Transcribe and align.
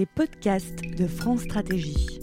les 0.00 0.06
podcasts 0.06 0.80
de 0.96 1.06
France 1.06 1.42
Stratégie. 1.42 2.20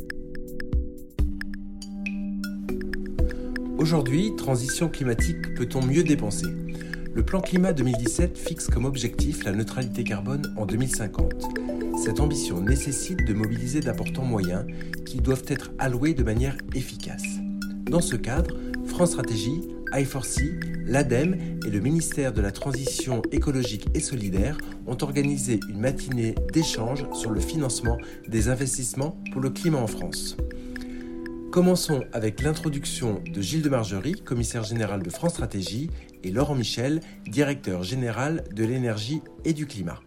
Aujourd'hui, 3.78 4.36
transition 4.36 4.90
climatique, 4.90 5.54
peut-on 5.54 5.86
mieux 5.86 6.02
dépenser? 6.02 6.48
Le 7.14 7.24
plan 7.24 7.40
climat 7.40 7.74
2017 7.74 8.36
fixe 8.36 8.66
comme 8.66 8.86
objectif 8.86 9.44
la 9.44 9.52
neutralité 9.52 10.04
carbone 10.04 10.52
en 10.58 10.66
2050. 10.66 11.34
Cette 12.04 12.20
ambition 12.20 12.62
nécessite 12.62 13.24
de 13.28 13.34
mobiliser 13.36 13.82
d'importants 13.82 14.26
moyens 14.26 14.66
qui 15.06 15.18
doivent 15.18 15.46
être 15.48 15.70
alloués 15.78 16.16
de 16.16 16.24
manière 16.24 16.58
efficace. 16.74 17.22
Dans 17.84 18.02
ce 18.02 18.16
cadre, 18.16 18.58
France 18.88 19.12
Stratégie, 19.12 19.62
I4C, 19.92 20.86
l'ADEME 20.86 21.60
et 21.66 21.70
le 21.70 21.80
ministère 21.80 22.34
de 22.34 22.42
la 22.42 22.52
Transition 22.52 23.22
écologique 23.32 23.88
et 23.94 24.00
solidaire 24.00 24.58
ont 24.86 24.98
organisé 25.02 25.60
une 25.70 25.80
matinée 25.80 26.36
d'échange 26.54 27.06
sur 27.14 27.32
le 27.32 27.40
financement 27.40 27.98
des 28.28 28.50
investissements 28.50 29.22
pour 29.32 29.42
le 29.42 29.50
climat 29.50 29.80
en 29.80 29.88
France. 29.88 30.38
Commençons 31.52 32.04
avec 32.12 32.42
l'introduction 32.42 33.24
de 33.26 33.42
Gilles 33.42 33.62
de 33.62 33.70
Margerie, 33.70 34.22
commissaire 34.24 34.64
général 34.64 35.02
de 35.02 35.10
France 35.10 35.34
Stratégie, 35.34 35.90
et 36.24 36.32
Laurent 36.32 36.56
Michel, 36.56 37.00
directeur 37.26 37.84
général 37.84 38.44
de 38.54 38.66
l'énergie 38.66 39.22
et 39.46 39.54
du 39.54 39.66
climat. 39.66 40.00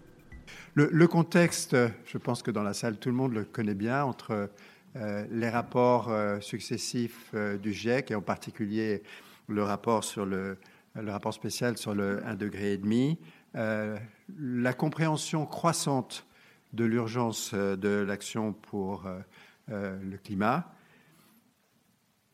Le, 0.74 1.06
contexte, 1.06 1.76
je 2.06 2.18
pense 2.18 2.42
que 2.42 2.51
dans 2.51 2.62
la 2.62 2.74
salle, 2.74 2.96
tout 2.98 3.09
le 3.09 3.15
monde 3.15 3.34
le 3.34 3.45
connaît 3.45 3.74
bien, 3.74 4.04
entre 4.04 4.51
euh, 4.96 5.24
les 5.30 5.48
rapports 5.48 6.10
euh, 6.10 6.40
successifs 6.40 7.30
euh, 7.34 7.59
du 7.59 7.73
GIEC 7.73 8.10
et 8.10 8.15
en 8.15 8.23
particulier 8.23 9.02
le 9.50 9.62
rapport, 9.62 10.04
sur 10.04 10.27
le, 10.27 10.59
le 10.95 11.10
rapport 11.10 11.34
spécial 11.34 11.77
sur 11.77 11.95
le 11.95 12.20
1,5 12.20 12.36
degré, 12.36 12.76
demi, 12.76 13.18
la 13.54 14.73
compréhension 14.73 15.45
croissante 15.46 16.26
de 16.73 16.84
l'urgence 16.84 17.52
de 17.52 18.04
l'action 18.06 18.52
pour 18.52 19.09
le 19.68 20.16
climat, 20.23 20.73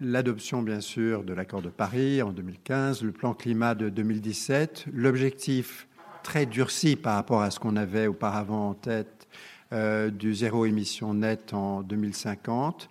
l'adoption 0.00 0.62
bien 0.62 0.80
sûr 0.80 1.24
de 1.24 1.32
l'accord 1.32 1.62
de 1.62 1.70
Paris 1.70 2.22
en 2.22 2.32
2015, 2.32 3.02
le 3.02 3.12
plan 3.12 3.34
climat 3.34 3.74
de 3.74 3.88
2017, 3.88 4.86
l'objectif 4.92 5.88
très 6.22 6.44
durci 6.44 6.96
par 6.96 7.14
rapport 7.14 7.40
à 7.40 7.50
ce 7.50 7.58
qu'on 7.58 7.76
avait 7.76 8.06
auparavant 8.06 8.70
en 8.70 8.74
tête 8.74 9.28
euh, 9.72 10.10
du 10.10 10.34
zéro 10.34 10.66
émission 10.66 11.14
nette 11.14 11.54
en 11.54 11.82
2050, 11.82 12.90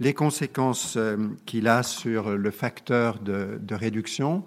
les 0.00 0.14
conséquences 0.14 0.96
euh, 0.96 1.16
qu'il 1.46 1.68
a 1.68 1.82
sur 1.82 2.36
le 2.36 2.50
facteur 2.50 3.18
de, 3.18 3.58
réduction 3.74 4.44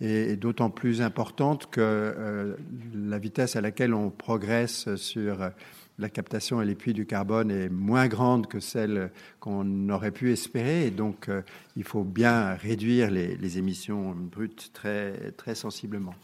est, 0.00 0.36
d'autant 0.36 0.70
plus 0.70 1.02
importante 1.02 1.70
que 1.70 1.80
euh, 1.80 2.56
la 2.94 3.18
vitesse 3.18 3.56
à 3.56 3.60
laquelle 3.60 3.94
on 3.94 4.10
progresse 4.10 4.94
sur 4.96 5.50
la 5.98 6.08
captation 6.08 6.60
et 6.60 6.64
les 6.64 6.74
puits 6.74 6.94
du 6.94 7.06
carbone 7.06 7.50
est 7.50 7.68
moins 7.68 8.08
grande 8.08 8.46
que 8.46 8.60
celle 8.60 9.10
qu'on 9.40 9.88
aurait 9.88 10.10
pu 10.10 10.32
espérer. 10.32 10.90
Donc, 10.90 11.28
il 11.76 11.84
faut 11.84 12.02
bien 12.02 12.54
réduire 12.54 13.10
les, 13.10 13.36
les, 13.36 13.58
émissions 13.58 14.14
brutes 14.14 14.70
très, 14.72 15.32
très 15.32 15.54
sensiblement. 15.54 16.14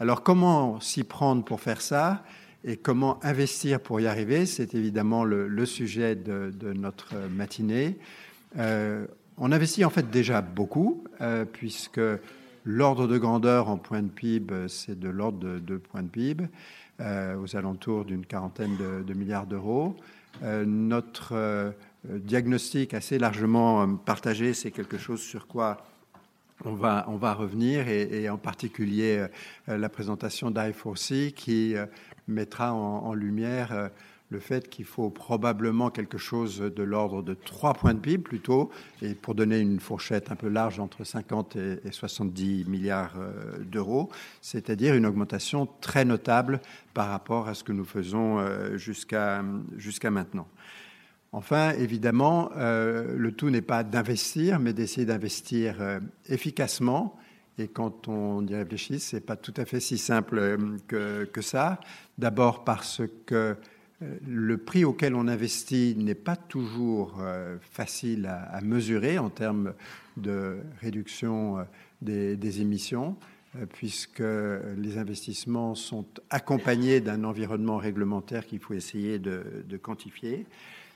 Alors 0.00 0.24
comment 0.24 0.80
s'y 0.80 1.04
prendre 1.04 1.44
pour 1.44 1.60
faire 1.60 1.80
ça? 1.80 2.24
Et 2.64 2.76
comment 2.76 3.22
investir 3.22 3.78
pour 3.78 4.00
y 4.00 4.06
arriver 4.06 4.46
C'est 4.46 4.74
évidemment 4.74 5.24
le, 5.24 5.66
sujet 5.66 6.16
de, 6.16 6.72
notre 6.72 7.14
matinée. 7.30 7.98
Euh, 8.58 9.06
on 9.36 9.52
investit 9.52 9.84
en 9.84 9.90
fait 9.90 10.10
déjà 10.10 10.40
beaucoup, 10.40 11.04
euh, 11.20 11.44
puisque 11.44 12.00
l'ordre 12.64 13.06
de 13.06 13.18
grandeur 13.18 13.68
en 13.68 13.76
points 13.76 14.02
de 14.02 14.08
PIB, 14.08 14.68
c'est 14.68 14.98
de 14.98 15.08
l'ordre 15.08 15.38
de 15.38 15.58
2 15.58 15.78
points 15.78 16.02
de 16.02 16.08
PIB, 16.08 16.44
euh, 17.00 17.36
aux 17.36 17.54
alentours 17.56 18.06
d'une 18.06 18.24
quarantaine 18.24 18.76
de, 18.76 19.14
milliards 19.14 19.46
d'euros. 19.46 19.96
notre 20.42 21.74
diagnostic 22.04 22.94
assez 22.94 23.18
largement 23.18 23.96
partagé, 23.96 24.54
c'est 24.54 24.70
quelque 24.70 24.98
chose 24.98 25.20
sur 25.20 25.46
quoi 25.46 25.84
on 26.64 26.74
va, 26.74 27.34
revenir 27.34 27.88
et, 27.88 28.28
en 28.30 28.38
particulier 28.38 29.26
la 29.66 29.88
présentation 29.88 30.50
d'I4C 30.50 31.32
qui 31.32 31.74
mettra 32.28 32.72
en, 32.72 33.12
lumière 33.14 33.72
euh, 33.72 33.88
le 34.30 34.40
fait 34.40 34.68
qu'il 34.68 34.84
faut 34.84 35.10
probablement 35.10 35.90
quelque 35.90 36.18
chose 36.18 36.58
de 36.58 36.82
l'ordre 36.82 37.22
de 37.22 37.34
3 37.34 37.74
points 37.74 37.94
de 37.94 38.00
PIB 38.00 38.22
plutôt, 38.22 38.70
et 39.02 39.14
pour 39.14 39.34
donner 39.34 39.60
une 39.60 39.78
fourchette 39.78 40.32
un 40.32 40.36
peu 40.36 40.48
large 40.48 40.80
entre 40.80 41.04
50 41.04 41.56
et, 41.56 41.80
70 41.90 42.64
milliards 42.66 43.14
d'euros, 43.60 44.10
c'est-à-dire 44.40 44.94
une 44.94 45.06
augmentation 45.06 45.68
très 45.80 46.04
notable 46.04 46.60
par 46.94 47.10
rapport 47.10 47.48
à 47.48 47.54
ce 47.54 47.62
que 47.62 47.72
nous 47.72 47.84
faisons 47.84 48.44
jusqu'à 48.76 49.44
jusqu'à 49.76 50.10
maintenant. 50.10 50.48
Enfin, 51.34 51.72
évidemment, 51.72 52.52
euh, 52.56 53.16
le 53.16 53.32
tout 53.32 53.50
n'est 53.50 53.60
pas 53.60 53.82
d'investir, 53.82 54.60
mais 54.60 54.72
d'essayer 54.72 55.04
d'investir 55.04 55.78
euh, 55.80 55.98
efficacement. 56.28 57.18
Et 57.58 57.66
quand 57.66 58.06
on 58.06 58.46
y 58.46 58.54
réfléchit, 58.54 59.00
c'est 59.00 59.20
pas 59.20 59.34
tout 59.34 59.52
à 59.56 59.64
fait 59.64 59.80
si 59.80 59.98
simple 59.98 60.38
euh, 60.38 61.26
que, 61.26 61.42
ça. 61.42 61.80
D'abord 62.18 62.64
parce 62.64 63.02
que 63.26 63.56
le 64.26 64.58
prix 64.58 64.84
auquel 64.84 65.14
on 65.14 65.28
investit 65.28 65.94
n'est 65.96 66.14
pas 66.14 66.36
toujours 66.36 67.20
facile 67.60 68.26
à, 68.26 68.60
mesurer 68.60 69.18
en 69.18 69.30
termes 69.30 69.72
de 70.16 70.58
réduction 70.80 71.64
des, 72.02 72.60
émissions, 72.60 73.16
puisque 73.72 74.22
les 74.76 74.98
investissements 74.98 75.74
sont 75.74 76.06
accompagnés 76.30 77.00
d'un 77.00 77.24
environnement 77.24 77.78
réglementaire 77.78 78.46
qu'il 78.46 78.58
faut 78.58 78.74
essayer 78.74 79.18
de 79.18 79.76
quantifier. 79.80 80.46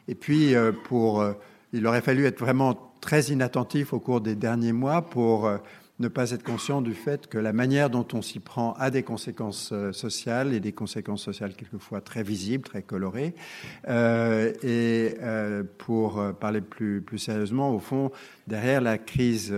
Et 0.09 0.15
puis, 0.15 0.55
euh, 0.55 0.73
euh, 0.93 1.35
il 1.73 1.87
aurait 1.87 2.01
fallu 2.01 2.25
être 2.25 2.41
vraiment 2.41 2.93
très 3.01 3.25
inattentif 3.27 3.93
au 3.93 4.01
cours 4.01 4.23
des 4.23 4.35
derniers 4.35 4.73
mois 4.73 5.03
pour 5.03 5.47
euh, 5.47 5.59
ne 5.99 6.09
pas 6.09 6.31
être 6.31 6.43
conscient 6.43 6.81
du 6.81 6.95
fait 6.95 7.27
que 7.27 7.39
la 7.39 7.53
manière 7.53 7.91
dont 7.91 8.07
on 8.13 8.23
s'y 8.23 8.39
prend 8.41 8.73
a 8.75 8.91
des 8.91 9.03
conséquences 9.03 9.73
sociales 9.93 10.55
et 10.55 10.61
des 10.61 10.73
conséquences 10.73 11.23
sociales 11.23 11.55
quelquefois 11.55 12.01
très 12.01 12.23
visibles, 12.23 12.65
très 12.65 12.83
colorées. 12.83 13.35
et 13.89 15.15
pour 15.79 16.23
parler 16.41 16.61
plus, 16.61 17.03
plus 17.03 17.19
sérieusement, 17.19 17.75
au 17.75 17.81
fond, 17.81 18.13
derrière 18.47 18.81
la 18.81 18.97
crise 18.99 19.53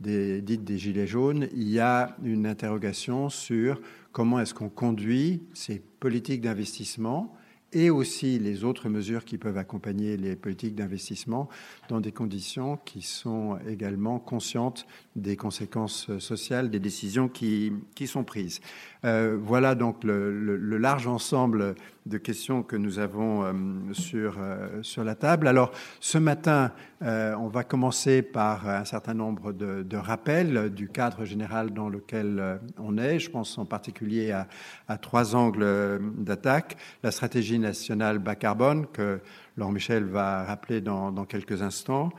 des, 0.00 0.40
dite 0.42 0.64
des 0.64 0.78
Gilets 0.78 1.06
jaunes, 1.06 1.48
il 1.54 1.68
y 1.68 1.80
a 1.80 2.16
une 2.22 2.46
interrogation 2.46 3.28
sur 3.28 3.80
comment 4.12 4.40
est-ce 4.40 4.54
qu'on 4.54 4.68
conduit 4.68 5.42
ces 5.54 5.80
politiques 6.00 6.40
d'investissement 6.40 7.34
et 7.72 7.90
aussi 7.90 8.38
les 8.38 8.64
autres 8.64 8.88
mesures 8.88 9.24
qui 9.24 9.38
peuvent 9.38 9.58
accompagner 9.58 10.16
les 10.16 10.36
politiques 10.36 10.74
d'investissement 10.74 11.48
dans 11.88 12.00
des 12.00 12.12
conditions 12.12 12.78
qui 12.84 13.02
sont 13.02 13.58
également 13.68 14.18
conscientes 14.18 14.86
des 15.16 15.36
conséquences 15.36 16.18
sociales 16.18 16.70
des 16.70 16.80
décisions 16.80 17.28
qui, 17.28 17.72
qui 17.94 18.06
sont 18.06 18.24
prises. 18.24 18.60
Euh, 19.04 19.38
voilà 19.40 19.74
donc 19.74 20.02
le, 20.04 20.78
large 20.78 21.06
ensemble 21.06 21.74
de 22.06 22.18
questions 22.18 22.62
que 22.62 22.76
nous 22.76 22.98
avons 22.98 23.44
euh, 23.44 23.52
sur, 23.92 24.36
euh, 24.38 24.82
sur 24.82 25.04
la 25.04 25.14
table. 25.14 25.46
Alors 25.46 25.72
ce 26.00 26.18
matin, 26.18 26.72
on 27.00 27.46
va 27.46 27.62
commencer 27.62 28.22
par 28.22 28.68
un 28.68 28.84
certain 28.84 29.14
nombre 29.14 29.52
de, 29.52 29.96
rappels 29.96 30.70
du 30.70 30.88
cadre 30.88 31.24
général 31.24 31.70
dans 31.72 31.88
lequel 31.88 32.58
on 32.76 32.98
est. 32.98 33.20
Je 33.20 33.30
pense 33.30 33.56
en 33.56 33.64
particulier 33.64 34.32
à, 34.32 34.98
trois 34.98 35.36
angles 35.36 36.00
d'attaque. 36.18 36.76
La 37.04 37.12
stratégie 37.12 37.60
nationale 37.60 38.18
bas 38.18 38.34
carbone 38.34 38.86
que 38.92 39.20
Laurent 39.56 39.70
Michel 39.70 40.04
va 40.04 40.42
rappeler 40.42 40.80
dans 40.80 41.24
quelques 41.24 41.62
instants 41.62 42.10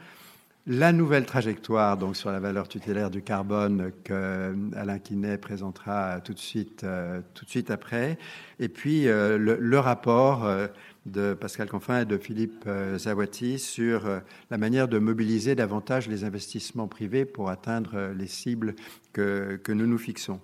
la 0.71 0.91
nouvelle 0.91 1.25
trajectoire 1.25 1.97
donc 1.97 2.15
sur 2.15 2.29
la 2.31 2.39
valeur 2.39 2.67
tutélaire 2.67 3.09
du 3.09 3.23
carbone 3.23 3.91
que 4.03 4.55
Alain 4.75 4.99
Quinet 4.99 5.39
présentera 5.39 6.21
tout 6.21 6.35
de 6.35 6.39
suite, 6.39 6.83
euh, 6.83 7.21
tout 7.33 7.43
de 7.43 7.49
suite 7.49 7.71
après, 7.71 8.19
et 8.59 8.69
puis 8.69 9.07
euh, 9.07 9.39
le, 9.39 9.79
rapport 9.79 10.45
euh, 10.45 10.67
de 11.07 11.33
Pascal 11.33 11.69
Confin 11.69 12.01
et 12.01 12.05
de 12.05 12.19
Philippe 12.19 12.69
Zawati 12.97 13.57
sur 13.57 14.21
la 14.51 14.57
manière 14.59 14.87
de 14.87 14.99
mobiliser 14.99 15.55
davantage 15.55 16.07
les 16.07 16.23
investissements 16.23 16.87
privés 16.87 17.25
pour 17.25 17.49
atteindre 17.49 18.11
les 18.15 18.27
cibles 18.27 18.75
que, 19.11 19.59
que 19.63 19.71
nous 19.71 19.87
nous 19.87 19.97
fixons. 19.97 20.39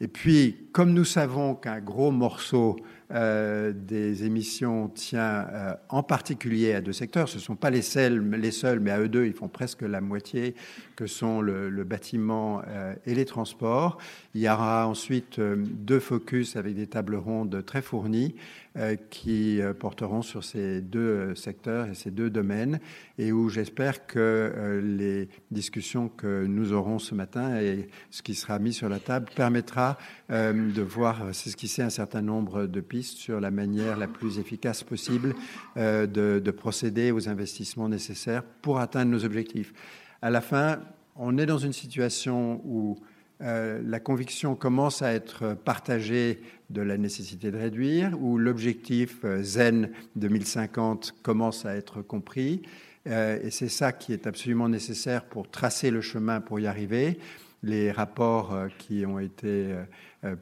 Et 0.00 0.06
puis, 0.06 0.68
comme 0.72 0.92
nous 0.92 1.04
savons 1.04 1.56
qu'un 1.56 1.80
gros 1.80 2.12
morceau 2.12 2.76
euh, 3.12 3.72
des 3.72 4.24
émissions 4.24 4.88
tient 4.88 5.46
euh, 5.52 5.74
en 5.88 6.02
particulier 6.02 6.74
à 6.74 6.80
deux 6.80 6.92
secteurs. 6.92 7.28
Ce 7.28 7.36
ne 7.36 7.40
sont 7.40 7.54
pas 7.54 7.70
les 7.70 7.82
seuls, 7.82 8.20
mais 8.20 8.90
à 8.90 9.00
eux 9.00 9.08
deux, 9.08 9.26
ils 9.26 9.32
font 9.32 9.48
presque 9.48 9.82
la 9.82 10.00
moitié, 10.00 10.56
que 10.96 11.06
sont 11.06 11.40
le, 11.40 11.84
bâtiment 11.84 12.62
euh, 12.66 12.94
et 13.06 13.14
les 13.14 13.24
transports. 13.24 13.98
Il 14.34 14.40
y 14.40 14.48
aura 14.48 14.88
ensuite 14.88 15.38
deux 15.40 16.00
focus 16.00 16.56
avec 16.56 16.74
des 16.74 16.88
tables 16.88 17.16
rondes 17.16 17.64
très 17.64 17.82
fournies 17.82 18.34
qui 19.08 19.60
porteront 19.80 20.20
sur 20.20 20.44
ces 20.44 20.82
deux 20.82 21.34
secteurs 21.34 21.86
et 21.86 21.94
ces 21.94 22.10
deux 22.10 22.28
domaines 22.28 22.78
et 23.16 23.32
où 23.32 23.48
j'espère 23.48 24.06
que 24.06 24.82
les 24.84 25.30
discussions 25.50 26.10
que 26.10 26.44
nous 26.44 26.74
aurons 26.74 26.98
ce 26.98 27.14
matin 27.14 27.58
et 27.58 27.88
ce 28.10 28.20
qui 28.20 28.34
sera 28.34 28.58
mis 28.58 28.74
sur 28.74 28.90
la 28.90 28.98
table 28.98 29.30
permettra 29.34 29.96
de 30.28 30.82
voir 30.82 31.34
s'esquisser 31.34 31.82
un 31.82 31.90
certain 31.90 32.22
nombre 32.22 32.66
de 32.66 32.80
pistes 32.80 33.18
sur 33.18 33.40
la 33.40 33.50
manière 33.50 33.96
la 33.96 34.08
plus 34.08 34.38
efficace 34.38 34.82
possible 34.82 35.34
de, 35.76 36.06
de 36.06 36.50
procéder 36.50 37.12
aux 37.12 37.28
investissements 37.28 37.88
nécessaires 37.88 38.42
pour 38.42 38.80
atteindre 38.80 39.12
nos 39.12 39.24
objectifs. 39.24 39.72
À 40.22 40.30
la 40.30 40.40
fin, 40.40 40.80
on 41.14 41.38
est 41.38 41.46
dans 41.46 41.58
une 41.58 41.72
situation 41.72 42.60
où 42.64 42.98
euh, 43.42 43.82
la 43.84 44.00
conviction 44.00 44.54
commence 44.54 45.02
à 45.02 45.12
être 45.12 45.54
partagée 45.54 46.40
de 46.70 46.80
la 46.80 46.96
nécessité 46.96 47.50
de 47.50 47.58
réduire, 47.58 48.16
où 48.20 48.38
l'objectif 48.38 49.18
euh, 49.24 49.42
ZEN 49.42 49.90
2050 50.16 51.14
commence 51.22 51.66
à 51.66 51.76
être 51.76 52.00
compris. 52.00 52.62
Euh, 53.06 53.38
et 53.42 53.50
c'est 53.50 53.68
ça 53.68 53.92
qui 53.92 54.12
est 54.12 54.26
absolument 54.26 54.68
nécessaire 54.68 55.24
pour 55.24 55.50
tracer 55.50 55.90
le 55.90 56.00
chemin 56.00 56.40
pour 56.40 56.58
y 56.60 56.66
arriver. 56.66 57.18
Les 57.62 57.90
rapports 57.90 58.54
qui 58.78 59.04
ont 59.06 59.18
été 59.18 59.74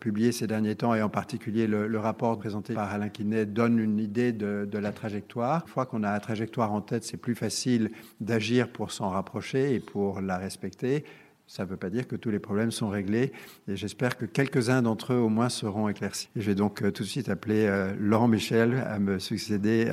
publiés 0.00 0.32
ces 0.32 0.46
derniers 0.46 0.74
temps, 0.74 0.94
et 0.94 1.00
en 1.00 1.08
particulier 1.08 1.66
le, 1.66 1.98
rapport 1.98 2.38
présenté 2.38 2.74
par 2.74 2.92
Alain 2.92 3.08
Quinet, 3.08 3.46
donnent 3.46 3.78
une 3.78 3.98
idée 3.98 4.32
de, 4.32 4.68
de 4.70 4.78
la 4.78 4.92
trajectoire. 4.92 5.62
Une 5.62 5.72
fois 5.72 5.86
qu'on 5.86 6.02
a 6.02 6.12
la 6.12 6.20
trajectoire 6.20 6.72
en 6.72 6.80
tête, 6.80 7.04
c'est 7.04 7.16
plus 7.16 7.34
facile 7.34 7.92
d'agir 8.20 8.68
pour 8.68 8.92
s'en 8.92 9.10
rapprocher 9.10 9.74
et 9.74 9.80
pour 9.80 10.20
la 10.20 10.36
respecter. 10.36 11.04
Ça 11.46 11.64
ne 11.64 11.68
veut 11.68 11.76
pas 11.76 11.90
dire 11.90 12.08
que 12.08 12.16
tous 12.16 12.30
les 12.30 12.38
problèmes 12.38 12.70
sont 12.70 12.88
réglés 12.88 13.32
et 13.68 13.76
j'espère 13.76 14.16
que 14.16 14.24
quelques-uns 14.24 14.82
d'entre 14.82 15.12
eux 15.12 15.18
au 15.18 15.28
moins 15.28 15.50
seront 15.50 15.88
éclaircis. 15.88 16.28
je 16.34 16.42
vais 16.42 16.54
donc 16.54 16.82
euh, 16.82 16.90
tout 16.90 17.02
de 17.02 17.08
suite 17.08 17.28
appeler 17.28 17.66
euh, 17.66 17.94
Laurent 17.98 18.28
Michel 18.28 18.82
à 18.88 18.98
me 18.98 19.18
succéder 19.18 19.88
euh, 19.88 19.92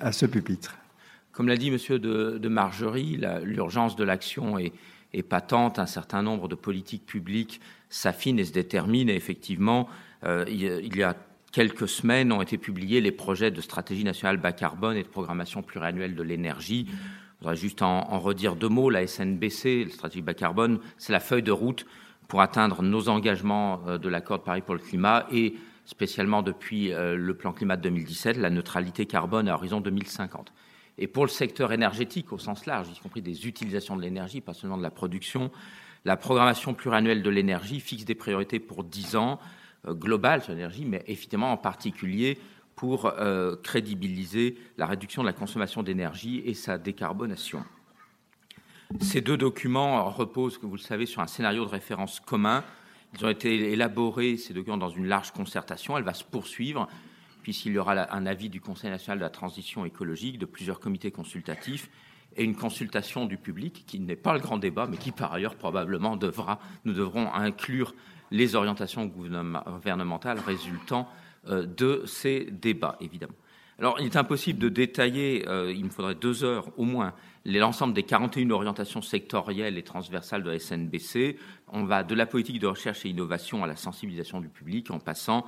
à, 0.00 0.12
ce 0.12 0.26
pupitre. 0.26 0.76
Comme 1.32 1.48
l'a 1.48 1.56
dit 1.56 1.70
Monsieur 1.70 1.98
de, 1.98 2.48
Margerie, 2.48 3.20
l'urgence 3.44 3.96
de 3.96 4.04
l'action 4.04 4.58
est, 4.58 4.72
patente. 5.28 5.78
Un 5.78 5.86
certain 5.86 6.22
nombre 6.22 6.48
de 6.48 6.54
politiques 6.54 7.06
publiques 7.06 7.60
s'affinent 7.88 8.38
et 8.38 8.44
se 8.44 8.52
déterminent. 8.52 9.12
Et 9.12 9.16
effectivement, 9.16 9.88
il 10.24 10.96
y 10.96 11.02
a 11.02 11.16
quelques 11.52 11.88
semaines 11.88 12.32
ont 12.32 12.42
été 12.42 12.58
publiés 12.58 13.00
les 13.00 13.12
projets 13.12 13.50
de 13.50 13.60
stratégie 13.60 14.04
nationale 14.04 14.36
bas 14.36 14.52
carbone 14.52 14.96
et 14.96 15.02
de 15.02 15.08
programmation 15.08 15.62
pluriannuelle 15.62 16.14
de 16.14 16.22
l'énergie. 16.22 16.86
Je 16.88 17.40
voudrais 17.40 17.56
juste 17.56 17.82
en, 17.82 18.18
redire 18.18 18.56
deux 18.56 18.68
mots. 18.68 18.90
La 18.90 19.06
SNBC, 19.06 19.84
la 19.84 19.90
stratégie 19.90 20.22
bas 20.22 20.34
carbone, 20.34 20.80
c'est 20.98 21.12
la 21.12 21.20
feuille 21.20 21.42
de 21.42 21.52
route 21.52 21.86
pour 22.26 22.42
atteindre 22.42 22.82
nos 22.82 23.08
engagements 23.08 23.80
euh, 23.86 23.98
de 23.98 24.08
l'accord 24.08 24.38
de 24.38 24.44
Paris 24.44 24.60
pour 24.60 24.74
le 24.74 24.80
climat 24.80 25.26
et 25.32 25.54
spécialement 25.86 26.42
depuis 26.42 26.92
euh, 26.92 27.16
le 27.16 27.34
plan 27.34 27.52
climat 27.52 27.76
de 27.76 27.82
2017, 27.82 28.36
la 28.36 28.50
neutralité 28.50 29.06
carbone 29.06 29.48
à 29.48 29.54
horizon 29.54 29.80
2050. 29.80 30.52
Et 30.98 31.06
pour 31.06 31.24
le 31.24 31.30
secteur 31.30 31.72
énergétique 31.72 32.32
au 32.32 32.38
sens 32.38 32.66
large, 32.66 32.88
y 32.94 32.98
compris 33.00 33.22
des 33.22 33.46
utilisations 33.46 33.96
de 33.96 34.02
l'énergie, 34.02 34.40
pas 34.40 34.54
seulement 34.54 34.76
de 34.76 34.82
la 34.82 34.90
production, 34.90 35.50
la 36.04 36.16
programmation 36.16 36.74
pluriannuelle 36.74 37.22
de 37.22 37.30
l'énergie 37.30 37.80
fixe 37.80 38.04
des 38.04 38.14
priorités 38.14 38.58
pour 38.58 38.84
10 38.84 39.16
ans 39.16 39.38
euh, 39.86 39.94
globales 39.94 40.42
sur 40.42 40.52
l'énergie, 40.52 40.84
mais 40.84 41.04
évidemment 41.06 41.52
en 41.52 41.56
particulier 41.56 42.38
pour 42.74 43.06
euh, 43.06 43.56
crédibiliser 43.56 44.56
la 44.76 44.86
réduction 44.86 45.22
de 45.22 45.26
la 45.26 45.32
consommation 45.32 45.82
d'énergie 45.82 46.42
et 46.44 46.54
sa 46.54 46.78
décarbonation. 46.78 47.64
Ces 49.00 49.20
deux 49.20 49.36
documents 49.36 50.08
reposent, 50.10 50.58
comme 50.58 50.70
vous 50.70 50.76
le 50.76 50.80
savez, 50.80 51.04
sur 51.04 51.20
un 51.20 51.26
scénario 51.26 51.64
de 51.64 51.70
référence 51.70 52.20
commun. 52.20 52.64
Ils 53.14 53.24
ont 53.24 53.28
été 53.28 53.72
élaborés, 53.72 54.36
ces 54.36 54.54
documents, 54.54 54.78
dans 54.78 54.88
une 54.88 55.06
large 55.06 55.32
concertation. 55.32 55.98
Elle 55.98 56.04
va 56.04 56.14
se 56.14 56.24
poursuivre, 56.24 56.88
puisqu'il 57.48 57.72
y 57.72 57.78
aura 57.78 58.14
un 58.14 58.26
avis 58.26 58.50
du 58.50 58.60
Conseil 58.60 58.90
national 58.90 59.20
de 59.20 59.24
la 59.24 59.30
transition 59.30 59.86
écologique, 59.86 60.38
de 60.38 60.44
plusieurs 60.44 60.80
comités 60.80 61.10
consultatifs 61.10 61.88
et 62.36 62.44
une 62.44 62.54
consultation 62.54 63.24
du 63.24 63.38
public, 63.38 63.84
qui 63.86 64.00
n'est 64.00 64.16
pas 64.16 64.34
le 64.34 64.38
grand 64.38 64.58
débat, 64.58 64.86
mais 64.86 64.98
qui, 64.98 65.12
par 65.12 65.32
ailleurs, 65.32 65.54
probablement 65.54 66.18
devra, 66.18 66.60
nous 66.84 66.92
devrons 66.92 67.32
inclure 67.32 67.94
les 68.30 68.54
orientations 68.54 69.06
gouvernementales 69.06 70.40
résultant 70.40 71.08
euh, 71.48 71.64
de 71.64 72.02
ces 72.04 72.48
débats, 72.50 72.98
évidemment. 73.00 73.32
Alors, 73.78 73.96
il 73.98 74.04
est 74.04 74.16
impossible 74.16 74.58
de 74.58 74.68
détailler, 74.68 75.48
euh, 75.48 75.72
il 75.72 75.86
me 75.86 75.90
faudrait 75.90 76.16
deux 76.16 76.44
heures 76.44 76.68
au 76.76 76.84
moins, 76.84 77.14
l'ensemble 77.46 77.94
des 77.94 78.02
41 78.02 78.50
orientations 78.50 79.00
sectorielles 79.00 79.78
et 79.78 79.84
transversales 79.84 80.42
de 80.42 80.50
la 80.50 80.58
SNBC. 80.58 81.38
On 81.68 81.84
va 81.84 82.04
de 82.04 82.14
la 82.14 82.26
politique 82.26 82.58
de 82.58 82.66
recherche 82.66 83.06
et 83.06 83.08
innovation 83.08 83.64
à 83.64 83.66
la 83.66 83.76
sensibilisation 83.76 84.42
du 84.42 84.50
public, 84.50 84.90
en 84.90 84.98
passant 84.98 85.46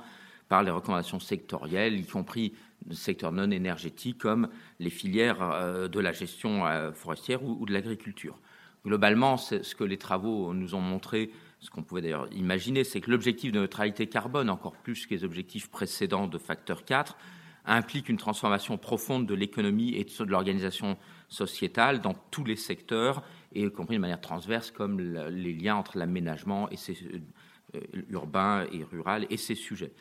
par 0.51 0.63
les 0.63 0.71
recommandations 0.71 1.21
sectorielles, 1.21 1.97
y 1.97 2.05
compris 2.05 2.51
le 2.89 2.93
secteur 2.93 3.31
non 3.31 3.49
énergétique, 3.51 4.17
comme 4.17 4.49
les 4.79 4.89
filières 4.89 5.41
euh, 5.41 5.87
de 5.87 5.99
la 6.01 6.11
gestion 6.11 6.63
forestière 6.93 7.41
ou 7.41 7.65
de 7.65 7.71
l'agriculture. 7.71 8.37
Globalement, 8.83 9.37
ce 9.37 9.75
que 9.75 9.85
les 9.85 9.97
travaux 9.97 10.53
nous 10.53 10.75
ont 10.75 10.81
montré 10.81 11.31
ce 11.61 11.69
qu'on 11.69 11.83
pouvait 11.83 12.01
d'ailleurs 12.01 12.27
imaginer, 12.33 12.83
c'est 12.83 12.99
que 12.99 13.09
l'objectif 13.09 13.53
de 13.53 13.61
neutralité 13.61 14.07
carbone, 14.07 14.49
encore 14.49 14.75
plus 14.75 15.05
que 15.05 15.13
les 15.13 15.23
objectifs 15.23 15.69
précédents 15.69 16.27
de 16.27 16.37
facteur 16.37 16.83
4, 16.83 17.15
implique 17.65 18.09
une 18.09 18.17
transformation 18.17 18.77
profonde 18.77 19.27
de 19.27 19.35
l'économie 19.35 19.95
et 19.95 20.03
de 20.03 20.23
l'organisation 20.25 20.97
sociétale 21.29 22.01
dans 22.01 22.15
tous 22.29 22.43
les 22.43 22.57
secteurs, 22.57 23.23
et 23.53 23.63
y 23.63 23.71
compris 23.71 23.95
de 23.95 24.01
manière 24.01 24.19
transverse, 24.19 24.69
comme 24.69 24.99
les 24.99 25.53
liens 25.53 25.75
entre 25.75 25.97
l'aménagement 25.97 26.67
euh, 26.67 27.79
urbain 28.09 28.65
et 28.73 28.83
rural 28.83 29.27
et 29.29 29.37
ces 29.37 29.55
sujets. 29.55 29.93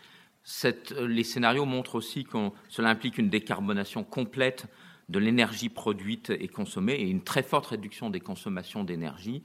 Euh, 0.64 1.06
les 1.06 1.24
scénarios 1.24 1.64
montrent 1.64 1.94
aussi 1.94 2.24
que 2.24 2.50
cela 2.68 2.88
implique 2.90 3.18
une 3.18 3.30
décarbonation 3.30 4.04
complète 4.04 4.66
de 5.08 5.18
l'énergie 5.18 5.68
produite 5.68 6.30
et 6.30 6.48
consommée 6.48 6.94
et 6.94 7.08
une 7.08 7.22
très 7.22 7.42
forte 7.42 7.66
réduction 7.66 8.10
des 8.10 8.20
consommations 8.20 8.84
d'énergie 8.84 9.42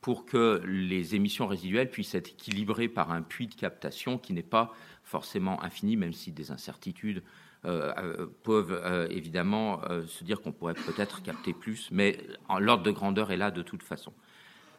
pour 0.00 0.24
que 0.24 0.62
les 0.64 1.16
émissions 1.16 1.48
résiduelles 1.48 1.90
puissent 1.90 2.14
être 2.14 2.28
équilibrées 2.28 2.88
par 2.88 3.10
un 3.10 3.22
puits 3.22 3.48
de 3.48 3.54
captation 3.54 4.16
qui 4.16 4.32
n'est 4.32 4.42
pas 4.42 4.72
forcément 5.02 5.62
infini, 5.64 5.96
même 5.96 6.12
si 6.12 6.30
des 6.30 6.52
incertitudes 6.52 7.24
euh, 7.64 7.92
euh, 7.98 8.26
peuvent 8.44 9.08
évidemment 9.10 9.80
se 10.06 10.22
dire 10.22 10.40
qu'on 10.40 10.52
pourrait 10.52 10.74
peut-être 10.74 11.20
capter 11.22 11.52
plus, 11.52 11.88
mais 11.90 12.16
l'ordre 12.60 12.84
de 12.84 12.92
grandeur 12.92 13.32
est 13.32 13.36
là 13.36 13.50
de 13.50 13.62
toute 13.62 13.82
façon. 13.82 14.12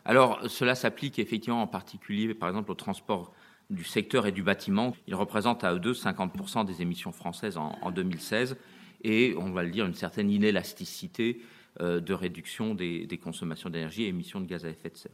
Alors 0.05 0.39
cela 0.49 0.73
s'applique 0.73 1.19
effectivement 1.19 1.61
en 1.61 1.67
particulier, 1.67 2.33
par 2.33 2.47
exemple, 2.47 2.71
au 2.71 2.75
transport 2.75 3.33
du 3.69 3.83
secteur 3.83 4.25
et 4.25 4.31
du 4.31 4.43
bâtiment. 4.43 4.95
Il 5.07 5.15
représente 5.15 5.63
à 5.63 5.73
eux 5.73 5.79
deux 5.79 5.93
50% 5.93 6.65
des 6.65 6.81
émissions 6.81 7.11
françaises 7.11 7.57
en, 7.57 7.77
en 7.81 7.91
2016 7.91 8.57
et 9.03 9.35
on 9.37 9.51
va 9.51 9.63
le 9.63 9.69
dire 9.69 9.85
une 9.85 9.93
certaine 9.93 10.29
inélasticité 10.29 11.41
euh, 11.81 11.99
de 11.99 12.13
réduction 12.13 12.75
des, 12.75 13.19
consommations 13.23 13.69
d'énergie 13.69 14.03
et 14.03 14.07
émissions 14.07 14.41
de 14.41 14.45
gaz 14.45 14.65
à 14.65 14.69
effet 14.69 14.89
de 14.89 14.97
serre. 14.97 15.11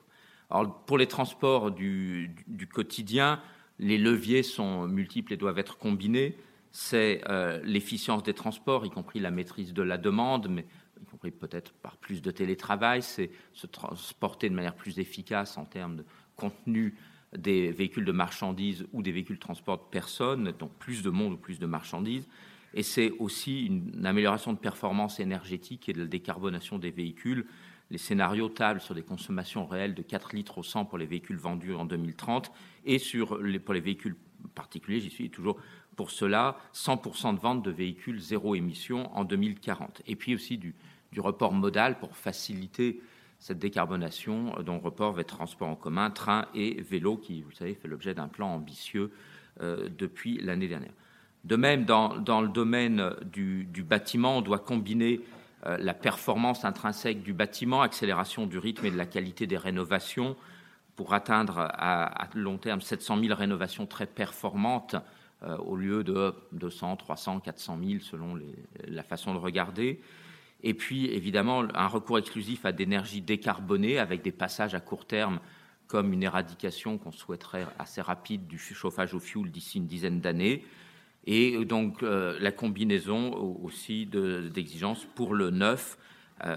Alors, 0.49 0.85
pour 0.85 0.97
les 0.97 1.07
transports 1.07 1.71
du, 1.71 2.33
quotidien, 2.74 3.41
les 3.77 3.97
leviers 3.97 4.41
sont 4.41 4.88
multiples 4.88 5.33
et 5.33 5.38
doivent 5.38 5.59
être 5.59 5.77
combinés. 5.77 6.38
C'est 6.71 7.21
euh, 7.29 7.59
l'efficience 7.63 8.24
des 8.24 8.33
transports, 8.33 8.85
y 8.85 8.89
compris 8.89 9.19
la 9.19 9.31
maîtrise 9.31 9.74
de 9.74 9.83
la 9.83 9.97
demande, 9.97 10.47
mais 10.50 10.65
y 11.01 11.05
compris 11.05 11.31
peut-être 11.31 11.74
par 11.74 11.97
plus 11.97 12.21
de 12.21 12.31
télétravail, 12.31 13.01
c'est 13.01 13.31
se 13.53 13.67
transporter 13.67 14.50
de 14.50 14.55
manière 14.55 14.75
plus 14.75 14.97
efficace 15.00 15.57
en 15.57 15.65
termes 15.65 15.97
de 15.97 16.05
contenu 16.35 16.95
des 17.38 17.72
véhicules 17.72 18.06
de 18.06 18.12
marchandises 18.12 18.86
ou 18.94 19.01
des 19.01 19.12
véhicules 19.12 19.36
de 19.36 19.42
transport 19.42 19.77
de 19.77 19.84
personnes, 19.92 20.54
donc 20.58 20.72
plus 20.80 21.04
de 21.04 21.10
monde 21.10 21.34
ou 21.34 21.38
plus 21.38 21.60
de 21.60 21.65
marchandises 21.65 22.27
et 22.75 22.84
c'est 22.84 23.12
aussi 23.20 23.65
une, 23.65 24.06
amélioration 24.06 24.54
de 24.54 24.58
performance 24.58 25.20
énergétique 25.20 25.89
et 25.89 25.94
de 25.94 26.01
la 26.01 26.08
décarbonation 26.08 26.77
des 26.77 26.92
véhicules. 26.92 27.46
Les 27.89 27.98
scénarios 27.98 28.50
tablent 28.50 28.82
sur 28.82 28.94
des 28.94 29.01
consommations 29.01 29.65
réelles 29.65 29.96
de 29.96 30.01
4 30.01 30.36
litres 30.36 30.58
au 30.58 30.63
100 30.63 30.86
pour 30.86 30.98
les 30.98 31.06
véhicules 31.06 31.38
vendus 31.38 31.74
en 31.74 31.86
2030 31.86 32.51
et 32.86 33.00
sur 33.00 33.38
les, 33.38 33.60
pour 33.60 33.74
les 33.74 33.80
véhicules 33.80 34.18
particuliers, 34.54 35.00
j'y 35.00 35.10
suis 35.10 35.30
toujours 35.30 35.58
pour 35.96 36.12
cela, 36.12 36.58
100% 36.74 37.36
de 37.36 37.39
vente 37.39 37.63
de 37.63 37.72
véhicules 37.72 38.20
zéro 38.20 38.54
émission 38.54 39.15
en 39.15 39.24
2040. 39.24 40.01
Et 40.08 40.18
puis 40.18 40.36
aussi 40.36 40.58
du, 40.58 40.75
du 41.13 41.22
report 41.22 41.54
modal 41.54 41.98
pour 41.98 42.18
faciliter 42.18 43.00
cette 43.39 43.60
décarbonation, 43.60 44.56
dont 44.63 44.80
report 44.80 45.13
vers 45.13 45.25
transport 45.25 45.68
en 45.68 45.75
commun, 45.75 46.10
train 46.10 46.46
et 46.54 46.82
vélo, 46.82 47.18
qui, 47.18 47.42
vous 47.44 47.51
savez, 47.51 47.75
fait 47.75 47.88
l'objet 47.88 48.13
d'un 48.13 48.27
plan 48.27 48.48
ambitieux 48.48 49.12
euh, 49.62 49.89
depuis 49.98 50.38
l'année 50.39 50.68
dernière. 50.68 50.94
De 51.44 51.56
même, 51.56 51.86
dans, 51.86 52.42
le 52.42 52.48
domaine 52.48 53.12
du, 53.32 53.84
bâtiment, 53.84 54.38
on 54.38 54.42
doit 54.42 54.60
combiner 54.60 55.22
euh, 55.65 55.77
la 55.77 55.94
performance 55.94 56.65
intrinsèque 56.65 57.22
du 57.22 57.34
bâtiment, 57.34 57.82
accélération 57.82 58.48
du 58.48 58.58
rythme 58.58 58.86
et 58.88 58.92
de 58.92 58.98
la 58.98 59.06
qualité 59.06 59.46
des 59.46 59.58
rénovations, 59.58 60.36
pour 60.96 61.13
atteindre 61.13 61.60
à, 61.60 62.27
long 62.34 62.58
terme 62.58 62.82
700 62.82 63.20
000 63.20 63.36
rénovations 63.36 63.86
très 63.86 64.06
performantes 64.06 64.96
euh, 65.44 65.58
au 65.58 65.75
lieu 65.75 66.04
de 66.04 66.34
200, 66.54 66.96
300, 66.96 67.42
400 67.42 67.80
000 67.84 68.00
selon 68.00 68.39
la 68.88 69.04
façon 69.04 69.34
de 69.34 69.39
regarder. 69.39 70.01
Et 70.65 70.74
puis, 70.74 71.05
évidemment, 71.05 71.63
un 71.75 71.88
recours 71.88 72.17
exclusif 72.17 72.65
à 72.65 72.72
d'énergie 72.72 73.22
décarbonée 73.22 74.00
avec 74.00 74.24
des 74.24 74.31
passages 74.31 74.74
à 74.74 74.79
court 74.79 75.05
terme 75.05 75.39
comme 75.88 76.12
une 76.12 76.24
éradication 76.24 76.98
qu'on 76.98 77.12
souhaiterait 77.12 77.67
assez 77.77 78.01
rapide 78.01 78.48
du 78.48 78.57
chauffage 78.57 79.13
au 79.13 79.19
fioul 79.19 79.51
d'ici 79.51 79.77
une 79.77 79.86
dizaine 79.86 80.19
d'années, 80.19 80.65
et 81.27 81.63
donc 81.65 82.01
euh, 82.01 82.36
la 82.39 82.51
combinaison 82.51 83.34
aussi 83.63 84.07
d'exigences 84.07 85.05
pour 85.13 85.36
le 85.36 85.51
neuf, 85.51 86.00
euh, 86.43 86.55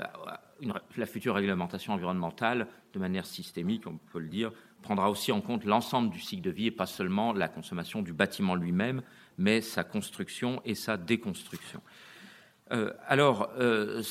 la 0.97 1.07
future 1.07 1.35
réglementation 1.35 1.93
environnementale, 1.93 2.67
de 2.95 2.99
manière 2.99 3.27
systémique, 3.27 3.87
on 3.87 3.99
peut 4.13 4.19
le 4.19 4.29
dire, 4.29 4.53
prendra 4.81 5.11
aussi 5.11 5.33
en 5.33 5.43
compte 5.43 5.67
l'ensemble 5.67 6.09
du 6.09 6.21
cycle 6.21 6.43
de 6.43 6.51
vie 6.51 6.67
et 6.67 6.71
pas 6.71 6.87
seulement 6.87 7.35
la 7.35 7.49
consommation 7.49 8.01
du 8.01 8.15
bâtiment 8.15 8.55
lui-même, 8.55 9.03
mais 9.37 9.61
sa 9.61 9.85
construction 9.85 10.63
et 10.65 10.75
sa 10.75 10.97
déconstruction. 10.97 11.83
Euh, 12.73 12.93
alors, 13.07 13.51
euh, 13.59 14.03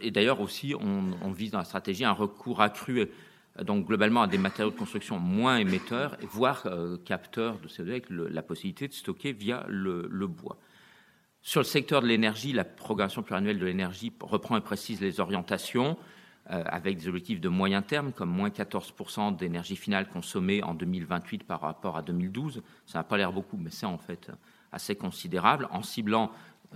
et 0.00 0.10
d'ailleurs 0.10 0.40
aussi, 0.40 0.74
on, 0.74 1.30
vise 1.30 1.50
dans 1.50 1.58
la 1.58 1.64
stratégie 1.64 2.04
un 2.04 2.12
recours 2.12 2.60
accru, 2.60 3.00
euh, 3.00 3.64
donc 3.64 3.86
globalement 3.86 4.22
à 4.22 4.26
des 4.26 4.38
matériaux 4.38 4.70
de 4.70 4.76
construction 4.76 5.18
moins 5.18 5.56
émetteurs, 5.58 6.16
voire 6.22 6.66
capteurs 7.04 7.58
de 7.58 7.68
CO2 7.68 7.88
avec 7.88 8.10
la 8.10 8.42
possibilité 8.42 8.88
de 8.88 8.92
stocker 8.92 9.32
via 9.32 9.64
le, 9.68 10.08
le 10.10 10.26
bois. 10.26 10.58
Sur 11.40 11.60
le 11.60 11.64
secteur 11.64 12.02
de 12.02 12.06
l'énergie, 12.06 12.52
la 12.52 12.64
programmation 12.64 13.22
pluriannuelle 13.22 13.58
de 13.58 13.66
l'énergie 13.66 14.12
reprend 14.20 14.56
et 14.56 14.60
précise 14.60 15.00
les 15.00 15.20
orientations 15.20 15.96
avec 16.48 16.98
des 16.98 17.08
objectifs 17.08 17.40
de 17.40 17.48
moyen 17.48 17.82
terme, 17.82 18.12
comme 18.12 18.30
moins 18.30 18.50
14% 18.50 19.36
d'énergie 19.36 19.74
finale 19.74 20.08
consommée 20.08 20.62
en 20.62 20.74
2028 20.74 21.42
par 21.42 21.60
rapport 21.60 21.96
à 21.96 22.02
2012. 22.02 22.62
Ça 22.84 22.98
n'a 22.98 23.04
pas 23.04 23.16
l'air 23.16 23.32
beaucoup, 23.32 23.56
mais 23.56 23.70
c'est 23.70 23.86
en 23.86 23.98
fait 23.98 24.30
assez 24.70 24.94
considérable, 24.94 25.68
en 25.70 25.82
ciblant 25.82 26.30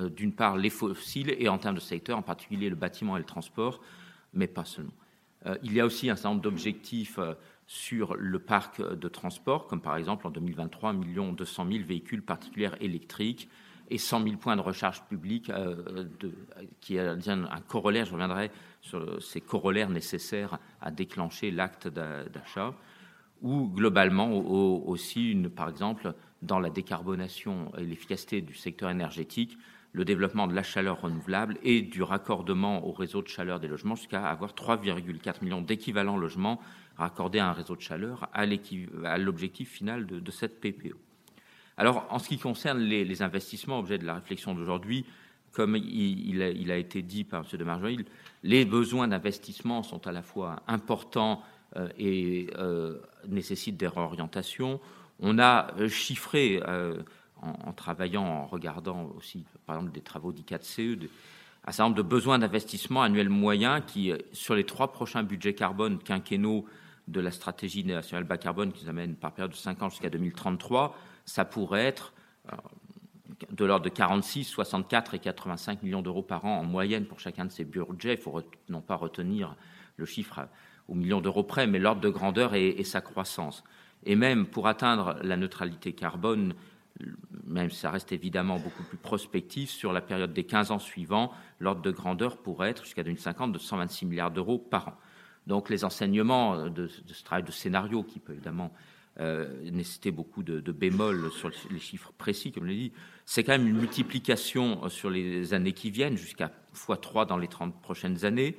d'une 0.09 0.33
part 0.33 0.57
les 0.57 0.71
fossiles 0.71 1.35
et 1.39 1.49
en 1.49 1.59
termes 1.59 1.75
de 1.75 1.81
secteur, 1.81 2.17
en 2.19 2.23
particulier 2.23 2.71
le 2.71 2.77
bâtiment 2.77 3.17
et 3.17 3.21
le 3.21 3.27
transport, 3.27 3.81
mais 4.33 4.47
pas 4.47 4.65
seulement. 4.65 4.93
Euh, 5.47 5.57
il 5.63 5.73
y 5.73 5.81
a 5.81 5.87
aussi 5.87 6.11
un 6.11 6.17
certain 6.17 6.31
nombre 6.31 6.43
d'objectifs 6.43 7.19
euh, 7.19 7.35
sur 7.67 8.15
le 8.17 8.39
parc 8.39 8.83
de 8.83 9.09
transport, 9.09 9.67
comme 9.67 9.81
par 9.81 9.97
exemple 9.97 10.27
en 10.27 10.31
2023, 10.31 10.91
1 10.91 11.33
200 11.33 11.67
000 11.71 11.85
véhicules 11.85 12.23
particuliers 12.23 12.71
électriques 12.81 13.49
et 13.91 13.99
100 13.99 14.25
000 14.25 14.37
points 14.37 14.57
de 14.57 14.61
recharge 14.61 15.03
publique, 15.05 15.51
qui 16.81 16.97
est 16.97 17.29
un 17.29 17.61
corollaire, 17.67 18.07
je 18.07 18.13
reviendrai 18.13 18.53
sur 18.81 19.21
ces 19.21 19.41
corollaires 19.41 19.91
nécessaires 19.91 20.59
à 20.81 20.93
déclencher 20.93 21.51
l'acte 21.51 21.89
d'achat, 21.89 22.73
ou 23.43 23.69
globalement 23.69 24.33
aussi, 24.33 25.35
par 25.57 25.69
exemple, 25.69 26.15
dans 26.43 26.61
la 26.61 26.71
décarbonation 26.71 27.73
et 27.79 27.85
l'efficacité 27.85 28.41
du 28.41 28.55
secteur 28.55 28.91
énergétique, 28.91 29.59
le 29.93 30.05
développement 30.05 30.47
de 30.47 30.55
la 30.55 30.63
chaleur 30.63 31.01
renouvelable 31.01 31.59
et 31.63 31.83
du 31.83 32.03
raccordement 32.03 32.87
au 32.87 32.93
réseau 32.93 33.23
de 33.23 33.29
chaleur 33.29 33.59
des 33.59 33.69
logements 33.69 33.97
jusqu'à 33.97 34.25
avoir 34.25 34.53
3,4 34.53 35.43
millions 35.43 35.61
d'équivalents 35.61 36.17
logements 36.17 36.61
raccordés 36.97 37.39
à 37.39 37.49
un 37.49 37.53
réseau 37.53 37.77
de 37.77 37.81
chaleur 37.81 38.29
à 38.33 38.47
l'objectif 39.19 39.71
final 39.71 40.07
de, 40.07 40.31
cette 40.31 40.61
PPE. 40.61 40.97
Alors, 41.77 42.07
en 42.11 42.19
ce 42.19 42.29
qui 42.29 42.39
concerne 42.39 42.79
les, 42.79 43.23
investissements, 43.23 43.79
objet 43.79 43.99
de 43.99 44.05
la 44.05 44.15
réflexion 44.15 44.55
d'aujourd'hui, 44.55 45.07
comme 45.53 45.77
il, 45.77 46.43
a, 46.43 46.77
été 46.77 47.03
dit 47.03 47.25
par 47.25 47.41
M. 47.41 47.59
de 47.59 47.65
Marjorie, 47.65 48.05
les 48.45 48.65
besoins 48.65 49.09
d'investissement 49.09 49.83
sont 49.83 50.07
à 50.07 50.13
la 50.13 50.23
fois 50.23 50.63
importants 50.69 51.43
euh, 51.77 51.89
et 51.99 52.49
euh, 52.59 52.99
nécessitent 53.29 53.77
des 53.77 53.89
réorientations. 53.89 54.81
On 55.19 55.39
a 55.39 55.75
euh, 55.79 55.89
en, 57.43 57.73
travaillant, 57.73 58.25
en 58.25 58.47
regardant 58.47 59.11
aussi, 59.17 59.45
par 59.67 59.77
exemple, 59.77 59.93
des 59.93 60.03
travaux 60.03 60.33
d'ICATCE, 60.33 60.81
un 61.65 61.73
certain 61.73 61.85
nombre 61.85 61.97
de 61.97 62.03
besoins 62.03 62.39
d'investissement 62.39 63.03
annuels 63.03 63.29
moyens 63.29 63.83
qui, 63.87 64.13
sur 64.33 64.55
les 64.55 64.65
trois 64.65 64.93
prochains 64.93 65.23
budgets 65.23 65.55
carbone 65.55 65.99
quinquennaux 65.99 66.67
de 67.09 67.21
la 67.21 67.31
stratégie 67.31 67.85
nationale 67.85 68.25
bas 68.25 68.39
carbone 68.39 68.73
qui 68.73 68.85
nous 68.85 68.91
amène 68.91 69.15
par 69.15 69.33
période 69.33 69.51
de 69.51 69.57
5 69.57 69.83
ans 69.83 69.91
jusqu'à 69.91 70.11
2033, 70.11 70.97
ça 71.25 71.45
pourrait 71.45 71.85
être 71.85 72.13
euh, 72.53 72.57
de 73.51 73.65
l'ordre 73.65 73.85
de 73.85 73.91
46, 73.91 74.45
64 74.45 75.15
et 75.15 75.19
85 75.19 75.83
millions 75.83 76.03
d'euros 76.03 76.23
par 76.23 76.45
an 76.45 76.59
en 76.59 76.65
moyenne 76.65 77.07
pour 77.07 77.21
chacun 77.21 77.45
de 77.45 77.51
ces 77.51 77.65
budgets. 77.65 78.15
Il 78.15 78.21
faut 78.21 78.43
non 78.69 78.81
pas 78.81 78.97
retenir 78.97 79.57
le 79.97 80.05
chiffre 80.07 80.47
au 80.89 80.95
million 80.95 81.21
d'euros 81.21 81.43
près, 81.43 81.67
mais 81.67 81.79
l'ordre 81.79 82.01
de 82.01 82.09
grandeur 82.09 82.55
et, 82.55 82.83
sa 82.85 83.01
croissance. 83.01 83.65
Et 84.05 84.17
même 84.17 84.47
pour 84.47 84.67
atteindre 84.67 85.17
la 85.23 85.37
neutralité 85.37 85.93
carbone, 85.93 86.55
même 87.47 87.71
ça 87.71 87.91
reste 87.91 88.13
évidemment 88.13 88.59
beaucoup 88.59 88.83
plus 88.83 88.97
prospectif, 88.97 89.71
sur 89.71 89.93
la 89.93 90.01
période 90.01 90.33
des 90.33 90.45
15 90.45 90.71
ans 90.71 90.79
suivants, 90.79 91.33
l'ordre 91.59 91.83
de 91.83 91.91
grandeur 91.91 92.37
pourrait 92.37 92.71
être 92.71 92.85
jusqu'à 92.85 93.03
2050 93.03 93.53
de 93.53 93.59
126 93.59 94.07
milliards 94.07 94.31
d'euros 94.31 94.59
par 94.59 94.89
an. 94.89 94.95
Donc 95.47 95.71
les 95.71 95.85
enseignements 95.85 96.69
de, 96.69 96.87
ce 96.89 97.25
travail 97.25 97.45
de 97.45 97.51
scénario, 97.51 98.03
qui 98.03 98.21
peut 98.21 98.33
évidemment 98.33 98.73
euh, 99.19 99.71
nécessiter 99.71 100.11
beaucoup 100.11 100.43
de, 100.43 100.73
bémols 100.73 101.31
sur 101.33 101.51
les 101.71 101.81
chiffres 101.81 102.13
précis, 102.17 102.53
comme 102.53 102.65
je 102.65 102.69
l'ai 102.69 102.77
dit, 102.77 102.93
c'est 103.27 103.43
quand 103.43 103.53
même 103.53 103.67
une 103.67 103.79
multiplication 103.79 104.89
sur 104.89 105.11
les 105.11 105.55
années 105.55 105.73
qui 105.73 105.91
viennent, 105.91 106.17
jusqu'à 106.17 106.53
x3 106.75 107.27
dans 107.27 107.39
les 107.39 107.49
30 107.49 107.81
prochaines 107.81 108.25
années, 108.25 108.57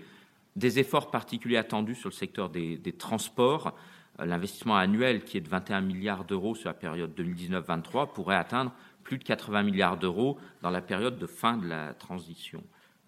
des 0.56 0.80
efforts 0.80 1.12
particuliers 1.12 1.58
attendus 1.58 1.96
sur 1.96 2.10
le 2.10 2.14
secteur 2.14 2.50
des 2.50 2.96
transports, 2.98 3.74
l'investissement 4.26 4.76
annuel 4.76 5.24
qui 5.24 5.38
est 5.38 5.42
de 5.42 5.50
21 5.50 5.82
milliards 5.82 6.26
d'euros 6.26 6.56
sur 6.56 6.70
la 6.70 6.74
période 6.74 7.12
2019-23 7.20 8.12
pourrait 8.14 8.36
atteindre 8.36 8.74
plus 9.04 9.18
de 9.18 9.24
80 9.24 9.64
milliards 9.64 9.98
d'euros 9.98 10.38
dans 10.62 10.70
la 10.70 10.82
période 10.82 11.18
de 11.18 11.28
fin 11.28 11.58
de 11.58 11.68
la 11.68 11.94
transition, 11.94 12.64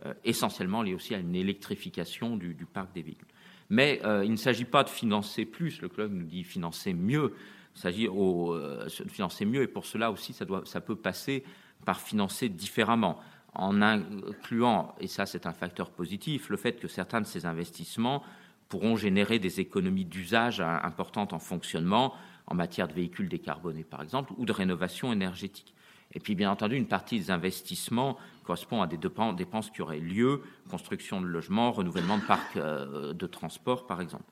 euh, 0.05 0.13
essentiellement 0.24 0.82
lié 0.82 0.93
aussi 0.93 1.15
à 1.15 1.20
une 1.20 1.36
électrification 1.36 2.36
du, 2.38 2.55
parc 2.72 2.93
des 2.93 3.01
véhicules. 3.01 3.27
Mais 3.70 4.01
euh, 4.03 4.25
il 4.25 4.32
ne 4.32 4.38
s'agit 4.38 4.65
pas 4.65 4.84
de 4.84 4.89
financer 4.89 5.46
plus, 5.46 5.82
le 5.82 5.89
club 5.89 6.12
nous 6.12 6.25
dit 6.25 6.43
financer 6.43 6.93
mieux, 6.93 7.34
il 7.75 7.79
s'agit 7.79 8.08
euh, 8.08 8.86
de 8.86 9.10
financer 9.10 9.46
mieux. 9.46 9.63
Et 9.63 9.67
pour 9.67 9.86
cela 9.86 10.12
aussi 10.12 10.34
ça, 10.34 10.46
ça 10.65 10.82
peut 10.82 10.96
passer 10.96 11.43
par 11.86 12.00
financer 12.00 12.50
différemment. 12.50 13.20
En 13.55 13.84
incluant, 13.84 14.96
et 15.00 15.08
ça 15.08 15.27
c'est 15.27 15.46
un 15.46 15.53
facteur 15.53 15.91
positif, 15.91 16.50
le 16.50 16.58
fait 16.58 16.74
que 16.74 16.88
certains 16.88 17.22
de 17.22 17.27
ces 17.27 17.46
investissements 17.46 18.24
pourront 18.73 18.95
générer 18.95 19.37
des 19.37 19.59
économies 19.59 20.03
d'usage 20.03 20.59
importantes 20.59 21.31
en 21.31 21.37
fonctionnement, 21.37 22.15
en 22.47 22.55
matière 22.55 22.87
de 22.87 22.93
véhicules 22.93 23.29
décarbonés 23.29 23.83
par 23.83 24.01
exemple, 24.01 24.33
ou 24.35 24.47
de 24.47 24.51
rénovation 24.51 25.13
énergétique. 25.13 25.75
Et 26.15 26.19
puis, 26.19 26.33
bien 26.33 26.49
entendu, 26.49 26.75
une 26.75 26.87
partie 26.87 27.19
des 27.19 27.29
investissements 27.29 28.17
correspond 28.43 28.81
à 28.81 28.87
des 28.87 28.97
dépenses 28.97 29.69
qui 29.69 29.83
auraient 29.83 29.99
lieu, 29.99 30.41
construction 30.71 31.21
de 31.21 31.27
logements, 31.27 31.71
renouvellement 31.71 32.17
de 32.17 32.23
parcs 32.23 32.57
euh, 32.57 33.13
de 33.13 33.27
transport, 33.27 33.85
par 33.85 34.01
exemple. 34.01 34.25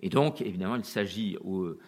Et 0.00 0.10
donc, 0.10 0.42
évidemment, 0.42 0.76
il 0.76 0.84
s'agit 0.84 1.38
euh, 1.46 1.78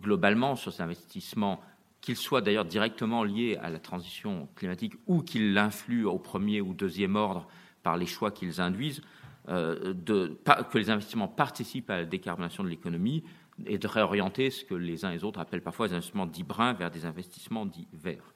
globalement 0.00 0.56
sur 0.56 0.72
ces 0.72 0.82
investissements, 0.82 1.60
qu'ils 2.00 2.16
soient 2.16 2.40
d'ailleurs 2.40 2.64
directement 2.64 3.22
liés 3.22 3.56
à 3.62 3.70
la 3.70 3.78
transition 3.78 4.48
climatique 4.56 4.94
ou 5.06 5.22
qu'ils 5.22 5.54
l'influent 5.54 6.06
au 6.06 6.18
premier 6.18 6.60
ou 6.60 6.74
deuxième 6.74 7.14
ordre 7.14 7.46
par 7.84 7.96
les 7.96 8.06
choix 8.06 8.32
qu'ils 8.32 8.60
induisent, 8.60 9.02
de, 9.48 10.38
que 10.70 10.78
les 10.78 10.90
investissements 10.90 11.28
participent 11.28 11.90
à 11.90 11.98
la 11.98 12.04
décarbonation 12.04 12.64
de 12.64 12.68
l'économie 12.68 13.22
et 13.66 13.78
de 13.78 13.86
réorienter 13.86 14.50
ce 14.50 14.64
que 14.64 14.74
les 14.74 15.04
uns 15.04 15.10
et 15.10 15.14
les 15.14 15.24
autres 15.24 15.40
appellent 15.40 15.62
parfois 15.62 15.88
des 15.88 15.94
investissements 15.94 16.26
dits 16.26 16.42
bruns 16.42 16.72
vers 16.72 16.90
des 16.90 17.04
investissements 17.04 17.66
dits 17.66 17.88
verts. 17.92 18.34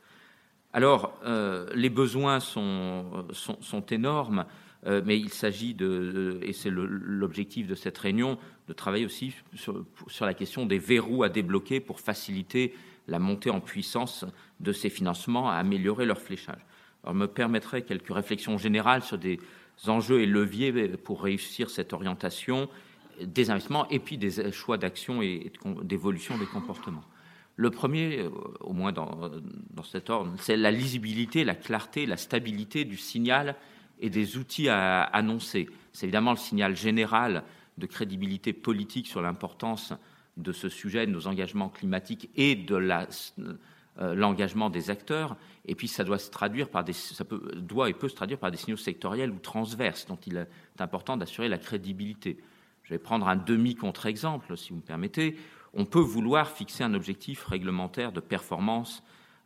Alors, 0.72 1.18
euh, 1.24 1.68
les 1.74 1.88
besoins 1.88 2.40
sont, 2.40 3.26
sont, 3.32 3.86
énormes, 3.86 4.44
euh, 4.86 5.00
mais 5.04 5.18
il 5.18 5.30
s'agit 5.30 5.74
de, 5.74 6.38
et 6.42 6.52
c'est 6.52 6.70
l'objectif 6.70 7.66
de 7.66 7.74
cette 7.74 7.96
réunion, 7.96 8.38
de 8.68 8.72
travailler 8.74 9.06
aussi 9.06 9.34
sur, 9.54 9.86
la 10.20 10.34
question 10.34 10.66
des 10.66 10.78
verrous 10.78 11.22
à 11.22 11.30
débloquer 11.30 11.80
pour 11.80 12.00
faciliter 12.00 12.74
la 13.06 13.18
montée 13.18 13.50
en 13.50 13.60
puissance 13.60 14.26
de 14.60 14.72
ces 14.72 14.90
financements, 14.90 15.50
à 15.50 15.54
améliorer 15.54 16.04
leur 16.04 16.20
fléchage. 16.20 16.60
Alors, 17.02 17.14
me 17.14 17.26
permettrait 17.26 17.82
quelques 17.82 18.12
réflexions 18.12 18.58
générales 18.58 19.02
sur 19.02 19.16
des 19.16 19.40
enjeux 19.86 20.20
et 20.20 20.26
leviers 20.26 20.88
pour 20.88 21.22
réussir 21.22 21.70
cette 21.70 21.92
orientation 21.92 22.68
des 23.20 23.50
investissements 23.50 23.88
et 23.88 23.98
puis 23.98 24.18
des 24.18 24.52
choix 24.52 24.78
d'action 24.78 25.22
et 25.22 25.52
d'évolution 25.82 26.38
des 26.38 26.46
comportements. 26.46 27.04
Le 27.56 27.70
premier, 27.70 28.20
euh, 28.20 28.30
au 28.60 28.72
moins 28.72 28.92
dans, 28.92 29.32
cet 29.82 30.10
ordre, 30.10 30.32
c'est 30.38 30.56
la 30.56 30.70
lisibilité, 30.70 31.42
la 31.42 31.56
clarté, 31.56 32.06
la 32.06 32.16
stabilité 32.16 32.84
du 32.84 32.96
signal 32.96 33.56
et 33.98 34.10
des 34.10 34.36
outils 34.36 34.68
à 34.68 35.02
annoncer. 35.02 35.68
C'est 35.92 36.06
évidemment 36.06 36.30
le 36.30 36.36
signal 36.36 36.76
général 36.76 37.42
de 37.76 37.86
crédibilité 37.86 38.52
politique 38.52 39.08
sur 39.08 39.20
l'importance 39.22 39.92
de 40.36 40.52
ce 40.52 40.68
sujet, 40.68 41.06
de 41.06 41.10
nos 41.10 41.26
engagements 41.26 41.68
climatiques 41.68 42.30
et 42.36 42.54
de 42.54 42.76
la 42.76 43.08
l'engagement 44.00 44.70
des 44.70 44.90
acteurs, 44.90 45.36
et 45.66 45.74
puis 45.74 45.88
ça 45.88 46.04
doit 46.04 46.18
se 46.18 46.30
traduire 46.30 46.68
par 46.68 46.84
ça 46.92 47.24
peut, 47.24 47.52
doit 47.56 47.90
et 47.90 47.94
peut 47.94 48.08
se 48.08 48.14
traduire 48.14 48.38
par 48.38 48.50
des 48.50 48.56
signaux 48.56 48.76
sectoriels 48.76 49.30
ou 49.30 49.38
transverses, 49.38 50.06
dont 50.06 50.18
il 50.26 50.36
est 50.36 50.80
important 50.80 51.16
d'assurer 51.16 51.48
la 51.48 51.58
crédibilité. 51.58 52.38
Je 52.84 52.94
vais 52.94 52.98
prendre 52.98 53.28
un 53.28 53.36
demi-contre-exemple, 53.36 54.56
si 54.56 54.70
vous 54.70 54.76
me 54.76 54.82
permettez. 54.82 55.36
On 55.74 55.84
peut 55.84 56.00
vouloir 56.00 56.50
fixer 56.50 56.84
un 56.84 56.94
objectif 56.94 57.44
réglementaire 57.44 58.12
de 58.12 58.20
performance 58.20 59.02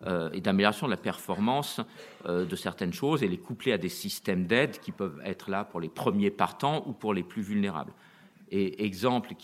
euh, 0.07 0.31
et 0.33 0.41
d'amélioration 0.41 0.87
de 0.87 0.93
la 0.93 0.97
performance 0.97 1.81
euh, 2.27 2.45
de 2.45 2.57
certaines 2.57 2.93
choses 2.93 3.23
et 3.23 3.29
les 3.29 3.39
coupler 3.39 3.73
à 3.73 3.79
des 3.79 3.89
systèmes 3.89 4.47
d'aide 4.47 4.79
qui 4.79 4.93
peuvent 4.93 5.21
être 5.25 5.51
là 5.51 5.65
pour 5.65 5.81
les 5.81 5.89
premiers 5.89 6.31
partants 6.31 6.85
ou 6.87 6.93
pour 6.93 7.15
les 7.15 7.25
plus 7.25 7.43
vulnérables. 7.43 7.93
Et 8.51 8.85
exemple 8.85 9.35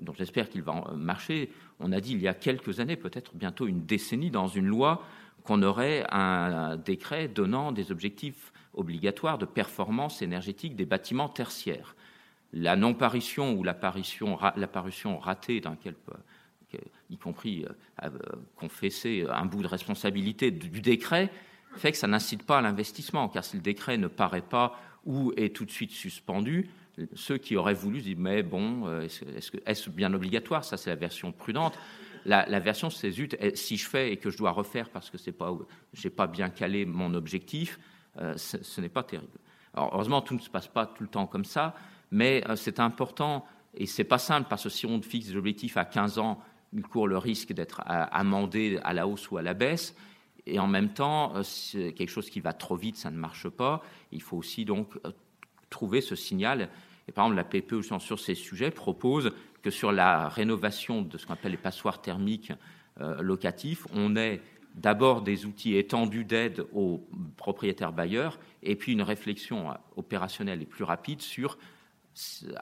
donc 0.00 0.16
j'espère 0.16 0.48
qu'il 0.48 0.62
va 0.62 0.92
marcher. 0.96 1.50
On 1.80 1.92
a 1.92 2.00
dit 2.00 2.12
il 2.12 2.20
y 2.20 2.28
a 2.28 2.34
quelques 2.34 2.80
années, 2.80 2.96
peut-être 2.96 3.34
bientôt 3.34 3.66
une 3.66 3.84
décennie, 3.84 4.30
dans 4.30 4.46
une 4.46 4.66
loi, 4.66 5.02
qu'on 5.44 5.62
aurait 5.62 6.04
un, 6.10 6.76
décret 6.76 7.28
donnant 7.28 7.72
des 7.72 7.90
objectifs 7.90 8.52
obligatoire 8.74 9.38
de 9.38 9.46
performance 9.46 10.22
énergétique 10.22 10.76
des 10.76 10.84
bâtiments 10.84 11.28
tertiaires. 11.28 11.96
La 12.52 12.76
non-parution 12.76 13.54
ou 13.54 13.64
l'apparition, 13.64 14.36
ratée 15.18 15.60
d'un 15.60 15.76
y 17.10 17.16
compris 17.16 17.64
euh, 17.64 18.04
euh, 18.04 18.10
confesser 18.56 19.26
un 19.28 19.46
bout 19.46 19.62
de 19.62 19.66
responsabilité 19.66 20.50
du 20.50 20.80
décret, 20.80 21.32
fait 21.76 21.92
que 21.92 21.98
ça 21.98 22.06
n'incite 22.06 22.44
pas 22.44 22.58
à 22.58 22.62
l'investissement, 22.62 23.28
car 23.28 23.44
si 23.44 23.56
le 23.56 23.62
décret 23.62 23.96
ne 23.96 24.08
paraît 24.08 24.42
pas 24.42 24.80
ou 25.04 25.32
est 25.36 25.54
tout 25.54 25.64
de 25.64 25.70
suite 25.70 25.92
suspendu, 25.92 26.68
ceux 27.14 27.38
qui 27.38 27.56
auraient 27.56 27.74
voulu 27.74 28.00
disent 28.00 28.16
mais 28.18 28.42
bon, 28.42 28.86
euh, 28.86 29.08
est-ce 29.66 29.90
bien 29.90 30.12
obligatoire? 30.14 30.64
Ça, 30.64 30.76
c'est 30.76 30.90
la 30.90 30.96
version 30.96 31.32
prudente. 31.32 31.78
La, 32.26 32.60
version, 32.60 32.90
c'est 32.90 33.10
zut, 33.10 33.34
si 33.54 33.78
je 33.78 33.88
fais 33.88 34.12
et 34.12 34.18
que 34.18 34.28
je 34.28 34.36
dois 34.36 34.50
refaire 34.50 34.90
parce 34.90 35.08
que 35.08 35.16
c'est 35.16 35.32
pas, 35.32 35.56
j'ai 35.94 36.10
pas 36.10 36.26
bien 36.26 36.50
calé 36.50 36.84
mon 36.84 37.14
objectif, 37.14 37.80
euh, 38.20 38.36
ce, 38.36 38.80
n'est 38.80 38.90
pas 38.90 39.02
terrible. 39.02 39.38
Alors, 39.72 39.90
heureusement, 39.94 40.20
tout 40.20 40.34
ne 40.34 40.40
se 40.40 40.50
passe 40.50 40.68
pas 40.68 40.84
tout 40.84 41.02
le 41.02 41.08
temps 41.08 41.26
comme 41.26 41.46
ça, 41.46 41.74
mais 42.10 42.44
euh, 42.46 42.56
c'est 42.56 42.78
important 42.78 43.46
et 43.74 43.86
c'est 43.86 44.04
pas 44.04 44.18
simple 44.18 44.48
parce 44.50 44.64
que 44.64 44.68
si 44.68 44.84
on 44.84 45.00
fixe 45.00 45.28
des 45.28 45.36
objectifs 45.36 45.78
à 45.78 45.86
15 45.86 46.18
ans, 46.18 46.42
il 46.74 46.82
court 46.82 47.08
le 47.08 47.16
risque 47.16 47.52
d'être 47.52 47.80
amendé 47.86 48.78
à 48.84 48.92
la 48.92 49.08
hausse 49.08 49.30
ou 49.30 49.38
à 49.38 49.42
la 49.42 49.54
baisse. 49.54 49.94
Et 50.46 50.58
en 50.58 50.66
même 50.66 50.90
temps, 50.90 51.32
quelque 51.72 52.08
chose 52.08 52.30
qui 52.30 52.40
va 52.40 52.52
trop 52.52 52.76
vite, 52.76 52.96
ça 52.96 53.10
ne 53.10 53.16
marche 53.16 53.48
pas. 53.48 53.82
Il 54.12 54.22
faut 54.22 54.36
aussi 54.36 54.64
donc 54.64 54.98
trouver 55.70 56.00
ce 56.00 56.16
signal 56.16 56.68
par 57.12 57.26
exemple, 57.26 57.36
la 57.36 57.44
PPE, 57.44 57.82
sur 57.82 58.18
ces 58.18 58.34
sujets, 58.34 58.70
propose 58.70 59.32
que 59.62 59.70
sur 59.70 59.92
la 59.92 60.28
rénovation 60.28 61.02
de 61.02 61.18
ce 61.18 61.26
qu'on 61.26 61.34
appelle 61.34 61.52
les 61.52 61.58
passoires 61.58 62.00
thermiques 62.00 62.52
euh, 63.00 63.20
locatifs, 63.22 63.86
on 63.92 64.16
ait 64.16 64.40
d'abord 64.74 65.22
des 65.22 65.46
outils 65.46 65.76
étendus 65.76 66.24
d'aide 66.24 66.64
aux 66.72 67.06
propriétaires 67.36 67.92
bailleurs 67.92 68.38
et 68.62 68.76
puis 68.76 68.92
une 68.92 69.02
réflexion 69.02 69.74
opérationnelle 69.96 70.62
et 70.62 70.66
plus 70.66 70.84
rapide 70.84 71.22
sur 71.22 71.58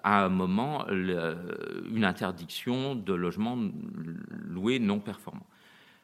à 0.02 0.24
un 0.24 0.28
moment 0.28 0.86
une 0.88 2.04
interdiction 2.04 2.94
de 2.94 3.14
logements 3.14 3.58
loués 4.46 4.78
non 4.78 5.00
performants. 5.00 5.46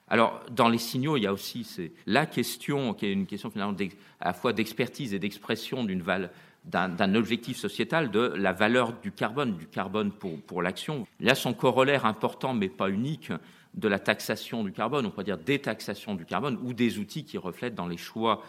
Alors, 0.09 0.43
dans 0.51 0.69
les 0.69 0.79
signaux, 0.79 1.17
il 1.17 1.23
y 1.23 1.27
a 1.27 1.33
aussi 1.33 1.67
la 2.07 2.27
question, 2.27 2.93
qui 2.95 3.07
est 3.07 3.13
une 3.13 3.27
question 3.27 3.51
finalement 3.51 3.77
à 4.21 4.29
la 4.29 4.33
fois 4.33 4.53
d'expertise 4.53 5.15
et 5.15 5.19
d'expression 5.19 5.85
d'une 5.85 6.03
valeur 6.03 6.31
d'un 6.65 7.15
objectif 7.15 7.59
sociétal 7.59 8.11
de 8.11 8.21
la 8.21 8.53
valeur 8.53 8.95
du 9.01 9.13
carbone, 9.13 9.57
du 9.57 9.67
carbone 9.67 10.11
pour, 10.11 10.41
pour 10.41 10.63
l'action. 10.63 11.07
A 11.27 11.35
son 11.35 11.53
corollaire 11.53 12.07
important, 12.07 12.55
mais 12.55 12.69
pas 12.69 12.89
unique, 12.89 13.31
de 13.75 13.89
la 13.89 13.99
taxation 13.99 14.65
du 14.65 14.73
carbone, 14.73 15.05
on 15.07 15.11
pourrait 15.11 15.25
dire 15.25 15.39
détaxation 15.39 16.15
du 16.15 16.25
carbone, 16.25 16.59
ou 16.63 16.73
des 16.73 16.99
outils 16.99 17.25
qui 17.25 17.39
reflètent 17.39 17.75
dans 17.75 17.89
les 17.89 17.97
choix 17.97 18.43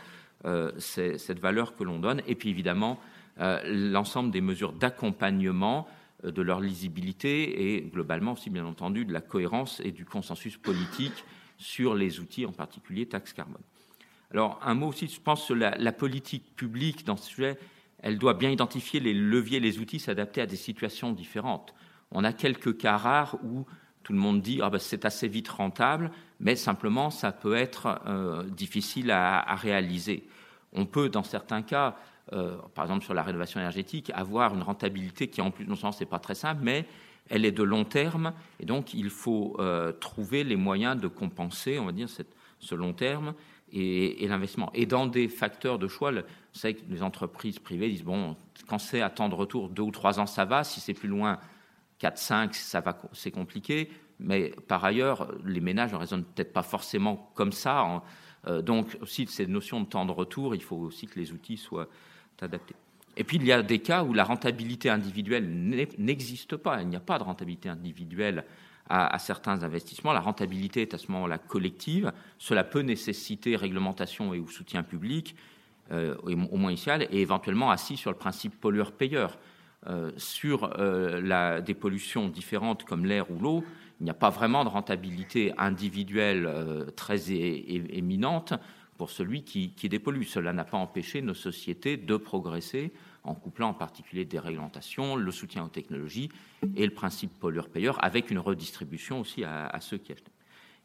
euh, 0.45 0.71
cette 0.77 1.39
valeur 1.39 1.75
que 1.75 1.83
l'on 1.83 1.99
donne. 1.99 2.21
Et 2.27 2.35
puis 2.35 2.49
évidemment, 2.49 2.99
euh, 3.39 3.59
l'ensemble 3.65 4.31
des 4.31 4.41
mesures 4.41 4.71
d'accompagnement 4.71 5.87
euh, 6.23 6.31
de 6.31 6.41
leur 6.41 6.59
lisibilité 6.59 7.75
et 7.75 7.81
globalement 7.81 8.33
aussi, 8.33 8.49
bien 8.49 8.65
entendu, 8.65 9.05
de 9.05 9.13
la 9.13 9.21
cohérence 9.21 9.81
et 9.83 9.91
du 9.91 10.05
consensus 10.05 10.57
politique 10.57 11.25
sur 11.57 11.95
les 11.95 12.19
outils, 12.19 12.45
en 12.45 12.51
particulier 12.51 13.07
taxe 13.07 13.33
carbone. 13.33 13.61
Alors, 14.31 14.59
un 14.63 14.73
mot 14.73 14.87
aussi, 14.87 15.07
je 15.07 15.19
pense, 15.19 15.43
sur 15.43 15.55
la 15.55 15.91
politique 15.91 16.55
publique 16.55 17.05
dans 17.05 17.15
ce 17.15 17.29
sujet 17.29 17.57
elle 18.05 18.19
doit 18.19 18.35
bien 18.35 18.51
identifier 18.51 18.99
les 18.99 19.15
leviers, 19.15 19.59
les 19.59 19.79
outils, 19.79 19.99
s'adapter 19.99 20.39
à 20.39 20.45
des 20.45 20.55
situations 20.55 21.11
différentes. 21.11 21.73
On 22.11 22.23
a 22.23 22.33
quelques 22.33 22.77
cas 22.77 22.97
rares 22.97 23.35
où 23.43 23.65
tout 24.03 24.13
le 24.13 24.19
monde 24.19 24.41
dit 24.41 24.59
ah 24.61 24.69
ben, 24.69 24.77
c'est 24.77 25.05
assez 25.05 25.27
vite 25.27 25.49
rentable, 25.49 26.11
mais 26.39 26.55
simplement 26.55 27.09
ça 27.09 27.31
peut 27.31 27.55
être 27.55 27.99
euh, 28.05 28.43
difficile 28.43 29.09
à, 29.09 29.55
réaliser. 29.55 30.27
On 30.71 30.85
peut, 30.85 31.09
dans 31.09 31.23
certains 31.23 31.63
cas, 31.63 31.95
euh, 32.31 32.57
par 32.75 32.85
exemple 32.85 33.03
sur 33.03 33.15
la 33.15 33.23
rénovation 33.23 33.59
énergétique, 33.59 34.11
avoir 34.13 34.53
une 34.53 34.61
rentabilité 34.61 35.27
qui 35.27 35.41
en 35.41 35.49
plus 35.49 35.65
non 35.65 35.75
seulement 35.75 35.91
c'est 35.91 36.05
pas 36.05 36.19
très 36.19 36.35
simple, 36.35 36.61
mais 36.63 36.85
elle 37.27 37.43
est 37.43 37.51
de 37.51 37.63
long 37.63 37.85
terme, 37.85 38.33
et 38.59 38.67
donc 38.67 38.93
il 38.93 39.09
faut 39.09 39.55
euh, 39.57 39.91
trouver 39.93 40.43
les 40.43 40.57
moyens 40.57 40.95
de 41.01 41.07
compenser, 41.07 41.79
on 41.79 41.85
va 41.85 41.91
dire, 41.91 42.07
ce 42.59 42.75
long 42.75 42.93
terme 42.93 43.33
et, 43.71 44.27
l'investissement. 44.27 44.71
Et 44.73 44.85
dans 44.85 45.07
des 45.07 45.27
facteurs 45.27 45.79
de 45.79 45.87
choix, 45.87 46.11
savez 46.53 46.75
que 46.75 46.81
les 46.89 47.03
entreprises 47.03 47.59
privées 47.59 47.89
disent 47.89 48.03
bon, 48.03 48.35
quand 48.67 48.79
c'est 48.79 49.01
à 49.01 49.09
temps 49.09 49.29
de 49.29 49.35
retour 49.35 49.69
deux 49.69 49.83
ou 49.83 49.91
trois 49.91 50.19
ans, 50.19 50.25
ça 50.25 50.45
va. 50.45 50.63
Si 50.63 50.79
c'est 50.79 50.93
plus 50.93 51.09
loin, 51.09 51.39
4, 51.99 52.17
5, 52.17 52.55
ça 52.55 52.81
va, 52.81 52.97
c'est 53.13 53.31
compliqué. 53.31 53.89
Mais 54.19 54.51
par 54.67 54.85
ailleurs, 54.85 55.31
les 55.43 55.59
ménages 55.59 55.91
ne 55.91 55.97
raisonnent 55.97 56.23
peut-être 56.23 56.53
pas 56.53 56.63
forcément 56.63 57.31
comme 57.35 57.51
ça. 57.51 58.01
Euh, 58.47 58.61
donc 58.61 58.97
aussi 59.01 59.27
ces 59.27 59.47
notions 59.47 59.81
de 59.81 59.85
temps 59.85 60.05
de 60.05 60.11
retour, 60.11 60.55
il 60.55 60.61
faut 60.61 60.77
aussi 60.77 61.07
que 61.07 61.19
les 61.19 61.31
outils 61.31 61.57
soient 61.57 61.87
adaptés. 62.41 62.75
Et 63.17 63.23
puis 63.23 63.37
il 63.37 63.45
y 63.45 63.51
a 63.51 63.61
des 63.61 63.79
cas 63.79 64.03
où 64.03 64.13
la 64.13 64.23
rentabilité 64.23 64.89
individuelle 64.89 65.47
n'existe 65.97 66.57
pas. 66.57 66.81
Il 66.81 66.89
n'y 66.89 66.95
a 66.95 67.01
pas 67.01 67.17
de 67.17 67.23
rentabilité 67.23 67.69
individuelle 67.69 68.45
à, 68.89 69.17
certains 69.19 69.63
investissements. 69.63 70.13
La 70.13 70.19
rentabilité 70.19 70.81
est 70.81 70.93
à 70.93 70.97
ce 70.97 71.11
moment-là 71.11 71.37
collective. 71.37 72.11
Cela 72.37 72.63
peut 72.63 72.81
nécessiter 72.81 73.55
réglementation 73.55 74.33
et 74.33 74.39
ou 74.39 74.47
soutien 74.47 74.83
public, 74.83 75.35
euh, 75.91 76.15
au 76.23 76.57
moins 76.57 76.71
initial, 76.71 77.07
et 77.11 77.21
éventuellement 77.21 77.71
assis 77.71 77.97
sur 77.97 78.11
le 78.11 78.17
principe 78.17 78.59
pollueur-payeur. 78.59 79.37
Euh, 79.87 80.11
sur 80.17 80.79
euh, 80.79 81.21
la, 81.21 81.61
des 81.61 81.75
pollutions 81.75 82.27
différentes 82.27 82.85
comme 82.85 83.05
l'air 83.05 83.29
ou 83.29 83.39
l'eau, 83.39 83.63
il 83.99 84.05
n'y 84.05 84.09
a 84.09 84.15
pas 84.15 84.31
vraiment 84.31 84.63
de 84.63 84.69
rentabilité 84.69 85.53
individuelle 85.59 86.49
très 86.95 87.31
éminente 87.31 88.53
pour 88.97 89.09
celui 89.09 89.43
qui, 89.43 89.71
qui 89.71 89.87
dépollue. 89.87 90.23
Cela 90.23 90.53
n'a 90.53 90.65
pas 90.65 90.77
empêché 90.77 91.21
nos 91.21 91.33
sociétés 91.33 91.95
de 91.95 92.17
progresser 92.17 92.91
en 93.25 93.33
couplant 93.33 93.69
en 93.69 93.73
particulier 93.73 94.25
des 94.25 94.39
réglementations, 94.39 95.15
le 95.15 95.31
soutien 95.31 95.63
aux 95.63 95.69
technologies 95.69 96.29
et 96.75 96.85
le 96.85 96.93
principe 96.93 97.31
pollueur-payeur, 97.39 98.03
avec 98.03 98.31
une 98.31 98.39
redistribution 98.39 99.19
aussi 99.19 99.43
à, 99.43 99.77
ceux 99.81 99.97
qui 99.97 100.11
achètent. 100.11 100.31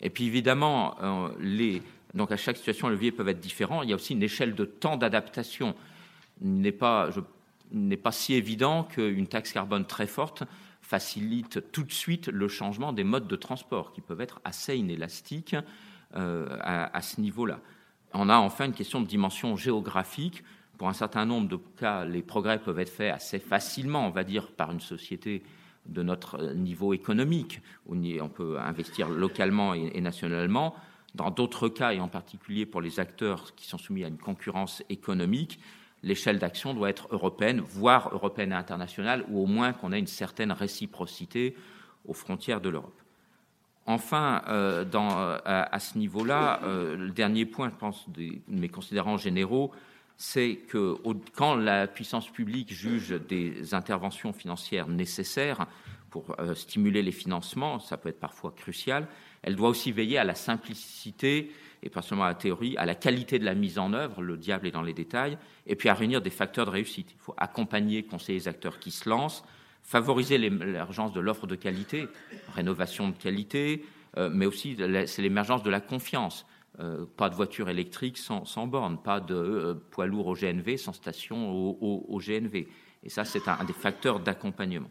Et 0.00 0.10
puis 0.10 0.24
évidemment, 0.24 0.96
euh, 1.02 1.28
les, 1.38 1.82
donc 2.14 2.32
à 2.32 2.36
chaque 2.36 2.56
situation, 2.56 2.88
les 2.88 2.94
leviers 2.94 3.12
peuvent 3.12 3.28
être 3.28 3.40
différents. 3.40 3.82
Il 3.82 3.90
y 3.90 3.92
a 3.92 3.96
aussi 3.96 4.14
une 4.14 4.22
échelle 4.22 4.54
de 4.54 4.64
temps 4.64 4.96
d'adaptation. 4.96 5.74
N'est 6.40 6.72
pas, 6.72 7.10
n'est 7.70 7.98
pas 7.98 8.12
si 8.12 8.32
évident 8.32 8.84
qu'une 8.84 9.26
taxe 9.26 9.52
carbone 9.52 9.84
très 9.84 10.06
forte 10.06 10.44
facilite 10.80 11.70
tout 11.70 11.82
de 11.82 11.92
suite 11.92 12.28
le 12.28 12.48
changement 12.48 12.94
des 12.94 13.04
modes 13.04 13.28
de 13.28 13.36
transport, 13.36 13.92
qui 13.92 14.00
peuvent 14.00 14.22
être 14.22 14.40
assez 14.44 14.76
inélastiques 14.76 15.54
euh, 16.16 16.56
à 16.62 17.02
ce 17.02 17.20
niveau-là. 17.20 17.60
On 18.12 18.28
a 18.28 18.36
enfin 18.38 18.64
une 18.64 18.72
question 18.72 19.00
de 19.00 19.06
dimension 19.06 19.54
géographique 19.56 20.42
pour 20.80 20.88
un 20.88 20.94
certain 20.94 21.26
nombre 21.26 21.46
de 21.46 21.58
cas, 21.78 22.06
les 22.06 22.22
progrès 22.22 22.58
peuvent 22.58 22.78
être 22.78 22.88
faits 22.88 23.12
assez 23.12 23.38
facilement, 23.38 24.06
on 24.06 24.10
va 24.10 24.24
dire, 24.24 24.50
par 24.50 24.72
une 24.72 24.80
société 24.80 25.42
de 25.84 26.02
notre 26.02 26.54
niveau 26.54 26.94
économique, 26.94 27.60
où 27.84 27.94
on 27.94 28.28
peut 28.30 28.58
investir 28.58 29.10
localement 29.10 29.74
et 29.74 30.00
nationalement. 30.00 30.74
Dans 31.14 31.30
d'autres 31.30 31.68
cas, 31.68 31.92
et 31.92 32.00
en 32.00 32.08
particulier 32.08 32.64
pour 32.64 32.80
les 32.80 32.98
acteurs 32.98 33.54
qui 33.56 33.66
sont 33.66 33.76
soumis 33.76 34.04
à 34.04 34.08
une 34.08 34.16
concurrence 34.16 34.82
économique, 34.88 35.60
l'échelle 36.02 36.38
d'action 36.38 36.72
doit 36.72 36.88
être 36.88 37.08
européenne, 37.10 37.60
voire 37.60 38.08
européenne 38.14 38.52
et 38.52 38.54
internationale, 38.54 39.26
ou 39.28 39.42
au 39.42 39.46
moins 39.46 39.74
qu'on 39.74 39.92
ait 39.92 39.98
une 39.98 40.06
certaine 40.06 40.50
réciprocité 40.50 41.56
aux 42.06 42.14
frontières 42.14 42.62
de 42.62 42.70
l'Europe. 42.70 42.98
Enfin, 43.84 44.40
euh, 44.48 44.86
euh, 44.94 45.38
à, 45.44 45.78
ce 45.78 45.98
niveau-là, 45.98 46.60
euh, 46.62 46.96
le 46.96 47.10
dernier 47.10 47.44
point, 47.44 47.68
je 47.68 47.76
pense, 47.76 48.08
de 48.08 48.30
mes 48.48 48.70
considérants 48.70 49.18
généraux, 49.18 49.72
c'est 50.22 50.56
que 50.68 50.98
quand 51.34 51.54
la 51.54 51.86
puissance 51.86 52.28
publique 52.28 52.70
juge 52.70 53.08
des 53.26 53.72
interventions 53.72 54.34
financières 54.34 54.86
nécessaires 54.86 55.66
pour 56.10 56.36
euh, 56.38 56.54
stimuler 56.54 57.00
les 57.00 57.10
financements, 57.10 57.78
ça 57.80 57.96
peut 57.96 58.10
être 58.10 58.20
parfois 58.20 58.52
crucial, 58.54 59.08
elle 59.40 59.56
doit 59.56 59.70
aussi 59.70 59.92
veiller 59.92 60.18
à 60.18 60.24
la 60.24 60.34
simplicité 60.34 61.50
et 61.82 61.88
pas 61.88 62.02
seulement 62.02 62.24
à 62.24 62.28
la 62.28 62.34
théorie, 62.34 62.76
à 62.76 62.84
la 62.84 62.94
qualité 62.94 63.38
de 63.38 63.46
la 63.46 63.54
mise 63.54 63.78
en 63.78 63.94
œuvre, 63.94 64.20
le 64.20 64.36
diable 64.36 64.66
est 64.66 64.72
dans 64.72 64.82
les 64.82 64.92
détails, 64.92 65.38
et 65.66 65.74
puis 65.74 65.88
à 65.88 65.94
réunir 65.94 66.20
des 66.20 66.28
facteurs 66.28 66.66
de 66.66 66.70
réussite. 66.70 67.12
Il 67.14 67.18
faut 67.18 67.34
accompagner, 67.38 68.02
conseiller 68.02 68.40
les 68.40 68.48
acteurs 68.48 68.78
qui 68.78 68.90
se 68.90 69.08
lancent, 69.08 69.42
favoriser 69.82 70.36
l'émergence 70.36 71.14
de 71.14 71.20
l'offre 71.20 71.46
de 71.46 71.56
qualité, 71.56 72.08
rénovation 72.54 73.08
de 73.08 73.16
qualité, 73.16 73.86
euh, 74.18 74.28
mais 74.30 74.44
aussi 74.44 74.76
c'est 75.06 75.22
l'émergence 75.22 75.62
de 75.62 75.70
la 75.70 75.80
confiance. 75.80 76.44
Euh, 76.80 77.04
pas 77.16 77.28
de 77.28 77.34
voiture 77.34 77.68
électrique 77.68 78.16
sans, 78.16 78.66
borne, 78.66 78.96
pas 78.96 79.20
de 79.20 79.34
euh, 79.34 79.74
poids 79.90 80.06
lourd 80.06 80.28
au 80.28 80.34
GNV 80.34 80.78
sans 80.78 80.94
station 80.94 81.52
au, 81.52 82.18
GNV. 82.18 82.68
Et 83.02 83.08
ça, 83.10 83.26
c'est 83.26 83.48
un, 83.48 83.64
des 83.64 83.74
facteurs 83.74 84.18
d'accompagnement. 84.18 84.88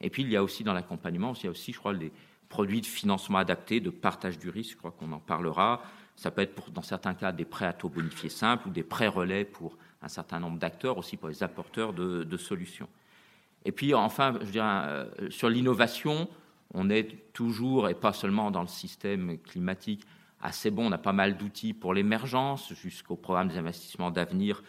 Et 0.00 0.08
puis, 0.08 0.22
il 0.22 0.30
y 0.30 0.36
a 0.36 0.42
aussi 0.42 0.62
dans 0.62 0.72
l'accompagnement, 0.72 1.32
il 1.34 1.44
y 1.44 1.46
a 1.48 1.50
aussi, 1.50 1.72
je 1.72 1.78
crois, 1.78 1.94
les 1.94 2.12
produits 2.48 2.80
de 2.80 2.86
financement 2.86 3.38
adaptés, 3.38 3.80
de 3.80 3.90
partage 3.90 4.38
du 4.38 4.50
risque, 4.50 4.72
je 4.72 4.76
crois 4.76 4.92
qu'on 4.92 5.10
en 5.10 5.18
parlera. 5.18 5.82
Ça 6.14 6.30
peut 6.30 6.42
être, 6.42 6.70
dans 6.70 6.82
certains 6.82 7.14
cas, 7.14 7.32
des 7.32 7.44
prêts 7.44 7.66
à 7.66 7.72
taux 7.72 7.88
bonifiés 7.88 8.28
simples 8.28 8.68
ou 8.68 8.70
des 8.70 8.84
prêts 8.84 9.08
relais 9.08 9.44
pour 9.44 9.76
un 10.00 10.08
certain 10.08 10.38
nombre 10.38 10.58
d'acteurs, 10.58 10.96
aussi 10.96 11.16
pour 11.16 11.28
les 11.28 11.42
apporteurs 11.42 11.92
de, 11.92 12.36
solutions. 12.36 12.88
Et 13.64 13.72
puis, 13.72 13.94
enfin, 13.94 14.34
je 14.42 14.50
dirais, 14.50 14.66
euh, 14.66 15.30
sur 15.30 15.48
l'innovation, 15.48 16.28
on 16.74 16.88
est 16.88 17.32
toujours, 17.32 17.88
et 17.88 17.94
pas 17.94 18.12
seulement 18.12 18.52
dans 18.52 18.62
le 18.62 18.68
système 18.68 19.38
climatique, 19.38 20.04
assez 20.42 20.70
bon. 20.70 20.88
On 20.88 20.92
a 20.92 20.98
pas 20.98 21.12
mal 21.12 21.36
d'outils 21.36 21.72
pour 21.72 21.94
l'émergence, 21.94 22.72
jusqu'au 22.74 23.16
programme 23.16 23.48
des 23.48 23.58
investissements 23.58 24.10
d'avenir 24.10 24.62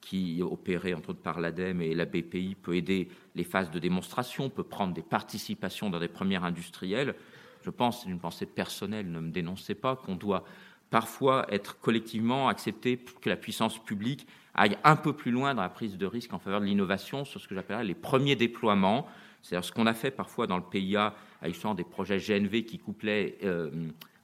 qui 0.00 0.42
opéré 0.42 0.94
entre 0.94 1.10
autres 1.10 1.20
par 1.20 1.40
l'ADEME 1.40 1.82
et 1.82 1.94
la 1.94 2.06
BPI 2.06 2.56
peut 2.60 2.74
aider 2.74 3.08
les 3.34 3.44
phases 3.44 3.70
de 3.70 3.78
démonstration, 3.78 4.48
peut 4.48 4.64
prendre 4.64 4.94
des 4.94 5.02
participations 5.02 5.90
dans 5.90 6.00
des 6.00 6.08
premières 6.08 6.44
industrielles. 6.44 7.14
Je 7.62 7.70
pense, 7.70 8.02
c'est 8.02 8.08
une 8.08 8.18
pensée 8.18 8.46
personnelle, 8.46 9.10
ne 9.10 9.20
me 9.20 9.30
dénoncez 9.30 9.74
pas, 9.74 9.96
qu'on 9.96 10.16
doit 10.16 10.44
parfois 10.88 11.46
être 11.52 11.78
collectivement 11.78 12.48
accepté 12.48 12.98
que 13.20 13.28
la 13.28 13.36
puissance 13.36 13.78
publique 13.78 14.26
aille 14.54 14.76
un 14.82 14.96
peu 14.96 15.12
plus 15.12 15.30
loin 15.30 15.54
dans 15.54 15.62
la 15.62 15.68
prise 15.68 15.96
de 15.96 16.06
risque 16.06 16.32
en 16.32 16.38
faveur 16.38 16.60
de 16.60 16.66
l'innovation 16.66 17.24
sur 17.24 17.40
ce 17.40 17.46
que 17.46 17.54
j'appellerais 17.54 17.84
les 17.84 17.94
premiers 17.94 18.36
déploiements. 18.36 19.06
C'est-à-dire 19.42 19.64
ce 19.64 19.72
qu'on 19.72 19.86
a 19.86 19.94
fait 19.94 20.10
parfois 20.10 20.46
dans 20.46 20.56
le 20.56 20.62
PIA 20.62 21.14
avec 21.42 21.56
des 21.76 21.84
projets 21.84 22.18
GNV 22.18 22.64
qui 22.64 22.78
couplaient 22.78 23.38
euh, 23.44 23.70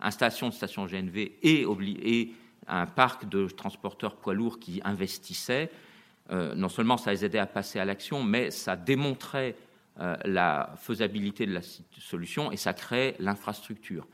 installation 0.00 0.48
de 0.48 0.54
stations 0.54 0.86
GNV 0.86 1.32
et, 1.42 2.32
un 2.68 2.86
parc 2.86 3.28
de 3.28 3.46
transporteurs 3.46 4.16
poids 4.16 4.34
lourds 4.34 4.58
qui 4.58 4.80
investissaient. 4.84 5.70
Euh, 6.32 6.54
non 6.56 6.68
seulement 6.68 6.96
ça 6.96 7.12
les 7.12 7.24
aidait 7.24 7.38
à 7.38 7.46
passer 7.46 7.78
à 7.78 7.84
l'action, 7.84 8.24
mais 8.24 8.50
ça 8.50 8.74
démontrait 8.74 9.54
euh, 10.00 10.16
la 10.24 10.74
faisabilité 10.76 11.46
de 11.46 11.54
la 11.54 11.60
solution 11.98 12.50
et 12.50 12.56
ça 12.56 12.72
crée 12.72 13.14
l'infrastructure. 13.20 14.08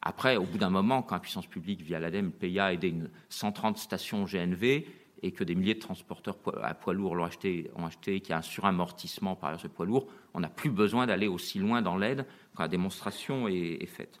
Après, 0.00 0.36
au 0.36 0.44
bout 0.44 0.58
d'un 0.58 0.70
moment, 0.70 1.02
quand 1.02 1.16
la 1.16 1.20
puissance 1.20 1.48
publique, 1.48 1.82
via 1.82 1.98
l'ADEME, 1.98 2.30
PIA, 2.30 2.66
a 2.66 2.72
aidé 2.72 2.88
une 2.88 3.10
130 3.30 3.78
stations 3.78 4.24
GNV 4.24 4.86
et 5.22 5.32
que 5.32 5.44
des 5.44 5.54
milliers 5.54 5.74
de 5.74 5.80
transporteurs 5.80 6.36
à 6.62 6.74
poids 6.74 6.94
lourds 6.94 7.14
l'ont 7.14 7.24
acheté, 7.24 7.70
ont 7.76 7.86
acheté, 7.86 8.20
qu'il 8.20 8.30
y 8.30 8.32
a 8.32 8.38
un 8.38 8.42
suramortissement 8.42 9.36
par 9.36 9.58
ce 9.58 9.68
poids 9.68 9.86
lourd, 9.86 10.06
on 10.34 10.40
n'a 10.40 10.48
plus 10.48 10.70
besoin 10.70 11.06
d'aller 11.06 11.26
aussi 11.26 11.58
loin 11.58 11.82
dans 11.82 11.96
l'aide 11.96 12.26
quand 12.54 12.62
la 12.62 12.68
démonstration 12.68 13.48
est, 13.48 13.82
est 13.82 13.86
faite. 13.86 14.20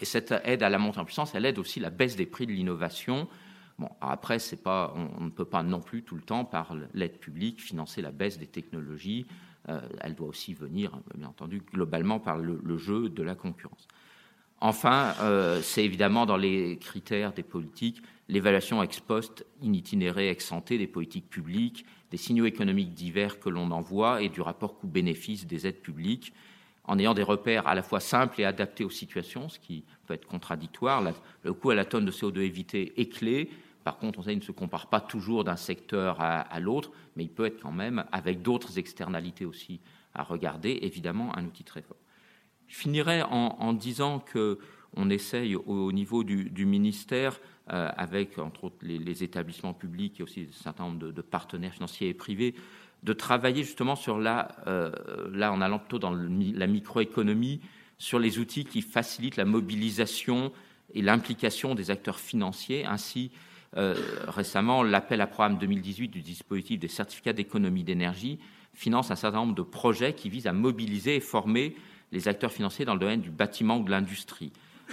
Et 0.00 0.04
cette 0.04 0.34
aide 0.44 0.62
à 0.62 0.68
la 0.68 0.78
montée 0.78 0.98
en 0.98 1.04
puissance, 1.04 1.34
elle 1.34 1.46
aide 1.46 1.58
aussi 1.58 1.80
la 1.80 1.90
baisse 1.90 2.16
des 2.16 2.26
prix 2.26 2.46
de 2.46 2.52
l'innovation. 2.52 3.28
Bon, 3.78 3.88
après, 4.00 4.38
c'est 4.38 4.62
pas, 4.62 4.94
on, 4.96 5.24
ne 5.24 5.30
peut 5.30 5.44
pas 5.44 5.62
non 5.62 5.80
plus 5.80 6.02
tout 6.02 6.14
le 6.14 6.22
temps, 6.22 6.44
par 6.44 6.76
l'aide 6.92 7.18
publique, 7.18 7.60
financer 7.60 8.02
la 8.02 8.12
baisse 8.12 8.38
des 8.38 8.46
technologies. 8.46 9.26
Euh, 9.68 9.80
elle 10.00 10.14
doit 10.14 10.28
aussi 10.28 10.54
venir, 10.54 10.98
bien 11.14 11.28
entendu, 11.28 11.60
globalement 11.60 12.20
par 12.20 12.38
le, 12.38 12.78
jeu 12.78 13.08
de 13.08 13.22
la 13.22 13.34
concurrence. 13.34 13.88
Enfin, 14.60 15.14
euh, 15.20 15.60
c'est 15.62 15.84
évidemment 15.84 16.26
dans 16.26 16.36
les 16.36 16.78
critères 16.78 17.32
des 17.32 17.42
politiques 17.42 18.02
l'évaluation 18.28 18.82
ex 18.82 19.00
post, 19.00 19.46
in 19.62 19.72
itinéré, 19.72 20.30
ex 20.30 20.46
santé 20.46 20.78
des 20.78 20.86
politiques 20.86 21.28
publiques, 21.28 21.84
des 22.10 22.16
signaux 22.16 22.46
économiques 22.46 22.94
divers 22.94 23.40
que 23.40 23.48
l'on 23.48 23.70
envoie 23.70 24.22
et 24.22 24.28
du 24.28 24.40
rapport 24.40 24.76
coût-bénéfice 24.76 25.46
des 25.46 25.66
aides 25.66 25.80
publiques 25.80 26.32
en 26.84 26.98
ayant 26.98 27.14
des 27.14 27.22
repères 27.22 27.66
à 27.66 27.74
la 27.74 27.82
fois 27.82 28.00
simples 28.00 28.40
et 28.40 28.44
adaptés 28.44 28.84
aux 28.84 28.90
situations, 28.90 29.48
ce 29.48 29.58
qui 29.58 29.84
peut 30.06 30.14
être 30.14 30.26
contradictoire. 30.26 31.02
le 31.42 31.52
coût 31.52 31.70
à 31.70 31.74
la 31.74 31.84
tonne 31.84 32.04
de 32.04 32.10
CO2 32.10 32.40
évité 32.40 33.00
est 33.00 33.10
clé. 33.10 33.50
Par 33.84 33.98
contre, 33.98 34.18
on 34.18 34.22
sait, 34.22 34.32
il 34.32 34.38
ne 34.38 34.42
se 34.42 34.52
compare 34.52 34.88
pas 34.88 35.00
toujours 35.00 35.44
d'un 35.44 35.56
secteur 35.56 36.20
à, 36.20 36.60
l'autre, 36.60 36.90
mais 37.16 37.24
il 37.24 37.30
peut 37.30 37.46
être 37.46 37.60
quand 37.60 37.72
même, 37.72 38.04
avec 38.12 38.42
d'autres 38.42 38.78
externalités 38.78 39.44
aussi 39.44 39.80
à 40.14 40.22
regarder, 40.22 40.78
évidemment 40.82 41.36
un 41.36 41.44
outil 41.44 41.64
très 41.64 41.82
fort. 41.82 41.96
Je 42.68 42.76
finirai 42.76 43.22
en, 43.22 43.72
disant 43.72 44.20
que 44.20 44.58
on 44.96 45.10
essaye 45.10 45.56
au, 45.56 45.90
niveau 45.92 46.22
du, 46.22 46.66
ministère, 46.66 47.40
avec 47.66 48.38
entre 48.38 48.64
autres 48.64 48.76
les, 48.82 49.24
établissements 49.24 49.72
publics 49.72 50.20
et 50.20 50.22
aussi 50.22 50.48
un 50.50 50.62
certain 50.62 50.84
nombre 50.84 51.12
de 51.12 51.22
partenaires 51.22 51.72
financiers 51.72 52.08
et 52.08 52.14
privés, 52.14 52.54
de 53.04 53.12
travailler 53.12 53.62
justement 53.62 53.96
sur 53.96 54.18
la, 54.18 54.48
euh, 54.66 54.90
là 55.30 55.52
en 55.52 55.60
allant 55.60 55.78
plutôt 55.78 55.98
dans 55.98 56.12
la 56.12 56.66
microéconomie, 56.66 57.60
sur 57.98 58.18
les 58.18 58.38
outils 58.38 58.64
qui 58.64 58.80
facilitent 58.82 59.36
la 59.36 59.44
mobilisation 59.44 60.50
et 60.94 61.02
l'implication 61.02 61.74
des 61.74 61.90
acteurs 61.90 62.18
financiers. 62.18 62.84
Ainsi, 62.86 63.30
euh, 63.76 63.94
récemment, 64.26 64.82
l'appel 64.82 65.20
à 65.20 65.26
programme 65.26 65.58
2018 65.58 66.08
du 66.08 66.22
dispositif 66.22 66.80
des 66.80 66.88
certificats 66.88 67.34
d'économie 67.34 67.84
d'énergie 67.84 68.38
finance 68.72 69.10
un 69.10 69.16
certain 69.16 69.38
nombre 69.38 69.54
de 69.54 69.62
projets 69.62 70.14
qui 70.14 70.28
visent 70.28 70.48
à 70.48 70.52
mobiliser 70.52 71.16
et 71.16 71.20
former 71.20 71.76
les 72.10 72.26
acteurs 72.26 72.52
financiers 72.52 72.84
dans 72.84 72.94
le 72.94 73.00
domaine 73.00 73.20
du 73.20 73.30
bâtiment 73.30 73.78
ou 73.78 73.84
de 73.84 73.90
l'industrie. 73.90 74.52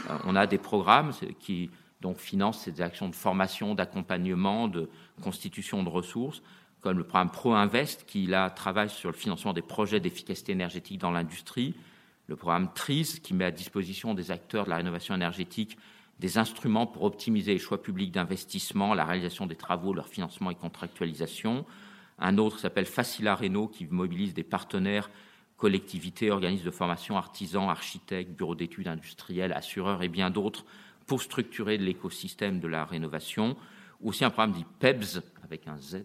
Euh, 0.09 0.17
on 0.25 0.35
a 0.35 0.47
des 0.47 0.57
programmes 0.57 1.11
qui 1.39 1.69
donc 2.01 2.17
financent 2.17 2.63
ces 2.63 2.81
actions 2.81 3.09
de 3.09 3.15
formation, 3.15 3.75
d'accompagnement, 3.75 4.67
de 4.67 4.89
constitution 5.21 5.83
de 5.83 5.89
ressources 5.89 6.41
comme 6.81 6.97
le 6.97 7.03
programme 7.03 7.29
Pro-Invest, 7.29 8.05
qui 8.07 8.25
là 8.25 8.49
travaille 8.49 8.89
sur 8.89 9.11
le 9.11 9.15
financement 9.15 9.53
des 9.53 9.61
projets 9.61 9.99
d'efficacité 9.99 10.51
énergétique 10.51 10.99
dans 10.99 11.11
l'industrie, 11.11 11.75
le 12.27 12.35
programme 12.35 12.73
TRIS, 12.73 13.19
qui 13.21 13.33
met 13.33 13.45
à 13.45 13.51
disposition 13.51 14.13
des 14.13 14.31
acteurs 14.31 14.65
de 14.65 14.71
la 14.71 14.77
rénovation 14.77 15.15
énergétique 15.15 15.77
des 16.19 16.37
instruments 16.37 16.87
pour 16.87 17.03
optimiser 17.03 17.53
les 17.53 17.59
choix 17.59 17.81
publics 17.81 18.11
d'investissement, 18.11 18.93
la 18.93 19.05
réalisation 19.05 19.45
des 19.47 19.55
travaux, 19.55 19.93
leur 19.93 20.07
financement 20.07 20.51
et 20.51 20.55
contractualisation. 20.55 21.65
Un 22.19 22.37
autre 22.37 22.59
s'appelle 22.59 22.85
Facila 22.85 23.35
Reno, 23.35 23.67
qui 23.67 23.85
mobilise 23.85 24.33
des 24.33 24.43
partenaires, 24.43 25.09
collectivités, 25.57 26.31
organismes 26.31 26.65
de 26.65 26.71
formation, 26.71 27.17
artisans, 27.17 27.69
architectes, 27.69 28.31
bureaux 28.31 28.55
d'études 28.55 28.87
industriels, 28.87 29.53
assureurs 29.53 30.03
et 30.03 30.09
bien 30.09 30.29
d'autres 30.29 30.65
pour 31.05 31.21
structurer 31.21 31.77
l'écosystème 31.77 32.59
de 32.59 32.67
la 32.67 32.85
rénovation 32.85 33.57
aussi 34.03 34.25
un 34.25 34.29
programme 34.29 34.53
dit 34.53 34.65
PEBS, 34.79 35.21
avec 35.43 35.67
un 35.67 35.77
Z, 35.77 36.03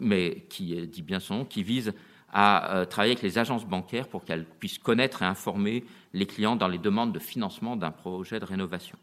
mais 0.00 0.46
qui 0.48 0.86
dit 0.86 1.02
bien 1.02 1.20
son 1.20 1.38
nom, 1.38 1.44
qui 1.44 1.62
vise 1.62 1.92
à 2.32 2.74
euh, 2.74 2.84
travailler 2.84 3.12
avec 3.12 3.22
les 3.22 3.38
agences 3.38 3.64
bancaires 3.64 4.08
pour 4.08 4.24
qu'elles 4.24 4.44
puissent 4.44 4.78
connaître 4.78 5.22
et 5.22 5.24
informer 5.24 5.84
les 6.12 6.26
clients 6.26 6.56
dans 6.56 6.68
les 6.68 6.78
demandes 6.78 7.12
de 7.12 7.18
financement 7.18 7.76
d'un 7.76 7.90
projet 7.90 8.40
de 8.40 8.44
rénovation. 8.44 8.98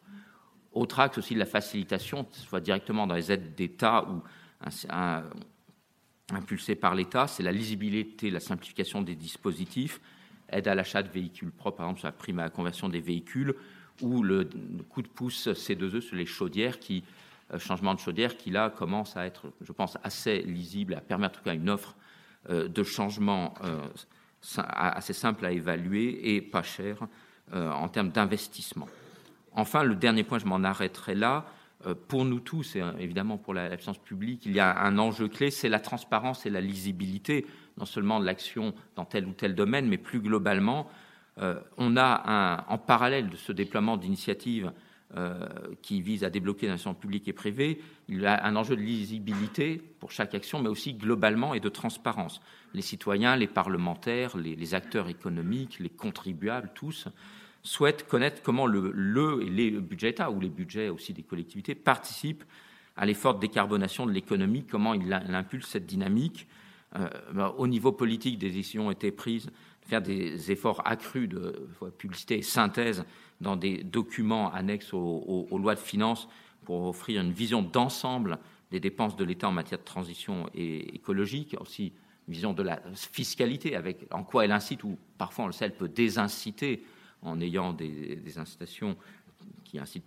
Autre 0.73 0.99
axe 0.99 1.17
aussi 1.17 1.33
de 1.33 1.39
la 1.39 1.45
facilitation, 1.45 2.27
soit 2.31 2.59
directement 2.59 3.07
dans 3.07 3.15
les 3.15 3.31
aides 3.31 3.55
d'État 3.55 4.07
ou 4.09 4.21
impulsées 6.31 6.75
par 6.75 6.95
l'État, 6.95 7.27
c'est 7.27 7.43
la 7.43 7.51
lisibilité, 7.51 8.29
la 8.29 8.39
simplification 8.39 9.01
des 9.01 9.15
dispositifs, 9.15 10.01
aide 10.49 10.67
à 10.67 10.75
l'achat 10.75 11.03
de 11.03 11.09
véhicules 11.09 11.51
propres, 11.51 11.77
par 11.77 11.85
exemple 11.87 11.99
sur 11.99 12.07
la 12.07 12.13
prime 12.13 12.39
à 12.39 12.43
la 12.43 12.49
conversion 12.49 12.89
des 12.89 13.01
véhicules, 13.01 13.55
ou 14.03 14.21
le 14.21 14.47
coup 14.89 15.01
de 15.01 15.07
pouce 15.07 15.47
C2E 15.47 16.01
sur 16.01 16.15
les 16.15 16.25
chaudières 16.25 16.79
qui 16.79 17.03
euh, 17.53 17.59
changement 17.59 17.93
de 17.93 17.99
chaudière 17.99 18.37
qui 18.37 18.51
là 18.51 18.69
commence 18.69 19.17
à 19.17 19.25
être, 19.25 19.47
je 19.61 19.71
pense, 19.71 19.97
assez 20.03 20.41
lisible, 20.41 20.93
à 20.95 21.01
permettre 21.01 21.35
en 21.35 21.37
tout 21.39 21.43
cas 21.43 21.53
une 21.53 21.69
offre 21.69 21.95
euh, 22.49 22.67
de 22.67 22.83
changement 22.83 23.53
euh, 23.63 23.79
assez 24.67 25.13
simple 25.13 25.45
à 25.45 25.51
évaluer 25.51 26.35
et 26.35 26.41
pas 26.41 26.63
cher 26.63 27.07
en 27.53 27.87
termes 27.87 28.09
d'investissement. 28.09 28.87
Enfin, 29.51 29.83
le 29.83 29.95
dernier 29.95 30.23
point, 30.23 30.39
je 30.39 30.45
m'en 30.45 30.63
arrêterai 30.63 31.13
là. 31.13 31.45
Pour 32.07 32.25
nous 32.25 32.39
tous, 32.39 32.75
et 32.75 32.83
évidemment 32.99 33.37
pour 33.37 33.53
la, 33.53 33.69
puissance 33.75 33.99
publique, 33.99 34.45
il 34.45 34.53
y 34.53 34.59
a 34.59 34.81
un 34.81 34.97
enjeu 34.97 35.27
clé, 35.27 35.51
c'est 35.51 35.69
la 35.69 35.79
transparence 35.79 36.45
et 36.45 36.49
la 36.49 36.61
lisibilité, 36.61 37.45
non 37.77 37.85
seulement 37.85 38.19
de 38.19 38.25
l'action 38.25 38.73
dans 38.95 39.05
tel 39.05 39.27
ou 39.27 39.33
tel 39.33 39.55
domaine, 39.55 39.87
mais 39.87 39.97
plus 39.97 40.19
globalement, 40.19 40.89
on 41.37 41.97
a 41.97 42.65
en 42.67 42.77
parallèle 42.77 43.29
de 43.29 43.35
ce 43.35 43.51
déploiement 43.51 43.97
d'initiatives 43.97 44.71
euh, 45.15 45.45
qui 45.83 46.01
vise 46.01 46.23
à 46.23 46.31
débloquer 46.31 46.65
l'investissement 46.65 46.95
public 46.95 47.27
et 47.27 47.33
privé, 47.33 47.79
un 48.09 48.55
enjeu 48.55 48.75
de 48.75 48.81
lisibilité 48.81 49.79
pour 49.99 50.09
chaque 50.09 50.33
action, 50.33 50.59
mais 50.59 50.69
aussi 50.69 50.95
globalement 50.95 51.53
et 51.53 51.59
de 51.59 51.69
transparence. 51.69 52.41
Les 52.73 52.81
citoyens, 52.81 53.35
les 53.35 53.45
parlementaires, 53.45 54.35
les, 54.35 54.73
acteurs 54.73 55.09
économiques, 55.09 55.77
les 55.79 55.91
contribuables, 55.91 56.71
tous 56.73 57.09
souhaitent 57.61 58.07
connaître 58.07 58.41
comment 58.41 58.65
le, 58.65 58.91
le 58.91 59.41
les 59.41 59.69
budgets 59.69 60.15
ou 60.25 60.39
les 60.39 60.49
budgets 60.49 60.89
aussi 60.89 61.13
des 61.13 61.21
collectivités 61.21 61.75
participent 61.75 62.43
à 62.97 63.05
l'effort 63.05 63.35
de 63.35 63.39
décarbonation 63.39 64.07
de 64.07 64.11
l'économie, 64.11 64.65
comment 64.65 64.95
il, 64.95 65.13
impulse 65.13 65.67
cette 65.67 65.85
dynamique. 65.85 66.47
Euh, 66.95 67.07
au 67.59 67.67
niveau 67.67 67.91
politique, 67.91 68.39
des 68.39 68.49
décisions 68.49 68.87
ont 68.87 68.91
été 68.91 69.11
prises 69.11 69.51
faire 69.85 70.01
des 70.01 70.51
efforts 70.51 70.81
accrus 70.85 71.27
de 71.27 71.67
publicité 71.97 72.37
et 72.37 72.41
synthèse 72.41 73.05
dans 73.41 73.55
des 73.55 73.83
documents 73.83 74.51
annexes 74.53 74.93
aux, 74.93 75.57
lois 75.57 75.75
de 75.75 75.79
finances 75.79 76.27
pour 76.65 76.87
offrir 76.87 77.21
une 77.21 77.31
vision 77.31 77.61
d'ensemble 77.61 78.39
des 78.71 78.79
dépenses 78.79 79.15
de 79.15 79.23
l'État 79.23 79.49
en 79.49 79.51
matière 79.51 79.79
de 79.79 79.85
transition 79.85 80.49
écologique, 80.53 81.55
aussi 81.59 81.93
une 82.27 82.33
vision 82.33 82.53
de 82.53 82.63
la 82.63 82.81
fiscalité, 82.95 83.75
avec 83.75 84.07
en 84.11 84.23
quoi 84.23 84.45
elle 84.45 84.51
incite 84.51 84.83
ou 84.83 84.97
parfois 85.17 85.45
on 85.45 85.47
le 85.47 85.53
sait, 85.53 85.65
elle 85.65 85.75
peut 85.75 85.89
désinciter 85.89 86.83
en 87.21 87.39
ayant 87.41 87.73
des, 87.73 88.37
incitations 88.37 88.97
qui 89.63 89.77
incitent 89.77 90.05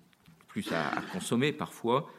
plus 0.48 0.72
à, 0.72 0.90
consommer 1.12 1.52
parfois, 1.52 2.10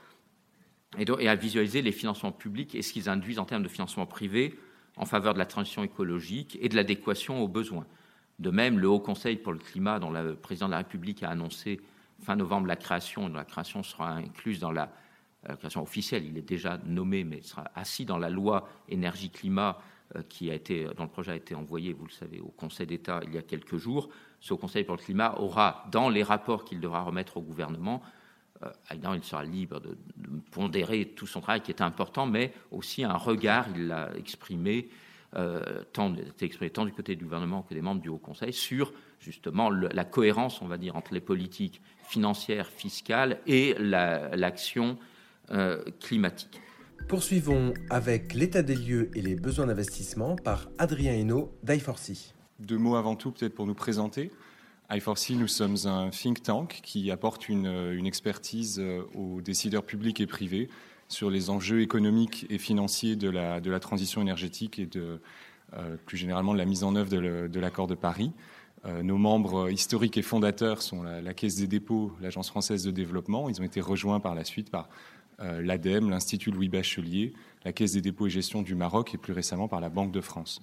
et, 0.97 1.05
et, 1.19 1.27
à 1.27 1.35
visualiser 1.35 1.81
les 1.81 1.91
financements 1.91 2.31
publics 2.31 2.75
et 2.75 2.81
ce 2.81 2.93
qu'ils 2.93 3.09
induisent 3.09 3.39
en 3.39 3.45
termes 3.45 3.63
de 3.63 3.67
financement 3.67 4.05
privé 4.05 4.57
en 4.97 5.05
faveur 5.05 5.33
de 5.33 5.39
la 5.39 5.45
transition 5.45 5.83
écologique 5.83 6.57
et 6.61 6.69
de 6.69 6.75
l'adéquation 6.75 7.41
aux 7.41 7.47
besoins. 7.47 7.85
De 8.39 8.51
même, 8.51 8.79
le 8.79 8.87
Haut 8.87 8.99
Conseil 8.99 9.37
pour 9.37 9.53
le 9.53 9.59
climat, 9.59 9.99
dont 9.99 10.11
le 10.11 10.35
président 10.35 10.67
de 10.67 10.71
la 10.71 10.77
République 10.79 11.23
a 11.23 11.29
annoncé 11.29 11.79
fin 12.21 12.35
novembre 12.35 12.67
la 12.67 12.75
création, 12.75 13.29
dont 13.29 13.35
la 13.35 13.45
création 13.45 13.83
sera 13.83 14.11
incluse 14.11 14.59
dans 14.59 14.71
la, 14.71 14.91
euh, 15.49 15.55
création 15.55 15.81
officielle, 15.81 16.25
il 16.25 16.37
est 16.37 16.47
déjà 16.47 16.79
nommé, 16.85 17.23
mais 17.23 17.41
sera 17.41 17.65
assis 17.75 18.05
dans 18.05 18.17
la 18.17 18.29
loi 18.29 18.67
énergie-climat 18.89 19.79
euh, 20.15 20.21
qui 20.27 20.49
a 20.49 20.55
été, 20.55 20.85
dont 20.97 21.03
le 21.03 21.09
projet 21.09 21.31
a 21.31 21.35
été 21.35 21.53
envoyé, 21.55 21.93
vous 21.93 22.05
le 22.05 22.11
savez, 22.11 22.39
au 22.39 22.49
Conseil 22.49 22.87
d'État 22.87 23.21
il 23.23 23.33
y 23.33 23.37
a 23.37 23.43
quelques 23.43 23.77
jours. 23.77 24.09
Ce 24.39 24.53
Haut 24.53 24.57
Conseil 24.57 24.83
pour 24.83 24.95
le 24.95 25.01
climat 25.01 25.39
aura, 25.39 25.85
dans 25.91 26.09
les 26.09 26.23
rapports 26.23 26.65
qu'il 26.65 26.79
devra 26.79 27.01
remettre 27.01 27.37
au 27.37 27.41
gouvernement, 27.41 28.01
évidemment, 28.91 29.15
il 29.15 29.23
sera 29.23 29.43
libre 29.43 29.79
de, 29.79 29.97
pondérer 30.51 31.05
tout 31.15 31.27
son 31.27 31.41
travail 31.41 31.61
qui 31.61 31.71
est 31.71 31.81
important, 31.81 32.25
mais 32.25 32.53
aussi 32.71 33.03
un 33.03 33.17
regard, 33.17 33.67
il 33.75 33.87
l'a 33.87 34.09
exprimé, 34.15 34.89
tant, 35.93 36.15
exprimé 36.41 36.69
tant 36.71 36.85
du 36.85 36.91
côté 36.91 37.15
du 37.15 37.25
gouvernement 37.25 37.61
que 37.61 37.73
des 37.73 37.81
membres 37.81 38.01
du 38.01 38.09
Haut 38.09 38.17
Conseil, 38.17 38.53
sur 38.53 38.93
justement 39.19 39.69
la 39.69 40.05
cohérence, 40.05 40.61
on 40.61 40.67
va 40.67 40.77
dire, 40.77 40.95
entre 40.95 41.13
les 41.13 41.21
politiques 41.21 41.81
financières, 42.03 42.67
fiscales 42.67 43.39
et 43.45 43.75
l'action 43.79 44.97
climatique. 45.99 46.61
Poursuivons 47.07 47.73
avec 47.89 48.33
l'état 48.33 48.61
des 48.61 48.75
lieux 48.75 49.11
et 49.15 49.21
les 49.21 49.35
besoins 49.35 49.67
d'investissement 49.67 50.35
par 50.35 50.67
Adrien 50.77 51.13
Hainaut 51.13 51.53
d'I4C. 51.65 52.33
Deux 52.59 52.77
mots 52.77 52.97
avant 52.97 53.15
tout 53.15 53.31
peut-être 53.31 53.55
pour 53.55 53.65
nous 53.65 53.75
présenter. 53.75 54.29
I4C, 54.89 55.35
nous 55.35 55.47
sommes 55.47 55.75
un 55.85 56.09
think 56.09 56.41
tank 56.43 56.79
qui 56.83 57.11
apporte 57.11 57.49
une, 57.49 58.05
expertise 58.05 58.79
euh, 58.79 59.03
aux 59.15 59.41
décideurs 59.41 59.83
publics 59.83 60.21
et 60.21 60.27
privés 60.27 60.69
sur 61.09 61.29
les 61.29 61.49
enjeux 61.49 61.81
économiques 61.81 62.45
et 62.49 62.57
financiers 62.57 63.15
de 63.15 63.29
la, 63.29 63.79
transition 63.79 64.21
énergétique 64.21 64.79
et 64.79 64.89
euh, 65.73 65.97
plus 66.05 66.17
généralement 66.17 66.53
de 66.53 66.57
la 66.57 66.65
mise 66.65 66.83
en 66.83 66.95
œuvre 66.95 67.09
de 67.09 67.59
l'accord 67.59 67.87
de, 67.87 67.95
Paris. 67.95 68.31
Euh, 68.85 69.03
nos 69.03 69.17
membres 69.17 69.69
historiques 69.69 70.17
et 70.17 70.21
fondateurs 70.21 70.81
sont 70.81 71.03
la, 71.03 71.33
Caisse 71.33 71.55
des 71.55 71.67
dépôts, 71.67 72.11
l'Agence 72.21 72.49
française 72.49 72.83
de 72.83 72.91
développement. 72.91 73.49
Ils 73.49 73.59
ont 73.59 73.65
été 73.65 73.81
rejoints 73.81 74.19
par 74.19 74.35
la 74.35 74.43
suite 74.43 74.69
par 74.69 74.87
euh, 75.41 75.61
l'ADEME, 75.61 76.09
l'Institut 76.09 76.51
Louis 76.51 76.69
Bachelier, 76.69 77.33
la 77.65 77.73
Caisse 77.73 77.93
des 77.93 78.01
dépôts 78.01 78.27
et 78.27 78.29
gestion 78.29 78.61
du 78.61 78.75
Maroc 78.75 79.13
et 79.13 79.17
plus 79.17 79.33
récemment 79.33 79.67
par 79.67 79.81
la 79.81 79.89
Banque 79.89 80.11
de 80.11 80.21
France. 80.21 80.61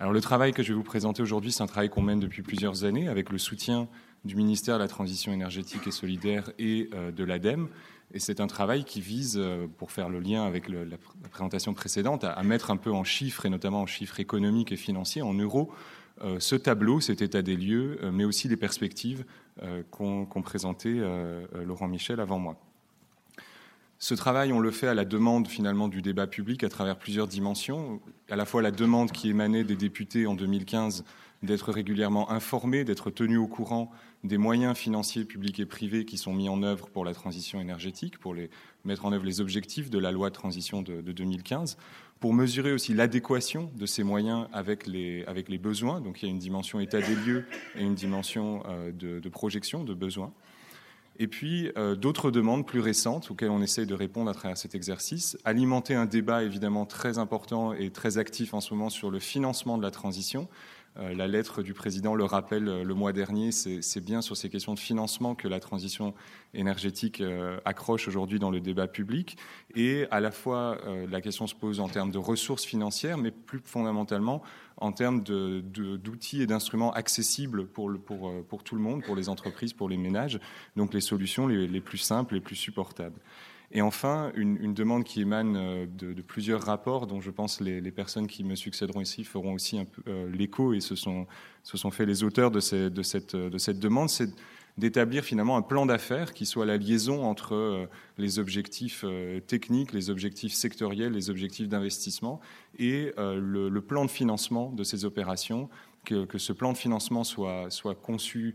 Alors 0.00 0.14
le 0.14 0.20
travail 0.22 0.52
que 0.54 0.62
je 0.62 0.68
vais 0.68 0.74
vous 0.74 0.82
présenter 0.82 1.22
aujourd'hui, 1.22 1.52
c'est 1.52 1.62
un 1.62 1.66
travail 1.66 1.90
qu'on 1.90 2.00
mène 2.00 2.20
depuis 2.20 2.40
plusieurs 2.40 2.84
années 2.84 3.06
avec 3.06 3.28
le 3.28 3.36
soutien 3.36 3.86
du 4.24 4.34
ministère 4.34 4.76
de 4.76 4.82
la 4.82 4.88
Transition 4.88 5.30
énergétique 5.30 5.86
et 5.86 5.90
solidaire 5.90 6.50
et 6.58 6.88
euh, 6.94 7.12
de 7.12 7.22
l'ADEME. 7.22 7.68
Et 8.14 8.18
c'est 8.18 8.40
un 8.40 8.46
travail 8.46 8.84
qui 8.84 9.02
vise, 9.02 9.36
euh, 9.36 9.66
pour 9.76 9.92
faire 9.92 10.08
le 10.08 10.18
lien 10.18 10.44
avec 10.44 10.70
la, 10.70 10.96
présentation 11.30 11.74
précédente, 11.74 12.24
à, 12.24 12.42
mettre 12.42 12.70
un 12.70 12.78
peu 12.78 12.90
en 12.90 13.04
chiffres, 13.04 13.44
et 13.44 13.50
notamment 13.50 13.82
en 13.82 13.86
chiffres 13.86 14.20
économiques 14.20 14.72
et 14.72 14.76
financiers, 14.76 15.20
en 15.20 15.34
euros, 15.34 15.70
ce 16.38 16.54
tableau, 16.54 17.00
cet 17.00 17.22
état 17.22 17.40
des 17.40 17.56
lieux, 17.56 17.98
mais 18.12 18.24
aussi 18.24 18.46
les 18.46 18.58
perspectives 18.58 19.24
qu'ont 19.90 20.26
Laurent 21.64 21.88
Michel 21.88 22.20
avant 22.20 22.38
moi. 22.38 22.69
Ce 24.02 24.14
travail, 24.14 24.50
on 24.50 24.60
le 24.60 24.70
fait 24.70 24.86
à 24.86 24.94
la 24.94 25.04
demande 25.04 25.46
finalement 25.46 25.86
du 25.86 26.00
débat 26.00 26.26
public 26.26 26.64
à 26.64 26.70
travers 26.70 26.96
plusieurs 26.96 27.26
dimensions. 27.28 28.00
À 28.30 28.36
la 28.36 28.46
fois 28.46 28.62
la 28.62 28.70
demande 28.70 29.12
qui 29.12 29.28
émanait 29.28 29.62
des 29.62 29.76
députés 29.76 30.26
en 30.26 30.34
2015 30.34 31.04
d'être 31.42 31.70
régulièrement 31.70 32.30
informés, 32.30 32.84
d'être 32.84 33.10
tenus 33.10 33.38
au 33.38 33.46
courant 33.46 33.90
des 34.24 34.38
moyens 34.38 34.74
financiers 34.74 35.26
publics 35.26 35.60
et 35.60 35.66
privés 35.66 36.06
qui 36.06 36.16
sont 36.16 36.32
mis 36.32 36.48
en 36.48 36.62
œuvre 36.62 36.88
pour 36.88 37.04
la 37.04 37.12
transition 37.12 37.60
énergétique, 37.60 38.16
pour 38.16 38.34
mettre 38.86 39.04
en 39.04 39.12
œuvre 39.12 39.26
les 39.26 39.42
objectifs 39.42 39.90
de 39.90 39.98
la 39.98 40.12
loi 40.12 40.30
de 40.30 40.34
transition 40.34 40.80
de, 40.80 41.02
2015, 41.02 41.76
pour 42.20 42.32
mesurer 42.32 42.72
aussi 42.72 42.94
l'adéquation 42.94 43.70
de 43.76 43.84
ces 43.84 44.02
moyens 44.02 44.48
avec 44.54 44.86
les, 44.86 45.26
besoins. 45.58 46.00
Donc 46.00 46.22
il 46.22 46.24
y 46.24 46.28
a 46.28 46.32
une 46.32 46.38
dimension 46.38 46.80
état 46.80 47.02
des 47.02 47.16
lieux 47.16 47.44
et 47.76 47.82
une 47.82 47.94
dimension 47.94 48.62
euh, 48.66 48.92
de, 48.92 49.20
de 49.20 49.28
projection 49.28 49.84
de 49.84 49.92
besoins. 49.92 50.32
Et 51.22 51.28
puis 51.28 51.70
euh, 51.76 51.94
d'autres 51.96 52.30
demandes 52.30 52.66
plus 52.66 52.80
récentes 52.80 53.30
auxquelles 53.30 53.50
on 53.50 53.60
essaye 53.60 53.84
de 53.84 53.92
répondre 53.92 54.30
à 54.30 54.34
travers 54.34 54.56
cet 54.56 54.74
exercice. 54.74 55.36
Alimenter 55.44 55.94
un 55.94 56.06
débat 56.06 56.42
évidemment 56.42 56.86
très 56.86 57.18
important 57.18 57.74
et 57.74 57.90
très 57.90 58.16
actif 58.16 58.54
en 58.54 58.62
ce 58.62 58.72
moment 58.72 58.88
sur 58.88 59.10
le 59.10 59.18
financement 59.18 59.76
de 59.76 59.82
la 59.82 59.90
transition. 59.90 60.48
Euh, 60.98 61.14
la 61.14 61.28
lettre 61.28 61.62
du 61.62 61.72
président 61.72 62.14
le 62.14 62.24
rappelle 62.24 62.68
euh, 62.68 62.82
le 62.82 62.94
mois 62.94 63.12
dernier, 63.12 63.52
c'est 63.52 64.00
bien 64.00 64.22
sur 64.22 64.36
ces 64.36 64.48
questions 64.50 64.74
de 64.74 64.78
financement 64.78 65.34
que 65.34 65.46
la 65.48 65.60
transition 65.60 66.14
énergétique 66.52 67.22
accroche 67.64 68.08
aujourd'hui 68.08 68.38
dans 68.38 68.50
le 68.50 68.60
débat 68.60 68.88
public. 68.88 69.36
Et 69.76 70.06
à 70.10 70.20
la 70.20 70.32
fois, 70.32 70.78
la 71.08 71.20
question 71.20 71.46
se 71.46 71.54
pose 71.54 71.78
en 71.78 71.88
termes 71.88 72.10
de 72.10 72.18
ressources 72.18 72.64
financières, 72.64 73.18
mais 73.18 73.30
plus 73.30 73.60
fondamentalement 73.64 74.42
en 74.80 74.92
termes 74.92 75.22
d'outils 75.22 76.42
et 76.42 76.46
d'instruments 76.46 76.92
accessibles 76.92 77.66
pour, 77.66 77.92
tout 78.64 78.74
le 78.74 78.80
monde, 78.80 79.04
pour 79.04 79.14
les 79.14 79.28
entreprises, 79.28 79.72
pour 79.72 79.88
les 79.88 79.98
ménages, 79.98 80.40
donc 80.74 80.94
les 80.94 81.00
solutions 81.00 81.46
les, 81.46 81.80
plus 81.80 81.98
simples, 81.98 82.34
les 82.34 82.40
plus 82.40 82.56
supportables. 82.56 83.20
Et 83.72 83.82
enfin, 83.82 84.32
une, 84.34 84.74
demande 84.74 85.04
qui 85.04 85.20
émane 85.20 85.56
euh, 85.56 85.86
de, 85.86 86.22
plusieurs 86.22 86.62
rapports 86.62 87.06
dont 87.06 87.20
je 87.20 87.30
pense 87.30 87.60
les, 87.60 87.80
les, 87.80 87.92
personnes 87.92 88.26
qui 88.26 88.42
me 88.42 88.56
succéderont 88.56 89.00
ici 89.00 89.22
feront 89.22 89.54
aussi 89.54 89.78
euh, 90.08 90.28
l'écho 90.30 90.74
et 90.74 90.80
se 90.80 90.96
sont, 90.96 91.26
se 91.62 91.76
sont 91.76 91.92
fait 91.92 92.04
les 92.04 92.24
auteurs 92.24 92.50
de, 92.50 92.58
cette, 92.58 93.36
de 93.36 93.58
cette 93.58 93.78
demande, 93.78 94.08
c'est 94.08 94.30
d'établir 94.76 95.24
finalement 95.24 95.56
un 95.56 95.62
plan 95.62 95.86
d'affaires 95.86 96.32
qui 96.32 96.46
soit 96.46 96.66
la 96.66 96.78
liaison 96.78 97.24
entre 97.24 97.54
euh, 97.54 97.86
les 98.18 98.40
objectifs 98.40 99.04
techniques, 99.46 99.92
les 99.92 100.10
objectifs 100.10 100.54
sectoriels, 100.54 101.12
les 101.12 101.30
objectifs 101.30 101.68
d'investissement 101.68 102.40
et 102.76 103.12
euh, 103.18 103.38
le, 103.40 103.80
plan 103.80 104.04
de 104.04 104.10
financement 104.10 104.70
de 104.70 104.82
ces 104.82 105.04
opérations, 105.04 105.68
que, 106.04 106.26
ce 106.38 106.52
plan 106.52 106.72
de 106.72 106.78
financement 106.78 107.22
soit, 107.22 107.70
soit 107.70 107.94
conçu 107.94 108.54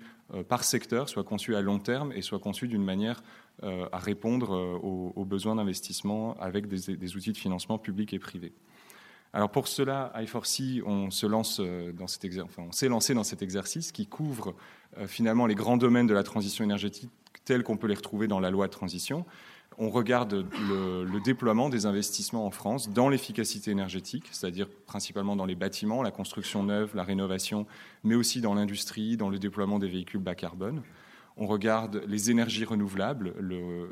par 0.50 0.64
secteur, 0.64 1.08
soit 1.08 1.24
conçu 1.24 1.56
à 1.56 1.62
long 1.62 1.78
terme 1.78 2.12
et 2.12 2.24
soit 2.24 2.40
conçu 2.40 2.68
d'une 2.68 2.84
manière 2.84 3.22
à 3.64 3.98
répondre 3.98 4.52
aux, 4.84 5.26
besoins 5.26 5.56
d'investissement 5.56 6.36
avec 6.40 6.68
des, 6.68 7.16
outils 7.16 7.32
de 7.32 7.38
financement 7.38 7.78
publics 7.78 8.14
et 8.14 8.20
privés. 8.20 8.54
Alors 9.34 9.50
pour 9.50 9.68
cela, 9.68 10.14
I4C, 10.16 10.82
on 10.86 11.12
se 11.12 11.26
lance 11.26 11.60
dans 11.60 12.08
cet 12.08 12.26
enfin, 12.42 12.64
on 12.68 12.72
s'est 12.72 12.88
lancé 12.88 13.14
dans 13.14 13.24
cet 13.24 13.42
exercice 13.42 13.92
qui 13.92 14.08
couvre 14.08 14.56
euh, 14.98 15.08
finalement 15.08 15.46
les 15.46 15.56
grands 15.56 15.78
domaines 15.78 16.08
de 16.08 16.14
la 16.14 16.24
transition 16.24 16.64
énergétique 16.64 17.12
tels 17.44 17.64
qu'on 17.64 17.78
peut 17.78 17.88
les 17.88 17.96
retrouver 17.96 18.28
dans 18.28 18.40
la 18.40 18.50
loi 18.50 18.68
de 18.68 18.72
transition. 18.72 19.26
On 19.78 19.90
regarde 19.90 20.46
le, 20.70 21.20
déploiement 21.20 21.70
des 21.70 21.86
investissements 21.86 22.46
en 22.46 22.52
France 22.52 22.90
dans 22.90 23.10
l'efficacité 23.10 23.72
énergétique, 23.72 24.26
c'est-à-dire 24.32 24.70
principalement 24.88 25.36
dans 25.36 25.46
les 25.46 25.56
bâtiments, 25.56 26.02
la 26.02 26.12
construction 26.12 26.64
neuve, 26.64 26.96
la 26.96 27.04
rénovation, 27.04 27.68
mais 28.04 28.16
aussi 28.16 28.40
dans 28.40 28.54
l'industrie, 28.54 29.18
dans 29.18 29.30
le 29.30 29.38
déploiement 29.38 29.78
des 29.78 29.90
véhicules 29.90 30.22
bas 30.22 30.34
carbone. 30.34 30.82
On 31.38 31.48
regarde 31.48 32.02
les 32.08 32.32
énergies 32.32 32.64
renouvelables, 32.64 33.34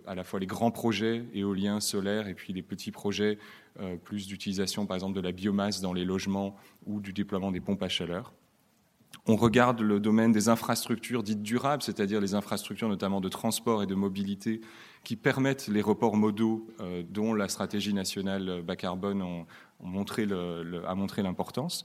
à 0.07 0.15
la 0.15 0.23
fois 0.23 0.39
les 0.39 0.45
grands 0.45 0.71
projets 0.71 1.25
éoliens, 1.33 1.81
solaires, 1.81 2.29
et 2.29 2.33
puis 2.35 2.53
les 2.53 2.61
petits 2.61 2.91
projets 2.91 3.37
euh, 3.81 3.97
plus 3.97 4.27
d'utilisation, 4.27 4.85
par 4.85 4.95
exemple, 4.95 5.15
de 5.15 5.21
la 5.21 5.33
biomasse 5.33 5.81
dans 5.81 5.91
les 5.91 6.05
logements 6.05 6.55
ou 6.85 7.01
du 7.01 7.11
déploiement 7.11 7.51
des 7.51 7.59
pompes 7.59 7.83
à 7.83 7.89
chaleur. 7.89 8.33
On 9.25 9.35
regarde 9.35 9.81
le 9.81 9.99
domaine 9.99 10.31
des 10.31 10.47
infrastructures 10.47 11.21
dites 11.21 11.41
durables, 11.41 11.83
c'est-à-dire 11.83 12.21
les 12.21 12.33
infrastructures 12.33 12.89
notamment 12.89 13.19
de 13.19 13.29
transport 13.29 13.83
et 13.83 13.87
de 13.87 13.95
mobilité 13.95 14.61
qui 15.03 15.17
permettent 15.17 15.67
les 15.67 15.81
reports 15.81 16.15
modaux 16.15 16.67
euh, 16.79 17.03
dont 17.09 17.33
la 17.33 17.49
stratégie 17.49 17.93
nationale 17.93 18.61
bas 18.61 18.77
carbone 18.77 19.21
a 19.21 19.85
montré 19.85 20.25
l'importance. 21.23 21.83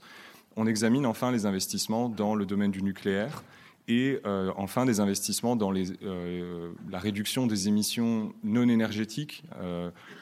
On 0.55 0.67
examine 0.67 1.05
enfin 1.05 1.31
les 1.31 1.45
investissements 1.45 2.07
dans 2.07 2.33
le 2.33 2.45
domaine 2.45 2.71
du 2.71 2.81
nucléaire 2.81 3.43
et 3.89 4.21
euh, 4.25 4.53
enfin 4.55 4.85
des 4.85 5.01
investissements 5.01 5.57
dans 5.57 5.73
euh, 5.75 6.71
la 6.89 6.99
réduction 6.99 7.47
des 7.47 7.67
émissions 7.67 8.33
non 8.43 8.69
énergétiques 8.69 9.43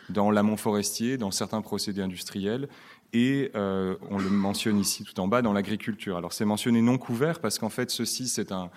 dans 0.10 0.32
l'amont 0.32 0.58
forestier, 0.58 1.18
dans 1.18 1.32
certains 1.32 1.62
procédés 1.62 2.02
industriels 2.02 2.68
et 3.14 3.52
euh, 3.56 3.96
on 4.10 4.18
le 4.18 4.30
mentionne 4.30 4.80
ici 4.80 5.04
tout 5.04 5.20
en 5.20 5.28
bas 5.28 5.42
dans 5.42 5.54
l'agriculture. 5.54 6.18
Alors 6.18 6.34
c'est 6.34 6.46
mentionné 6.46 6.82
non 6.82 6.98
couvert 6.98 7.40
parce 7.40 7.60
qu'en 7.60 7.70
fait 7.70 7.90
ceci 7.90 8.28
c'est 8.28 8.52
un, 8.52 8.70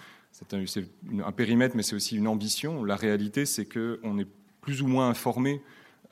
un, 0.52 1.32
périmètre 1.32 1.76
mais 1.76 1.82
c'est 1.82 1.96
aussi 1.96 2.16
une 2.16 2.28
ambition. 2.28 2.84
La 2.84 2.96
réalité 2.96 3.46
c'est 3.46 3.66
qu'on 3.66 4.18
est 4.18 4.28
plus 4.60 4.82
ou 4.82 4.86
moins 4.86 5.08
informé 5.08 5.62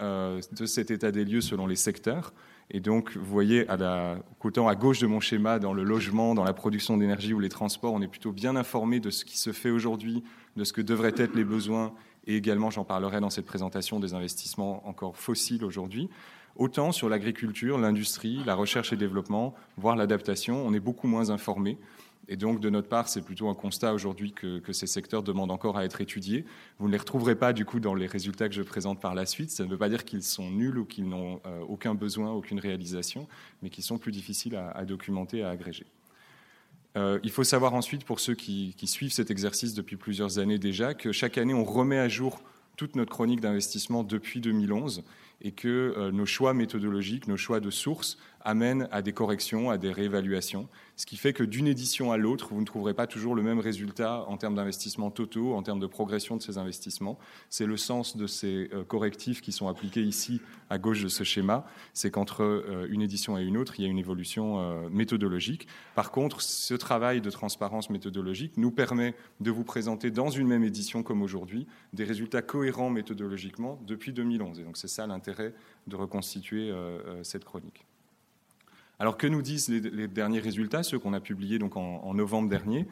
euh, 0.00 0.40
de 0.52 0.66
cet 0.66 0.90
état 0.90 1.12
des 1.12 1.24
lieux 1.24 1.40
selon 1.40 1.66
les 1.66 1.76
secteurs. 1.76 2.32
Et 2.70 2.80
donc, 2.80 3.16
vous 3.16 3.24
voyez, 3.24 3.66
à 3.68 3.76
la, 3.76 4.18
autant 4.42 4.68
à 4.68 4.74
gauche 4.74 4.98
de 4.98 5.06
mon 5.06 5.20
schéma, 5.20 5.58
dans 5.58 5.72
le 5.72 5.84
logement, 5.84 6.34
dans 6.34 6.44
la 6.44 6.52
production 6.52 6.98
d'énergie 6.98 7.32
ou 7.32 7.40
les 7.40 7.48
transports, 7.48 7.94
on 7.94 8.02
est 8.02 8.08
plutôt 8.08 8.32
bien 8.32 8.56
informé 8.56 9.00
de 9.00 9.08
ce 9.08 9.24
qui 9.24 9.38
se 9.38 9.52
fait 9.52 9.70
aujourd'hui, 9.70 10.22
de 10.56 10.64
ce 10.64 10.74
que 10.74 10.82
devraient 10.82 11.14
être 11.16 11.34
les 11.34 11.44
besoins, 11.44 11.94
et 12.26 12.36
également, 12.36 12.70
j'en 12.70 12.84
parlerai 12.84 13.20
dans 13.20 13.30
cette 13.30 13.46
présentation, 13.46 14.00
des 14.00 14.12
investissements 14.12 14.86
encore 14.86 15.16
fossiles 15.16 15.64
aujourd'hui. 15.64 16.10
Autant 16.56 16.92
sur 16.92 17.08
l'agriculture, 17.08 17.78
l'industrie, 17.78 18.42
la 18.44 18.54
recherche 18.54 18.92
et 18.92 18.96
développement, 18.96 19.54
voire 19.78 19.96
l'adaptation, 19.96 20.66
on 20.66 20.74
est 20.74 20.80
beaucoup 20.80 21.06
moins 21.06 21.30
informé. 21.30 21.78
Et 22.30 22.36
donc, 22.36 22.60
de 22.60 22.68
notre 22.68 22.88
part, 22.88 23.08
c'est 23.08 23.22
plutôt 23.22 23.48
un 23.48 23.54
constat 23.54 23.94
aujourd'hui 23.94 24.32
que, 24.32 24.72
ces 24.72 24.86
secteurs 24.86 25.22
demandent 25.22 25.50
encore 25.50 25.78
à 25.78 25.84
être 25.86 26.02
étudiés. 26.02 26.44
Vous 26.78 26.86
ne 26.86 26.92
les 26.92 26.98
retrouverez 26.98 27.34
pas, 27.34 27.54
du 27.54 27.64
coup, 27.64 27.80
dans 27.80 27.94
les 27.94 28.06
résultats 28.06 28.48
que 28.50 28.54
je 28.54 28.62
présente 28.62 29.00
par 29.00 29.14
la 29.14 29.24
suite. 29.24 29.50
Ça 29.50 29.64
ne 29.64 29.70
veut 29.70 29.78
pas 29.78 29.88
dire 29.88 30.04
qu'ils 30.04 30.22
sont 30.22 30.50
nuls 30.50 30.78
ou 30.78 30.84
qu'ils 30.84 31.08
n'ont 31.08 31.40
euh, 31.46 31.60
aucun 31.60 31.94
besoin, 31.94 32.30
aucune 32.30 32.60
réalisation, 32.60 33.26
mais 33.62 33.70
qu'ils 33.70 33.84
sont 33.84 33.96
plus 33.96 34.12
difficiles 34.12 34.56
à, 34.56 34.84
documenter, 34.84 35.42
à 35.42 35.48
agréger. 35.48 35.86
Euh, 36.96 37.18
il 37.22 37.30
faut 37.30 37.44
savoir 37.44 37.72
ensuite, 37.72 38.04
pour 38.04 38.20
ceux 38.20 38.34
qui, 38.34 38.74
qui, 38.76 38.86
suivent 38.86 39.12
cet 39.12 39.30
exercice 39.30 39.72
depuis 39.72 39.96
plusieurs 39.96 40.38
années 40.38 40.58
déjà, 40.58 40.92
que 40.92 41.12
chaque 41.12 41.38
année, 41.38 41.54
on 41.54 41.64
remet 41.64 41.98
à 41.98 42.08
jour 42.10 42.42
toute 42.76 42.94
notre 42.94 43.10
chronique 43.10 43.40
d'investissement 43.40 44.04
depuis 44.04 44.40
2011 44.40 45.02
et 45.40 45.52
que 45.52 46.10
nos 46.10 46.26
choix 46.26 46.52
méthodologiques, 46.52 47.26
nos 47.26 47.36
choix 47.36 47.60
de 47.60 47.70
sources 47.70 48.18
amènent 48.40 48.88
à 48.90 49.02
des 49.02 49.12
corrections, 49.12 49.70
à 49.70 49.78
des 49.78 49.92
réévaluations 49.92 50.68
ce 50.98 51.06
qui 51.06 51.16
fait 51.16 51.32
que 51.32 51.44
d'une 51.44 51.68
édition 51.68 52.10
à 52.10 52.16
l'autre, 52.16 52.48
vous 52.50 52.60
ne 52.60 52.66
trouverez 52.66 52.92
pas 52.92 53.06
toujours 53.06 53.36
le 53.36 53.42
même 53.42 53.60
résultat 53.60 54.24
en 54.26 54.36
termes 54.36 54.56
d'investissements 54.56 55.12
totaux, 55.12 55.54
en 55.54 55.62
termes 55.62 55.78
de 55.78 55.86
progression 55.86 56.36
de 56.36 56.42
ces 56.42 56.58
investissements. 56.58 57.20
C'est 57.50 57.66
le 57.66 57.76
sens 57.76 58.16
de 58.16 58.26
ces 58.26 58.68
euh, 58.72 58.82
correctifs 58.82 59.40
qui 59.40 59.52
sont 59.52 59.68
appliqués 59.68 60.02
ici 60.02 60.40
à 60.70 60.78
gauche 60.78 61.00
de 61.00 61.06
ce 61.06 61.22
schéma, 61.22 61.64
c'est 61.94 62.10
qu'entre 62.10 62.42
euh, 62.42 62.88
une 62.90 63.00
édition 63.00 63.38
et 63.38 63.44
une 63.44 63.56
autre, 63.56 63.74
il 63.78 63.84
y 63.84 63.86
a 63.86 63.88
une 63.88 63.98
évolution 63.98 64.58
euh, 64.58 64.88
méthodologique. 64.90 65.68
Par 65.94 66.10
contre, 66.10 66.42
ce 66.42 66.74
travail 66.74 67.20
de 67.20 67.30
transparence 67.30 67.90
méthodologique 67.90 68.56
nous 68.56 68.72
permet 68.72 69.14
de 69.38 69.52
vous 69.52 69.62
présenter 69.62 70.10
dans 70.10 70.30
une 70.30 70.48
même 70.48 70.64
édition 70.64 71.04
comme 71.04 71.22
aujourd'hui 71.22 71.68
des 71.92 72.02
résultats 72.02 72.42
cohérents 72.42 72.90
méthodologiquement 72.90 73.78
depuis 73.86 74.12
2011. 74.12 74.58
Et 74.58 74.64
donc 74.64 74.76
c'est 74.76 74.88
ça 74.88 75.06
l'intérêt 75.06 75.54
de 75.86 75.94
reconstituer 75.94 76.72
cette 77.22 77.44
chronique. 77.44 77.86
Alors 78.98 79.16
que 79.16 79.26
nous 79.26 79.42
disent 79.42 79.68
les, 79.68 80.08
derniers 80.08 80.40
résultats, 80.40 80.82
ceux 80.82 80.98
qu'on 80.98 81.12
a 81.12 81.20
publiés 81.20 81.58
donc 81.58 81.76
en, 81.76 82.14
novembre 82.14 82.48
dernier 82.48 82.86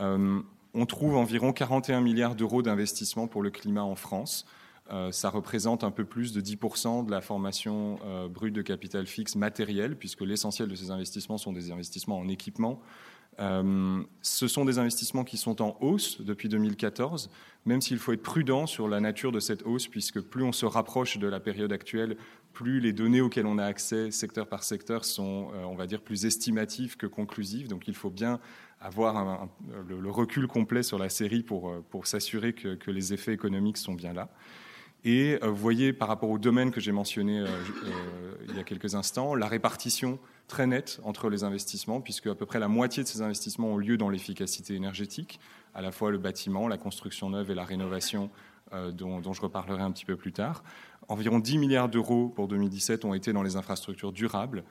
euh, 0.00 0.40
On 0.74 0.86
trouve 0.86 1.16
environ 1.16 1.52
41 1.52 2.00
milliards 2.00 2.34
d'euros 2.34 2.62
d'investissement 2.62 3.28
pour 3.28 3.42
le 3.42 3.50
climat 3.50 3.84
en 3.84 3.94
France. 3.94 4.44
Euh, 4.90 5.12
ça 5.12 5.30
représente 5.30 5.84
un 5.84 5.92
peu 5.92 6.04
plus 6.04 6.32
de 6.32 6.40
10% 6.40 7.06
de 7.06 7.10
la 7.10 7.20
formation 7.20 7.98
euh, 8.04 8.28
brute 8.28 8.52
de 8.52 8.62
capital 8.62 9.06
fixe 9.06 9.36
matériel, 9.36 9.96
puisque 9.96 10.22
l'essentiel 10.22 10.68
de 10.68 10.74
ces 10.74 10.90
investissements 10.90 11.38
sont 11.38 11.52
des 11.52 11.70
investissements 11.70 12.18
en 12.18 12.28
équipement. 12.28 12.80
Ce 13.38 14.48
sont 14.48 14.64
des 14.64 14.78
investissements 14.78 15.24
qui 15.24 15.36
sont 15.36 15.62
en 15.62 15.76
hausse 15.80 16.20
depuis 16.20 16.48
2014, 16.48 17.30
même 17.64 17.80
s'il 17.80 17.98
faut 17.98 18.12
être 18.12 18.22
prudent 18.22 18.66
sur 18.66 18.88
la 18.88 19.00
nature 19.00 19.32
de 19.32 19.40
cette 19.40 19.62
hausse, 19.64 19.86
puisque 19.86 20.20
plus 20.20 20.42
on 20.42 20.52
se 20.52 20.66
rapproche 20.66 21.18
de 21.18 21.26
la 21.26 21.40
période 21.40 21.72
actuelle, 21.72 22.16
plus 22.52 22.80
les 22.80 22.92
données 22.92 23.20
auxquelles 23.20 23.46
on 23.46 23.58
a 23.58 23.64
accès 23.64 24.10
secteur 24.10 24.46
par 24.46 24.62
secteur 24.62 25.04
sont, 25.04 25.50
euh, 25.54 25.64
on 25.64 25.74
va 25.74 25.86
dire, 25.86 26.00
plus 26.00 26.26
estimatives 26.26 26.96
que 26.96 27.06
conclusives. 27.06 27.68
Donc 27.68 27.88
il 27.88 27.94
faut 27.94 28.10
bien 28.10 28.40
avoir 28.80 29.48
le, 29.88 30.10
recul 30.10 30.46
complet 30.46 30.82
sur 30.82 30.98
la 30.98 31.08
série 31.08 31.42
pour, 31.42 31.70
euh, 31.70 31.82
s'assurer 32.04 32.52
que, 32.52 32.90
les 32.90 33.12
effets 33.12 33.32
économiques 33.32 33.78
sont 33.78 33.94
bien 33.94 34.12
là. 34.12 34.28
Et 35.04 35.38
euh, 35.42 35.48
vous 35.48 35.56
voyez, 35.56 35.92
par 35.92 36.08
rapport 36.08 36.30
au 36.30 36.38
domaine 36.38 36.70
que 36.70 36.80
j'ai 36.80 36.92
mentionné 36.92 37.44
il 38.48 38.56
y 38.56 38.60
a 38.60 38.64
quelques 38.64 38.94
instants, 38.94 39.34
la 39.34 39.46
répartition 39.46 40.18
très 40.52 40.66
nette 40.66 41.00
entre 41.02 41.30
les 41.30 41.44
investissements, 41.44 42.02
puisque 42.02 42.26
à 42.26 42.34
peu 42.34 42.44
près 42.44 42.58
la 42.58 42.68
moitié 42.68 43.02
de 43.02 43.08
ces 43.08 43.22
investissements 43.22 43.68
ont 43.68 43.78
lieu 43.78 43.96
dans 43.96 44.10
l'efficacité 44.10 44.74
énergétique, 44.74 45.40
à 45.74 45.80
la 45.80 45.92
fois 45.92 46.10
le 46.10 46.18
bâtiment, 46.18 46.68
la 46.68 46.76
construction 46.76 47.30
neuve 47.30 47.50
et 47.50 47.54
la 47.54 47.64
rénovation, 47.64 48.30
dont, 48.92 49.20
dont, 49.20 49.32
je 49.34 49.42
reparlerai 49.42 49.82
un 49.82 49.90
petit 49.90 50.06
peu 50.06 50.16
plus 50.16 50.32
tard. 50.32 50.62
Environ 51.08 51.38
10 51.38 51.58
milliards 51.58 51.88
d'euros 51.88 52.28
pour 52.28 52.48
2017 52.48 53.04
ont 53.04 53.14
été 53.14 53.32
dans 53.32 53.42
les 53.42 53.56
infrastructures 53.56 54.12
durables. 54.12 54.64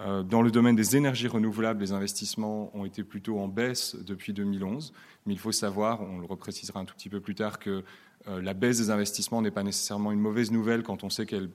Euh, 0.00 0.24
dans 0.24 0.42
le 0.42 0.50
domaine 0.50 0.74
des 0.74 0.96
énergies 0.96 1.28
renouvelables, 1.28 1.80
les 1.80 1.92
investissements 1.92 2.76
ont 2.76 2.84
été 2.84 3.04
plutôt 3.04 3.38
en 3.38 3.46
baisse 3.46 3.96
depuis 4.04 4.32
2011, 4.32 4.92
mais 5.24 5.34
il 5.34 5.38
faut 5.38 5.52
savoir, 5.52 6.00
on 6.02 6.18
le 6.18 6.26
reprécisera 6.26 6.80
un 6.80 6.84
tout 6.84 6.94
petit 6.94 7.08
peu 7.08 7.20
plus 7.20 7.36
tard, 7.36 7.60
que 7.60 7.70
euh, 7.70 7.82
la 8.26 8.54
baisse 8.54 8.78
des 8.78 8.90
investissements 8.90 9.42
n'est 9.42 9.50
pas 9.50 9.62
nécessairement 9.62 10.10
une 10.10 10.20
mauvaise 10.20 10.50
nouvelle 10.50 10.82
quand 10.82 11.04
on 11.04 11.10
sait 11.10 11.26
qu'elle 11.26 11.50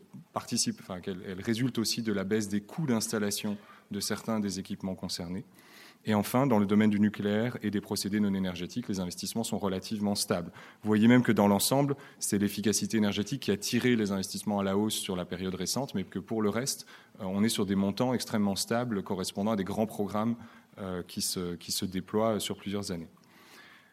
résulte 1.40 1.80
aussi 1.80 2.02
de 2.02 2.14
la 2.14 2.24
baisse 2.24 2.48
des 2.48 2.62
coûts 2.62 2.86
d'installation 2.86 3.58
de 3.92 4.00
certains 4.00 4.40
des 4.40 4.60
équipements 4.60 4.96
concernés. 4.96 5.46
Et 6.06 6.14
enfin, 6.14 6.48
dans 6.48 6.60
le 6.60 6.66
domaine 6.66 6.90
du 6.90 7.00
nucléaire 7.00 7.58
et 7.62 7.72
des 7.72 7.82
procédés 7.82 8.22
non 8.22 8.34
énergétiques, 8.34 8.88
les 8.88 9.00
investissements 9.02 9.44
sont 9.44 9.58
relativement 9.58 10.16
stables. 10.16 10.52
Vous 10.82 10.88
voyez 10.88 11.08
même 11.10 11.24
que 11.24 11.34
dans 11.34 11.48
l'ensemble, 11.48 11.96
c'est 12.20 12.38
l'efficacité 12.38 12.98
énergétique 12.98 13.42
qui 13.42 13.52
a 13.52 13.58
tiré 13.58 13.96
les 13.98 14.12
investissements 14.12 14.60
à 14.60 14.64
la 14.64 14.78
hausse 14.78 14.94
sur 14.94 15.18
la 15.18 15.26
période 15.26 15.56
récente, 15.56 15.94
mais 15.96 16.06
que 16.06 16.20
pour 16.20 16.42
le 16.42 16.50
reste, 16.50 16.86
euh, 17.20 17.26
on 17.26 17.44
est 17.44 17.50
sur 17.50 17.66
des 17.66 17.76
montants 17.76 18.14
extrêmement 18.14 18.56
stables 18.56 19.04
correspondant 19.04 19.52
à 19.52 19.56
des 19.58 19.66
grands 19.66 19.88
programmes 19.88 20.36
euh, 20.80 21.04
qui 21.04 21.22
se 21.22 21.86
déploient 21.86 22.40
sur 22.40 22.56
plusieurs 22.56 22.92
années. 22.92 23.10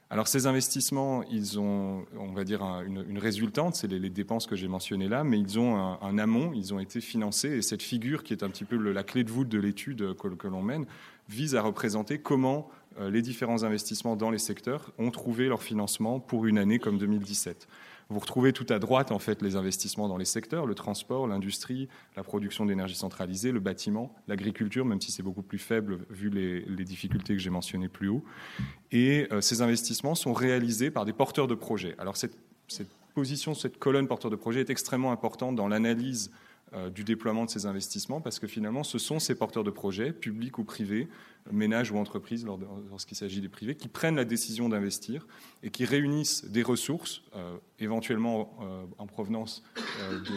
Alors 0.08 0.28
ces 0.28 0.46
investissements, 0.46 1.24
ils 1.24 1.58
ont, 1.58 2.06
on 2.16 2.32
va 2.32 2.44
dire, 2.44 2.62
une, 2.62 3.18
résultante, 3.18 3.74
c'est 3.74 3.88
les, 3.88 4.08
dépenses 4.08 4.46
que 4.46 4.54
j'ai 4.54 4.68
mentionnées 4.68 5.08
là, 5.08 5.24
mais 5.24 5.40
ils 5.40 5.58
ont 5.58 5.76
un, 5.76 6.18
amont, 6.18 6.52
ils 6.54 6.72
ont 6.72 6.78
été 6.78 7.00
financés, 7.00 7.50
et 7.50 7.62
cette 7.62 7.82
figure 7.82 8.22
qui 8.22 8.32
est 8.32 8.44
un 8.44 8.48
petit 8.48 8.64
peu 8.64 8.76
la 8.76 9.02
clé 9.02 9.24
de 9.24 9.32
voûte 9.32 9.48
de 9.48 9.58
l'étude 9.58 10.14
que 10.14 10.46
l'on 10.46 10.62
mène, 10.62 10.86
vise 11.28 11.56
à 11.56 11.62
représenter 11.62 12.18
comment 12.18 12.70
euh, 13.00 13.10
les 13.10 13.20
différents 13.20 13.64
investissements 13.64 14.14
dans 14.14 14.30
les 14.30 14.38
secteurs 14.38 14.92
ont 14.98 15.10
trouvé 15.10 15.48
leur 15.48 15.62
financement 15.62 16.20
pour 16.20 16.46
une 16.46 16.58
année 16.58 16.78
comme 16.78 16.98
2017. 16.98 17.66
Vous 18.08 18.20
retrouvez 18.20 18.52
tout 18.52 18.66
à 18.68 18.78
droite 18.78 19.10
en 19.10 19.18
fait 19.18 19.42
les 19.42 19.56
investissements 19.56 20.06
dans 20.06 20.16
les 20.16 20.24
secteurs, 20.24 20.64
le 20.64 20.76
transport, 20.76 21.26
l'industrie, 21.26 21.88
la 22.16 22.22
production 22.22 22.64
d'énergie 22.64 22.94
centralisée, 22.94 23.50
le 23.50 23.58
bâtiment, 23.58 24.14
l'agriculture, 24.28 24.84
même 24.84 25.00
si 25.00 25.10
c'est 25.10 25.24
beaucoup 25.24 25.42
plus 25.42 25.58
faible 25.58 25.98
vu 26.10 26.30
les, 26.30 26.84
difficultés 26.84 27.34
que 27.34 27.40
j'ai 27.40 27.50
mentionnées 27.50 27.88
plus 27.88 28.08
haut. 28.08 28.22
Et 28.92 29.26
euh, 29.32 29.40
ces 29.40 29.60
investissements 29.60 30.14
sont 30.14 30.32
réalisés 30.32 30.92
par 30.92 31.04
des 31.04 31.12
porteurs 31.12 31.48
de 31.48 31.56
projets. 31.56 31.96
Alors 31.98 32.16
cette, 32.16 32.38
cette 32.68 32.90
position, 33.14 33.54
cette 33.54 33.78
colonne 33.78 34.06
porteur 34.06 34.30
de 34.30 34.36
projet 34.36 34.60
est 34.60 34.70
extrêmement 34.70 35.10
importante 35.10 35.56
dans 35.56 35.66
l'analyse 35.66 36.30
du 36.94 37.04
déploiement 37.04 37.44
de 37.44 37.50
ces 37.50 37.66
investissements, 37.66 38.20
parce 38.20 38.38
que 38.38 38.46
finalement, 38.46 38.84
ce 38.84 38.98
sont 38.98 39.18
ces 39.18 39.34
porteurs 39.34 39.64
de 39.64 39.70
projets, 39.70 40.12
publics 40.12 40.58
ou 40.58 40.64
privés, 40.64 41.08
ménages 41.52 41.90
ou 41.90 41.96
entreprises, 41.96 42.46
lorsqu'il 42.90 43.16
s'agit 43.16 43.40
des 43.40 43.48
privés, 43.48 43.74
qui 43.74 43.88
prennent 43.88 44.16
la 44.16 44.24
décision 44.24 44.68
d'investir 44.68 45.26
et 45.62 45.70
qui 45.70 45.84
réunissent 45.84 46.44
des 46.44 46.62
ressources, 46.62 47.22
euh, 47.34 47.56
éventuellement 47.78 48.56
euh, 48.62 48.84
en 48.98 49.06
provenance 49.06 49.62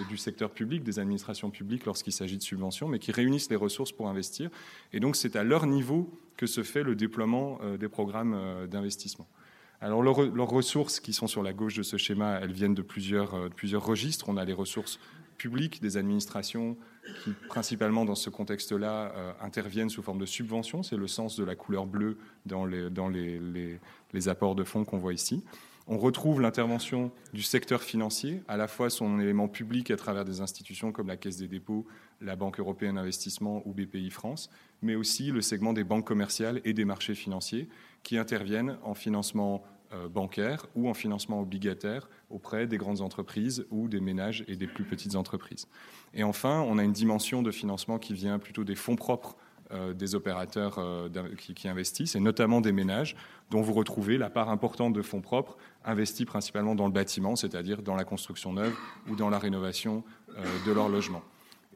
du 0.10 0.18
secteur 0.18 0.52
public, 0.52 0.84
des 0.84 1.00
administrations 1.00 1.50
publiques 1.50 1.86
lorsqu'il 1.86 2.14
s'agit 2.14 2.38
de 2.38 2.44
subventions, 2.44 2.88
mais 2.88 3.00
qui 3.00 3.12
réunissent 3.12 3.50
les 3.50 3.56
ressources 3.56 3.92
pour 3.92 4.08
investir. 4.08 4.50
Et 4.94 5.00
donc, 5.00 5.16
c'est 5.16 5.36
à 5.36 5.44
leur 5.44 5.66
niveau 5.66 6.10
que 6.38 6.48
se 6.48 6.64
fait 6.64 6.84
le 6.84 6.96
déploiement 6.96 7.60
des 7.78 7.90
programmes 7.90 8.68
d'investissement. 8.68 9.28
Alors 9.82 10.02
leurs, 10.02 10.50
ressources 10.50 11.00
qui 11.00 11.14
sont 11.14 11.28
sur 11.28 11.44
la 11.44 11.54
gauche 11.54 11.76
de 11.76 11.84
ce 11.84 11.98
schéma, 11.98 12.40
elles 12.42 12.52
viennent 12.52 12.76
de 12.76 12.82
plusieurs, 12.82 13.50
plusieurs 13.50 13.86
registres. 13.86 14.28
On 14.28 14.38
a 14.38 14.46
les 14.46 14.54
ressources 14.54 15.00
publiques, 15.40 15.82
des 15.82 15.98
administrations 15.98 16.78
qui, 17.24 17.32
principalement 17.48 18.06
dans 18.06 18.14
ce 18.14 18.30
contexte-là, 18.30 19.12
euh, 19.16 19.32
interviennent 19.42 19.90
sous 19.90 20.04
forme 20.04 20.20
de 20.20 20.28
subventions. 20.28 20.84
C'est 20.84 20.98
le 20.98 21.08
sens 21.08 21.36
de 21.36 21.44
la 21.44 21.56
couleur 21.56 21.88
bleue 21.88 22.20
dans 22.46 22.66
les, 22.66 24.28
apports 24.28 24.54
de 24.54 24.64
fonds 24.64 24.86
qu'on 24.86 25.00
voit 25.00 25.14
ici. 25.14 25.44
On 25.88 25.98
retrouve 25.98 26.40
l'intervention 26.40 27.12
du 27.34 27.42
secteur 27.42 27.82
financier, 27.82 28.44
à 28.48 28.58
la 28.58 28.68
fois 28.68 28.92
son 28.92 29.20
élément 29.20 29.48
public 29.48 29.90
à 29.90 29.98
travers 29.98 30.24
des 30.24 30.40
institutions 30.40 30.92
comme 30.92 31.08
la 31.08 31.18
Caisse 31.18 31.38
des 31.38 31.48
dépôts, 31.48 31.88
la 32.22 32.36
Banque 32.36 32.60
européenne 32.60 32.96
d'investissement 32.96 33.64
ou 33.66 33.74
BPI 33.74 34.12
France, 34.12 34.52
mais 34.84 34.94
aussi 34.94 35.32
le 35.32 35.42
segment 35.42 35.74
des 35.74 35.84
banques 35.84 36.06
commerciales 36.06 36.62
et 36.64 36.74
des 36.74 36.86
marchés 36.86 37.16
financiers 37.16 37.70
qui 38.04 38.20
interviennent 38.20 38.78
en 38.84 38.94
financement 38.94 39.64
bancaire 40.14 40.68
ou 40.76 40.88
en 40.88 40.94
financement 40.94 41.42
obligataire 41.42 42.10
auprès 42.30 42.68
des 42.68 42.78
grandes 42.78 43.02
entreprises 43.02 43.66
ou 43.72 43.88
des 43.88 44.00
ménages 44.00 44.44
et 44.48 44.56
des 44.56 44.68
plus 44.68 44.84
petites 44.84 45.16
entreprises. 45.16 45.68
Et 46.14 46.24
enfin, 46.24 46.62
on 46.62 46.78
a 46.78 46.84
une 46.84 46.94
dimension 46.94 47.42
de 47.42 47.52
financement 47.52 47.98
qui 47.98 48.14
vient 48.14 48.40
plutôt 48.40 48.64
des 48.64 48.76
fonds 48.76 48.96
propres 48.96 49.36
euh, 49.72 49.94
des 49.94 50.16
opérateurs 50.16 50.80
euh, 50.80 51.10
qui, 51.38 51.68
investissent, 51.68 52.16
et 52.16 52.20
notamment 52.20 52.60
des 52.60 52.72
ménages, 52.72 53.16
dont 53.52 53.62
vous 53.62 53.74
retrouvez 53.74 54.18
la 54.18 54.32
part 54.32 54.50
importante 54.50 54.94
de 54.94 55.04
fonds 55.04 55.22
propres 55.22 55.58
investis 55.86 56.26
principalement 56.26 56.74
dans 56.74 56.88
le 56.88 56.92
bâtiment, 56.92 57.36
c'est-à-dire 57.36 57.84
dans 57.84 57.94
la 57.94 58.04
construction 58.04 58.52
neuve 58.52 58.76
ou 59.08 59.16
dans 59.16 59.30
la 59.30 59.38
rénovation 59.38 60.04
de 60.66 60.72
leur 60.72 60.90
logement. 60.90 61.22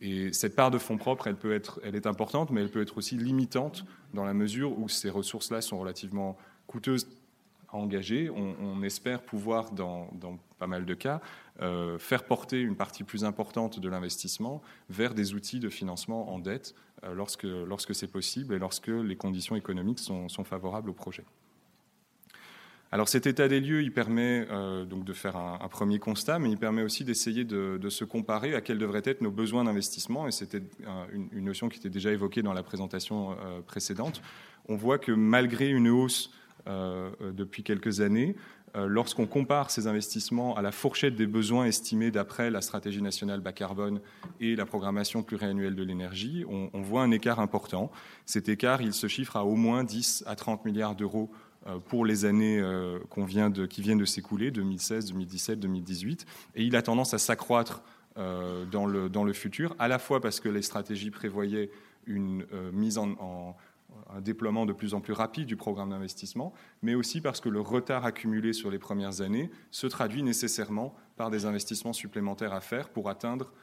Et 0.02 0.34
cette 0.34 0.56
part 0.56 0.72
de 0.72 0.80
fonds 0.80 0.98
propres, 0.98 1.28
elle, 1.28 1.36
peut 1.36 1.54
être, 1.54 1.80
elle 1.84 1.96
est 1.96 2.08
importante, 2.08 2.50
mais 2.50 2.62
elle 2.62 2.72
peut 2.72 2.82
être 2.82 2.98
aussi 2.98 3.16
limitante 3.16 3.86
dans 4.16 4.26
la 4.26 4.34
mesure 4.34 4.78
où 4.80 4.90
ces 4.90 5.12
ressources-là 5.12 5.62
sont 5.62 5.80
relativement 5.80 6.36
coûteuses 6.66 7.08
engagé. 7.76 8.30
On, 8.30 8.82
espère 8.84 9.22
pouvoir, 9.22 9.72
dans, 9.72 10.10
pas 10.60 10.68
mal 10.68 10.86
de 10.86 10.94
cas, 10.94 11.22
euh, 11.62 11.98
faire 12.00 12.26
porter 12.26 12.62
une 12.62 12.76
partie 12.76 13.04
plus 13.04 13.24
importante 13.24 13.80
de 13.80 13.90
l'investissement 13.90 14.62
vers 14.90 15.14
des 15.14 15.34
outils 15.34 15.60
de 15.60 15.70
financement 15.70 16.34
en 16.34 16.40
dette 16.40 16.76
euh, 17.04 17.14
lorsque, 17.14 17.96
c'est 17.96 18.12
possible 18.12 18.56
et 18.56 18.60
lorsque 18.60 18.88
les 18.88 19.16
conditions 19.16 19.56
économiques 19.56 20.00
sont, 20.00 20.28
favorables 20.44 20.90
au 20.90 20.94
projet. 20.94 21.24
Alors 22.92 23.10
cet 23.10 23.26
état 23.26 23.48
des 23.48 23.60
lieux, 23.60 23.90
permet 23.92 24.46
euh, 24.52 24.86
donc 24.86 25.04
de 25.04 25.14
faire 25.14 25.36
un, 25.36 25.68
premier 25.68 25.98
constat, 25.98 26.38
mais 26.38 26.52
il 26.52 26.58
permet 26.58 26.84
aussi 26.84 27.04
d'essayer 27.04 27.44
de, 27.44 27.90
se 27.90 28.06
comparer 28.06 28.54
à 28.54 28.62
quels 28.62 28.78
devraient 28.78 29.02
être 29.06 29.22
nos 29.22 29.32
besoins 29.32 29.64
d'investissement. 29.64 30.28
Et 30.28 30.32
c'était 30.32 30.62
une, 31.12 31.44
notion 31.44 31.70
qui 31.70 31.80
était 31.80 31.90
déjà 31.90 32.12
évoquée 32.12 32.44
dans 32.44 32.54
la 32.54 32.64
présentation 32.64 33.36
précédente. 33.66 34.22
On 34.70 34.76
voit 34.76 35.00
que 35.00 35.12
malgré 35.12 35.70
une 35.70 35.90
hausse 35.90 36.32
depuis 36.66 37.64
quelques 37.64 38.02
années. 38.02 38.36
Euh, 38.76 38.88
lorsqu'on 38.88 39.28
compare 39.28 39.70
ces 39.70 39.86
investissements 39.86 40.56
à 40.56 40.64
la 40.64 40.72
fourchette 40.72 41.16
des 41.16 41.28
besoins 41.28 41.66
estimés 41.66 42.10
d'après 42.10 42.50
la 42.50 42.60
stratégie 42.62 43.04
nationale 43.04 43.40
bas 43.40 43.52
carbone 43.52 44.02
et 44.40 44.56
la 44.56 44.66
programmation 44.66 45.22
pluriannuelle 45.22 45.76
de 45.76 45.84
l'énergie, 45.84 46.44
on, 46.50 46.82
voit 46.82 47.04
un 47.04 47.12
écart 47.12 47.40
important. 47.40 47.92
Cet 48.26 48.50
écart, 48.50 48.82
il 48.82 48.94
se 48.94 49.06
chiffre 49.06 49.38
à 49.38 49.46
au 49.46 49.56
moins 49.56 49.84
10 49.84 50.24
à 50.26 50.36
30 50.36 50.66
milliards 50.66 50.96
d'euros 50.96 51.30
euh, 51.68 51.78
pour 51.78 52.04
les 52.04 52.26
années 52.26 52.62
vient 53.28 53.52
de, 53.52 53.68
qui 53.68 53.82
viennent 53.84 54.00
de 54.00 54.06
s'écouler, 54.06 54.50
2016, 54.50 55.06
2017, 55.06 55.60
2018, 55.60 56.26
et 56.56 56.64
il 56.64 56.76
a 56.76 56.82
tendance 56.82 57.14
à 57.14 57.20
s'accroître 57.20 57.84
dans, 58.16 58.86
le, 58.86 59.10
dans 59.10 59.24
le 59.24 59.34
futur, 59.34 59.76
à 59.80 59.88
la 59.88 59.98
fois 59.98 60.22
parce 60.22 60.40
que 60.40 60.48
les 60.48 60.62
stratégies 60.62 61.10
prévoyaient 61.10 61.72
une 62.06 62.46
mise 62.72 63.00
en, 63.00 63.56
un 64.10 64.22
déploiement 64.22 64.66
de 64.66 64.74
plus 64.74 64.94
en 64.94 65.02
plus 65.02 65.14
rapide 65.14 65.46
du 65.46 65.56
programme 65.56 65.90
d'investissement, 65.90 66.54
mais 66.82 66.96
aussi 66.96 67.22
parce 67.22 67.40
que 67.42 67.50
le 67.50 67.62
retard 67.62 68.06
accumulé 68.06 68.54
sur 68.54 68.72
les 68.72 68.80
premières 68.80 69.22
années 69.22 69.50
se 69.72 69.88
traduit 69.88 70.24
nécessairement 70.24 70.96
par 71.16 71.30
des 71.30 71.46
investissements 71.46 71.94
supplémentaires 71.94 72.54
à 72.54 72.62
faire 72.62 72.90
pour 72.90 73.10
atteindre 73.10 73.54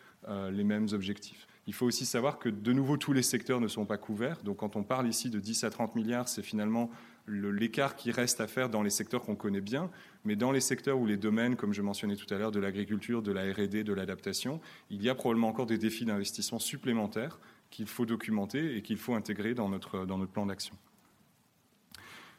les 0.50 0.64
mêmes 0.64 0.88
objectifs. 0.92 1.46
Il 1.66 1.72
faut 1.72 1.86
aussi 1.86 2.04
savoir 2.04 2.38
que 2.38 2.48
de 2.48 2.72
nouveau 2.72 2.96
tous 2.96 3.12
les 3.12 3.22
secteurs 3.22 3.60
ne 3.60 3.68
sont 3.68 3.86
pas 3.86 3.96
couverts. 3.96 4.42
Donc 4.42 4.58
quand 4.58 4.76
on 4.76 4.82
parle 4.82 5.08
ici 5.08 5.30
de 5.30 5.38
10 5.38 5.64
à 5.64 5.70
30 5.70 5.94
milliards, 5.94 6.28
c'est 6.28 6.42
finalement 6.42 6.90
l'écart 7.26 7.96
qui 7.96 8.10
reste 8.10 8.40
à 8.40 8.46
faire 8.46 8.68
dans 8.68 8.82
les 8.82 8.90
secteurs 8.90 9.22
qu'on 9.22 9.36
connaît 9.36 9.60
bien, 9.60 9.90
mais 10.24 10.36
dans 10.36 10.52
les 10.52 10.60
secteurs 10.60 10.98
où 10.98 11.06
les 11.06 11.16
domaines, 11.16 11.56
comme 11.56 11.72
je 11.72 11.80
mentionnais 11.80 12.16
tout 12.16 12.32
à 12.34 12.38
l'heure, 12.38 12.50
de 12.50 12.60
l'agriculture, 12.60 13.22
de 13.22 13.30
la 13.30 13.42
R&D, 13.52 13.84
de 13.84 13.92
l'adaptation, 13.92 14.60
il 14.90 15.02
y 15.02 15.08
a 15.08 15.14
probablement 15.14 15.48
encore 15.48 15.66
des 15.66 15.78
défis 15.78 16.04
d'investissement 16.04 16.58
supplémentaires 16.58 17.38
qu'il 17.70 17.86
faut 17.86 18.06
documenter 18.06 18.76
et 18.76 18.82
qu'il 18.82 18.98
faut 18.98 19.14
intégrer 19.14 19.54
dans 19.54 19.68
notre, 19.68 20.06
dans 20.06 20.18
notre 20.18 20.32
plan 20.32 20.46
d'action. 20.46 20.74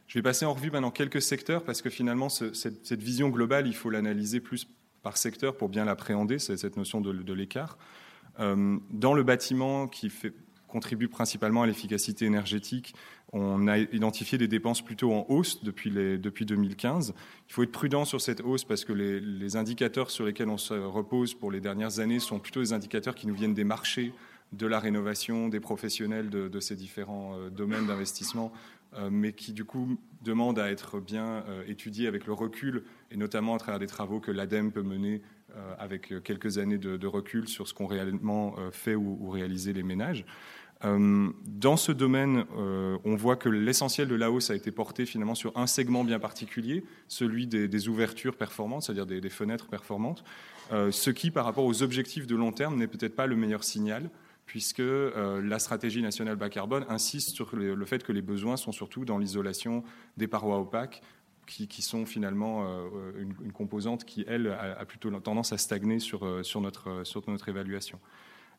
Je 0.08 0.20
vais 0.20 0.24
passer 0.24 0.46
en 0.46 0.54
revue 0.54 0.72
maintenant 0.72 0.92
quelques 0.92 1.22
secteurs 1.22 1.64
parce 1.64 1.82
que 1.82 1.90
finalement, 1.90 2.28
cette, 2.30 3.02
vision 3.02 3.30
globale, 3.30 3.66
il 3.68 3.76
faut 3.76 3.90
l'analyser 3.90 4.42
plus 4.42 4.68
par 5.04 5.18
secteur 5.18 5.56
pour 5.56 5.70
bien 5.70 5.86
l'appréhender, 5.86 6.38
cette 6.38 6.76
notion 6.76 7.02
de 7.02 7.34
l'écart. 7.34 7.78
Euh, 8.40 8.78
dans 8.90 9.14
le 9.14 9.24
bâtiment 9.24 9.88
qui 9.88 10.12
contribue 10.68 11.10
principalement 11.10 11.64
à 11.64 11.68
l'efficacité 11.68 12.26
énergétique, 12.26 12.96
on 13.34 13.68
a 13.68 13.78
identifié 13.78 14.38
des 14.38 14.48
dépenses 14.48 14.82
plutôt 14.82 15.14
en 15.14 15.26
hausse 15.30 15.64
depuis, 15.64 15.90
les, 15.90 16.18
depuis 16.18 16.46
2015. 16.46 17.14
Il 17.50 17.54
faut 17.54 17.64
être 17.64 17.72
prudent 17.72 18.06
sur 18.06 18.22
cette 18.22 18.42
hausse 18.42 18.64
parce 18.64 18.86
que 18.86 18.94
les, 18.94 19.56
indicateurs 19.56 20.12
sur 20.12 20.26
lesquels 20.26 20.50
on 20.50 20.58
se 20.58 20.74
repose 20.74 21.34
pour 21.34 21.52
les 21.52 21.60
dernières 21.60 22.00
années 22.00 22.20
sont 22.20 22.40
plutôt 22.40 22.62
des 22.62 22.74
indicateurs 22.74 23.16
qui 23.16 23.28
nous 23.28 23.34
viennent 23.34 23.54
des 23.54 23.64
marchés, 23.64 24.14
de 24.52 24.68
la 24.68 24.80
rénovation, 24.80 25.48
des 25.50 25.60
professionnels 25.60 26.30
de, 26.30 26.60
ces 26.60 26.76
différents 26.76 27.38
euh, 27.38 27.50
domaines 27.50 27.88
d'investissement, 27.88 28.52
euh, 28.94 29.10
mais 29.12 29.34
qui 29.34 29.54
du 29.54 29.64
coup 29.64 29.98
demandent 30.22 30.60
à 30.60 30.70
être 30.70 31.00
bien 31.00 31.44
étudiés 31.68 32.08
avec 32.08 32.28
le 32.28 32.34
recul 32.34 32.84
et 33.10 33.18
notamment 33.18 33.56
à 33.56 33.58
travers 33.58 33.80
des 33.80 33.88
travaux 33.88 34.20
que 34.20 34.32
l'ADEME 34.32 34.72
peut 34.72 34.84
mener 34.84 35.22
euh, 35.58 35.74
avec 35.80 36.14
quelques 36.24 36.60
années 36.60 36.78
de, 36.78 37.08
recul 37.08 37.50
sur 37.50 37.68
ce 37.68 37.74
qu'ont 37.74 37.88
réellement 37.88 38.56
euh, 38.58 38.72
fait 38.72 38.96
ou, 38.96 39.30
réalisé 39.30 39.74
les 39.74 39.84
ménages. 39.84 40.24
Euh, 40.86 41.30
dans 41.46 41.76
ce 41.76 41.92
domaine, 41.92 42.46
on 43.04 43.16
voit 43.16 43.36
que 43.36 43.50
l'essentiel 43.50 44.08
de 44.08 44.16
la 44.16 44.32
hausse 44.32 44.50
a 44.50 44.56
été 44.56 44.72
porté 44.72 45.06
finalement 45.06 45.36
sur 45.36 45.52
un 45.58 45.68
segment 45.68 46.06
bien 46.06 46.20
particulier, 46.20 46.86
celui 47.10 47.48
des, 47.48 47.90
ouvertures 47.90 48.38
performantes, 48.38 48.84
c'est-à-dire 48.84 49.06
des, 49.06 49.30
fenêtres 49.30 49.68
performantes, 49.68 50.24
ce 50.72 51.10
qui, 51.10 51.32
par 51.32 51.44
rapport 51.44 51.66
aux 51.66 51.84
objectifs 51.84 52.28
de 52.28 52.36
long 52.36 52.54
terme, 52.54 52.78
n'est 52.78 52.88
peut-être 52.88 53.16
pas 53.16 53.28
le 53.28 53.36
meilleur 53.36 53.64
signal, 53.64 54.10
puisque 54.46 54.82
la 54.82 55.60
stratégie 55.60 56.02
nationale 56.02 56.36
bas 56.36 56.50
carbone 56.50 56.86
insiste 56.90 57.30
sur 57.30 57.56
le, 57.56 57.86
fait 57.86 58.04
que 58.04 58.12
les 58.12 58.22
besoins 58.22 58.58
sont 58.58 58.72
surtout 58.72 59.06
dans 59.06 59.18
l'isolation 59.18 59.84
des 60.18 60.28
parois 60.28 60.60
opaques, 60.60 61.02
qui, 61.46 61.82
sont 61.82 62.06
finalement 62.06 62.66
euh, 62.66 63.12
une, 63.20 63.52
composante 63.52 64.06
qui, 64.06 64.24
elle, 64.28 64.48
a, 64.48 64.86
plutôt 64.86 65.12
tendance 65.20 65.52
à 65.52 65.58
stagner 65.58 66.00
sur, 66.00 66.26
euh, 66.26 66.42
notre, 66.62 66.90
euh, 66.90 67.04
sur 67.04 67.24
notre 67.30 67.50
évaluation. 67.50 68.00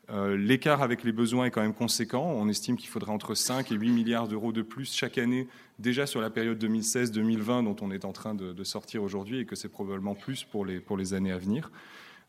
L'écart 0.09 0.81
avec 0.81 1.05
les 1.05 1.13
besoins 1.13 1.45
est 1.45 1.51
quand 1.51 1.61
même 1.61 1.73
conséquent. 1.73 2.25
On 2.25 2.49
estime 2.49 2.75
qu'il 2.75 2.89
faudra 2.89 3.13
entre 3.13 3.35
5 3.35 3.71
et 3.71 3.75
8 3.75 3.89
milliards 3.89 4.27
d'euros 4.27 4.51
de 4.51 4.61
plus 4.61 4.93
chaque 4.93 5.17
année, 5.17 5.47
déjà 5.79 6.05
sur 6.05 6.19
la 6.19 6.29
période 6.29 6.61
2016-2020 6.61 7.63
dont 7.63 7.77
on 7.79 7.89
est 7.89 8.03
en 8.03 8.11
train 8.11 8.35
de, 8.35 8.63
sortir 8.65 9.01
aujourd'hui 9.01 9.39
et 9.39 9.45
que 9.45 9.55
c'est 9.55 9.69
probablement 9.69 10.13
plus 10.13 10.43
pour 10.43 10.65
les, 10.65 10.81
pour 10.81 10.97
les 10.97 11.13
années 11.13 11.31
à 11.31 11.37
venir. 11.37 11.71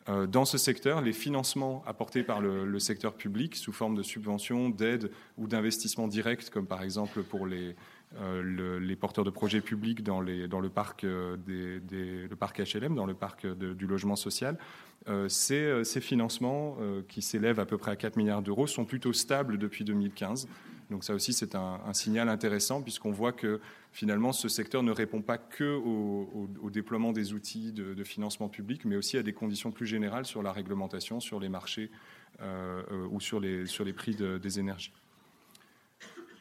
Dans 0.06 0.44
ce 0.44 0.58
secteur, 0.58 1.00
les 1.00 1.14
financements 1.14 1.82
apportés 1.86 2.22
par 2.22 2.40
le, 2.40 2.78
secteur 2.78 3.14
public 3.14 3.56
sous 3.56 3.72
forme 3.72 3.94
de 3.94 4.02
subventions, 4.02 4.68
d'aides 4.68 5.10
ou 5.38 5.46
d'investissements 5.46 6.08
directs, 6.08 6.50
comme 6.50 6.66
par 6.66 6.82
exemple 6.82 7.22
pour 7.22 7.46
les, 7.46 7.74
euh, 8.20 8.96
porteurs 9.00 9.24
de 9.24 9.30
projets 9.30 9.60
publics 9.60 10.02
dans, 10.02 10.20
le, 10.20 10.68
parc 10.68 11.04
euh, 11.04 11.36
parc 12.38 12.60
HLM, 12.60 12.94
dans 12.94 13.06
le 13.06 13.14
parc 13.14 13.46
du 13.46 13.86
logement 13.86 14.16
social. 14.16 14.58
Euh, 15.08 15.28
ces, 15.28 16.00
financements, 16.00 16.76
qui 17.08 17.22
s'élèvent 17.22 17.60
à 17.60 17.66
peu 17.66 17.78
près 17.78 17.92
à 17.92 17.96
4 17.96 18.16
milliards 18.16 18.42
d'euros, 18.42 18.66
sont 18.66 18.84
plutôt 18.84 19.12
stables 19.12 19.58
depuis 19.58 19.84
2015. 19.84 20.48
Donc 20.90 21.04
ça 21.04 21.14
aussi, 21.14 21.32
c'est 21.32 21.54
un, 21.54 21.92
signal 21.92 22.28
intéressant 22.28 22.82
puisqu'on 22.82 23.10
voit 23.10 23.32
que 23.32 23.60
finalement, 23.92 24.32
ce 24.32 24.48
secteur 24.48 24.82
ne 24.82 24.92
répond 24.92 25.22
pas 25.22 25.38
que 25.38 25.76
au, 25.76 26.70
déploiement 26.70 27.12
des 27.12 27.32
outils 27.32 27.72
de, 27.72 28.04
financement 28.04 28.48
public, 28.48 28.84
mais 28.84 28.96
aussi 28.96 29.16
à 29.16 29.22
des 29.22 29.32
conditions 29.32 29.70
plus 29.70 29.86
générales 29.86 30.26
sur 30.26 30.42
la 30.42 30.52
réglementation, 30.52 31.20
sur 31.20 31.40
les 31.40 31.48
marchés 31.48 31.90
ou 33.10 33.20
sur 33.20 33.40
les, 33.40 33.66
sur 33.66 33.84
les 33.84 33.92
prix 33.92 34.16
des 34.16 34.58
énergies. 34.58 34.92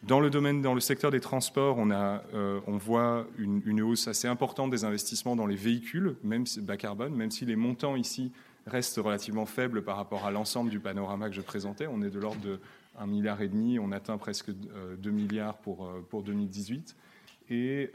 Dans 0.04 0.20
le 0.20 0.30
domaine, 0.30 0.62
dans 0.62 0.74
le 0.74 0.82
secteur 0.82 1.12
des 1.12 1.22
transports, 1.22 1.78
on, 1.78 1.90
a, 1.90 2.24
euh, 2.34 2.60
on 2.68 2.76
voit 2.76 3.26
une, 3.38 3.82
hausse 3.82 4.10
assez 4.10 4.28
importante 4.28 4.70
des 4.70 4.84
investissements 4.84 5.38
dans 5.38 5.46
les 5.46 5.56
véhicules, 5.56 6.18
même 6.24 6.44
bas 6.58 6.76
carbone, 6.76 7.16
même 7.16 7.32
si 7.32 7.46
les 7.46 7.56
montants 7.56 7.96
ici 7.96 8.34
restent 8.68 8.98
relativement 8.98 9.46
faibles 9.46 9.82
par 9.82 9.96
rapport 9.96 10.26
à 10.26 10.32
l'ensemble 10.32 10.70
du 10.70 10.82
panorama 10.82 11.30
que 11.30 11.36
je 11.36 11.42
présentais. 11.42 11.88
On 11.88 12.02
est 12.02 12.10
de 12.10 12.20
l'ordre 12.20 12.42
de 12.42 12.60
1,5 13.00 13.08
milliard 13.08 13.42
et 13.42 13.50
demi, 13.50 13.80
on 13.80 13.92
atteint 13.92 14.18
presque 14.18 14.52
2 14.52 14.70
euh, 14.76 15.12
milliards 15.12 15.58
pour, 15.58 15.86
euh, 15.86 16.06
pour 16.10 16.24
2018. 16.24 16.96
Et 17.50 17.92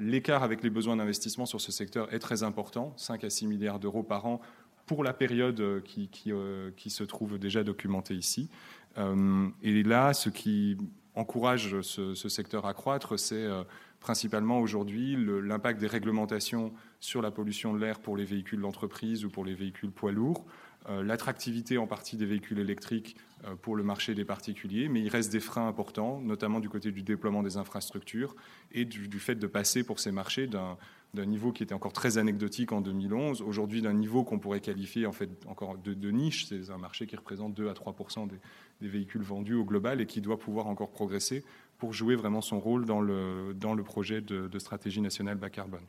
l'écart 0.00 0.42
avec 0.42 0.62
les 0.62 0.68
besoins 0.68 0.96
d'investissement 0.96 1.46
sur 1.46 1.60
ce 1.60 1.70
secteur 1.70 2.12
est 2.12 2.18
très 2.18 2.42
important, 2.42 2.92
5 2.96 3.22
à 3.22 3.30
6 3.30 3.46
milliards 3.46 3.78
d'euros 3.78 4.02
par 4.02 4.26
an 4.26 4.40
pour 4.84 5.04
la 5.04 5.12
période 5.14 5.80
qui, 5.84 6.08
qui, 6.08 6.32
qui, 6.76 6.90
se 6.90 7.04
trouve 7.04 7.38
déjà 7.38 7.62
documentée 7.62 8.14
ici. 8.14 8.50
et 8.98 9.82
là, 9.84 10.12
ce 10.12 10.28
qui 10.28 10.76
encourage 11.14 11.80
ce, 11.82 12.28
secteur 12.28 12.66
à 12.66 12.74
croître, 12.74 13.18
c'est 13.18 13.44
euh, 13.44 13.62
principalement 14.00 14.60
aujourd'hui 14.60 15.16
l'impact 15.16 15.80
des 15.80 15.86
réglementations 15.86 16.72
sur 17.00 17.22
la 17.22 17.30
pollution 17.30 17.74
de 17.74 17.78
l'air 17.78 18.00
pour 18.00 18.16
les 18.16 18.24
véhicules 18.24 18.60
d'entreprise 18.60 19.24
ou 19.24 19.30
pour 19.30 19.44
les 19.44 19.54
véhicules 19.54 19.90
poids 19.90 20.12
lourds, 20.12 20.44
euh, 20.88 21.02
l'attractivité 21.02 21.78
en 21.78 21.86
partie 21.86 22.16
des 22.16 22.26
véhicules 22.26 22.58
électriques 22.58 23.16
euh, 23.16 23.29
pour 23.62 23.76
le 23.76 23.82
marché 23.82 24.14
des 24.14 24.24
particuliers, 24.24 24.88
mais 24.88 25.00
il 25.00 25.08
reste 25.08 25.32
des 25.32 25.40
freins 25.40 25.66
importants, 25.66 26.20
notamment 26.20 26.60
du 26.60 26.68
côté 26.68 26.92
du 26.92 27.02
déploiement 27.02 27.42
des 27.42 27.56
infrastructures 27.56 28.34
et 28.72 28.84
du 28.84 29.18
fait 29.18 29.34
de 29.34 29.46
passer 29.46 29.82
pour 29.82 29.98
ces 29.98 30.12
marchés 30.12 30.46
d'un 30.46 31.26
niveau 31.26 31.52
qui 31.52 31.62
était 31.62 31.74
encore 31.74 31.92
très 31.92 32.18
anecdotique 32.18 32.72
en 32.72 32.80
2011, 32.80 33.42
aujourd'hui 33.42 33.82
d'un 33.82 33.92
niveau 33.92 34.24
qu'on 34.24 34.38
pourrait 34.38 34.60
qualifier 34.60 35.06
en 35.06 35.12
fait 35.12 35.30
encore 35.46 35.78
de, 35.78 36.10
niche. 36.10 36.46
C'est 36.46 36.70
un 36.70 36.78
marché 36.78 37.06
qui 37.06 37.16
représente 37.16 37.54
2 37.54 37.68
à 37.68 37.72
3% 37.72 38.28
des, 38.28 38.88
véhicules 38.88 39.22
vendus 39.22 39.54
au 39.54 39.64
global 39.64 40.00
et 40.00 40.06
qui 40.06 40.20
doit 40.20 40.38
pouvoir 40.38 40.66
encore 40.66 40.90
progresser 40.90 41.44
pour 41.78 41.92
jouer 41.92 42.16
vraiment 42.16 42.40
son 42.40 42.60
rôle 42.60 42.84
dans 42.84 43.00
le, 43.00 43.54
dans 43.54 43.74
le 43.74 43.82
projet 43.82 44.20
de 44.20 44.58
stratégie 44.58 45.00
nationale 45.00 45.36
bas 45.36 45.50
carbone. 45.50 45.86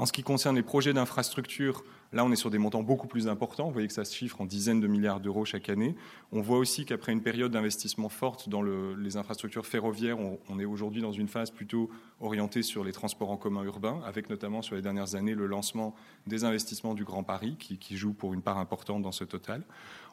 En 0.00 0.06
ce 0.06 0.12
qui 0.12 0.22
concerne 0.22 0.56
les 0.56 0.62
projets 0.62 0.94
d'infrastructure, 0.94 1.84
là 2.14 2.24
on 2.24 2.32
est 2.32 2.36
sur 2.36 2.48
des 2.48 2.56
montants 2.56 2.82
beaucoup 2.82 3.06
plus 3.06 3.28
importants. 3.28 3.66
Vous 3.66 3.74
voyez 3.74 3.86
que 3.86 3.92
ça 3.92 4.06
se 4.06 4.16
chiffre 4.16 4.40
en 4.40 4.46
dizaines 4.46 4.80
de 4.80 4.86
milliards 4.86 5.20
d'euros 5.20 5.44
chaque 5.44 5.68
année. 5.68 5.94
On 6.32 6.40
voit 6.40 6.56
aussi 6.56 6.86
qu'après 6.86 7.12
une 7.12 7.20
période 7.22 7.52
d'investissement 7.52 8.08
forte 8.08 8.48
dans 8.48 8.62
les 8.62 9.18
infrastructures 9.18 9.66
ferroviaires, 9.66 10.16
on, 10.18 10.58
est 10.58 10.64
aujourd'hui 10.64 11.02
dans 11.02 11.12
une 11.12 11.28
phase 11.28 11.50
plutôt 11.50 11.90
orientée 12.18 12.62
sur 12.62 12.82
les 12.82 12.92
transports 12.92 13.30
en 13.30 13.36
commun 13.36 13.62
urbains, 13.62 14.00
avec 14.06 14.30
notamment 14.30 14.62
sur 14.62 14.74
les 14.74 14.80
dernières 14.80 15.16
années 15.16 15.34
le 15.34 15.46
lancement 15.46 15.94
des 16.26 16.44
investissements 16.44 16.94
du 16.94 17.04
Grand 17.04 17.22
Paris, 17.22 17.56
qui, 17.58 17.76
qui 17.76 17.98
joue 17.98 18.14
pour 18.14 18.32
une 18.32 18.40
part 18.40 18.56
importante 18.56 19.02
dans 19.02 19.12
ce 19.12 19.24
total. 19.24 19.64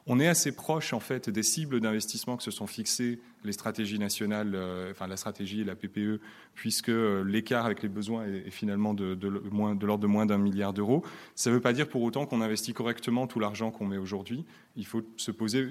On 0.10 0.22
est 0.22 0.28
assez 0.28 0.54
proche 0.54 0.94
en 0.94 1.02
fait 1.02 1.30
des 1.30 1.44
cibles 1.44 1.82
d'investissement 1.82 2.38
que 2.38 2.44
se 2.44 2.52
sont 2.52 2.66
fixées 2.66 3.20
les 3.44 3.52
stratégies 3.52 4.00
nationales, 4.00 4.56
euh, 4.56 4.92
enfin 4.92 5.06
la 5.06 5.18
stratégie 5.18 5.62
et 5.62 5.64
la 5.66 5.76
PPE, 5.76 6.22
puisque 6.54 6.90
euh, 6.90 7.24
l'écart 7.24 7.66
avec 7.66 7.84
les 7.84 7.90
besoins 7.90 8.26
est, 8.26 8.50
finalement 8.50 8.94
de, 8.94 9.18
l'ordre 9.22 9.98
de 9.98 10.08
moins 10.08 10.26
d'un 10.26 10.38
milliard 10.38 10.72
d'euros. 10.72 11.04
Ça 11.36 11.50
ne 11.50 11.56
veut 11.56 11.62
pas 11.62 11.74
dire 11.74 11.90
pour 11.90 12.04
autant 12.04 12.26
qu'on 12.26 12.40
investit 12.40 12.74
correctement 12.74 13.28
tout 13.28 13.40
l'argent 13.40 13.70
qu'on 13.70 13.86
met 13.86 13.98
aujourd'hui. 13.98 14.46
Il 14.78 14.86
faut 14.86 15.02
se 15.18 15.32
poser 15.32 15.68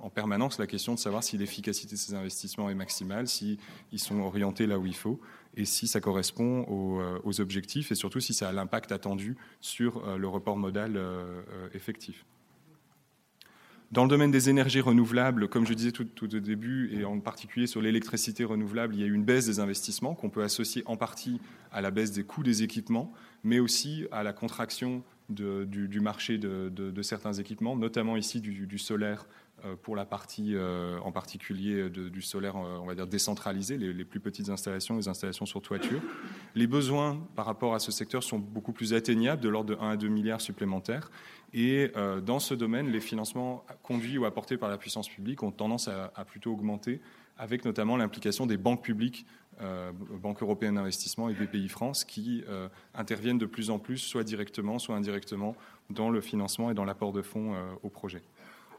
en 0.00 0.10
permanence 0.10 0.58
la 0.58 0.68
question 0.68 0.94
de 0.94 1.00
savoir 1.00 1.24
si 1.24 1.36
l'efficacité 1.36 1.96
de 1.96 2.00
ces 2.00 2.14
investissements 2.14 2.70
est 2.70 2.74
maximale, 2.74 3.26
s'ils 3.26 3.58
sont 3.96 4.20
orientés 4.20 4.66
là 4.66 4.78
où 4.78 4.86
il 4.86 4.96
faut 4.96 5.20
et 5.56 5.64
si 5.64 5.88
ça 5.88 6.00
correspond 6.00 6.62
aux, 6.68 7.00
euh, 7.00 7.18
aux 7.24 7.40
objectifs 7.40 7.90
et 7.90 7.96
surtout 7.96 8.20
si 8.20 8.32
ça 8.32 8.48
a 8.48 8.52
l'impact 8.52 8.92
attendu 8.92 9.36
sur 9.60 10.16
le 10.16 10.28
report 10.28 10.56
modal 10.56 11.00
effectif. 11.74 12.24
Dans 13.90 14.04
le 14.04 14.08
domaine 14.08 14.30
des 14.30 14.48
énergies 14.48 14.80
renouvelables, 14.80 15.48
comme 15.48 15.66
je 15.66 15.74
disais 15.74 15.90
tout, 15.90 16.06
au 16.22 16.26
début, 16.28 16.96
et 16.96 17.04
en 17.04 17.18
particulier 17.18 17.66
sur 17.66 17.82
l'électricité 17.82 18.44
renouvelable, 18.44 18.94
il 18.94 19.00
y 19.00 19.02
a 19.02 19.06
eu 19.06 19.12
une 19.12 19.24
baisse 19.24 19.46
des 19.46 19.58
investissements 19.58 20.14
qu'on 20.14 20.30
peut 20.30 20.44
associer 20.44 20.84
en 20.86 20.96
partie 20.96 21.40
à 21.72 21.80
la 21.80 21.90
baisse 21.90 22.12
des 22.12 22.22
coûts 22.22 22.44
des 22.44 22.62
équipements, 22.62 23.12
mais 23.42 23.58
aussi 23.58 24.06
à 24.12 24.22
la 24.22 24.32
contraction 24.32 25.02
du, 25.28 26.00
marché 26.00 26.38
de, 26.38 27.02
certains 27.02 27.32
équipements, 27.32 27.74
notamment 27.74 28.16
ici 28.16 28.40
du, 28.40 28.78
solaire 28.78 29.26
pour 29.82 29.96
la 29.96 30.04
partie 30.04 30.54
en 31.02 31.12
particulier 31.12 31.88
du 31.90 32.22
solaire, 32.22 32.56
on 32.56 32.86
va 32.86 32.94
dire 32.94 33.06
décentralisé, 33.06 33.76
les, 33.76 34.04
plus 34.04 34.20
petites 34.20 34.48
installations, 34.48 34.96
les 34.96 35.08
installations 35.08 35.46
sur 35.46 35.62
toiture. 35.62 36.00
Les 36.54 36.66
besoins 36.66 37.20
par 37.36 37.46
rapport 37.46 37.74
à 37.74 37.78
ce 37.78 37.92
secteur 37.92 38.22
sont 38.22 38.38
beaucoup 38.38 38.72
plus 38.72 38.94
atteignables, 38.94 39.42
de 39.42 39.48
l'ordre 39.48 39.76
de 39.76 39.80
1 39.80 39.90
à 39.90 39.96
2 39.96 40.08
milliards 40.08 40.40
supplémentaires. 40.40 41.10
Et 41.52 41.92
dans 42.24 42.38
ce 42.38 42.54
domaine, 42.54 42.90
les 42.90 43.00
financements 43.00 43.64
conduits 43.82 44.18
ou 44.18 44.24
apportés 44.24 44.56
par 44.56 44.68
la 44.68 44.78
puissance 44.78 45.08
publique 45.08 45.42
ont 45.42 45.50
tendance 45.50 45.88
à, 45.88 46.24
plutôt 46.24 46.52
augmenter, 46.52 47.00
avec 47.38 47.64
notamment 47.64 47.96
l'implication 47.96 48.46
des 48.46 48.56
banques 48.56 48.82
publiques 48.82 49.26
euh, 49.62 49.92
Banque 49.92 50.42
européenne 50.42 50.76
d'investissement 50.76 51.28
et 51.28 51.34
BPI 51.34 51.68
France, 51.68 52.04
qui 52.04 52.42
euh, 52.48 52.68
interviennent 52.94 53.38
de 53.38 53.46
plus 53.46 53.70
en 53.70 53.78
plus, 53.78 53.98
soit 53.98 54.24
directement, 54.24 54.78
soit 54.78 54.96
indirectement, 54.96 55.54
dans 55.90 56.08
le 56.08 56.20
financement 56.20 56.70
et 56.70 56.74
dans 56.74 56.84
l'apport 56.84 57.12
de 57.12 57.20
fonds 57.20 57.54
euh, 57.54 57.72
au 57.82 57.90
projet. 57.90 58.22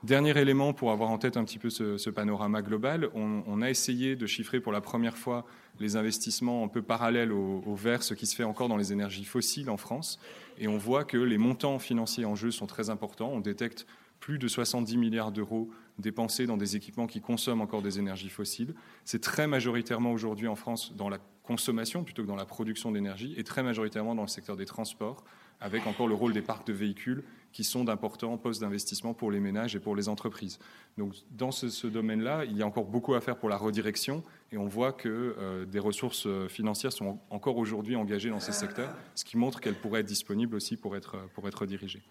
Dernier 0.03 0.35
élément 0.35 0.73
pour 0.73 0.89
avoir 0.91 1.11
en 1.11 1.19
tête 1.19 1.37
un 1.37 1.43
petit 1.43 1.59
peu 1.59 1.69
ce, 1.69 2.09
panorama 2.09 2.63
global, 2.63 3.11
on, 3.13 3.61
a 3.61 3.69
essayé 3.69 4.15
de 4.15 4.25
chiffrer 4.25 4.59
pour 4.59 4.71
la 4.71 4.81
première 4.81 5.15
fois 5.15 5.45
les 5.79 5.95
investissements 5.95 6.63
un 6.63 6.67
peu 6.67 6.81
parallèles 6.81 7.31
au, 7.31 7.75
vert, 7.75 8.01
ce 8.01 8.15
qui 8.15 8.25
se 8.25 8.35
fait 8.35 8.43
encore 8.43 8.67
dans 8.67 8.77
les 8.77 8.93
énergies 8.93 9.25
fossiles 9.25 9.69
en 9.69 9.77
France. 9.77 10.19
Et 10.57 10.67
on 10.67 10.79
voit 10.79 11.03
que 11.03 11.17
les 11.17 11.37
montants 11.37 11.77
financiers 11.77 12.25
en 12.25 12.33
jeu 12.33 12.49
sont 12.49 12.65
très 12.65 12.89
importants. 12.89 13.29
On 13.31 13.41
détecte 13.41 13.85
plus 14.19 14.39
de 14.39 14.47
70 14.47 14.97
milliards 14.97 15.31
d'euros 15.31 15.69
dépensés 15.99 16.47
dans 16.47 16.57
des 16.57 16.75
équipements 16.75 17.05
qui 17.05 17.21
consomment 17.21 17.61
encore 17.61 17.83
des 17.83 17.99
énergies 17.99 18.29
fossiles. 18.29 18.73
C'est 19.05 19.21
très 19.21 19.45
majoritairement 19.45 20.11
aujourd'hui 20.11 20.47
en 20.47 20.55
France 20.55 20.95
dans 20.95 21.09
la 21.09 21.19
consommation 21.43 22.03
plutôt 22.03 22.23
que 22.23 22.27
dans 22.27 22.35
la 22.35 22.45
production 22.45 22.91
d'énergie 22.91 23.35
et 23.37 23.43
très 23.43 23.61
majoritairement 23.61 24.15
dans 24.15 24.21
le 24.23 24.27
secteur 24.27 24.57
des 24.57 24.65
transports, 24.65 25.23
avec 25.59 25.85
encore 25.85 26.07
le 26.07 26.15
rôle 26.15 26.33
des 26.33 26.41
parcs 26.41 26.65
de 26.65 26.73
véhicules 26.73 27.23
qui 27.51 27.63
sont 27.63 27.83
d'importants 27.83 28.37
postes 28.37 28.61
d'investissement 28.61 29.13
pour 29.13 29.31
les 29.31 29.39
ménages 29.39 29.75
et 29.75 29.79
pour 29.79 29.95
les 29.95 30.09
entreprises. 30.09 30.59
Donc 30.97 31.13
dans 31.31 31.51
ce, 31.51 31.87
domaine-là, 31.87 32.45
il 32.45 32.57
y 32.57 32.61
a 32.61 32.67
encore 32.67 32.85
beaucoup 32.85 33.13
à 33.13 33.21
faire 33.21 33.37
pour 33.37 33.49
la 33.49 33.57
redirection 33.57 34.23
et 34.51 34.57
on 34.57 34.67
voit 34.67 34.93
que 34.93 35.35
euh, 35.37 35.65
des 35.65 35.79
ressources 35.79 36.27
financières 36.47 36.93
sont 36.93 37.19
encore 37.29 37.57
aujourd'hui 37.57 37.95
engagées 37.95 38.29
dans 38.29 38.39
ces 38.39 38.51
secteurs, 38.53 38.93
ce 39.15 39.25
qui 39.25 39.37
montre 39.37 39.59
qu'elles 39.59 39.75
pourraient 39.75 40.01
être 40.01 40.05
disponibles 40.05 40.55
aussi 40.55 40.77
pour 40.77 40.95
être, 40.95 41.17
pour 41.33 41.47
être 41.47 41.65
dirigées. 41.65 42.01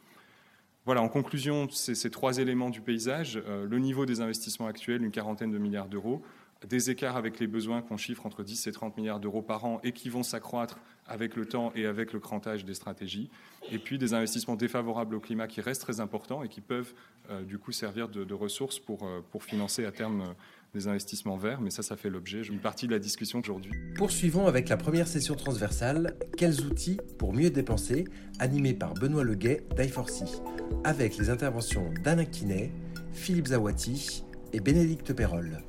Voilà, 0.87 1.03
en 1.03 1.09
conclusion, 1.09 1.69
ces 1.71 2.11
trois 2.11 2.39
éléments 2.39 2.71
du 2.71 2.81
paysage. 2.81 3.41
Euh, 3.47 3.67
le 3.67 3.79
niveau 3.79 4.07
des 4.07 4.21
investissements 4.23 4.67
actuels, 4.67 5.03
une 5.03 5.11
quarantaine 5.11 5.51
de 5.51 5.59
milliards 5.59 5.89
d'euros. 5.89 6.23
Des 6.67 6.91
écarts 6.91 7.17
avec 7.17 7.39
les 7.39 7.47
besoins 7.47 7.81
qu'on 7.81 7.97
chiffre 7.97 8.27
entre 8.27 8.43
10 8.43 8.67
et 8.67 8.73
30 8.73 8.97
milliards 8.97 9.21
d'euros 9.21 9.41
par 9.41 9.65
an 9.65 9.81
et 9.83 9.93
qui 9.93 10.09
vont 10.09 10.23
s'accroître 10.23 10.79
avec 11.11 11.37
le 11.37 11.45
temps 11.45 11.73
et 11.75 11.85
avec 11.85 12.15
le 12.15 12.21
crantage 12.21 12.65
des 12.65 12.75
stratégies. 12.75 13.29
Et 13.71 13.79
puis 13.79 13.99
des 13.99 14.15
investissements 14.15 14.57
défavorables 14.57 15.15
au 15.15 15.21
climat 15.21 15.47
qui 15.47 15.61
restent 15.61 15.83
très 15.83 16.01
importants 16.01 16.43
et 16.43 16.49
qui 16.49 16.63
peuvent 16.63 16.95
euh, 17.31 17.43
du 17.43 17.59
coup 17.59 17.73
servir 17.73 18.09
de, 18.09 18.33
ressources 18.33 18.79
pour, 18.79 19.03
euh, 19.03 19.21
pour 19.31 19.45
financer 19.45 19.85
à 19.85 19.93
terme 19.93 20.35
des 20.73 20.87
investissements 20.87 21.37
verts, 21.37 21.61
mais 21.61 21.71
ça, 21.71 21.83
ça 21.83 21.97
fait 21.97 22.11
l'objet 22.11 22.43
d'une 22.43 22.61
partie 22.61 22.87
de 22.87 22.93
la 22.93 23.01
discussion 23.01 23.41
aujourd'hui. 23.41 23.73
Poursuivons 23.97 24.47
avec 24.47 24.69
la 24.69 24.77
première 24.77 25.09
session 25.09 25.35
transversale 25.35 26.17
Quels 26.37 26.61
outils 26.65 26.99
pour 27.19 27.33
mieux 27.33 27.51
dépenser? 27.51 28.05
Animée 28.39 28.75
par 28.75 28.95
Benoît 28.95 29.25
Leguet 29.25 29.65
d'I4C, 29.77 30.41
avec 30.85 31.17
les 31.17 31.29
interventions 31.29 31.93
d'Alain 32.05 32.25
Quinet, 32.25 32.73
Philippe 33.13 33.49
Zawati 33.49 34.25
et 34.53 34.61
Bénédicte 34.61 35.13
Perrol. 35.13 35.61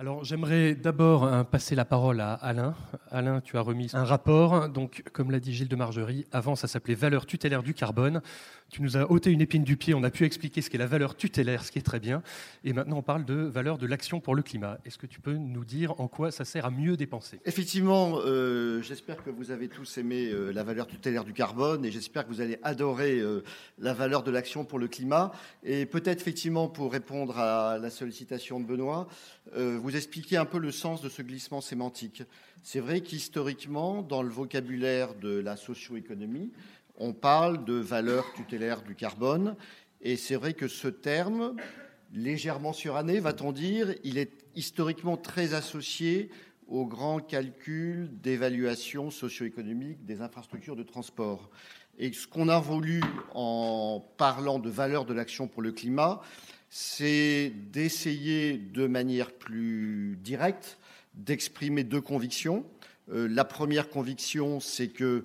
Alors 0.00 0.24
j'aimerais 0.24 0.74
d'abord 0.74 1.24
hein, 1.24 1.44
passer 1.44 1.74
la 1.74 1.84
parole 1.84 2.22
à 2.22 2.32
Alain. 2.32 2.74
Alain, 3.10 3.42
tu 3.42 3.58
as 3.58 3.60
remis 3.60 3.90
un 3.92 4.02
rapport, 4.02 4.70
donc 4.70 5.04
comme 5.12 5.30
l'a 5.30 5.40
dit 5.40 5.52
Gilles 5.52 5.68
de 5.68 5.76
Margerie, 5.76 6.24
avant 6.32 6.56
ça 6.56 6.68
s'appelait 6.68 6.94
valeur 6.94 7.26
tutélaire 7.26 7.62
du 7.62 7.74
carbone. 7.74 8.22
Tu 8.70 8.82
nous 8.82 8.96
as 8.96 9.10
ôté 9.10 9.32
une 9.32 9.40
épine 9.40 9.64
du 9.64 9.76
pied, 9.76 9.94
on 9.94 10.04
a 10.04 10.10
pu 10.10 10.24
expliquer 10.24 10.62
ce 10.62 10.70
qu'est 10.70 10.78
la 10.78 10.86
valeur 10.86 11.16
tutélaire, 11.16 11.64
ce 11.64 11.72
qui 11.72 11.80
est 11.80 11.82
très 11.82 11.98
bien. 11.98 12.22
Et 12.62 12.72
maintenant 12.72 12.98
on 12.98 13.02
parle 13.02 13.24
de 13.24 13.34
valeur 13.34 13.78
de 13.78 13.86
l'action 13.86 14.20
pour 14.20 14.36
le 14.36 14.42
climat. 14.42 14.78
Est-ce 14.84 14.96
que 14.96 15.06
tu 15.06 15.20
peux 15.20 15.32
nous 15.32 15.64
dire 15.64 16.00
en 16.00 16.06
quoi 16.06 16.30
ça 16.30 16.44
sert 16.44 16.66
à 16.66 16.70
mieux 16.70 16.96
dépenser? 16.96 17.40
Effectivement, 17.46 18.20
euh, 18.24 18.80
j'espère 18.80 19.24
que 19.24 19.30
vous 19.30 19.50
avez 19.50 19.66
tous 19.66 19.98
aimé 19.98 20.28
euh, 20.30 20.52
la 20.52 20.62
valeur 20.62 20.86
tutélaire 20.86 21.24
du 21.24 21.32
carbone 21.32 21.84
et 21.84 21.90
j'espère 21.90 22.24
que 22.24 22.32
vous 22.32 22.40
allez 22.40 22.58
adorer 22.62 23.18
euh, 23.18 23.42
la 23.80 23.92
valeur 23.92 24.22
de 24.22 24.30
l'action 24.30 24.64
pour 24.64 24.78
le 24.78 24.86
climat. 24.86 25.32
Et 25.64 25.84
peut-être 25.84 26.20
effectivement 26.20 26.68
pour 26.68 26.92
répondre 26.92 27.40
à 27.40 27.76
la 27.76 27.90
sollicitation 27.90 28.60
de 28.60 28.66
Benoît, 28.66 29.08
vous 29.56 29.96
expliquer 29.96 30.36
un 30.36 30.44
peu 30.44 30.58
le 30.58 30.70
sens 30.70 31.02
de 31.02 31.08
ce 31.08 31.22
glissement 31.22 31.60
sémantique. 31.60 32.22
C'est 32.62 32.78
vrai 32.78 33.00
qu'historiquement, 33.00 34.02
dans 34.02 34.22
le 34.22 34.28
vocabulaire 34.28 35.14
de 35.14 35.40
la 35.40 35.56
socio-économie, 35.56 36.52
on 37.00 37.14
parle 37.14 37.64
de 37.64 37.74
valeur 37.74 38.32
tutélaire 38.34 38.82
du 38.82 38.94
carbone, 38.94 39.56
et 40.02 40.16
c'est 40.16 40.36
vrai 40.36 40.52
que 40.52 40.68
ce 40.68 40.86
terme, 40.86 41.56
légèrement 42.12 42.72
suranné, 42.72 43.18
va-t-on 43.20 43.52
dire, 43.52 43.94
il 44.04 44.18
est 44.18 44.32
historiquement 44.54 45.16
très 45.16 45.54
associé 45.54 46.30
aux 46.68 46.86
grands 46.86 47.18
calculs 47.18 48.10
d'évaluation 48.22 49.10
socio-économique 49.10 50.04
des 50.04 50.20
infrastructures 50.20 50.76
de 50.76 50.82
transport. 50.82 51.50
Et 51.98 52.12
ce 52.12 52.26
qu'on 52.26 52.48
a 52.48 52.60
voulu 52.60 53.02
en 53.34 54.04
parlant 54.16 54.58
de 54.58 54.70
valeur 54.70 55.04
de 55.04 55.14
l'action 55.14 55.48
pour 55.48 55.62
le 55.62 55.72
climat, 55.72 56.20
c'est 56.68 57.52
d'essayer 57.72 58.56
de 58.56 58.86
manière 58.86 59.32
plus 59.32 60.16
directe 60.22 60.78
d'exprimer 61.14 61.82
deux 61.82 62.00
convictions. 62.00 62.64
Euh, 63.10 63.26
la 63.28 63.44
première 63.44 63.88
conviction, 63.88 64.60
c'est 64.60 64.88
que 64.88 65.24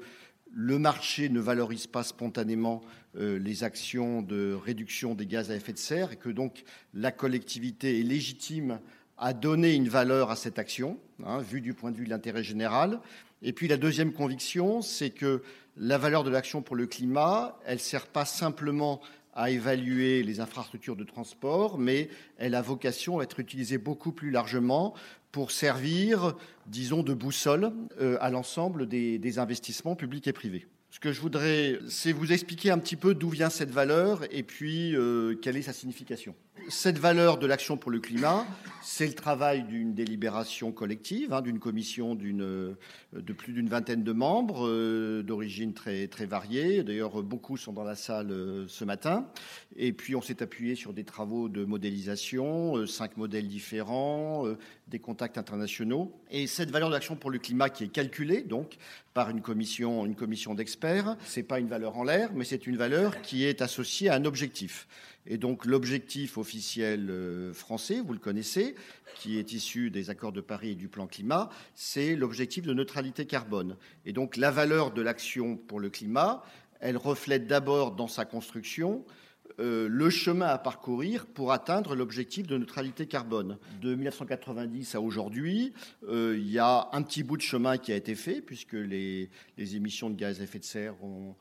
le 0.56 0.80
marché 0.80 1.28
ne 1.28 1.41
valorise 1.41 1.86
pas 1.86 2.01
spontanément 2.01 2.82
euh, 3.18 3.38
les 3.38 3.66
actions 3.66 4.22
de 4.22 4.53
réduction 4.53 5.14
des 5.14 5.26
gaz 5.26 5.51
à 5.51 5.56
effet 5.56 5.74
de 5.74 5.78
serre 5.78 6.14
et 6.14 6.16
que 6.16 6.30
donc 6.30 6.64
la 6.93 7.12
collectivité 7.12 7.99
est 7.99 8.03
légitime 8.03 8.80
à 9.18 9.34
donner 9.34 9.74
une 9.74 9.89
valeur 9.89 10.32
à 10.32 10.38
cette 10.38 10.58
action, 10.58 10.97
hein, 11.26 11.39
vu 11.39 11.60
du 11.60 11.74
point 11.74 11.91
de 11.91 11.97
vue 11.97 12.06
de 12.06 12.10
l'intérêt 12.10 12.43
général. 12.43 13.01
Et 13.41 13.51
puis 13.51 13.68
la 13.68 13.76
deuxième 13.76 14.14
conviction, 14.14 14.82
c'est 14.82 15.10
que 15.10 15.43
la 15.76 15.97
valeur 15.97 16.24
de 16.24 16.30
l'action 16.30 16.62
pour 16.62 16.78
le 16.78 16.88
climat, 16.88 17.60
elle 17.66 17.76
ne 17.76 17.80
sert 17.80 18.08
pas 18.08 18.26
simplement 18.26 19.01
à 19.34 19.51
évaluer 19.51 20.24
les 20.24 20.39
infrastructures 20.39 20.95
de 20.95 21.03
transport, 21.03 21.78
mais 21.78 22.08
elle 22.38 22.56
a 22.56 22.62
vocation 22.62 23.20
à 23.20 23.24
être 23.24 23.41
utilisée 23.41 23.78
beaucoup 23.78 24.14
plus 24.14 24.32
largement 24.32 24.93
pour 25.36 25.51
servir, 25.51 26.33
disons, 26.65 27.03
de 27.03 27.13
boussole 27.13 27.73
euh, 27.99 28.17
à 28.21 28.29
l'ensemble 28.29 28.88
des, 28.88 29.38
investissements 29.38 29.97
publics 29.97 30.27
et 30.27 30.31
privés. 30.31 30.65
Ce 30.96 31.00
que 31.02 31.12
je 31.12 31.20
voudrais, 31.20 31.78
c'est 31.89 32.14
vous 32.14 32.32
expliquer 32.32 32.72
un 32.72 32.80
petit 32.80 32.96
peu 32.96 33.14
d'où 33.14 33.28
vient 33.28 33.50
cette 33.50 33.70
valeur 33.70 34.22
et 34.32 34.43
puis 34.43 34.96
euh, 34.96 35.36
quelle 35.36 35.58
est 35.58 35.62
sa 35.62 35.74
signification 35.74 36.34
cette 36.70 36.98
valeur 36.98 37.38
de 37.38 37.46
l'action 37.46 37.78
pour 37.78 37.91
le 37.91 38.00
climat, 38.00 38.46
c'est 38.82 39.06
le 39.06 39.14
travail 39.14 39.64
d'une 39.64 39.93
délibération 39.93 40.72
collective, 40.72 41.32
hein, 41.34 41.41
d'une 41.41 41.60
commission 41.60 42.16
d'une, 42.16 42.76
de 43.14 43.34
plus 43.34 43.54
d'une 43.54 43.70
vingtaine 43.70 44.04
de 44.04 44.12
membres, 44.12 44.68
euh, 44.68 45.22
d'origine 45.22 45.74
très, 45.74 46.08
très 46.08 46.26
variée. 46.26 46.84
D'ailleurs, 46.84 47.22
beaucoup 47.22 47.58
sont 47.58 47.74
dans 47.74 47.84
la 47.84 47.96
salle 47.96 48.32
euh, 48.32 48.66
ce 48.68 48.84
matin. 48.84 49.28
Et 49.76 49.93
puis, 49.93 50.16
on 50.16 50.22
s'est 50.22 50.41
appuyé 50.41 50.76
sur 50.76 50.93
des 50.93 51.04
travaux 51.04 51.50
de 51.50 51.66
modélisation, 51.66 52.78
euh, 52.78 52.88
cinq 52.88 53.18
modèles 53.18 53.48
différents, 53.48 54.46
des 54.88 55.00
contacts 55.00 55.38
internationaux. 55.38 56.20
Et 56.32 56.48
cette 56.48 56.72
valeur 56.72 56.89
de 56.89 56.93
l'action 56.93 57.16
pour 57.16 57.30
le 57.30 57.38
climat 57.38 57.70
qui 57.70 57.84
est 57.84 57.89
calculée, 57.89 58.41
donc, 58.41 58.78
par 59.14 59.30
une 59.30 59.41
commission, 59.41 60.06
une 60.06 60.16
commission 60.16 60.56
d'experts, 60.56 60.84
c'est 61.25 61.43
pas 61.43 61.59
une 61.59 61.67
valeur 61.67 61.97
en 61.97 62.03
l'air, 62.03 62.31
mais 62.33 62.45
c'est 62.45 62.67
une 62.67 62.77
valeur 62.77 63.21
qui 63.21 63.45
est 63.45 63.61
associée 63.61 64.09
à 64.09 64.15
un 64.15 64.25
objectif. 64.25 64.88
Et 65.27 65.38
donc 65.38 65.65
l'objectif 65.65 66.38
officiel 66.38 67.09
euh, 67.09 67.53
français, 67.53 68.01
vous 68.05 68.13
le 68.13 68.19
connaissez, 68.19 68.75
qui 69.15 69.39
est 69.39 69.53
issu 69.53 69.89
des 69.89 70.09
accords 70.09 70.31
de 70.31 70.41
Paris 70.41 70.71
et 70.71 70.75
du 70.75 70.88
plan 70.88 71.07
climat, 71.07 71.49
c'est 71.73 72.15
l'objectif 72.15 72.65
de 72.65 72.73
neutralité 72.73 73.25
carbone. 73.25 73.75
Et 74.05 74.13
donc 74.13 74.38
la 74.38 74.51
valeur 74.51 74.91
de 74.91 75.01
l'action 75.01 75.57
pour 75.57 75.79
le 75.79 75.89
climat, 75.89 76.43
elle 76.79 76.97
reflète 76.97 77.47
d'abord 77.47 77.91
dans 77.91 78.07
sa 78.07 78.25
construction 78.25 79.03
euh, 79.60 79.88
le 79.89 80.10
chemin 80.10 80.47
à 80.47 80.58
parcourir 80.58 81.26
pour 81.26 81.53
atteindre 81.53 81.95
l'objectif 81.95 82.45
de 82.45 82.58
neutralité 82.58 83.06
carbone. 83.06 83.58
De 83.82 83.95
1990 83.95 84.95
à 84.95 85.01
aujourd'hui, 85.01 85.72
euh, 86.10 86.36
il 86.38 86.51
y 86.51 86.60
a 86.60 86.89
un 86.91 87.01
petit 87.01 87.24
bout 87.24 87.38
de 87.38 87.41
chemin 87.41 87.78
qui 87.78 87.93
a 87.93 87.95
été 87.95 88.16
fait, 88.16 88.41
puisque 88.41 88.74
les, 88.74 89.30
émissions 89.58 90.10
de 90.10 90.16
gaz 90.16 90.41
à 90.41 90.43
effet 90.43 90.60
de 90.60 90.66
serre 90.66 90.95
ont, 91.03 91.36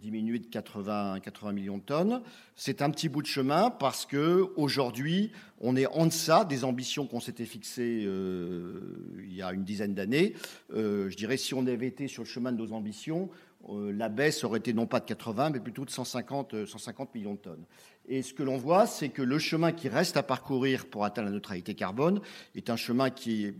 diminué 0.00 0.38
de 0.38 0.46
80, 0.46 1.18
80 1.20 1.52
millions 1.52 1.78
de 1.78 1.82
tonnes. 1.82 2.22
C'est 2.54 2.80
un 2.80 2.90
petit 2.90 3.08
bout 3.08 3.22
de 3.22 3.26
chemin 3.26 3.70
parce 3.70 4.06
que 4.06 4.46
aujourd'hui, 4.54 5.32
on 5.60 5.74
est 5.74 5.86
en 5.86 6.06
deçà 6.06 6.44
des 6.44 6.62
ambitions 6.62 7.08
qu'on 7.08 7.18
s'était 7.18 7.44
fixées 7.44 8.04
euh, 8.06 8.80
il 9.18 9.34
y 9.34 9.42
a 9.42 9.52
une 9.52 9.64
dizaine 9.64 9.92
d'années. 9.92 10.34
Je 10.70 11.14
dirais 11.16 11.36
si 11.36 11.54
on 11.54 11.66
avait 11.66 11.88
été 11.88 12.06
sur 12.06 12.22
le 12.22 12.28
chemin 12.28 12.52
de 12.52 12.58
nos 12.58 12.72
ambitions, 12.72 13.30
la 13.68 14.08
baisse 14.08 14.44
aurait 14.44 14.58
été 14.58 14.72
non 14.72 14.86
pas 14.86 15.00
de 15.00 15.06
80, 15.06 15.50
mais 15.50 15.60
plutôt 15.60 15.84
de 15.84 15.90
150, 15.90 16.66
150 16.66 17.14
millions 17.14 17.34
de 17.34 17.38
tonnes. 17.38 17.64
Et 18.06 18.22
ce 18.22 18.34
que 18.34 18.42
l'on 18.42 18.58
voit, 18.58 18.86
c'est 18.86 19.08
que 19.08 19.22
le 19.22 19.38
chemin 19.38 19.72
qui 19.72 19.88
reste 19.88 20.16
à 20.16 20.22
parcourir 20.22 20.86
pour 20.86 21.04
atteindre 21.04 21.28
la 21.28 21.34
neutralité 21.34 21.74
carbone 21.74 22.20
est 22.54 22.68
un 22.68 22.76
chemin 22.76 23.10
qui 23.10 23.46
est 23.46 23.54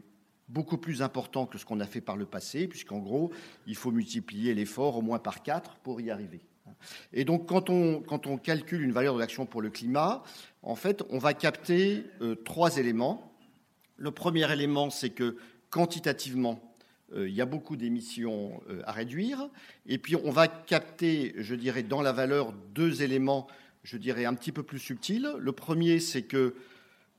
beaucoup 0.48 0.76
plus 0.76 1.02
important 1.02 1.46
que 1.46 1.58
ce 1.58 1.64
qu'on 1.64 1.80
a 1.80 1.86
fait 1.86 2.00
par 2.00 2.16
le 2.16 2.26
passé, 2.26 2.68
puisqu'en 2.68 2.98
gros, 2.98 3.30
il 3.66 3.76
faut 3.76 3.90
multiplier 3.90 4.54
l'effort 4.54 4.96
au 4.96 5.02
moins 5.02 5.18
par 5.18 5.42
quatre 5.42 5.76
pour 5.76 6.00
y 6.00 6.10
arriver. 6.10 6.40
Et 7.12 7.24
donc, 7.24 7.46
quand 7.46 7.70
on, 7.70 8.38
calcule 8.38 8.82
une 8.82 8.92
valeur 8.92 9.14
de 9.14 9.20
l'action 9.20 9.46
pour 9.46 9.62
le 9.62 9.70
climat, 9.70 10.22
en 10.62 10.74
fait, 10.74 11.02
on 11.10 11.18
va 11.18 11.34
capter 11.34 12.04
euh, 12.20 12.34
trois 12.34 12.78
éléments. 12.78 13.32
Le 13.96 14.10
premier 14.10 14.50
élément, 14.52 14.90
c'est 14.90 15.10
que 15.10 15.36
quantitativement, 15.70 16.60
euh, 16.60 16.73
il 17.16 17.34
y 17.34 17.40
a 17.40 17.46
beaucoup 17.46 17.76
d'émissions 17.76 18.60
euh, 18.68 18.82
à 18.84 18.92
réduire. 18.92 19.48
Et 19.86 19.98
puis, 19.98 20.16
on 20.16 20.30
va 20.30 20.48
capter, 20.48 21.34
je 21.38 21.54
dirais, 21.54 21.82
dans 21.82 22.02
la 22.02 22.12
valeur, 22.12 22.52
deux 22.74 23.02
éléments, 23.02 23.46
je 23.82 23.96
dirais, 23.96 24.24
un 24.24 24.34
petit 24.34 24.52
peu 24.52 24.62
plus 24.62 24.78
subtils. 24.78 25.28
Le 25.38 25.52
premier, 25.52 26.00
c'est 26.00 26.22
que 26.22 26.54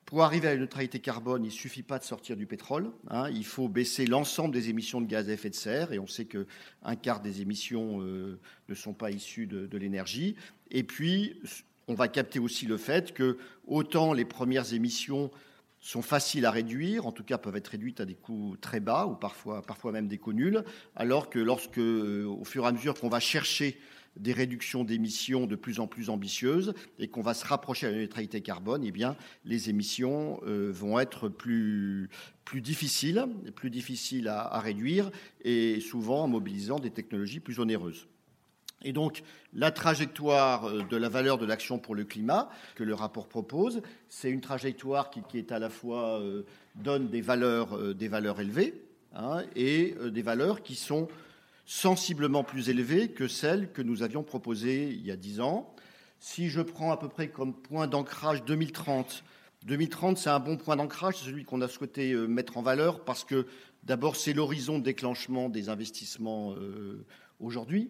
pour 0.06 0.24
arriver 0.24 0.48
à 0.50 0.54
la 0.54 0.60
neutralité 0.60 1.00
carbone, 1.00 1.44
il 1.44 1.48
ne 1.48 1.52
suffit 1.52 1.82
pas 1.82 1.98
de 1.98 2.04
sortir 2.04 2.38
du 2.38 2.46
pétrole. 2.46 2.92
Hein. 3.10 3.30
il 3.32 3.46
faut 3.46 3.68
baisser 3.68 4.06
l'ensemble 4.06 4.54
des 4.54 4.70
émissions 4.70 5.02
de 5.02 5.08
gaz 5.08 5.30
à 5.30 5.34
effet 5.34 5.50
de 5.50 5.56
serre. 5.56 5.94
Et 5.94 6.00
on 6.00 6.08
sait 6.08 6.26
qu'un 6.26 6.96
quart 6.96 7.22
des 7.22 7.42
émissions 7.42 8.02
euh, 8.02 8.40
ne 8.70 8.76
sont 8.76 8.94
pas 8.94 9.12
issues 9.12 9.48
de, 9.48 9.66
de 9.66 9.78
l'énergie. 9.78 10.36
Et 10.70 10.84
puis, 10.84 11.42
on 11.88 11.94
va 11.94 12.08
capter 12.08 12.40
aussi 12.40 12.66
le 12.66 12.78
fait 12.78 13.14
que 13.14 13.38
autant 13.68 14.14
les 14.14 14.26
premières 14.26 14.74
émissions 14.74 15.32
sont 15.86 16.02
faciles 16.02 16.48
à 16.48 16.52
réduire, 16.52 17.06
en 17.06 17.12
tout 17.12 17.24
cas 17.24 17.38
peuvent 17.38 17.56
être 17.56 17.68
réduites 17.68 18.02
à 18.02 18.06
des 18.06 18.16
coûts 18.16 18.58
très 18.60 18.80
bas 18.80 19.06
ou 19.06 19.16
parfois, 19.16 19.92
même 19.92 20.08
des 20.08 20.18
coûts 20.18 20.34
nuls, 20.34 20.64
alors 20.96 21.30
que 21.30 21.38
lorsque, 21.38 21.78
euh, 21.78 22.26
au 22.26 22.44
fur 22.44 22.64
et 22.64 22.68
à 22.68 22.72
mesure 22.72 22.96
qu'on 22.96 23.08
va 23.08 23.20
chercher 23.20 23.80
des 24.18 24.34
réductions 24.34 24.84
d'émissions 24.84 25.46
de 25.46 25.56
plus 25.56 25.80
en 25.80 25.86
plus 25.86 26.10
ambitieuses 26.10 26.74
et 26.98 27.08
qu'on 27.08 27.22
va 27.22 27.36
se 27.36 27.46
rapprocher 27.46 27.86
à 27.86 27.92
la 27.92 27.98
neutralité 27.98 28.42
carbone, 28.42 28.84
eh 28.84 28.92
bien, 28.92 29.16
les 29.44 29.70
émissions 29.70 30.42
euh, 30.48 30.72
vont 30.74 30.98
être 30.98 31.30
plus, 31.30 32.10
difficiles, 32.56 33.24
plus 33.54 33.70
difficiles 33.70 34.28
à 34.28 34.60
réduire 34.60 35.12
et 35.44 35.80
souvent 35.82 36.24
en 36.24 36.28
mobilisant 36.28 36.80
des 36.80 36.92
technologies 36.92 37.42
plus 37.42 37.60
onéreuses. 37.60 38.08
Et 38.84 38.92
donc, 38.92 39.24
la 39.54 39.72
trajectoire 39.72 40.66
euh, 40.66 40.84
de 40.84 40.98
la 40.98 41.10
valeur 41.10 41.38
de 41.38 41.46
l'action 41.46 41.80
pour 41.80 41.96
le 41.96 42.04
climat 42.04 42.50
que 42.76 42.84
le 42.84 42.94
rapport 42.94 43.28
propose, 43.28 43.82
c'est 44.10 44.30
une 44.30 44.42
trajectoire 44.42 45.10
qui, 45.10 45.22
est 45.38 45.52
à 45.52 45.60
la 45.60 45.70
fois 45.70 46.20
euh, 46.20 46.44
donne 46.76 47.10
des 47.10 47.22
valeurs, 47.22 47.76
euh, 47.76 47.96
élevées 48.40 48.82
hein, 49.16 49.44
et 49.56 49.96
des 50.12 50.22
valeurs 50.22 50.62
qui 50.62 50.76
sont 50.76 51.08
sensiblement 51.66 52.44
plus 52.44 52.70
élevées 52.70 53.10
que 53.10 53.28
celles 53.28 53.72
que 53.72 53.82
nous 53.82 54.04
avions 54.04 54.24
proposées 54.24 54.90
il 54.90 55.06
y 55.06 55.12
a 55.12 55.16
dix 55.16 55.40
ans. 55.40 55.74
Si 56.20 56.50
je 56.50 56.62
prends 56.62 56.92
à 56.92 56.98
peu 56.98 57.10
près 57.10 57.30
comme 57.30 57.54
point 57.54 57.88
d'ancrage 57.88 58.44
2030, 58.46 59.24
2030 59.64 60.18
c'est 60.18 60.30
un 60.30 60.40
bon 60.40 60.58
point 60.58 60.76
d'ancrage, 60.76 61.18
c'est 61.18 61.26
celui 61.26 61.44
qu'on 61.44 61.62
a 61.62 61.68
souhaité 61.68 62.14
mettre 62.14 62.58
en 62.58 62.62
valeur 62.62 63.04
parce 63.04 63.24
que 63.24 63.48
d'abord 63.84 64.16
c'est 64.16 64.34
l'horizon 64.34 64.78
de 64.78 64.84
déclenchement 64.84 65.50
des 65.50 65.70
investissements 65.70 66.54
aujourd'hui. 67.40 67.90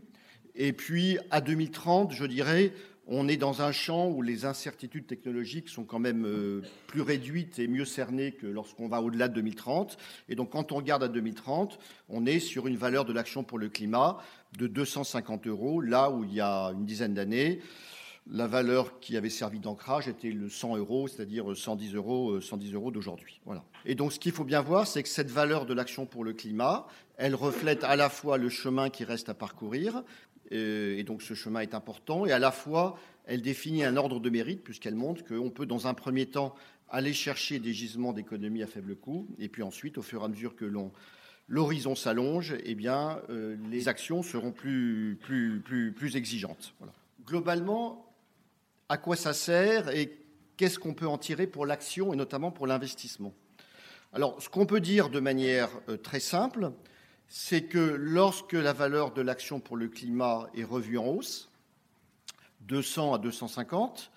Et 0.56 0.74
puis 0.74 1.18
à 1.32 1.42
2030, 1.42 2.14
je 2.14 2.26
dirais, 2.26 2.74
on 3.08 3.28
est 3.28 3.38
dans 3.38 3.62
un 3.62 3.72
champ 3.72 4.08
où 4.10 4.22
les 4.22 4.46
incertitudes 4.46 5.06
technologiques 5.06 5.70
sont 5.70 5.84
quand 5.84 6.00
même 6.00 6.26
euh, 6.26 6.62
plus 6.88 7.02
réduites 7.02 7.60
et 7.60 7.68
mieux 7.68 7.86
cernées 7.86 8.32
que 8.32 8.48
lorsqu'on 8.48 8.88
va 8.88 9.02
au-delà 9.02 9.28
de 9.28 9.36
2030. 9.36 9.98
Et 10.30 10.36
donc, 10.36 10.52
quand 10.52 10.72
on 10.72 10.78
regarde 10.78 11.04
à 11.04 11.08
2030, 11.08 11.78
on 12.10 12.26
est 12.26 12.40
sur 12.40 12.68
une 12.68 12.78
valeur 12.78 13.06
de 13.06 13.14
l'action 13.14 13.44
pour 13.44 13.60
le 13.60 13.70
climat 13.70 14.18
de 14.58 14.68
250 14.68 15.48
euros, 15.48 15.82
là 15.82 16.10
où 16.10 16.24
il 16.24 16.34
y 16.34 16.42
a 16.42 16.72
une 16.74 16.86
dizaine 16.86 17.14
d'années, 17.14 17.60
la 18.28 18.48
valeur 18.48 19.00
qui 19.00 19.18
avait 19.18 19.30
servi 19.30 19.60
d'ancrage 19.60 20.08
était 20.08 20.32
le 20.32 20.50
100 20.50 20.78
euros, 20.78 21.08
c'est-à-dire 21.08 21.56
110 21.56 21.94
euros, 21.94 22.42
110 22.42 22.74
euros 22.74 22.90
d'aujourd'hui. 22.90 23.40
Voilà. 23.46 23.64
Et 23.86 23.94
donc, 23.94 24.14
ce 24.14 24.20
qu'il 24.20 24.32
faut 24.32 24.44
bien 24.44 24.62
voir, 24.62 24.88
c'est 24.88 25.04
que 25.04 25.10
cette 25.10 25.30
valeur 25.30 25.68
de 25.68 25.76
l'action 25.76 26.08
pour 26.08 26.24
le 26.24 26.34
climat, 26.34 26.88
elle 27.18 27.36
reflète 27.36 27.84
à 27.84 27.96
la 27.96 28.10
fois 28.10 28.40
le 28.40 28.50
chemin 28.50 28.90
qui 28.90 29.04
reste 29.04 29.30
à 29.30 29.36
parcourir, 29.36 30.04
et 30.52 31.04
donc 31.04 31.22
ce 31.22 31.34
chemin 31.34 31.62
est 31.62 31.74
important, 31.74 32.26
et 32.26 32.32
à 32.32 32.40
la 32.40 32.52
fois 32.52 32.98
elle 33.26 33.42
définit 33.42 33.84
un 33.84 33.98
ordre 33.98 34.20
de 34.20 34.30
mérite, 34.30 34.64
puisqu'elle 34.64 34.96
montre 34.96 35.24
qu'on 35.24 35.50
peut 35.50 35.66
dans 35.66 35.88
un 35.88 35.94
premier 35.94 36.28
temps 36.28 36.56
aller 36.90 37.14
chercher 37.14 37.60
des 37.60 37.74
gisements 37.74 38.14
d'économie 38.14 38.64
à 38.64 38.68
faible 38.68 38.96
coût, 38.96 39.28
et 39.40 39.50
puis 39.50 39.64
ensuite, 39.64 39.98
au 39.98 40.02
fur 40.02 40.22
et 40.22 40.26
à 40.26 40.28
mesure 40.28 40.56
que 40.56 40.72
l'horizon 41.48 41.96
s'allonge, 41.96 42.56
eh 42.64 42.76
bien, 42.76 43.20
euh, 43.30 43.58
les 43.72 43.88
actions 43.88 44.22
seront 44.22 44.52
plus, 44.52 45.18
plus, 45.22 45.60
plus, 45.60 45.92
plus 45.92 46.16
exigeantes. 46.16 46.76
Globalement, 47.26 48.14
à 48.90 48.98
quoi 48.98 49.16
ça 49.16 49.34
sert 49.34 49.90
et 49.90 50.20
qu'est-ce 50.58 50.78
qu'on 50.78 50.94
peut 50.94 51.08
en 51.08 51.18
tirer 51.18 51.48
pour 51.48 51.66
l'action 51.66 52.14
et 52.14 52.16
notamment 52.16 52.52
pour 52.52 52.68
l'investissement? 52.68 53.34
Alors, 54.14 54.42
ce 54.42 54.48
qu'on 54.48 54.68
peut 54.68 54.80
dire 54.80 55.10
de 55.10 55.20
manière 55.20 55.70
euh, 55.90 55.98
très 55.98 56.20
simple, 56.20 56.72
c'est 57.28 57.64
que 57.64 57.80
lorsque 57.80 58.54
la 58.54 58.74
valeur 58.74 59.14
de 59.14 59.22
l'action 59.22 59.60
pour 59.60 59.78
le 59.78 59.88
climat 59.88 60.50
est 60.56 60.64
revue 60.64 60.98
en 60.98 61.08
hausse, 61.08 61.50
200 62.62 63.14
à 63.14 63.18
250, 63.18 64.12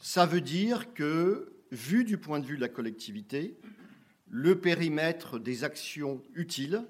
ça 0.00 0.26
veut 0.26 0.40
dire 0.40 0.92
que, 0.94 1.52
vu 1.70 2.04
du 2.04 2.18
point 2.18 2.40
de 2.40 2.46
vue 2.46 2.56
de 2.56 2.60
la 2.60 2.68
collectivité, 2.68 3.56
le 4.30 4.60
périmètre 4.60 5.38
des 5.38 5.64
actions 5.64 6.22
utiles, 6.34 6.84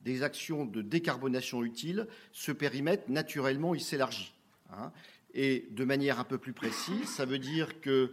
des 0.00 0.22
actions 0.22 0.64
de 0.64 0.82
décarbonation 0.82 1.64
utiles, 1.64 2.06
ce 2.32 2.52
périmètre, 2.52 3.10
naturellement, 3.10 3.74
il 3.74 3.80
s'élargit. 3.80 4.34
Hein. 4.70 4.92
Et 5.34 5.66
de 5.70 5.84
manière 5.84 6.20
un 6.20 6.24
peu 6.24 6.38
plus 6.38 6.52
précise, 6.52 7.08
ça 7.08 7.24
veut 7.24 7.38
dire 7.38 7.80
que 7.80 8.12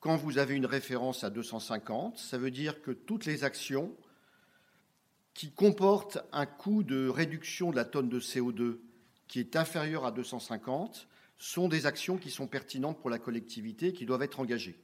quand 0.00 0.16
vous 0.16 0.38
avez 0.38 0.54
une 0.54 0.66
référence 0.66 1.24
à 1.24 1.30
250, 1.30 2.18
ça 2.18 2.38
veut 2.38 2.50
dire 2.50 2.80
que 2.82 2.90
toutes 2.90 3.26
les 3.26 3.44
actions 3.44 3.94
qui 5.38 5.52
comporte 5.52 6.18
un 6.32 6.46
coût 6.46 6.82
de 6.82 7.06
réduction 7.06 7.70
de 7.70 7.76
la 7.76 7.84
tonne 7.84 8.08
de 8.08 8.18
CO2 8.18 8.78
qui 9.28 9.38
est 9.38 9.54
inférieur 9.54 10.04
à 10.04 10.10
250 10.10 11.06
sont 11.38 11.68
des 11.68 11.86
actions 11.86 12.16
qui 12.16 12.28
sont 12.28 12.48
pertinentes 12.48 12.98
pour 12.98 13.08
la 13.08 13.20
collectivité 13.20 13.86
et 13.86 13.92
qui 13.92 14.04
doivent 14.04 14.24
être 14.24 14.40
engagées. 14.40 14.76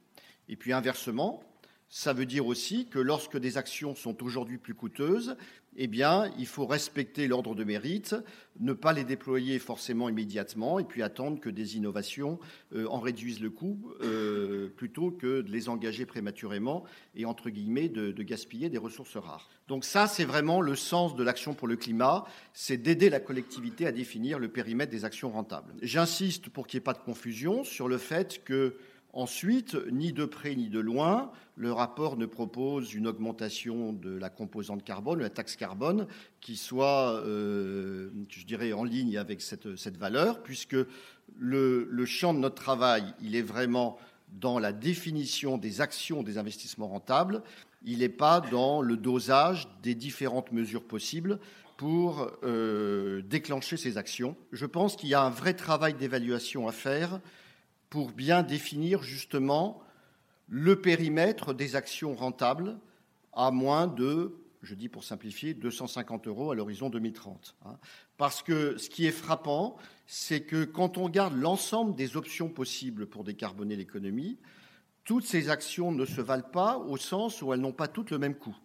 Et 0.47 0.55
puis 0.55 0.71
inversement, 0.71 1.43
ça 1.89 2.13
veut 2.13 2.25
dire 2.25 2.47
aussi 2.47 2.87
que 2.87 2.99
lorsque 2.99 3.37
des 3.37 3.57
actions 3.57 3.95
sont 3.95 4.23
aujourd'hui 4.23 4.57
plus 4.57 4.75
coûteuses, 4.75 5.35
eh 5.77 5.87
bien, 5.87 6.31
il 6.37 6.47
faut 6.47 6.65
respecter 6.65 7.27
l'ordre 7.27 7.55
de 7.55 7.63
mérite, 7.63 8.15
ne 8.59 8.73
pas 8.73 8.93
les 8.93 9.03
déployer 9.03 9.59
forcément 9.59 10.07
immédiatement 10.07 10.79
et 10.79 10.83
puis 10.83 11.01
attendre 11.01 11.39
que 11.39 11.49
des 11.49 11.75
innovations 11.75 12.39
euh, 12.73 12.87
en 12.87 12.99
réduisent 12.99 13.41
le 13.41 13.49
coût 13.49 13.91
euh, 14.01 14.69
plutôt 14.69 15.11
que 15.11 15.41
de 15.41 15.51
les 15.51 15.67
engager 15.67 16.05
prématurément 16.05 16.85
et, 17.15 17.25
entre 17.25 17.49
guillemets, 17.49 17.89
de, 17.89 18.11
de 18.11 18.23
gaspiller 18.23 18.69
des 18.69 18.77
ressources 18.77 19.17
rares. 19.17 19.49
Donc 19.67 19.83
ça, 19.83 20.07
c'est 20.07 20.25
vraiment 20.25 20.61
le 20.61 20.75
sens 20.75 21.15
de 21.15 21.23
l'action 21.23 21.53
pour 21.53 21.67
le 21.67 21.75
climat, 21.75 22.25
c'est 22.53 22.77
d'aider 22.77 23.09
la 23.09 23.19
collectivité 23.19 23.85
à 23.85 23.91
définir 23.91 24.39
le 24.39 24.47
périmètre 24.47 24.91
des 24.91 25.05
actions 25.05 25.31
rentables. 25.31 25.73
J'insiste 25.81 26.49
pour 26.49 26.67
qu'il 26.67 26.77
n'y 26.77 26.81
ait 26.81 26.85
pas 26.85 26.93
de 26.93 26.99
confusion 26.99 27.63
sur 27.63 27.87
le 27.87 27.97
fait 27.97 28.43
que 28.43 28.77
Ensuite, 29.15 29.77
ni 29.93 30.11
de 30.11 30.25
près 30.25 30.55
ni 30.55 30.67
de 30.67 30.79
loin, 30.79 31.31
le 31.55 31.71
rapport 31.71 32.17
ne 32.17 32.25
propose 32.25 32.93
une 32.93 33.07
augmentation 33.07 33.93
de 33.93 34.17
la 34.17 34.29
composante 34.29 34.83
carbone, 34.83 35.21
la 35.21 35.29
taxe 35.29 35.55
carbone, 35.55 36.05
qui 36.41 36.57
soit, 36.57 37.21
euh, 37.25 38.09
je 38.27 38.45
dirais, 38.45 38.73
en 38.73 38.83
ligne 38.83 39.17
avec 39.17 39.41
cette, 39.41 39.95
valeur, 39.95 40.43
puisque 40.43 40.75
le, 41.37 41.87
le, 41.89 42.05
champ 42.05 42.33
de 42.33 42.39
notre 42.39 42.61
travail, 42.61 43.05
il 43.21 43.37
est 43.37 43.41
vraiment 43.41 43.97
dans 44.33 44.59
la 44.59 44.73
définition 44.73 45.57
des 45.57 45.79
actions 45.79 46.21
des 46.21 46.37
investissements 46.37 46.89
rentables, 46.89 47.41
il 47.85 47.99
n'est 47.99 48.09
pas 48.09 48.41
dans 48.41 48.81
le 48.81 48.97
dosage 48.97 49.69
des 49.81 49.95
différentes 49.95 50.51
mesures 50.51 50.83
possibles 50.83 51.39
pour 51.77 52.31
euh, 52.43 53.21
déclencher 53.21 53.77
ces 53.77 53.97
actions. 53.97 54.35
Je 54.51 54.65
pense 54.65 54.97
qu'il 54.97 55.07
y 55.07 55.13
a 55.13 55.21
un 55.21 55.29
vrai 55.29 55.53
travail 55.53 55.93
d'évaluation 55.93 56.67
à 56.67 56.73
faire 56.73 57.21
pour 57.95 58.11
bien 58.11 58.43
définir 58.43 59.03
justement 59.03 59.81
le 60.49 60.81
périmètre 60.81 61.53
des 61.53 61.77
actions 61.77 62.13
rentables 62.13 62.77
à 63.31 63.51
moins 63.51 63.87
de, 63.87 64.35
je 64.63 64.75
dis 64.75 64.89
pour 64.89 65.05
simplifier, 65.05 65.53
250 65.53 66.27
euros 66.27 66.51
à 66.51 66.55
l'horizon 66.55 66.89
2030. 66.89 67.55
Parce 68.17 68.43
que 68.43 68.75
ce 68.77 68.89
qui 68.89 69.05
est 69.05 69.13
frappant, 69.13 69.77
c'est 70.07 70.41
que 70.41 70.65
quand 70.65 70.97
on 70.97 71.05
regarde 71.05 71.37
l'ensemble 71.37 71.95
des 71.95 72.17
options 72.17 72.49
possibles 72.49 73.05
pour 73.05 73.23
décarboner 73.23 73.77
l'économie, 73.77 74.37
toutes 75.05 75.25
ces 75.25 75.47
actions 75.47 75.93
ne 75.93 76.03
se 76.03 76.19
valent 76.19 76.49
pas 76.51 76.77
au 76.77 76.97
sens 76.97 77.41
où 77.41 77.53
elles 77.53 77.61
n'ont 77.61 77.71
pas 77.71 77.87
toutes 77.87 78.11
le 78.11 78.17
même 78.17 78.35
coût. 78.35 78.57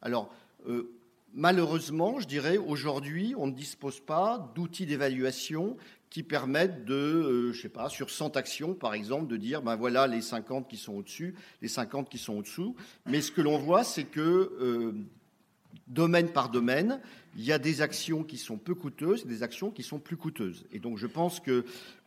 Alors, 0.00 0.32
euh, 0.66 0.90
malheureusement, 1.34 2.18
je 2.18 2.26
dirais, 2.26 2.56
aujourd'hui, 2.56 3.34
on 3.36 3.46
ne 3.46 3.52
dispose 3.52 4.00
pas 4.00 4.50
d'outils 4.54 4.86
d'évaluation 4.86 5.76
qui 6.10 6.22
permettent 6.22 6.84
de, 6.84 6.94
euh, 6.94 7.52
je 7.52 7.60
sais 7.60 7.68
pas, 7.68 7.88
sur 7.88 8.10
100 8.10 8.36
actions, 8.36 8.74
par 8.74 8.94
exemple, 8.94 9.26
de 9.26 9.36
dire, 9.36 9.62
ben 9.62 9.76
voilà 9.76 10.06
les 10.06 10.22
50 10.22 10.68
qui 10.68 10.76
sont 10.76 10.94
au-dessus, 10.94 11.34
les 11.60 11.68
50 11.68 12.08
qui 12.08 12.18
sont 12.18 12.34
au-dessous. 12.34 12.76
Mais 13.06 13.20
ce 13.20 13.30
que 13.30 13.40
l'on 13.40 13.58
voit, 13.58 13.84
c'est 13.84 14.04
que, 14.04 14.20
euh, 14.60 14.92
domaine 15.86 16.30
par 16.30 16.50
domaine, 16.50 17.00
il 17.36 17.44
y 17.44 17.52
a 17.52 17.58
des 17.58 17.82
actions 17.82 18.24
qui 18.24 18.38
sont 18.38 18.56
peu 18.56 18.74
coûteuses 18.74 19.22
et 19.24 19.28
des 19.28 19.42
actions 19.42 19.70
qui 19.70 19.82
sont 19.82 19.98
plus 19.98 20.16
coûteuses. 20.16 20.66
Et 20.72 20.78
donc, 20.78 20.98
je 20.98 21.06
pense 21.06 21.40
que 21.40 21.64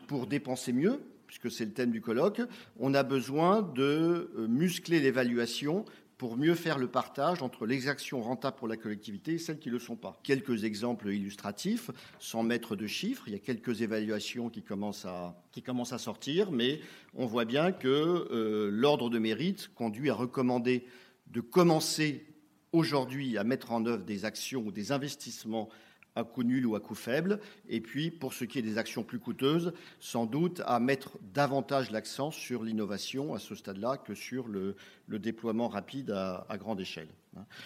pour 0.08 0.28
dépenser 0.28 0.74
mieux, 0.74 1.00
puisque 1.28 1.50
c'est 1.50 1.64
le 1.64 1.72
thème 1.72 1.92
du 1.92 2.02
colloque, 2.02 2.42
on 2.78 2.94
a 2.94 3.04
besoin 3.04 3.62
de 3.62 4.32
euh, 4.36 4.48
muscler 4.50 5.00
l'évaluation 5.00 5.86
pour 6.22 6.38
mieux 6.38 6.54
faire 6.54 6.78
le 6.78 6.88
partage 6.88 7.42
entre 7.42 7.66
les 7.66 7.88
actions 7.88 8.22
rentables 8.22 8.56
pour 8.56 8.68
la 8.68 8.78
collectivité 8.78 9.34
et 9.34 9.38
celles 9.40 9.58
qui 9.58 9.70
ne 9.70 9.74
le 9.74 9.80
sont 9.80 9.96
pas. 9.96 10.20
Quelques 10.22 10.66
exemples 10.66 11.10
illustratifs, 11.10 11.90
sans 12.20 12.44
mettre 12.44 12.76
de 12.76 12.86
chiffres, 12.86 13.24
il 13.26 13.34
y 13.34 13.36
a 13.36 13.40
quelques 13.40 13.82
évaluations 13.82 14.52
qui 14.52 14.62
commencent 14.62 15.08
à, 15.08 15.98
sortir, 15.98 16.52
mais 16.52 16.80
on 17.16 17.26
voit 17.26 17.46
bien 17.46 17.72
que 17.72 17.88
euh, 17.88 18.70
l'ordre 18.72 19.10
de 19.10 19.18
mérite 19.18 19.72
conduit 19.74 20.12
à 20.12 20.14
recommander 20.14 20.86
de 21.32 21.42
commencer 21.42 22.28
aujourd'hui 22.72 23.40
à 23.40 23.44
mettre 23.44 23.72
en 23.72 23.84
œuvre 23.88 24.04
des 24.04 24.24
actions 24.24 24.62
ou 24.62 24.72
des 24.72 24.92
investissements 24.92 25.70
à 26.16 26.24
coût 26.24 26.44
nul 26.44 26.66
ou 26.66 26.76
à 26.76 26.80
coût 26.80 26.96
faible. 26.96 27.40
Et 27.70 27.82
puis, 27.82 28.12
pour 28.12 28.34
ce 28.34 28.46
qui 28.46 28.60
est 28.60 28.64
des 28.64 28.78
actions 28.78 29.04
plus 29.04 29.20
coûteuses, 29.20 29.74
sans 30.00 30.26
doute 30.26 30.62
à 30.66 30.80
mettre 30.80 31.18
davantage 31.34 31.92
l'accent 31.92 32.32
sur 32.32 32.64
l'innovation 32.64 33.34
à 33.34 33.40
ce 33.40 33.56
stade-là 33.56 33.98
que 33.98 34.14
sur 34.14 34.48
le, 34.48 34.76
déploiement 35.08 35.68
rapide 35.68 36.12
à, 36.12 36.58
grande 36.58 36.80
échelle. 36.80 37.10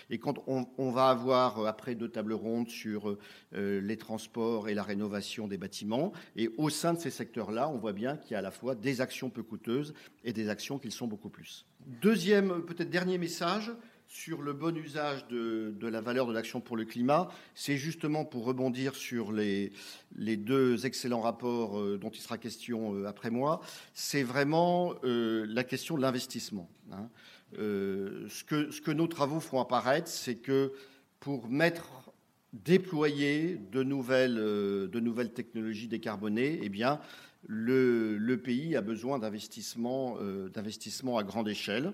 Et 0.09 0.19
quand 0.19 0.43
on, 0.47 0.91
va 0.91 1.09
avoir 1.09 1.59
euh, 1.59 1.65
après 1.65 1.95
deux 1.95 2.09
tables 2.09 2.33
rondes 2.33 2.69
sur 2.69 3.09
euh, 3.09 3.81
les 3.81 3.97
transports 3.97 4.69
et 4.69 4.75
la 4.75 4.83
rénovation 4.83 5.47
des 5.47 5.57
bâtiments, 5.57 6.13
et 6.35 6.51
au 6.57 6.69
sein 6.69 6.93
de 6.93 6.99
ces 6.99 7.09
secteurs-là, 7.09 7.67
on 7.69 7.77
voit 7.77 7.93
bien 7.93 8.15
qu'il 8.15 8.33
y 8.33 8.35
a 8.35 8.39
à 8.39 8.43
la 8.43 8.51
fois 8.51 8.75
des 8.75 9.01
actions 9.01 9.31
peu 9.31 9.41
coûteuses 9.41 9.95
et 10.23 10.33
des 10.33 10.49
actions 10.49 10.77
qui 10.77 10.87
le 10.87 10.91
sont 10.91 11.07
beaucoup 11.07 11.29
plus. 11.29 11.65
Deuxième, 12.01 12.63
peut-être 12.63 12.89
dernier 12.89 13.17
message, 13.17 13.71
sur 14.15 14.41
le 14.41 14.53
bon 14.53 14.75
usage 14.77 15.27
de, 15.27 15.75
la 15.81 15.99
valeur 15.99 16.25
de 16.25 16.31
l'action 16.31 16.61
pour 16.61 16.77
le 16.77 16.85
climat, 16.85 17.27
c'est 17.53 17.75
justement 17.75 18.23
pour 18.23 18.45
rebondir 18.45 18.95
sur 18.95 19.33
les, 19.33 19.73
deux 20.15 20.85
excellents 20.85 21.19
rapports 21.19 21.77
euh, 21.77 21.97
dont 21.97 22.09
il 22.09 22.21
sera 22.21 22.37
question 22.37 22.95
euh, 22.95 23.07
après 23.07 23.29
moi, 23.29 23.59
c'est 23.93 24.23
vraiment 24.23 24.93
euh, 25.03 25.45
la 25.49 25.65
question 25.65 25.97
de 25.97 26.01
l'investissement. 26.01 26.69
Hein. 26.93 27.09
ce, 27.57 28.43
que, 28.45 28.91
nos 28.91 29.07
travaux 29.07 29.41
font 29.41 29.59
apparaître, 29.59 30.07
c'est 30.07 30.35
que 30.35 30.71
pour 31.19 31.49
mettre 31.49 32.13
déployer 32.53 33.59
de 33.73 33.83
nouvelles, 33.83 34.35
de 34.35 34.99
nouvelles 35.01 35.33
technologies 35.33 35.89
décarbonées, 35.89 36.61
eh 36.63 36.69
bien, 36.69 37.01
le, 37.47 38.17
le 38.17 38.37
pays 38.37 38.77
a 38.77 38.81
besoin 38.81 39.19
d'investissements 39.19 40.17
à 41.17 41.23
grande 41.23 41.49
échelle. 41.49 41.93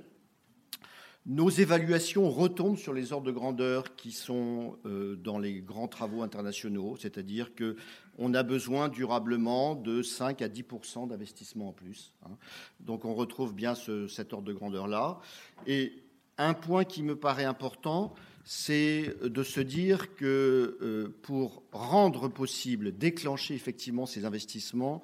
Nos 1.27 1.49
évaluations 1.49 2.31
retombent 2.31 2.77
sur 2.77 2.93
les 2.93 3.13
ordres 3.13 3.27
de 3.27 3.31
grandeur 3.31 3.95
qui 3.95 4.11
sont 4.11 4.77
euh, 4.87 5.15
dans 5.15 5.37
les 5.37 5.61
grands 5.61 5.87
travaux 5.87 6.23
internationaux, 6.23 6.97
c'est-à-dire 6.99 7.51
qu'on 7.53 8.33
a 8.33 8.41
besoin 8.41 8.89
durablement 8.89 9.75
de 9.75 10.01
5 10.01 10.41
à 10.41 10.47
10 10.47 10.65
d'investissement 11.07 11.69
en 11.69 11.73
plus. 11.73 12.11
Hein. 12.25 12.37
Donc 12.79 13.05
on 13.05 13.13
retrouve 13.13 13.53
bien 13.53 13.75
cet 13.75 14.33
ordre 14.33 14.47
de 14.47 14.53
grandeur-là. 14.53 15.19
Et 15.67 15.93
un 16.39 16.55
point 16.55 16.85
qui 16.85 17.03
me 17.03 17.15
paraît 17.15 17.45
important, 17.45 18.15
c'est 18.43 19.15
de 19.23 19.43
se 19.43 19.61
dire 19.61 20.15
que 20.15 20.79
euh, 20.81 21.15
pour 21.21 21.61
rendre 21.71 22.29
possible, 22.29 22.97
déclencher 22.97 23.53
effectivement 23.53 24.07
ces 24.07 24.25
investissements, 24.25 25.03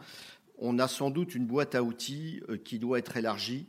on 0.58 0.80
a 0.80 0.88
sans 0.88 1.12
doute 1.12 1.36
une 1.36 1.46
boîte 1.46 1.76
à 1.76 1.84
outils 1.84 2.42
euh, 2.50 2.58
qui 2.58 2.80
doit 2.80 2.98
être 2.98 3.18
élargie 3.18 3.68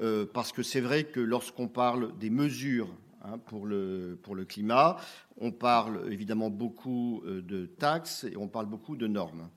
euh, 0.00 0.26
parce 0.32 0.52
que 0.52 0.62
c'est 0.62 0.80
vrai 0.80 1.04
que 1.04 1.20
lorsqu'on 1.20 1.68
parle 1.68 2.16
des 2.18 2.30
mesures 2.30 2.94
hein, 3.22 3.38
pour, 3.38 3.66
le, 3.66 4.18
pour 4.22 4.34
le 4.34 4.44
climat, 4.44 4.96
on 5.38 5.52
parle 5.52 6.10
évidemment 6.10 6.50
beaucoup 6.50 7.22
euh, 7.24 7.42
de 7.42 7.66
taxes 7.66 8.24
et 8.24 8.36
on 8.36 8.48
parle 8.48 8.66
beaucoup 8.66 8.96
de 8.96 9.06
normes. 9.06 9.48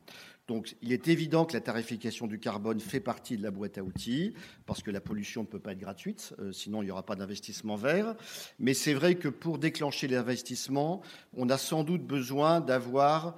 Donc 0.47 0.75
il 0.81 0.91
est 0.91 1.07
évident 1.07 1.45
que 1.45 1.53
la 1.53 1.61
tarification 1.61 2.27
du 2.27 2.37
carbone 2.37 2.79
fait 2.79 2.99
partie 2.99 3.37
de 3.37 3.43
la 3.43 3.51
boîte 3.51 3.77
à 3.77 3.83
outils, 3.83 4.33
parce 4.65 4.83
que 4.83 4.91
la 4.91 4.99
pollution 4.99 5.41
ne 5.43 5.47
peut 5.47 5.59
pas 5.59 5.71
être 5.71 5.79
gratuite, 5.79 6.33
euh, 6.39 6.51
sinon 6.51 6.81
il 6.81 6.85
n'y 6.85 6.91
aura 6.91 7.05
pas 7.05 7.15
d'investissement 7.15 7.77
vert. 7.77 8.15
Mais 8.59 8.73
c'est 8.73 8.93
vrai 8.93 9.15
que 9.15 9.29
pour 9.29 9.57
déclencher 9.57 10.07
l'investissement, 10.07 11.01
on 11.33 11.49
a 11.49 11.57
sans 11.57 11.83
doute 11.83 12.03
besoin 12.05 12.59
d'avoir 12.59 13.35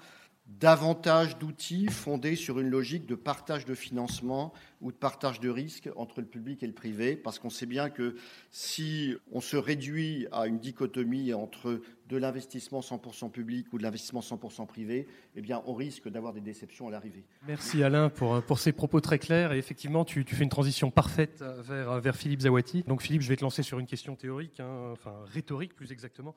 davantage 0.48 1.38
d'outils 1.38 1.88
fondés 1.88 2.36
sur 2.36 2.60
une 2.60 2.70
logique 2.70 3.06
de 3.06 3.16
partage 3.16 3.66
de 3.66 3.74
financement 3.74 4.54
ou 4.86 4.92
de 4.92 4.98
partage 4.98 5.40
de 5.40 5.50
risques 5.50 5.90
entre 5.96 6.22
le 6.22 6.28
public 6.28 6.62
et 6.62 6.68
le 6.68 6.74
privé, 6.74 7.16
parce 7.16 7.40
qu'on 7.40 7.50
sait 7.50 7.66
bien 7.66 7.90
que 7.90 8.16
si 8.52 9.16
on 9.32 9.42
se 9.42 9.58
réduit 9.58 10.28
à 10.32 10.46
une 10.46 10.60
dichotomie 10.60 11.34
entre 11.34 11.82
de 12.08 12.18
l'investissement 12.18 12.82
100% 12.82 13.32
public 13.32 13.74
ou 13.74 13.80
de 13.80 13.84
l'investissement 13.84 14.20
100% 14.20 14.68
privé, 14.68 15.08
eh 15.36 15.42
bien, 15.42 15.64
on 15.66 15.74
risque 15.74 16.08
d'avoir 16.08 16.34
des 16.34 16.42
déceptions 16.42 16.88
à 16.88 16.92
l'arrivée. 16.92 17.26
Merci 17.48 17.82
Alain 17.82 18.10
pour, 18.10 18.44
pour 18.44 18.60
ces 18.60 18.74
propos 18.74 19.02
très 19.02 19.18
clairs. 19.18 19.54
Et 19.54 19.58
effectivement, 19.58 20.06
tu, 20.06 20.24
fais 20.24 20.44
une 20.44 20.50
transition 20.50 20.92
parfaite 20.92 21.44
vers, 21.64 22.00
vers 22.00 22.16
Philippe 22.16 22.42
Zawati. 22.42 22.84
Donc 22.84 23.02
Philippe, 23.02 23.24
je 23.24 23.30
vais 23.30 23.38
te 23.38 23.42
lancer 23.42 23.64
sur 23.64 23.80
une 23.80 23.88
question 23.88 24.16
théorique, 24.16 24.60
hein, 24.60 24.92
enfin 24.92 25.16
rhétorique 25.34 25.76
plus 25.76 25.92
exactement. 25.92 26.36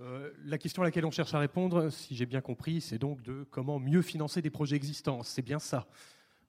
Euh, 0.00 0.30
la 0.46 0.56
question 0.56 0.80
à 0.80 0.86
laquelle 0.86 1.04
on 1.04 1.10
cherche 1.10 1.34
à 1.34 1.38
répondre, 1.38 1.90
si 1.90 2.16
j'ai 2.16 2.24
bien 2.24 2.40
compris, 2.40 2.80
c'est 2.80 2.98
donc 2.98 3.20
de 3.20 3.44
comment 3.50 3.78
mieux 3.78 4.00
financer 4.00 4.40
des 4.40 4.48
projets 4.48 4.76
existants. 4.76 5.22
C'est 5.22 5.42
bien 5.42 5.58
ça. 5.58 5.86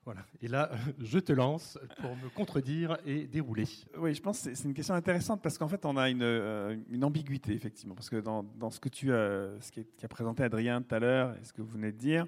Voilà. 0.03 0.21
Et 0.41 0.47
là, 0.47 0.71
je 0.99 1.19
te 1.19 1.31
lance 1.31 1.77
pour 1.99 2.15
me 2.15 2.29
contredire 2.29 2.97
et 3.05 3.27
dérouler. 3.27 3.65
Oui, 3.97 4.13
je 4.13 4.21
pense 4.21 4.41
que 4.41 4.55
c'est 4.55 4.67
une 4.67 4.73
question 4.73 4.95
intéressante 4.95 5.41
parce 5.41 5.57
qu'en 5.57 5.67
fait, 5.67 5.85
on 5.85 5.95
a 5.95 6.09
une, 6.09 6.23
euh, 6.23 6.75
ambiguïté, 7.01 7.53
effectivement. 7.53 7.93
Parce 7.93 8.09
que 8.09 8.19
dans, 8.19 8.71
ce 8.71 8.79
que 8.79 8.89
tu 8.89 9.13
as, 9.13 9.49
ce 9.59 9.71
qui, 9.71 9.85
a 10.03 10.07
présenté 10.07 10.43
Adrien 10.43 10.81
tout 10.81 10.95
à 10.95 10.99
l'heure 10.99 11.35
et 11.39 11.43
ce 11.43 11.53
que 11.53 11.61
vous 11.61 11.69
venez 11.69 11.91
de 11.91 11.97
dire, 11.97 12.25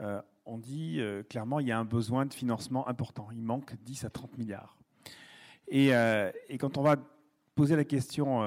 euh, 0.00 0.20
on 0.46 0.58
dit 0.58 0.96
euh, 1.00 1.22
clairement 1.22 1.60
il 1.60 1.68
y 1.68 1.72
a 1.72 1.78
un 1.78 1.84
besoin 1.84 2.24
de 2.24 2.32
financement 2.32 2.88
important. 2.88 3.28
Il 3.30 3.42
manque 3.42 3.74
10 3.84 4.04
à 4.04 4.10
30 4.10 4.38
milliards. 4.38 4.78
Et 5.68 5.88
quand 6.58 6.76
on 6.76 6.82
va 6.82 6.96
poser 7.54 7.76
la 7.76 7.84
question 7.84 8.42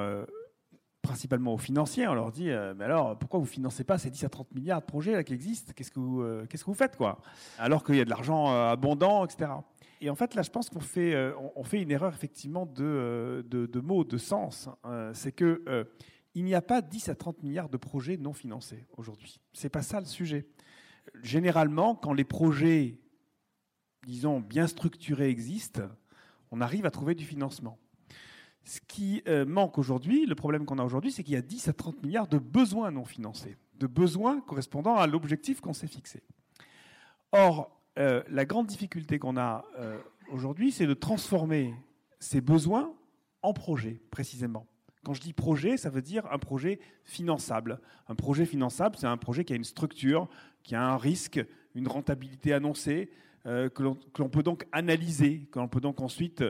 principalement 1.06 1.54
aux 1.54 1.58
financiers. 1.58 2.08
On 2.08 2.16
leur 2.16 2.32
dit, 2.32 2.50
euh, 2.50 2.74
mais 2.76 2.86
alors, 2.86 3.18
pourquoi 3.18 3.40
vous 3.40 3.46
financez 3.46 3.84
pas 3.84 3.98
ces 3.98 4.10
10 4.10 4.24
à 4.26 4.30
30 4.30 4.54
milliards 4.54 4.82
de 4.82 4.86
projets 4.86 5.14
là, 5.14 5.24
qui 5.24 5.34
existent? 5.34 5.72
Qu'est-ce 5.76 5.92
que 5.92 6.00
vous, 6.00 6.22
euh, 6.22 6.46
qu'est-ce 6.50 6.64
que 6.64 6.70
vous 6.70 6.76
faites 6.76 6.98
quoi? 6.98 7.20
Alors 7.60 7.84
qu'il 7.84 7.96
y 7.96 8.02
a 8.02 8.06
de 8.06 8.10
l'argent 8.10 8.52
euh, 8.52 8.72
abondant, 8.72 9.26
etc. 9.26 9.52
Et 10.02 10.10
en 10.10 10.16
fait, 10.16 10.36
là, 10.36 10.42
je 10.42 10.50
pense 10.50 10.70
qu'on 10.70 10.82
fait, 10.82 11.16
on 11.56 11.64
fait 11.64 11.82
une 11.82 11.90
erreur 11.90 12.14
effectivement 12.14 12.66
de, 12.66 13.46
de, 13.48 13.80
mots, 13.80 14.04
de 14.04 14.18
sens. 14.18 14.70
Hein. 14.84 15.12
c'est 15.14 15.32
que 15.32 15.88
il 16.36 16.44
n'y 16.44 16.54
a 16.54 16.62
pas 16.62 16.82
10 16.82 17.10
à 17.10 17.16
30 17.16 17.42
milliards 17.44 17.70
de 17.70 17.78
projets 17.78 18.18
non 18.18 18.34
financés 18.34 18.86
aujourd'hui. 18.98 19.40
C'est 19.54 19.70
pas 19.70 19.82
ça 19.82 20.02
le 20.02 20.06
sujet. 20.06 20.46
Généralement, 21.24 21.96
quand 21.96 22.14
les 22.14 22.26
projets, 22.26 23.00
disons, 24.06 24.42
bien 24.42 24.68
structurés 24.68 25.30
existent, 25.30 25.84
on 26.52 26.60
arrive 26.60 26.86
à 26.86 26.92
trouver 26.92 27.16
du 27.16 27.26
financement. 27.26 27.80
Ce 28.66 28.80
qui 28.88 29.22
euh, 29.28 29.46
manque 29.46 29.78
aujourd'hui, 29.78 30.26
le 30.26 30.34
problème 30.34 30.66
qu'on 30.66 30.80
a 30.80 30.84
aujourd'hui, 30.84 31.12
c'est 31.12 31.24
qu'il 31.24 31.36
y 31.36 31.38
a 31.38 31.42
10 31.42 31.68
à 31.68 31.74
30 31.74 32.02
milliards 32.04 32.28
de 32.28 32.40
besoins 32.40 32.90
non 32.90 33.06
financés, 33.06 33.58
de 33.76 33.86
besoins 33.86 34.42
correspondant 34.42 34.96
à 34.96 35.06
l'objectif 35.06 35.62
qu'on 35.62 35.74
s'est 35.74 35.88
fixé. 35.88 36.24
Or, 37.32 37.72
euh, 38.00 38.24
la 38.28 38.44
grande 38.46 38.66
difficulté 38.66 39.20
qu'on 39.20 39.38
a 39.38 39.66
euh, 39.78 40.00
aujourd'hui, 40.32 40.72
c'est 40.72 40.88
de 40.88 40.96
transformer 40.96 41.76
ces 42.20 42.42
besoins 42.42 42.92
en 43.44 43.54
projets, 43.54 44.02
précisément. 44.10 44.66
Quand 45.04 45.14
je 45.14 45.22
dis 45.22 45.34
projet, 45.34 45.78
ça 45.78 45.92
veut 45.92 46.02
dire 46.02 46.26
un 46.32 46.40
projet 46.40 46.80
finançable. 47.04 47.80
Un 48.08 48.16
projet 48.16 48.48
finançable, 48.48 48.96
c'est 48.98 49.06
un 49.06 49.18
projet 49.18 49.46
qui 49.46 49.54
a 49.54 49.56
une 49.56 49.64
structure, 49.64 50.28
qui 50.64 50.74
a 50.74 50.84
un 50.84 50.98
risque, 50.98 51.40
une 51.76 51.88
rentabilité 51.88 52.52
annoncée, 52.52 53.12
que 53.46 53.84
l'on 53.84 54.30
peut 54.30 54.42
donc 54.44 54.66
analyser, 54.72 55.48
que 55.52 55.60
l'on 55.60 55.68
peut 55.68 55.80
donc 55.80 56.02
ensuite 56.02 56.44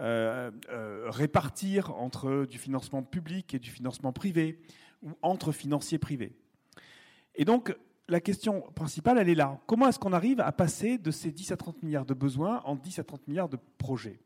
euh, 0.00 0.52
euh, 0.70 1.10
répartir 1.10 1.92
entre 1.96 2.46
du 2.48 2.56
financement 2.56 3.02
public 3.02 3.54
et 3.54 3.58
du 3.58 3.68
financement 3.68 4.12
privé, 4.12 4.60
ou 5.02 5.10
entre 5.22 5.50
financiers 5.50 5.98
privés. 5.98 6.36
Et 7.34 7.44
donc, 7.44 7.76
la 8.06 8.20
question 8.20 8.60
principale, 8.76 9.18
elle 9.18 9.28
est 9.28 9.34
là. 9.34 9.58
Comment 9.66 9.88
est-ce 9.88 9.98
qu'on 9.98 10.12
arrive 10.12 10.38
à 10.38 10.52
passer 10.52 10.98
de 10.98 11.10
ces 11.10 11.32
10 11.32 11.50
à 11.50 11.56
30 11.56 11.82
milliards 11.82 12.06
de 12.06 12.14
besoins 12.14 12.60
en 12.64 12.76
10 12.76 13.00
à 13.00 13.04
30 13.04 13.26
milliards 13.26 13.48
de 13.48 13.58
projets? 13.76 14.20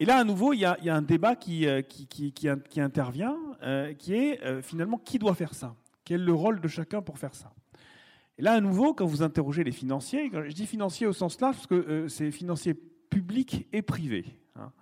Et 0.00 0.06
là, 0.06 0.16
à 0.16 0.24
nouveau, 0.24 0.54
il 0.54 0.60
y 0.60 0.64
a, 0.64 0.78
un 0.86 1.02
débat 1.02 1.34
euh, 1.50 1.82
qui, 1.82 2.80
intervient, 2.80 3.36
qui 3.98 4.14
est 4.14 4.62
finalement 4.62 4.96
qui 4.96 5.18
doit 5.18 5.34
faire 5.34 5.52
ça? 5.52 5.76
Quel 6.02 6.22
est 6.22 6.24
le 6.24 6.32
rôle 6.32 6.62
de 6.62 6.68
chacun 6.68 7.02
pour 7.02 7.18
faire 7.18 7.34
ça? 7.34 7.52
Là, 8.42 8.54
à 8.54 8.60
nouveau, 8.60 8.92
quand 8.92 9.06
vous 9.06 9.22
interrogez 9.22 9.62
les 9.62 9.70
financiers, 9.70 10.28
je 10.32 10.52
dis 10.52 10.66
financiers 10.66 11.06
au 11.06 11.12
sens 11.12 11.40
large, 11.40 11.54
parce 11.54 11.68
que 11.68 12.08
c'est 12.08 12.32
financiers 12.32 12.74
publics 12.74 13.68
et 13.72 13.82
privés. 13.82 14.24
Hein. 14.56 14.72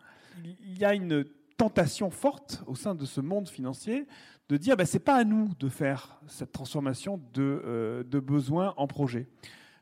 Il 0.42 0.78
y 0.78 0.84
a 0.86 0.94
une 0.94 1.26
tentation 1.58 2.08
forte 2.08 2.64
au 2.66 2.74
sein 2.74 2.94
de 2.94 3.04
ce 3.04 3.20
monde 3.20 3.50
financier 3.50 4.06
de 4.48 4.56
dire 4.56 4.78
ben, 4.78 4.86
ce 4.86 4.94
n'est 4.94 5.04
pas 5.04 5.16
à 5.16 5.24
nous 5.24 5.50
de 5.58 5.68
faire 5.68 6.22
cette 6.26 6.52
transformation 6.52 7.20
de, 7.34 7.62
euh, 7.66 8.20
besoins 8.22 8.72
en 8.78 8.86
projets. 8.86 9.28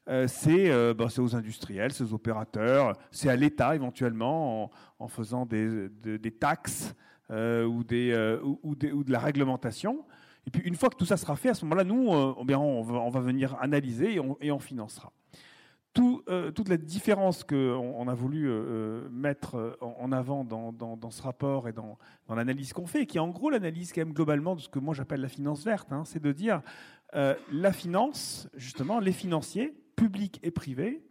Euh, 0.09 0.27
euh, 0.49 0.93
ben, 0.93 1.09
c'est 1.09 1.21
aux 1.21 1.37
industriels, 1.37 1.93
c'est 1.93 2.03
aux 2.03 2.15
opérateurs, 2.15 2.95
c'est 3.13 3.29
à 3.29 3.37
l'État 3.37 3.77
éventuellement 3.77 4.73
en, 4.99 5.07
faisant 5.07 5.47
des, 5.47 5.89
taxes 6.41 6.97
ou, 7.31 7.85
des, 7.85 8.39
ou, 8.43 8.75
de 8.75 9.13
la 9.13 9.21
réglementation. 9.21 10.05
Et 10.49 10.51
puis 10.51 10.63
une 10.63 10.77
fois 10.77 10.89
que 10.89 10.97
tout 10.97 11.05
ça 11.05 11.19
sera 11.19 11.37
fait, 11.37 11.51
à 11.51 11.55
ce 11.55 11.67
moment-là, 11.67 11.85
nous, 11.85 12.09
on, 12.09 12.43
va, 12.43 12.59
on, 12.59 13.11
va, 13.11 13.21
venir 13.21 13.55
analyser 13.61 14.15
et 14.15 14.51
on, 14.51 14.59
financera. 14.59 15.13
euh, 16.01 16.51
toute 16.51 16.71
la 16.71 16.79
différence 16.79 17.45
qu'on 17.45 17.55
on 17.57 18.09
a 18.09 18.15
voulu 18.15 18.49
euh, 18.49 19.11
mettre 19.11 19.77
en 19.83 20.11
avant 20.11 20.45
dans, 20.45 21.11
ce 21.11 21.21
rapport 21.21 21.69
et 21.69 21.75
dans, 21.75 21.99
l'analyse 22.35 22.73
qu'on 22.73 22.87
fait, 22.87 23.05
qui 23.05 23.19
est 23.19 23.21
en 23.21 23.29
gros 23.29 23.51
l'analyse 23.51 23.93
quand 23.93 24.01
même 24.01 24.15
globalement 24.15 24.57
de 24.57 24.63
ce 24.63 24.71
que 24.71 24.79
moi 24.79 24.95
j'appelle 24.95 25.21
la 25.21 25.29
finance 25.29 25.65
verte, 25.65 25.93
hein, 25.93 26.05
c'est 26.07 26.23
de 26.23 26.33
dire 26.33 26.63
la 27.13 27.73
finance, 27.73 28.49
justement, 28.55 29.01
les 29.01 29.13
financiers, 29.13 29.75
publics 29.97 30.41
et 30.43 30.51
privés, 30.51 31.05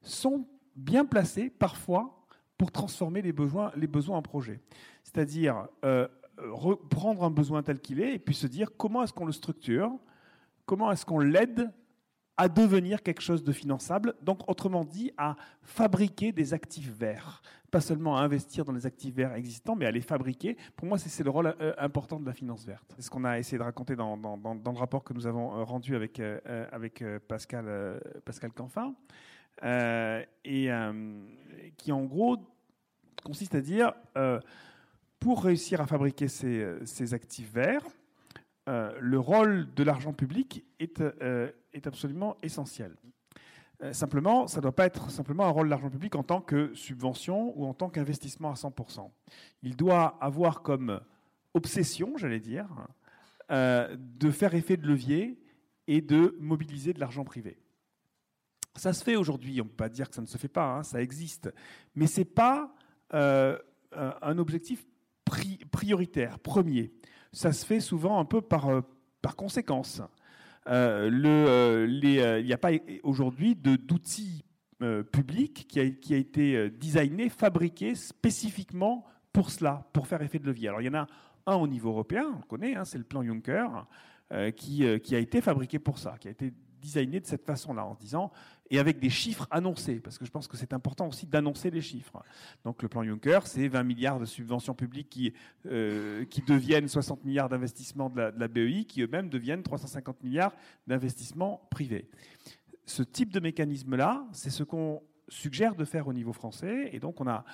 sont 0.00 0.46
bien 0.76 1.04
placés 1.04 1.50
parfois 1.50 2.24
pour 2.56 2.70
transformer 2.70 3.20
les 3.20 3.32
besoins, 3.32 3.72
les 3.74 3.88
besoins 3.88 4.18
en 4.18 4.22
projets. 4.22 4.60
C'est-à-dire 5.02 5.66
reprendre 6.38 7.24
un 7.24 7.30
besoin 7.30 7.62
tel 7.62 7.80
qu'il 7.80 8.00
est 8.00 8.14
et 8.14 8.18
puis 8.18 8.34
se 8.34 8.46
dire 8.46 8.70
comment 8.76 9.02
est-ce 9.02 9.12
qu'on 9.12 9.26
le 9.26 9.32
structure, 9.32 9.92
comment 10.64 10.90
est-ce 10.92 11.06
qu'on 11.06 11.18
l'aide 11.18 11.70
à 12.36 12.48
devenir 12.48 13.02
quelque 13.02 13.22
chose 13.22 13.42
de 13.42 13.52
finançable, 13.52 14.14
donc 14.22 14.48
autrement 14.48 14.84
dit 14.84 15.10
à 15.16 15.36
fabriquer 15.62 16.32
des 16.32 16.52
actifs 16.52 16.90
verts. 16.90 17.40
Pas 17.70 17.80
seulement 17.80 18.16
à 18.16 18.20
investir 18.20 18.64
dans 18.64 18.72
les 18.72 18.84
actifs 18.84 19.14
verts 19.14 19.34
existants, 19.34 19.74
mais 19.74 19.86
à 19.86 19.90
les 19.90 20.02
fabriquer. 20.02 20.56
Pour 20.76 20.86
moi, 20.86 20.98
c'est 20.98 21.24
le 21.24 21.30
rôle 21.30 21.54
euh, 21.60 21.72
important 21.78 22.20
de 22.20 22.26
la 22.26 22.34
finance 22.34 22.64
verte. 22.64 22.94
C'est 22.96 23.02
ce 23.02 23.10
qu'on 23.10 23.24
a 23.24 23.38
essayé 23.38 23.58
de 23.58 23.62
raconter 23.62 23.96
dans, 23.96 24.16
le 24.16 24.78
rapport 24.78 25.02
que 25.02 25.14
nous 25.14 25.26
avons 25.26 25.56
euh, 25.56 25.64
rendu 25.64 25.96
avec, 25.96 26.20
euh, 26.20 27.18
Pascal 27.26 28.52
Canfin, 28.54 28.94
et 30.44 30.68
qui 31.78 31.92
en 31.92 32.04
gros 32.04 32.36
consiste 33.24 33.54
à 33.54 33.60
dire, 33.62 33.94
pour 35.26 35.42
réussir 35.42 35.80
à 35.80 35.86
fabriquer 35.86 36.28
ces, 36.28 36.64
ces 36.84 37.12
actifs 37.12 37.52
verts, 37.52 37.84
le 38.66 39.18
rôle 39.18 39.74
de 39.74 39.82
l'argent 39.82 40.12
public 40.12 40.64
est 40.78 41.02
est 41.76 41.86
absolument 41.86 42.36
essentiel. 42.42 42.96
Euh, 43.82 43.92
simplement, 43.92 44.46
ça 44.46 44.58
ne 44.58 44.62
doit 44.62 44.74
pas 44.74 44.86
être 44.86 45.10
simplement 45.10 45.44
un 45.44 45.50
rôle 45.50 45.66
de 45.66 45.70
l'argent 45.70 45.90
public 45.90 46.14
en 46.14 46.22
tant 46.22 46.40
que 46.40 46.74
subvention 46.74 47.52
ou 47.58 47.66
en 47.66 47.74
tant 47.74 47.90
qu'investissement 47.90 48.50
à 48.50 48.54
100%. 48.54 49.10
Il 49.62 49.76
doit 49.76 50.16
avoir 50.20 50.62
comme 50.62 51.00
obsession, 51.52 52.16
j'allais 52.16 52.40
dire, 52.40 52.66
euh, 53.50 53.94
de 53.98 54.30
faire 54.30 54.54
effet 54.54 54.76
de 54.76 54.86
levier 54.86 55.38
et 55.86 56.00
de 56.00 56.36
mobiliser 56.40 56.94
de 56.94 57.00
l'argent 57.00 57.24
privé. 57.24 57.58
Ça 58.76 58.92
se 58.92 59.04
fait 59.04 59.16
aujourd'hui, 59.16 59.60
on 59.60 59.64
ne 59.64 59.70
peut 59.70 59.76
pas 59.76 59.88
dire 59.88 60.08
que 60.08 60.14
ça 60.14 60.22
ne 60.22 60.26
se 60.26 60.38
fait 60.38 60.48
pas, 60.48 60.76
hein, 60.76 60.82
ça 60.82 61.02
existe, 61.02 61.52
mais 61.94 62.06
ce 62.06 62.20
n'est 62.20 62.26
pas 62.26 62.74
euh, 63.14 63.58
un 63.92 64.38
objectif 64.38 64.84
prioritaire, 65.70 66.38
premier. 66.38 66.92
Ça 67.32 67.52
se 67.52 67.66
fait 67.66 67.80
souvent 67.80 68.18
un 68.18 68.24
peu 68.24 68.40
par, 68.40 68.82
par 69.20 69.36
conséquence. 69.36 70.00
Euh, 70.68 71.10
euh, 71.24 71.86
euh, 72.04 72.40
il 72.40 72.46
n'y 72.46 72.52
a 72.52 72.58
pas 72.58 72.70
aujourd'hui 73.02 73.54
d'outils 73.54 74.44
publics 75.10 75.66
qui 75.68 75.80
a, 75.80 75.90
qui 75.90 76.14
a, 76.14 76.16
été 76.16 76.70
designé, 76.70 77.28
fabriqué 77.28 77.94
spécifiquement 77.94 79.04
pour 79.32 79.50
cela, 79.50 79.88
pour 79.92 80.06
faire 80.06 80.20
effet 80.22 80.38
de 80.38 80.46
levier. 80.46 80.68
Alors 80.68 80.82
il 80.82 80.84
y 80.84 80.88
en 80.90 80.94
a 80.94 81.06
un 81.46 81.54
au 81.54 81.66
niveau 81.66 81.90
européen, 81.90 82.26
on 82.34 82.38
le 82.38 82.44
connaît, 82.44 82.74
hein, 82.74 82.84
c'est 82.84 82.98
le 82.98 83.04
plan 83.04 83.22
Juncker, 83.22 83.66
qui, 84.56 84.84
qui, 85.00 85.14
a 85.14 85.18
été 85.18 85.40
fabriqué 85.40 85.78
pour 85.78 85.98
ça, 85.98 86.16
qui 86.18 86.28
a 86.28 86.30
été 86.32 86.52
designé 86.80 87.20
de 87.20 87.26
cette 87.26 87.44
façon-là, 87.44 87.84
en 87.84 87.94
disant, 87.94 88.30
et 88.70 88.78
avec 88.78 88.98
des 88.98 89.10
chiffres 89.10 89.46
annoncés, 89.50 90.00
parce 90.00 90.18
que 90.18 90.24
je 90.24 90.30
pense 90.30 90.48
que 90.48 90.56
c'est 90.56 90.72
important 90.72 91.08
aussi 91.08 91.26
d'annoncer 91.26 91.70
les 91.70 91.80
chiffres. 91.80 92.22
Donc 92.64 92.82
le 92.82 92.88
plan 92.88 93.04
Juncker, 93.04 93.40
c'est 93.44 93.68
20 93.68 93.82
milliards 93.84 94.18
de 94.18 94.24
subventions 94.24 94.74
publiques 94.74 95.08
qui, 95.08 95.32
euh, 95.66 96.24
qui 96.24 96.42
deviennent 96.42 96.88
60 96.88 97.24
milliards 97.24 97.48
d'investissements 97.48 98.10
de, 98.10 98.32
la, 98.36 98.48
BEI, 98.48 98.84
qui 98.84 99.02
eux-mêmes 99.02 99.28
deviennent 99.28 99.62
350 99.62 100.22
milliards 100.22 100.54
d'investissements 100.86 101.66
privés. 101.70 102.08
Ce 102.84 103.02
type 103.02 103.32
de 103.32 103.40
mécanisme-là, 103.40 104.26
c'est 104.32 104.50
ce 104.50 104.62
qu'on 104.62 105.02
suggère 105.28 105.74
de 105.74 105.84
faire 105.84 106.08
au 106.08 106.12
niveau 106.12 106.32
français, 106.32 106.90
et 106.92 107.00
donc 107.00 107.20
on 107.20 107.26
a 107.26 107.44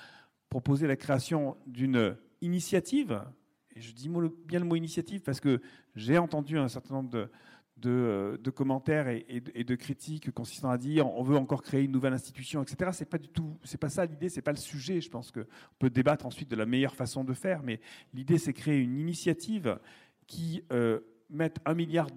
proposé 0.49 0.87
la 0.87 0.95
création 0.95 1.57
d'une 1.65 2.15
initiative, 2.41 3.23
et 3.75 3.81
je 3.81 3.91
dis 3.93 4.09
bien 4.45 4.59
le 4.59 4.65
mot 4.65 4.75
initiative 4.75 5.21
parce 5.21 5.39
que 5.39 5.61
j'ai 5.95 6.17
entendu 6.17 6.57
un 6.59 6.67
certain 6.67 6.93
nombre 6.95 7.09
de, 7.09 7.29
euh, 7.89 8.37
de, 8.37 8.49
commentaires 8.49 9.07
et, 9.07 9.41
de 9.41 9.75
critiques 9.75 10.31
consistant 10.31 10.69
à 10.69 10.77
dire 10.77 11.07
on 11.07 11.23
veut 11.23 11.37
encore 11.37 11.61
créer 11.61 11.83
une 11.83 11.91
nouvelle 11.91 12.13
institution, 12.13 12.61
etc. 12.61 12.91
C'est 12.93 13.09
pas 13.09 13.17
du 13.17 13.27
tout, 13.27 13.57
c'est 13.63 13.79
pas 13.79 13.89
ça 13.89 14.05
l'idée, 14.05 14.29
c'est 14.29 14.41
pas 14.41 14.51
le 14.51 14.57
sujet. 14.57 15.01
Je 15.01 15.09
pense 15.09 15.31
qu'on 15.31 15.45
peut 15.79 15.89
débattre 15.89 16.25
ensuite 16.25 16.49
de 16.49 16.55
la 16.55 16.65
meilleure 16.65 16.95
façon 16.95 17.23
de 17.23 17.33
faire, 17.33 17.63
mais 17.63 17.79
l'idée 18.13 18.37
c'est 18.37 18.53
créer 18.53 18.79
une 18.79 18.97
initiative 18.97 19.79
qui 20.27 20.63
euh, 20.71 20.99
mette 21.29 21.57
un 21.65 21.73
milliard 21.73 22.07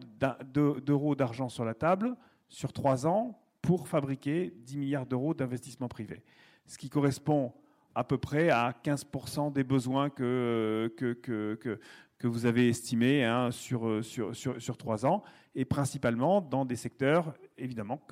d'euros 0.53 1.15
d'argent 1.15 1.49
sur 1.49 1.65
la 1.65 1.75
table 1.75 2.17
sur 2.49 2.73
trois 2.73 3.07
ans 3.07 3.41
pour 3.63 3.89
fabriquer 3.89 4.55
10 4.65 4.77
milliards 4.79 5.07
d'euros 5.07 5.35
d'investissement 5.35 5.89
privé, 5.89 6.23
ce 6.67 6.79
qui 6.79 6.89
correspond 6.89 7.53
à 7.97 8.05
peu 8.05 8.19
près 8.19 8.51
à 8.51 8.75
15% 8.85 9.55
des 9.55 9.65
besoins 9.65 10.11
que, 10.11 10.93
que, 10.99 12.27
vous 12.27 12.45
avez 12.45 12.69
estimé 12.69 13.25
hein, 13.25 13.51
sur, 13.51 14.05
sur, 14.05 14.37
sur, 14.37 14.61
sur, 14.61 14.77
trois 14.77 15.07
ans, 15.07 15.25
et 15.55 15.65
principalement 15.65 16.43
dans 16.43 16.67
des 16.67 16.77
secteurs, 16.77 17.35
évidemment, 17.57 18.07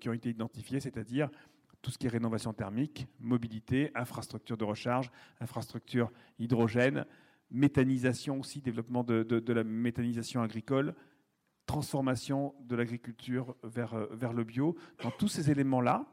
qui 0.00 0.08
ont 0.08 0.12
été 0.14 0.30
identifiés, 0.30 0.80
c'est-à-dire 0.80 1.28
tout 1.82 1.90
ce 1.90 1.98
qui 1.98 2.06
est 2.06 2.10
rénovation 2.10 2.54
thermique, 2.54 3.06
mobilité, 3.20 3.90
infrastructure 3.94 4.56
de 4.56 4.64
recharge, 4.64 5.10
infrastructure 5.40 6.10
hydrogène, 6.38 7.04
méthanisation 7.50 8.40
aussi, 8.40 8.62
développement 8.62 9.04
de, 9.04 9.52
la 9.52 9.62
méthanisation 9.62 10.40
agricole, 10.40 10.94
transformation 11.66 12.54
de 12.60 12.76
l'agriculture 12.76 13.54
vers, 13.62 13.94
vers 14.10 14.32
le 14.32 14.44
bio. 14.44 14.74
Dans 15.02 15.10
tous 15.10 15.28
ces 15.28 15.50
éléments-là, 15.50 16.06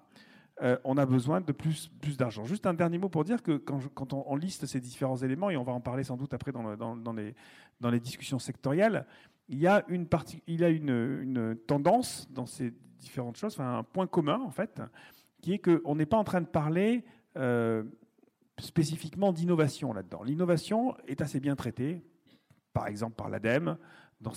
euh, 0.61 0.77
on 0.85 0.97
a 0.97 1.05
besoin 1.05 1.41
de 1.41 1.51
plus, 1.51 1.91
d'argent. 2.17 2.45
Juste 2.45 2.65
un 2.65 2.73
dernier 2.73 2.97
mot 2.97 3.09
pour 3.09 3.25
dire 3.25 3.43
que 3.43 3.57
quand, 3.57 4.13
on, 4.13 4.35
liste 4.35 4.65
ces 4.65 4.79
différents 4.79 5.17
éléments, 5.17 5.49
et 5.49 5.57
on 5.57 5.63
va 5.63 5.73
en 5.73 5.81
parler 5.81 6.03
sans 6.03 6.15
doute 6.15 6.33
après 6.33 6.53
dans, 6.53 7.91
les, 7.91 7.99
discussions 7.99 8.39
sectorielles, 8.39 9.05
il 9.49 9.59
y 9.59 9.67
a 9.67 9.83
une, 9.89 10.07
tendance 11.67 12.31
dans 12.31 12.45
ces 12.45 12.73
différentes 12.99 13.35
choses, 13.35 13.53
enfin, 13.53 13.79
un 13.79 13.83
point 13.83 14.07
commun 14.07 14.39
en 14.39 14.49
fait, 14.49 14.81
qui 15.41 15.53
est 15.53 15.59
qu'on 15.59 15.95
n'est 15.95 16.05
pas 16.05 16.17
en 16.17 16.23
train 16.23 16.41
de 16.41 16.47
parler 16.47 17.03
euh, 17.37 17.83
spécifiquement 18.57 19.33
d'innovation 19.33 19.91
là-dedans. 19.91 20.23
L'innovation 20.23 20.95
est 21.05 21.21
assez 21.21 21.41
bien 21.41 21.57
traitée, 21.57 22.01
par 22.71 22.87
exemple 22.87 23.15
par 23.15 23.29
l'ADEME, 23.29 23.77
dans, 24.21 24.31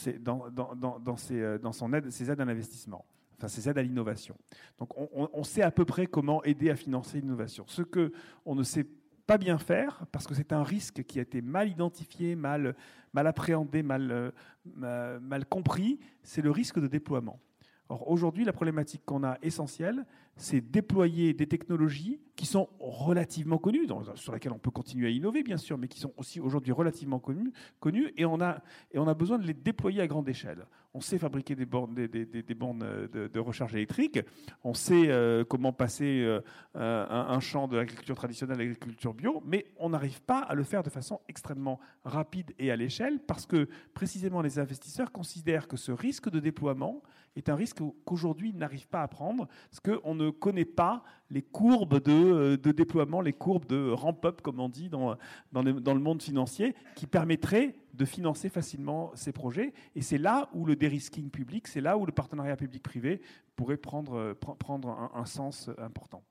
euh, 1.31 1.73
son 1.73 1.93
aide, 1.93 2.11
ses 2.11 2.29
aides 2.29 2.41
à 2.41 2.45
l'investissement 2.45 3.07
enfin 3.39 3.49
ces 3.49 3.69
aides 3.69 3.79
à 3.79 3.83
l'innovation. 3.83 4.37
Donc 4.79 4.91
on, 4.97 5.45
sait 5.45 5.63
à 5.63 5.71
peu 5.71 5.85
près 5.85 6.07
comment 6.07 6.43
aider 6.45 6.71
à 6.71 6.77
financer 6.77 7.21
l'innovation. 7.21 7.65
Ce 7.69 7.83
que 7.83 8.13
on 8.45 8.55
ne 8.55 8.63
sait 8.63 8.87
pas 9.27 9.39
bien 9.39 9.59
faire, 9.59 10.05
parce 10.11 10.27
que 10.27 10.35
c'est 10.35 10.53
un 10.53 10.63
risque 10.63 11.05
qui 11.05 11.19
a 11.19 11.23
été 11.23 11.41
mal 11.43 11.69
identifié, 11.69 12.35
mal, 12.35 12.75
mal 13.13 13.27
appréhendé, 13.27 13.83
mal, 13.83 14.33
euh, 14.83 15.21
mal 15.21 15.47
compris, 15.47 16.01
c'est 16.23 16.43
le 16.43 16.51
risque 16.51 16.81
de 16.81 16.87
déploiement. 16.87 17.39
Or, 17.91 18.09
aujourd'hui, 18.09 18.45
la 18.45 18.53
problématique 18.53 19.03
qu'on 19.05 19.25
a 19.25 19.39
essentielle, 19.43 20.05
c'est 20.39 20.61
déployer 20.61 21.35
des 21.35 21.47
technologies 21.47 22.21
qui 22.37 22.47
sont 22.47 22.69
relativement 22.79 23.59
connues, 23.59 23.89
sur 24.15 24.33
lesquelles 24.33 24.53
on 24.53 24.61
peut 24.61 24.71
continuer 24.71 25.09
à 25.09 25.11
innover, 25.11 25.43
bien 25.43 25.57
sûr, 25.57 25.77
mais 25.77 25.89
qui 25.89 25.99
sont 25.99 26.13
aussi 26.17 26.39
aujourd'hui 26.39 26.71
relativement 26.71 27.19
connues, 27.19 28.13
et, 28.17 28.25
on 28.25 28.41
a, 28.41 28.63
et 28.93 28.99
on 28.99 29.09
a 29.09 29.15
besoin 29.15 29.39
de 29.39 29.47
les 29.47 29.55
déployer 29.55 30.01
à 30.01 30.07
grande 30.07 30.29
échelle. 30.29 30.65
On 30.95 31.01
sait 31.01 31.19
fabriquer 31.19 31.57
des 31.57 31.67
bornes, 31.67 31.97
bornes 32.57 33.09
de, 33.13 33.39
recharge 33.41 33.75
électrique, 33.75 34.21
on 34.63 34.73
sait 34.73 35.09
euh, 35.09 35.45
comment 35.45 35.73
passer 35.73 36.23
euh, 36.25 36.41
un, 36.75 37.41
champ 37.41 37.67
de 37.67 37.77
l'agriculture 37.77 38.15
traditionnelle 38.15 38.61
à 38.61 38.65
l'agriculture 38.65 39.15
bio, 39.15 39.43
mais 39.45 39.67
on 39.77 39.91
n'arrive 39.91 40.23
pas 40.23 40.39
à 40.39 40.55
le 40.55 40.63
faire 40.63 40.85
de 40.85 40.91
façon 40.91 41.21
extrêmement 41.29 41.81
rapide 42.05 42.55
et 42.61 42.71
à 42.71 42.77
l'échelle 42.77 43.19
parce 43.19 43.47
que 43.47 43.69
précisément 43.95 44.43
les 44.43 44.61
investisseurs 44.61 45.11
considèrent 45.11 45.67
que 45.67 45.77
ce 45.77 45.91
risque 45.91 46.31
de 46.31 46.39
déploiement 46.39 47.03
est 47.37 47.49
un 47.49 47.55
risque 47.55 47.79
qu'aujourd'hui 48.05 48.51
ils 48.51 48.57
n'arrivent 48.57 48.89
pas 48.89 49.03
à 49.03 49.09
prendre 49.09 49.49
parce 49.71 49.81
qu'on 49.81 50.15
ne 50.15 50.31
connaît 50.31 50.65
pas 50.65 51.03
les 51.31 51.43
courbes 51.43 52.03
de, 52.03 52.13
euh, 52.13 52.73
déploiement, 52.73 53.21
les 53.21 53.33
courbes 53.33 53.67
de 53.67 53.91
ramp-up, 53.91 54.41
comme 54.41 54.61
on 54.61 54.69
dit 54.69 54.89
dans, 54.89 55.17
le, 55.53 55.95
monde 55.95 56.23
financier, 56.23 56.75
qui 56.95 57.07
permettraient 57.07 57.75
de 57.95 58.05
financer 58.05 58.49
facilement 58.49 59.13
ces 59.15 59.33
projets. 59.33 59.73
Et 59.95 60.03
c'est 60.03 60.19
là 60.19 60.49
où 60.55 60.65
le 60.65 60.77
dérisking 60.77 61.31
public, 61.31 61.67
c'est 61.69 61.81
là 61.81 61.99
où 61.99 62.07
le 62.07 62.13
partenariat 62.13 62.57
public-privé 62.57 63.21
pourrait 63.57 63.77
prendre, 63.77 64.15
euh, 64.15 64.35
un, 65.15 65.27
sens 65.27 65.71
important. 65.79 66.23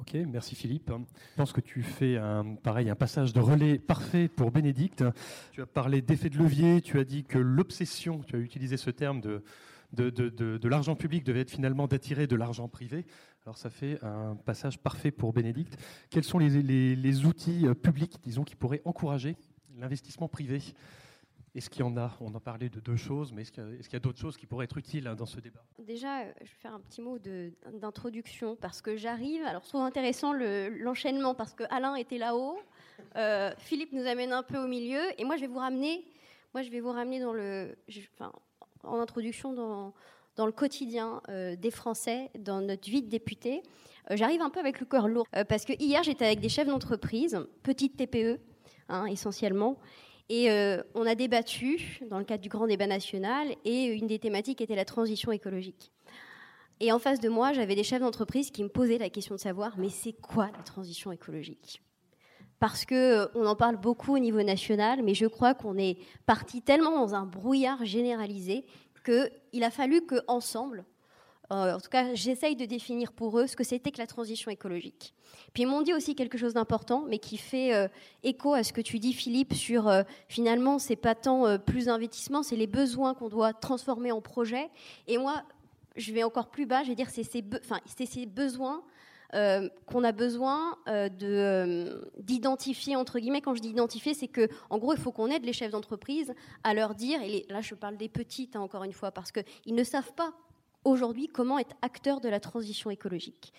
Ok, 0.00 0.14
merci 0.28 0.54
Philippe. 0.54 0.92
Je 0.92 1.36
pense 1.36 1.52
que 1.52 1.60
tu 1.60 1.82
fais 1.82 2.18
pareil, 2.62 2.88
un 2.88 2.94
passage 2.94 3.32
de 3.32 3.40
relais 3.40 3.78
parfait 3.78 4.28
pour 4.28 4.52
Bénédicte. 4.52 5.02
Tu 5.50 5.60
as 5.60 5.66
parlé 5.66 6.02
d'effet 6.02 6.30
de 6.30 6.38
levier, 6.38 6.80
tu 6.82 7.00
as 7.00 7.04
dit 7.04 7.24
que 7.24 7.38
l'obsession, 7.38 8.20
tu 8.20 8.36
as 8.36 8.38
utilisé 8.38 8.76
ce 8.76 8.90
terme 8.90 9.20
de, 9.20 9.42
de, 9.92 10.10
de, 10.10 10.28
de, 10.28 10.68
l'argent 10.68 10.96
public 10.96 11.24
devait 11.24 11.40
être 11.40 11.50
finalement 11.50 11.86
d'attirer 11.86 12.26
de 12.26 12.36
l'argent 12.36 12.68
privé. 12.68 13.06
Alors 13.44 13.56
ça 13.56 13.70
fait 13.70 13.98
un 14.02 14.36
passage 14.36 14.78
parfait 14.78 15.10
pour 15.10 15.32
Bénédicte. 15.32 15.78
Quels 16.10 16.24
sont 16.24 16.38
les, 16.38 16.62
les, 16.62 16.94
les 16.94 17.24
outils 17.24 17.66
euh, 17.66 17.74
publics, 17.74 18.16
disons, 18.22 18.44
qui 18.44 18.56
pourraient 18.56 18.82
encourager 18.84 19.36
l'investissement 19.76 20.28
privé? 20.28 20.60
Est-ce 21.54 21.70
qu'il 21.70 21.80
y 21.80 21.82
en 21.82 21.96
a? 21.96 22.14
On 22.20 22.34
en 22.34 22.40
parlait 22.40 22.68
de 22.68 22.78
deux 22.78 22.96
choses, 22.96 23.32
mais 23.32 23.42
est-ce 23.42 23.52
qu'il 23.52 23.92
y 23.92 23.96
a, 23.96 24.00
d'autres 24.00 24.20
choses 24.20 24.36
qui 24.36 24.46
pourraient 24.46 24.66
être 24.66 24.76
utiles 24.76 25.06
hein, 25.08 25.14
dans 25.14 25.26
ce 25.26 25.40
débat? 25.40 25.64
Déjà, 25.78 26.24
je 26.26 26.50
vais 26.50 26.58
faire 26.60 26.74
un 26.74 26.80
petit 26.80 27.00
mot 27.00 27.18
d'introduction 27.18 28.54
parce 28.54 28.82
que 28.82 28.96
j'arrive. 28.96 29.42
Alors, 29.44 29.62
je 29.64 29.68
trouve 29.68 29.80
intéressant 29.80 30.34
l'enchaînement 30.34 31.34
parce 31.34 31.54
que 31.54 31.64
Alain 31.70 31.94
était 31.94 32.18
là-haut, 32.18 32.58
Philippe 33.58 33.92
nous 33.92 34.06
amène 34.06 34.32
un 34.32 34.42
peu 34.42 34.58
au 34.58 34.68
milieu, 34.68 35.00
et 35.18 35.24
moi, 35.24 35.36
je 35.36 35.40
vais 35.40 35.46
vous 35.46 35.58
ramener. 35.58 36.04
Moi, 36.54 36.62
je 36.62 36.70
vais 36.70 36.80
vous 36.80 36.92
ramener 36.92 37.18
dans 37.18 37.32
le, 37.32 37.76
en 38.84 39.00
introduction 39.00 39.52
dans, 39.52 40.46
le 40.46 40.52
quotidien 40.52 41.20
euh, 41.28 41.56
des 41.56 41.70
Français, 41.70 42.30
dans 42.38 42.60
notre 42.60 42.88
vie 42.88 43.02
de 43.02 43.08
député. 43.08 43.62
Euh, 44.10 44.16
j'arrive 44.16 44.40
un 44.40 44.50
peu 44.50 44.60
avec 44.60 44.80
le 44.80 44.86
cœur 44.86 45.08
lourd, 45.08 45.26
euh, 45.36 45.44
parce 45.44 45.64
que 45.64 45.72
hier 45.78 46.02
j'étais 46.02 46.26
avec 46.26 46.40
des 46.40 46.48
chefs 46.48 46.68
d'entreprise, 46.68 47.38
petites 47.62 47.96
TPE 47.96 48.38
hein, 48.88 49.06
essentiellement, 49.06 49.78
et 50.30 50.50
on 50.94 51.06
a 51.06 51.14
débattu 51.14 52.00
dans 52.10 52.18
le 52.18 52.24
cadre 52.24 52.42
du 52.42 52.50
grand 52.50 52.66
débat 52.66 52.86
national, 52.86 53.48
et 53.64 53.86
une 53.86 54.06
des 54.06 54.18
thématiques 54.18 54.60
était 54.60 54.76
la 54.76 54.84
transition 54.84 55.32
écologique. 55.32 55.90
Et 56.80 56.92
en 56.92 56.98
face 56.98 57.18
de 57.18 57.30
moi, 57.30 57.54
j'avais 57.54 57.74
des 57.74 57.82
chefs 57.82 58.02
d'entreprise 58.02 58.50
qui 58.50 58.62
me 58.62 58.68
posaient 58.68 58.98
la 58.98 59.08
question 59.08 59.36
de 59.36 59.40
savoir, 59.40 59.78
mais 59.78 59.88
c'est 59.88 60.12
quoi 60.12 60.50
la 60.54 60.62
transition 60.62 61.12
écologique? 61.12 61.80
Parce 62.60 62.84
que 62.84 63.30
on 63.36 63.46
en 63.46 63.56
parle 63.56 63.76
beaucoup 63.76 64.14
au 64.14 64.18
niveau 64.18 64.42
national, 64.42 65.02
mais 65.02 65.14
je 65.14 65.26
crois 65.26 65.54
qu'on 65.54 65.78
est 65.78 65.98
parti 66.26 66.62
tellement 66.62 66.90
dans 66.90 67.14
un 67.14 67.24
brouillard 67.24 67.84
généralisé 67.84 68.64
qu'il 69.04 69.64
a 69.64 69.70
fallu 69.70 70.04
qu'ensemble, 70.04 70.84
euh, 71.50 71.74
en 71.74 71.80
tout 71.80 71.88
cas, 71.88 72.14
j'essaye 72.14 72.56
de 72.56 72.66
définir 72.66 73.12
pour 73.12 73.38
eux 73.38 73.46
ce 73.46 73.56
que 73.56 73.64
c'était 73.64 73.90
que 73.90 73.98
la 73.98 74.06
transition 74.06 74.50
écologique. 74.50 75.14
Puis 75.54 75.62
ils 75.62 75.66
m'ont 75.66 75.80
dit 75.80 75.94
aussi 75.94 76.14
quelque 76.14 76.36
chose 76.36 76.52
d'important, 76.54 77.04
mais 77.08 77.18
qui 77.18 77.38
fait 77.38 77.74
euh, 77.74 77.88
écho 78.22 78.52
à 78.52 78.62
ce 78.62 78.72
que 78.72 78.82
tu 78.82 78.98
dis, 78.98 79.14
Philippe, 79.14 79.54
sur 79.54 79.88
euh, 79.88 80.02
finalement, 80.28 80.78
c'est 80.78 80.96
pas 80.96 81.14
tant 81.14 81.58
plus 81.58 81.86
d'investissement, 81.86 82.42
c'est 82.42 82.56
les 82.56 82.66
besoins 82.66 83.14
qu'on 83.14 83.30
doit 83.30 83.54
transformer 83.54 84.12
en 84.12 84.20
projet. 84.20 84.68
Et 85.06 85.16
moi, 85.16 85.42
je 85.96 86.12
vais 86.12 86.22
encore 86.22 86.48
plus 86.48 86.66
bas, 86.66 86.82
je 86.82 86.88
vais 86.88 86.94
dire, 86.94 87.08
c'est 87.08 87.24
ces, 87.24 87.42
ces 88.06 88.26
besoins 88.26 88.82
euh, 89.34 89.68
qu'on 89.84 90.04
a 90.04 90.12
besoin 90.12 90.78
euh, 90.88 91.10
euh, 91.22 92.00
d'identifier 92.18 92.96
entre 92.96 93.18
guillemets. 93.18 93.42
Quand 93.42 93.54
je 93.54 93.60
dis 93.60 93.68
identifier, 93.68 94.14
c'est 94.14 94.28
que 94.28 94.48
en 94.70 94.78
gros, 94.78 94.94
il 94.94 94.98
faut 94.98 95.12
qu'on 95.12 95.30
aide 95.30 95.44
les 95.44 95.52
chefs 95.52 95.70
d'entreprise 95.70 96.32
à 96.64 96.72
leur 96.72 96.94
dire. 96.94 97.20
Et 97.22 97.44
là, 97.50 97.60
je 97.60 97.74
parle 97.74 97.98
des 97.98 98.08
petites 98.08 98.56
hein, 98.56 98.60
encore 98.60 98.84
une 98.84 98.94
fois 98.94 99.10
parce 99.10 99.30
qu'ils 99.30 99.74
ne 99.74 99.84
savent 99.84 100.14
pas 100.14 100.32
aujourd'hui 100.84 101.28
comment 101.28 101.58
être 101.58 101.76
acteurs 101.82 102.22
de 102.22 102.28
la 102.30 102.40
transition 102.40 102.90
écologique. 102.90 103.52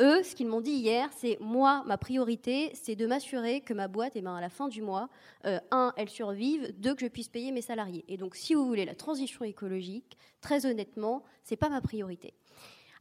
Eux, 0.00 0.22
ce 0.22 0.36
qu'ils 0.36 0.46
m'ont 0.46 0.60
dit 0.60 0.72
hier, 0.72 1.08
c'est 1.16 1.38
moi, 1.40 1.82
ma 1.86 1.96
priorité, 1.96 2.70
c'est 2.74 2.94
de 2.94 3.06
m'assurer 3.06 3.62
que 3.62 3.72
ma 3.72 3.88
boîte, 3.88 4.12
eh 4.14 4.20
ben, 4.20 4.36
à 4.36 4.40
la 4.42 4.50
fin 4.50 4.68
du 4.68 4.82
mois, 4.82 5.08
un, 5.42 5.94
elle 5.96 6.10
survive, 6.10 6.70
deux, 6.78 6.94
que 6.94 7.00
je 7.00 7.06
puisse 7.06 7.28
payer 7.28 7.50
mes 7.50 7.62
salariés. 7.62 8.04
Et 8.06 8.18
donc, 8.18 8.36
si 8.36 8.54
vous 8.54 8.66
voulez 8.66 8.84
la 8.84 8.94
transition 8.94 9.42
écologique, 9.42 10.18
très 10.42 10.66
honnêtement, 10.66 11.24
c'est 11.42 11.56
pas 11.56 11.70
ma 11.70 11.80
priorité. 11.80 12.34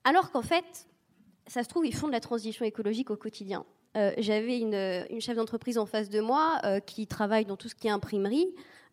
Alors 0.06 0.32
qu'en 0.32 0.42
fait, 0.42 0.88
ça 1.48 1.64
se 1.64 1.70
trouve, 1.70 1.86
ils 1.86 1.96
font 1.96 2.08
de 2.08 2.12
la 2.12 2.20
transition 2.20 2.66
écologique 2.66 3.12
au 3.12 3.16
quotidien. 3.16 3.66
Euh, 3.96 4.12
j'avais 4.18 4.60
une, 4.60 5.22
chef 5.22 5.38
d'entreprise 5.38 5.78
en 5.78 5.86
face 5.86 6.10
de 6.10 6.20
moi 6.20 6.60
euh, 6.66 6.80
qui 6.80 7.08
travaille 7.08 7.46
dans 7.46 7.58
tout 7.58 7.70
ce 7.70 7.76
qui 7.76 7.88
est 7.88 7.91
imprimerie. 7.91 8.48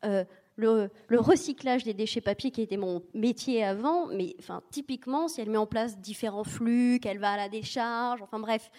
Euh, 0.04 0.24
le, 0.56 0.90
recyclage 1.10 1.82
des 1.82 1.94
déchets 1.94 2.20
papier 2.20 2.50
qui 2.50 2.60
était 2.60 2.76
mon 2.76 3.02
métier 3.14 3.64
avant, 3.64 4.06
mais 4.08 4.36
enfin, 4.38 4.62
typiquement, 4.70 5.26
si 5.26 5.40
elle 5.40 5.50
met 5.50 5.56
en 5.56 5.66
place 5.66 5.98
différents 5.98 6.44
flux, 6.44 7.00
qu'elle 7.00 7.18
va 7.18 7.32
à 7.32 7.36
la 7.36 7.48
décharge, 7.48 8.20
enfin 8.22 8.38
bref, 8.38 8.70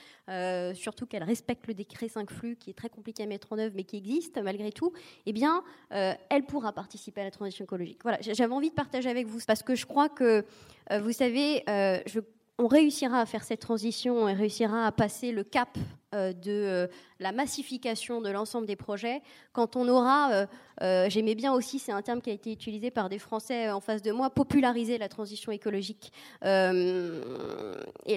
surtout 0.78 1.08
qu'elle 1.08 1.24
respecte 1.24 1.68
le 1.68 1.74
décret 1.74 2.08
5 2.08 2.30
flux 2.32 2.56
qui 2.56 2.70
est 2.70 2.74
très 2.74 2.90
compliqué 2.90 3.24
à 3.24 3.26
mettre 3.26 3.52
en 3.52 3.58
œuvre 3.58 3.74
mais 3.76 3.84
qui 3.84 3.98
existe 3.98 4.38
malgré 4.42 4.72
tout, 4.72 4.94
eh 5.26 5.34
bien, 5.34 5.64
elle 5.90 6.46
pourra 6.48 6.74
participer 6.74 7.22
à 7.22 7.26
la 7.26 7.32
transition 7.32 7.66
écologique. 7.66 8.00
Voilà, 8.04 8.20
j'avais 8.22 8.54
envie 8.54 8.70
de 8.70 8.76
partager 8.76 9.10
avec 9.10 9.26
vous 9.26 9.40
parce 9.46 9.64
que 9.64 9.74
je 9.74 9.88
crois 9.88 10.10
que, 10.10 10.46
vous 10.92 11.12
savez, 11.12 11.64
je 11.68 12.20
on 12.60 12.68
réussira 12.68 13.20
à 13.20 13.26
faire 13.26 13.44
cette 13.44 13.62
transition, 13.62 14.16
on 14.16 14.26
réussira 14.26 14.86
à 14.86 14.92
passer 14.92 15.32
le 15.32 15.44
cap 15.44 15.78
euh, 16.14 16.34
de 16.34 16.52
euh, 16.52 16.88
la 17.20 17.32
massification 17.32 18.22
de 18.22 18.30
l'ensemble 18.30 18.68
des 18.68 18.76
projets 18.76 19.24
quand 19.54 19.76
on 19.76 19.88
aura, 19.88 20.46
euh, 20.82 21.10
j'aimais 21.10 21.34
bien 21.34 21.52
aussi, 21.52 21.80
c'est 21.80 21.92
un 21.92 22.04
terme 22.04 22.22
qui 22.22 22.30
a 22.30 22.34
été 22.34 22.52
utilisé 22.52 22.92
par 22.92 23.10
des 23.10 23.18
Français 23.18 23.72
en 23.72 23.80
face 23.80 24.04
de 24.04 24.12
moi, 24.12 24.30
populariser 24.30 25.00
la 25.00 25.10
transition 25.10 25.52
écologique. 25.52 26.12
et 26.44 26.48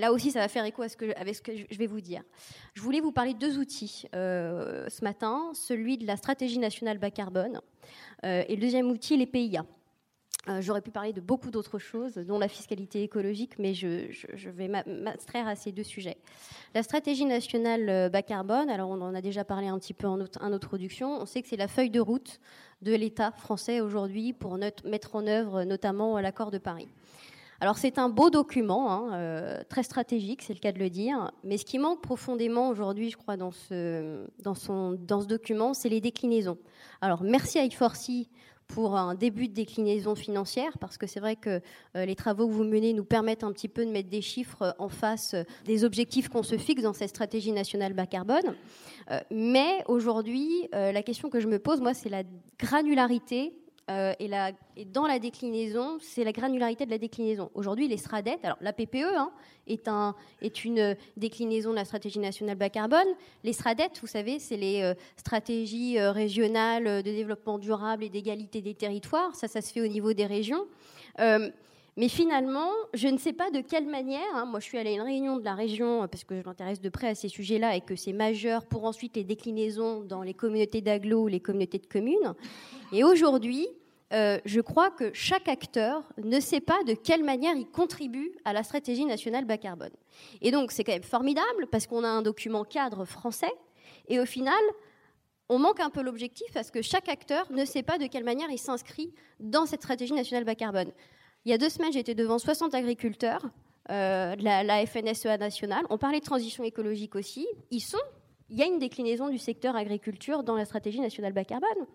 là 0.00 0.12
aussi, 0.12 0.30
ça 0.30 0.40
va 0.40 0.48
faire 0.48 0.64
écho 0.64 0.82
à 0.82 0.88
ce 0.88 0.96
que, 0.96 1.18
avec 1.18 1.34
ce 1.34 1.42
que 1.42 1.52
je 1.56 1.78
vais 1.78 1.86
vous 1.86 2.02
dire. 2.02 2.22
Je 2.74 2.82
voulais 2.82 3.00
vous 3.00 3.12
parler 3.12 3.32
de 3.32 3.38
deux 3.38 3.58
outils 3.58 4.06
ce 4.12 5.04
matin, 5.04 5.50
celui 5.54 5.96
de 5.96 6.06
la 6.06 6.16
stratégie 6.16 6.58
nationale 6.58 6.98
bas 6.98 7.10
carbone 7.10 7.60
et 8.22 8.54
le 8.54 8.60
deuxième 8.60 8.90
outil, 8.90 9.16
les 9.16 9.26
PIA. 9.26 9.64
Euh, 10.48 10.60
j'aurais 10.60 10.80
pu 10.80 10.90
parler 10.90 11.12
de 11.12 11.20
beaucoup 11.20 11.50
d'autres 11.50 11.78
choses, 11.78 12.14
dont 12.14 12.38
la 12.38 12.46
fiscalité 12.46 13.02
écologique, 13.02 13.58
mais 13.58 13.74
je, 13.74 14.48
vais 14.50 14.68
m'abstraire 14.68 15.48
à 15.48 15.56
ces 15.56 15.72
deux 15.72 15.82
sujets. 15.82 16.18
La 16.74 16.84
stratégie 16.84 17.24
nationale 17.24 17.88
euh, 17.88 18.08
bas 18.08 18.22
carbone, 18.22 18.70
alors 18.70 18.90
on 18.90 19.00
en 19.00 19.14
a 19.14 19.20
déjà 19.20 19.44
parlé 19.44 19.66
un 19.66 19.78
petit 19.78 19.94
peu 19.94 20.06
en, 20.06 20.20
introduction, 20.40 21.20
on 21.20 21.26
sait 21.26 21.42
que 21.42 21.48
c'est 21.48 21.56
la 21.56 21.68
feuille 21.68 21.90
de 21.90 22.00
route 22.00 22.38
de 22.82 22.94
l'État 22.94 23.32
français 23.32 23.80
aujourd'hui 23.80 24.32
pour 24.32 24.56
mettre 24.56 25.16
en 25.16 25.26
œuvre 25.26 25.64
notamment 25.64 26.18
l'accord 26.20 26.50
de 26.50 26.58
Paris. 26.58 26.88
Alors 27.60 27.78
c'est 27.78 27.98
un 27.98 28.10
beau 28.10 28.28
document, 28.28 28.92
hein, 28.92 29.14
euh, 29.14 29.62
très 29.68 29.82
stratégique, 29.82 30.42
c'est 30.42 30.52
le 30.52 30.60
cas 30.60 30.72
de 30.72 30.78
le 30.78 30.90
dire, 30.90 31.32
mais 31.42 31.56
ce 31.56 31.64
qui 31.64 31.78
manque 31.78 32.02
profondément 32.02 32.68
aujourd'hui, 32.68 33.10
je 33.10 33.16
crois, 33.16 33.38
dans 33.38 33.50
ce, 33.50 34.26
document, 35.24 35.72
c'est 35.72 35.88
les 35.88 36.02
déclinaisons. 36.02 36.58
Alors 37.00 37.22
merci 37.22 37.58
à 37.58 37.66
I4C 37.66 38.28
pour 38.68 38.96
un 38.96 39.14
début 39.14 39.48
de 39.48 39.54
déclinaison 39.54 40.14
financière, 40.14 40.78
parce 40.78 40.98
que 40.98 41.06
c'est 41.06 41.20
vrai 41.20 41.36
que 41.36 41.60
euh, 41.96 42.04
les 42.04 42.16
travaux 42.16 42.46
que 42.46 42.52
vous 42.52 42.64
menez 42.64 42.92
nous 42.92 43.04
permettent 43.04 43.44
un 43.44 43.52
petit 43.52 43.68
peu 43.68 43.84
de 43.84 43.90
mettre 43.90 44.08
des 44.08 44.20
chiffres 44.20 44.62
euh, 44.62 44.72
en 44.78 44.88
face 44.88 45.34
euh, 45.34 45.44
des 45.64 45.84
objectifs 45.84 46.28
qu'on 46.28 46.42
se 46.42 46.58
fixe 46.58 46.82
dans 46.82 46.92
cette 46.92 47.10
stratégie 47.10 47.52
nationale 47.52 47.92
bas 47.92 48.06
carbone. 48.06 48.54
mais 49.30 49.84
aujourd'hui, 49.86 50.68
la 50.72 51.02
question 51.02 51.30
que 51.30 51.40
je 51.40 51.48
me 51.48 51.58
pose, 51.58 51.80
moi, 51.80 51.94
c'est 51.94 52.08
la 52.08 52.22
granularité 52.58 53.52
euh, 53.88 54.14
et, 54.18 54.84
dans 54.84 55.06
la 55.06 55.18
déclinaison, 55.20 55.98
c'est 56.00 56.24
la 56.24 56.32
granularité 56.32 56.86
de 56.86 56.90
la 56.90 56.98
déclinaison. 56.98 57.50
Aujourd'hui, 57.54 57.86
les 57.86 57.98
SRADET, 57.98 58.38
alors 58.42 58.58
la 58.60 58.72
PPE 58.72 59.14
hein, 59.16 59.30
est, 59.68 59.86
un, 59.86 60.16
est, 60.42 60.64
une 60.64 60.96
déclinaison 61.16 61.70
de 61.70 61.76
la 61.76 61.84
stratégie 61.84 62.18
nationale 62.18 62.56
bas 62.56 62.68
carbone. 62.68 63.06
Les 63.44 63.52
SRADET, 63.52 63.90
vous 64.00 64.08
savez, 64.08 64.40
c'est 64.40 64.56
les 64.56 64.82
euh, 64.82 64.94
stratégies 65.16 66.00
euh, 66.00 66.10
régionales 66.10 67.02
de 67.02 67.10
développement 67.10 67.58
durable 67.58 68.02
et 68.02 68.08
d'égalité 68.08 68.60
des 68.60 68.74
territoires. 68.74 69.36
Ça, 69.36 69.46
ça 69.46 69.60
se 69.60 69.72
fait 69.72 69.80
au 69.80 69.86
niveau 69.86 70.12
des 70.12 70.26
régions. 70.26 70.66
Mais 71.98 72.08
finalement, 72.08 72.68
je 72.92 73.08
ne 73.08 73.16
sais 73.16 73.32
pas 73.32 73.50
de 73.50 73.60
quelle 73.62 73.86
manière, 73.86 74.20
hein, 74.34 74.44
moi 74.44 74.60
je 74.60 74.66
suis 74.66 74.76
allée 74.76 74.90
à 74.90 74.92
une 74.94 75.00
réunion 75.00 75.38
de 75.38 75.44
la 75.44 75.54
région 75.54 76.06
parce 76.08 76.24
que 76.24 76.38
je 76.38 76.44
m'intéresse 76.44 76.80
de 76.80 76.90
près 76.90 77.08
à 77.08 77.14
ces 77.14 77.28
sujets-là 77.28 77.74
et 77.74 77.80
que 77.80 77.96
c'est 77.96 78.12
majeur 78.12 78.66
pour 78.66 78.84
ensuite 78.84 79.16
les 79.16 79.24
déclinaisons 79.24 80.02
dans 80.02 80.22
les 80.22 80.34
communautés 80.34 80.82
d'agglos 80.82 81.22
ou 81.22 81.26
les 81.28 81.40
communautés 81.40 81.78
de 81.78 81.86
communes. 81.86 82.34
Et 82.92 83.02
aujourd'hui, 83.02 83.66
euh, 84.12 84.38
je 84.44 84.60
crois 84.60 84.90
que 84.90 85.10
chaque 85.14 85.48
acteur 85.48 86.02
ne 86.22 86.38
sait 86.38 86.60
pas 86.60 86.84
de 86.84 86.92
quelle 86.92 87.24
manière 87.24 87.56
il 87.56 87.66
contribue 87.66 88.30
à 88.44 88.52
la 88.52 88.62
stratégie 88.62 89.06
nationale 89.06 89.46
bas 89.46 89.56
carbone. 89.56 89.90
Et 90.42 90.50
donc 90.50 90.72
c'est 90.72 90.84
quand 90.84 90.92
même 90.92 91.02
formidable 91.02 91.66
parce 91.70 91.86
qu'on 91.86 92.04
a 92.04 92.08
un 92.08 92.22
document 92.22 92.64
cadre 92.64 93.06
français 93.06 93.52
et 94.08 94.20
au 94.20 94.26
final, 94.26 94.52
on 95.48 95.58
manque 95.58 95.80
un 95.80 95.90
peu 95.90 96.02
l'objectif 96.02 96.46
parce 96.52 96.70
que 96.70 96.82
chaque 96.82 97.08
acteur 97.08 97.50
ne 97.50 97.64
sait 97.64 97.82
pas 97.82 97.96
de 97.96 98.06
quelle 98.06 98.24
manière 98.24 98.50
il 98.50 98.58
s'inscrit 98.58 99.14
dans 99.40 99.64
cette 99.64 99.80
stratégie 99.80 100.12
nationale 100.12 100.44
bas 100.44 100.54
carbone. 100.54 100.92
Il 101.46 101.50
y 101.50 101.52
a 101.52 101.58
deux 101.58 101.68
semaines, 101.68 101.92
j'étais 101.92 102.16
devant 102.16 102.40
60 102.40 102.74
agriculteurs 102.74 103.40
euh, 103.90 104.34
de 104.34 104.42
la, 104.42 104.84
FNSEA 104.84 105.38
nationale. 105.38 105.84
On 105.90 105.96
parlait 105.96 106.18
de 106.18 106.24
transition 106.24 106.64
écologique 106.64 107.14
aussi. 107.14 107.46
Ils 107.70 107.80
sont, 107.80 108.02
il 108.50 108.58
y 108.58 108.64
a 108.64 108.66
une 108.66 108.80
déclinaison 108.80 109.28
du 109.28 109.38
secteur 109.38 109.76
agriculture 109.76 110.42
dans 110.42 110.56
la 110.56 110.64
stratégie 110.64 110.98
nationale 110.98 111.32
bas 111.32 111.44
carbone. 111.44 111.86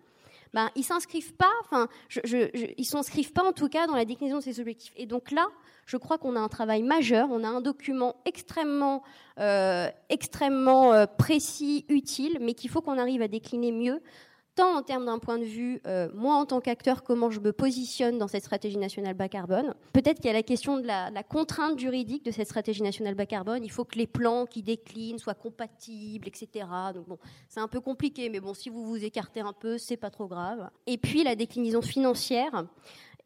Ben, 0.54 0.70
ils 0.74 0.84
s'inscrivent 0.84 1.34
pas, 1.34 1.52
enfin, 1.60 1.88
ils 2.78 2.84
s'inscrivent 2.86 3.34
pas 3.34 3.44
en 3.44 3.52
tout 3.52 3.68
cas 3.68 3.86
dans 3.86 3.94
la 3.94 4.06
déclinaison 4.06 4.38
de 4.38 4.42
ces 4.42 4.58
objectifs. 4.58 4.94
Et 4.96 5.04
donc 5.04 5.30
là, 5.30 5.46
je 5.84 5.98
crois 5.98 6.16
qu'on 6.16 6.34
a 6.34 6.40
un 6.40 6.48
travail 6.48 6.82
majeur, 6.82 7.28
on 7.30 7.44
a 7.44 7.48
un 7.48 7.60
document 7.60 8.16
extrêmement, 8.24 9.02
euh, 9.38 9.88
extrêmement 10.08 10.94
euh, 10.94 11.04
précis, 11.04 11.84
utile, 11.90 12.38
mais 12.40 12.54
qu'il 12.54 12.70
faut 12.70 12.80
qu'on 12.80 12.98
arrive 12.98 13.20
à 13.20 13.28
décliner 13.28 13.70
mieux 13.70 14.00
tant 14.54 14.76
en 14.76 14.82
termes 14.82 15.06
d'un 15.06 15.18
point 15.18 15.38
de 15.38 15.44
vue, 15.44 15.80
euh, 15.86 16.08
moi 16.14 16.34
en 16.34 16.46
tant 16.46 16.60
qu'acteur, 16.60 17.02
comment 17.02 17.30
je 17.30 17.40
me 17.40 17.52
positionne 17.52 18.18
dans 18.18 18.28
cette 18.28 18.44
stratégie 18.44 18.76
nationale 18.76 19.14
bas 19.14 19.28
carbone. 19.28 19.74
Peut-être 19.92 20.16
qu'il 20.16 20.26
y 20.26 20.30
a 20.30 20.34
la 20.34 20.42
question 20.42 20.78
de 20.78 20.86
la, 20.86 21.10
contrainte 21.22 21.78
juridique 21.78 22.24
de 22.24 22.30
cette 22.30 22.48
stratégie 22.48 22.82
nationale 22.82 23.14
bas 23.14 23.26
carbone. 23.26 23.64
Il 23.64 23.70
faut 23.70 23.84
que 23.84 23.98
les 23.98 24.06
plans 24.06 24.46
qui 24.46 24.62
déclinent 24.62 25.18
soient 25.18 25.34
compatibles, 25.34 26.28
etc. 26.28 26.66
Donc 26.94 27.08
bon, 27.08 27.18
c'est 27.48 27.60
un 27.60 27.68
peu 27.68 27.80
compliqué, 27.80 28.28
mais 28.28 28.40
bon, 28.40 28.54
si 28.54 28.68
vous 28.68 28.84
vous 28.84 29.04
écartez 29.04 29.40
un 29.40 29.52
peu, 29.52 29.78
c'est 29.78 29.96
pas 29.96 30.10
trop 30.10 30.26
grave. 30.26 30.68
Et 30.86 30.98
puis 30.98 31.24
la 31.24 31.34
déclinaison 31.34 31.82
financière. 31.82 32.64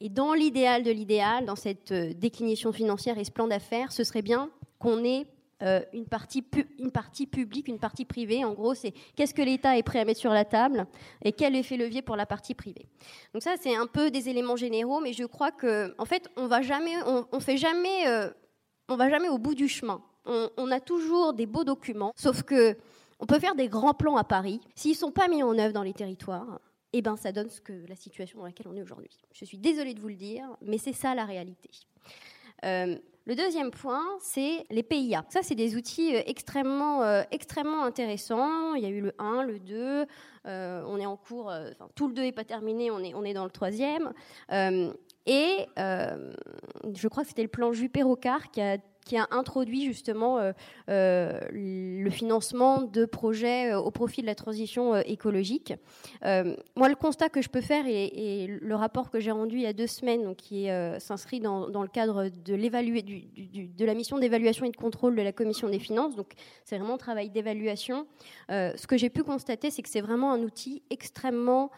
Et 0.01 0.11
dans 0.11 0.35
l'idéal 0.35 0.83
de 0.83 0.91
l'idéal, 0.91 1.47
dans 1.47 1.57
cette 1.57 1.93
euh, 1.93 2.13
déclinaison 2.13 2.71
financière 2.71 3.19
et 3.19 3.25
ce 3.25 3.31
plan 3.31 3.47
d'affaires, 3.47 3.93
ce 3.93 4.05
serait 4.05 4.23
bien 4.23 4.51
qu'on 4.79 5.03
ait 5.05 5.27
euh, 5.63 5.81
une, 5.95 6.05
partie 6.07 6.43
publique, 6.43 7.69
une 7.69 7.79
partie 7.79 8.05
privée. 8.05 8.45
En 8.45 8.53
gros, 8.53 8.75
c'est 8.75 8.93
qu'est-ce 9.15 9.33
que 9.33 9.41
l'État 9.41 9.79
est 9.79 9.83
prêt 9.83 10.01
à 10.01 10.05
mettre 10.05 10.21
sur 10.21 10.33
la 10.33 10.45
table 10.45 10.87
et 11.25 11.33
quel 11.33 11.57
effet 11.57 11.79
levier 11.79 12.03
pour 12.03 12.15
la 12.15 12.27
partie 12.27 12.55
privée. 12.55 12.87
Donc 13.33 13.43
ça, 13.43 13.55
c'est 13.59 13.75
un 13.75 13.87
peu 13.87 14.11
des 14.11 14.29
éléments 14.29 14.57
généraux, 14.57 15.01
mais 15.01 15.15
je 15.15 15.25
crois 15.25 15.53
que, 15.53 15.95
en 15.97 16.05
fait, 16.05 16.29
on 16.37 16.47
va 16.47 16.61
jamais, 16.61 16.93
on, 17.33 17.41
fait 17.41 17.57
jamais, 17.57 18.07
euh, 18.07 18.29
va 18.89 19.09
jamais 19.09 19.31
au 19.31 19.39
bout 19.39 19.55
du 19.55 19.67
chemin. 19.67 20.03
On, 20.27 20.71
a 20.73 20.81
toujours 20.81 21.33
des 21.33 21.47
beaux 21.47 21.65
documents, 21.65 22.13
sauf 22.17 22.43
que 22.43 22.77
on 23.21 23.27
peut 23.27 23.39
faire 23.39 23.55
des 23.55 23.69
grands 23.69 23.95
plans 23.95 24.17
à 24.17 24.25
Paris. 24.25 24.61
S'ils 24.75 24.97
sont 24.97 25.13
pas 25.13 25.29
mis 25.29 25.43
en 25.43 25.57
œuvre 25.57 25.73
dans 25.73 25.85
les 25.85 25.95
territoires, 25.95 26.61
eh 26.93 27.01
ben, 27.01 27.17
ça 27.17 27.33
donne 27.33 27.49
ce 27.49 27.63
que 27.63 27.87
la 27.89 27.97
situation 27.97 28.41
dans 28.41 28.45
laquelle 28.45 28.69
on 28.69 28.77
est 28.77 28.83
aujourd'hui. 28.83 29.09
Je 29.33 29.45
suis 29.47 29.57
désolée 29.57 29.95
de 29.95 30.01
vous 30.01 30.09
le 30.09 30.17
dire, 30.17 30.49
mais 30.61 30.77
c'est 30.77 30.93
ça 30.93 31.15
la 31.15 31.25
réalité. 31.25 31.71
Euh, 32.65 32.99
le 33.27 33.35
deuxième 33.35 33.71
point, 33.71 34.05
c'est 34.21 34.65
les 34.71 34.83
PIA. 34.83 35.25
Ça, 35.29 35.41
c'est 35.43 35.55
des 35.55 35.77
outils 35.77 36.17
euh, 36.17 36.23
extrêmement, 36.27 37.03
euh, 37.03 37.23
extrêmement 37.31 37.85
intéressants. 37.85 38.75
Il 38.75 38.83
y 38.83 38.87
a 38.87 38.89
eu 38.89 39.01
le 39.01 39.13
1, 39.19 39.43
le 39.43 39.59
2, 39.59 40.07
on 40.45 41.01
est 41.01 41.07
en 41.07 41.17
cours, 41.17 41.53
tout 41.97 42.07
le 42.07 42.15
2 42.15 42.23
n'est 42.23 42.33
pas 42.33 42.45
terminé, 42.45 42.91
on 42.93 43.01
est, 43.01 43.15
on 43.15 43.25
est 43.25 43.35
dans 43.35 43.45
le 43.45 43.51
troisième. 43.51 44.13
et 44.53 45.67
je 45.77 47.09
crois 47.09 47.25
que 47.25 47.29
c'était 47.29 47.43
le 47.43 47.49
plan 47.49 47.73
Juppé-Rocard 47.73 48.53
qui 48.53 48.61
a 48.61 48.79
qui 49.07 49.17
a 49.17 49.29
introduit 49.31 49.85
justement 49.85 50.39
euh, 50.39 50.53
euh, 50.91 51.41
le 51.53 52.11
financement 52.11 52.83
de 52.83 53.05
projets 53.07 53.73
euh, 53.73 53.79
au 53.79 53.93
profit 53.93 54.21
de 54.21 54.27
la 54.27 54.35
transition 54.35 54.97
écologique. 54.97 55.73
moi, 56.23 56.89
le 56.89 56.97
constat 56.97 57.29
que 57.29 57.41
je 57.41 57.49
peux 57.49 57.61
faire 57.61 57.87
et, 57.87 58.47
le 58.61 58.75
rapport 58.75 59.11
que 59.11 59.21
j'ai 59.21 59.31
rendu 59.31 59.57
il 59.57 59.63
y 59.63 59.67
a 59.67 59.73
deux 59.73 59.87
semaines, 59.87 60.25
donc, 60.25 60.37
qui 60.37 60.67
s'inscrit 60.99 61.39
dans, 61.39 61.69
le 61.69 61.89
cadre 61.89 62.25
de, 62.25 62.57
de 62.57 63.85
la 63.85 63.95
mission 63.95 64.19
d'évaluation 64.19 64.67
et 64.67 64.71
de 64.71 64.77
contrôle 64.77 65.15
de 65.15 65.23
la 65.23 65.33
Commission 65.33 65.69
des 65.69 65.79
finances, 65.79 66.17
donc 66.17 66.33
c'est 66.65 66.77
vraiment 66.77 66.95
un 66.95 66.99
travail 66.99 67.31
d'évaluation. 67.31 68.07
ce 68.49 68.87
que 68.87 68.97
j'ai 68.97 69.11
pu 69.11 69.23
constater, 69.23 69.71
c'est 69.71 69.83
que 69.83 69.89
c'est 69.89 70.01
vraiment 70.01 70.33
un 70.33 70.43
outil 70.43 70.83
extrêmement 70.91 71.71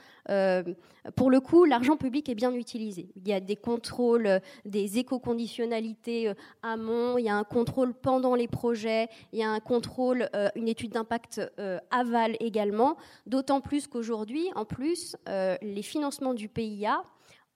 pour 1.16 1.30
le 1.30 1.40
coup, 1.40 1.64
l'argent 1.64 1.96
public 1.96 2.28
est 2.28 2.34
bien 2.34 2.52
utilisé. 2.52 3.08
Il 3.16 3.26
y 3.26 3.32
a 3.32 3.40
des 3.40 3.56
contrôles, 3.56 4.40
des 4.64 4.98
éco-conditionnalités 4.98 6.32
amont, 6.62 7.17
il 7.18 7.24
y 7.24 7.28
a 7.28 7.36
un 7.36 7.44
contrôle 7.44 7.94
pendant 7.94 8.34
les 8.34 8.48
projets, 8.48 9.08
il 9.32 9.38
y 9.38 9.42
a 9.42 9.50
un 9.50 9.60
contrôle, 9.60 10.28
euh, 10.34 10.48
une 10.54 10.68
étude 10.68 10.92
d'impact 10.92 11.40
euh, 11.58 11.78
aval 11.90 12.36
également, 12.40 12.96
d'autant 13.26 13.60
plus 13.60 13.86
qu'aujourd'hui, 13.86 14.48
en 14.54 14.64
plus, 14.64 15.16
euh, 15.28 15.56
les 15.62 15.82
financements 15.82 16.34
du 16.34 16.48
PIA 16.48 17.02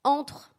entrent 0.03 0.49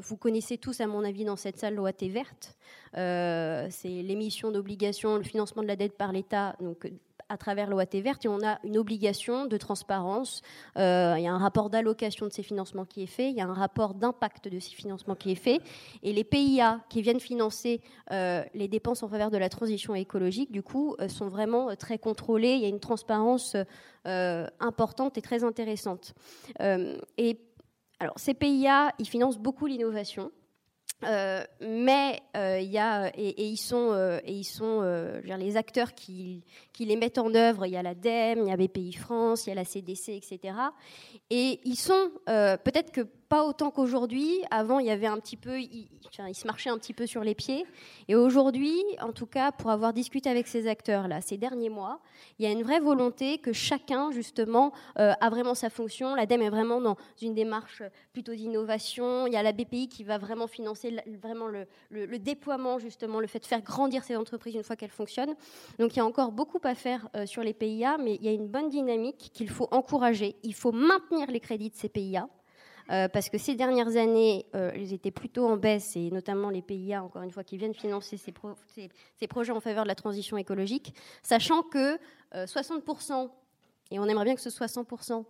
vous 0.00 0.16
connaissez 0.16 0.56
tous, 0.56 0.80
à 0.80 0.86
mon 0.86 1.04
avis, 1.04 1.26
dans 1.26 1.36
cette 1.36 1.58
salle 1.58 1.74
l'OAT 1.74 1.92
verte. 2.08 2.56
c'est 2.94 4.02
l'émission 4.02 4.50
d'obligations, 4.50 5.18
le 5.18 5.24
financement 5.24 5.62
de 5.62 5.68
la 5.68 5.76
dette 5.76 5.98
par 5.98 6.10
l'État, 6.10 6.56
donc 6.58 6.90
à 7.28 7.36
travers 7.36 7.68
l'OAT 7.68 7.84
verte 7.94 8.24
et 8.24 8.28
on 8.28 8.42
a 8.44 8.58
une 8.64 8.78
obligation 8.78 9.46
de 9.46 9.56
transparence. 9.56 10.42
Euh, 10.76 11.14
il 11.18 11.24
y 11.24 11.26
a 11.26 11.32
un 11.32 11.38
rapport 11.38 11.70
d'allocation 11.70 12.26
de 12.26 12.32
ces 12.32 12.42
financements 12.42 12.84
qui 12.84 13.02
est 13.02 13.06
fait, 13.06 13.30
il 13.30 13.36
y 13.36 13.40
a 13.40 13.46
un 13.46 13.54
rapport 13.54 13.94
d'impact 13.94 14.48
de 14.48 14.58
ces 14.58 14.74
financements 14.74 15.14
qui 15.14 15.32
est 15.32 15.36
fait. 15.36 15.60
Et 16.02 16.12
les 16.12 16.24
PIA 16.24 16.80
qui 16.88 17.02
viennent 17.02 17.20
financer 17.20 17.80
euh, 18.12 18.42
les 18.54 18.68
dépenses 18.68 19.02
en 19.02 19.08
faveur 19.08 19.30
de 19.30 19.38
la 19.38 19.48
transition 19.48 19.94
écologique, 19.94 20.50
du 20.50 20.62
coup, 20.62 20.96
euh, 21.00 21.08
sont 21.08 21.28
vraiment 21.28 21.74
très 21.76 21.98
contrôlés. 21.98 22.54
Il 22.54 22.60
y 22.60 22.66
a 22.66 22.68
une 22.68 22.80
transparence 22.80 23.56
importante 24.60 25.18
et 25.18 25.22
très 25.22 25.44
intéressante. 25.44 26.14
et 26.58 27.38
alors, 28.00 28.14
ces 28.16 28.32
PIA, 28.32 28.92
ils 28.98 29.08
financent 29.08 29.38
beaucoup 29.38 29.66
l'innovation. 29.66 30.30
Euh, 31.04 31.44
mais 31.60 32.20
euh, 32.36 32.58
il 32.60 32.70
y 32.70 32.78
a 32.78 33.12
et, 33.16 33.44
ils 33.44 33.56
sont 33.56 33.94
et 34.24 34.32
ils 34.32 34.44
sont 34.44 34.80
euh, 34.82 35.20
les 35.20 35.56
acteurs 35.56 35.94
qui, 35.94 36.42
qui 36.72 36.86
les 36.86 36.96
mettent 36.96 37.18
en 37.18 37.32
œuvre. 37.34 37.66
Il 37.66 37.72
y 37.72 37.76
a 37.76 37.82
l'ADEME, 37.82 38.40
il 38.42 38.48
y 38.48 38.52
a 38.52 38.56
BPI 38.56 38.92
France, 38.94 39.46
il 39.46 39.50
y 39.50 39.52
a 39.52 39.54
la 39.54 39.64
CDC, 39.64 40.08
etc. 40.10 40.54
Et 41.30 41.60
ils 41.64 41.76
sont 41.76 42.10
peut-être 42.26 42.90
que 42.90 43.06
pas 43.28 43.44
autant 43.44 43.70
qu'aujourd'hui. 43.70 44.42
Avant, 44.50 44.78
il 44.78 44.86
y 44.86 44.90
avait 44.90 45.06
un 45.06 45.18
petit 45.18 45.36
peu, 45.36 45.60
il, 45.60 45.88
se 46.32 46.46
marchait 46.46 46.70
un 46.70 46.78
petit 46.78 46.94
peu 46.94 47.06
sur 47.06 47.22
les 47.22 47.34
pieds. 47.34 47.66
Et 48.08 48.14
aujourd'hui, 48.14 48.82
en 49.00 49.12
tout 49.12 49.26
cas, 49.26 49.52
pour 49.52 49.70
avoir 49.70 49.92
discuté 49.92 50.30
avec 50.30 50.46
ces 50.46 50.66
acteurs-là 50.66 51.20
ces 51.20 51.36
derniers 51.36 51.68
mois, 51.68 52.00
il 52.38 52.46
y 52.46 52.48
a 52.48 52.52
une 52.52 52.62
vraie 52.62 52.80
volonté 52.80 53.38
que 53.38 53.52
chacun, 53.52 54.10
justement, 54.10 54.72
euh, 54.98 55.12
a 55.20 55.30
vraiment 55.30 55.54
sa 55.54 55.70
fonction. 55.70 56.14
L'ADEME 56.14 56.42
est 56.42 56.50
vraiment 56.50 56.80
dans 56.80 56.96
une 57.20 57.34
démarche 57.34 57.82
plutôt 58.12 58.34
d'innovation. 58.34 59.26
Il 59.26 59.32
y 59.32 59.36
a 59.36 59.42
la 59.42 59.52
BPI 59.52 59.88
qui 59.88 60.04
va 60.04 60.18
vraiment 60.18 60.46
financer 60.46 60.96
vraiment 61.20 61.48
le, 61.48 61.66
déploiement, 62.18 62.78
justement, 62.78 63.20
le 63.20 63.26
fait 63.26 63.40
de 63.40 63.46
faire 63.46 63.62
grandir 63.62 64.04
ces 64.04 64.16
entreprises 64.16 64.54
une 64.54 64.62
fois 64.62 64.76
qu'elles 64.76 64.90
fonctionnent. 64.90 65.34
Donc, 65.78 65.94
il 65.94 65.98
y 65.98 66.00
a 66.00 66.06
encore 66.06 66.32
beaucoup 66.32 66.60
à 66.64 66.74
faire 66.74 67.08
euh, 67.14 67.26
sur 67.26 67.42
les 67.42 67.52
PIA, 67.52 67.98
mais 67.98 68.14
il 68.14 68.24
y 68.24 68.28
a 68.28 68.32
une 68.32 68.48
bonne 68.48 68.70
dynamique 68.70 69.30
qu'il 69.34 69.50
faut 69.50 69.68
encourager. 69.70 70.36
Il 70.42 70.54
faut 70.54 70.72
maintenir 70.72 71.30
les 71.30 71.40
crédits 71.40 71.70
de 71.70 71.76
ces 71.76 71.88
PIA. 71.88 72.28
Euh, 72.90 73.08
parce 73.08 73.28
que 73.28 73.36
ces 73.38 73.54
dernières 73.54 73.96
années, 73.96 74.46
euh, 74.54 74.72
ils 74.76 74.92
étaient 74.94 75.10
plutôt 75.10 75.46
en 75.46 75.56
baisse, 75.56 75.94
et 75.96 76.10
notamment 76.10 76.48
les 76.48 76.62
PIA, 76.62 77.02
encore 77.02 77.22
une 77.22 77.30
fois, 77.30 77.44
qui 77.44 77.58
viennent 77.58 77.74
financer 77.74 78.16
ces, 78.16 78.32
projets 79.26 79.52
en 79.52 79.60
faveur 79.60 79.82
de 79.82 79.88
la 79.88 79.94
transition 79.94 80.36
écologique, 80.36 80.94
sachant 81.22 81.62
que 81.62 81.98
60%, 82.34 83.12
euh, 83.12 83.28
et 83.90 83.98
on 83.98 84.06
aimerait 84.06 84.24
bien 84.24 84.34
que 84.34 84.40
ce 84.40 84.50
soit 84.50 84.66
100%, 84.66 85.24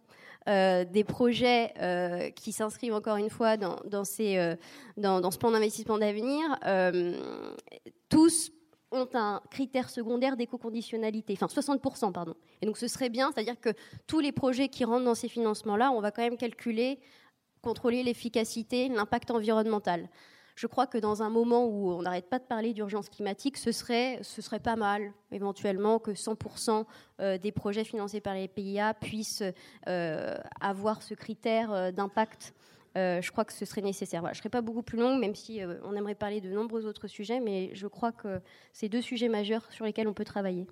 des 0.90 1.04
projets 1.04 2.32
qui 2.34 2.52
s'inscrivent 2.52 2.94
encore 2.94 3.16
une 3.16 3.28
fois 3.28 3.56
dans 3.56 4.04
ce 4.04 4.56
plan 5.36 5.50
d'investissement 5.50 5.98
d'avenir, 5.98 6.58
tous 8.08 8.50
ont 8.90 9.08
un 9.14 9.42
critère 9.50 9.90
secondaire 9.90 10.36
d'éco-conditionnalité, 10.36 11.38
enfin 11.40 11.46
60%, 11.46 12.12
pardon. 12.12 12.34
Et 12.62 12.66
donc 12.66 12.78
ce 12.78 12.88
serait 12.88 13.10
bien, 13.10 13.30
c'est-à-dire 13.32 13.60
que 13.60 13.70
tous 14.06 14.20
les 14.20 14.32
projets 14.32 14.68
qui 14.68 14.84
rentrent 14.84 15.04
dans 15.04 15.14
ces 15.14 15.28
financements-là, 15.28 15.90
on 15.92 16.00
va 16.00 16.10
quand 16.10 16.22
même 16.22 16.38
calculer 16.38 16.98
contrôler 17.62 18.02
l'efficacité, 18.02 18.88
l'impact 18.88 19.30
environnemental. 19.30 20.08
Je 20.58 20.66
crois 20.66 20.88
que 20.88 20.98
dans 20.98 21.22
un 21.22 21.30
moment 21.30 21.66
où 21.66 21.92
on 21.92 22.02
n'arrête 22.02 22.28
pas 22.28 22.40
de 22.40 22.44
parler 22.44 22.72
d'urgence 22.72 23.08
climatique, 23.08 23.56
ce 23.56 23.70
serait, 23.70 24.20
pas 24.60 24.74
mal, 24.74 25.12
éventuellement, 25.30 26.00
que 26.00 26.10
100% 26.10 26.84
euh, 27.20 27.38
des 27.38 27.52
projets 27.52 27.84
financés 27.84 28.20
par 28.20 28.34
les 28.34 28.48
PIA 28.48 28.92
puissent 28.94 29.44
euh, 29.86 30.36
avoir 30.60 31.02
ce 31.02 31.14
critère 31.14 31.72
euh, 31.72 31.90
d'impact. 31.92 32.54
je 32.96 33.30
crois 33.30 33.44
que 33.44 33.52
ce 33.52 33.64
serait 33.64 33.82
nécessaire. 33.82 34.22
je 34.24 34.30
ne 34.30 34.34
serai 34.34 34.48
pas 34.48 34.60
beaucoup 34.60 34.82
plus 34.82 34.98
longue, 34.98 35.20
même 35.20 35.36
si 35.36 35.60
on 35.84 35.94
aimerait 35.94 36.16
parler 36.16 36.40
de 36.40 36.50
nombreux 36.50 36.86
autres 36.86 37.06
sujets, 37.06 37.38
mais 37.38 37.70
je 37.74 37.86
crois 37.86 38.10
que 38.10 38.40
c'est 38.72 38.88
deux 38.88 39.02
sujets 39.02 39.28
majeurs 39.28 39.70
sur 39.70 39.84
lesquels 39.84 40.08
on 40.08 40.14
peut 40.14 40.24
travailler. 40.24 40.66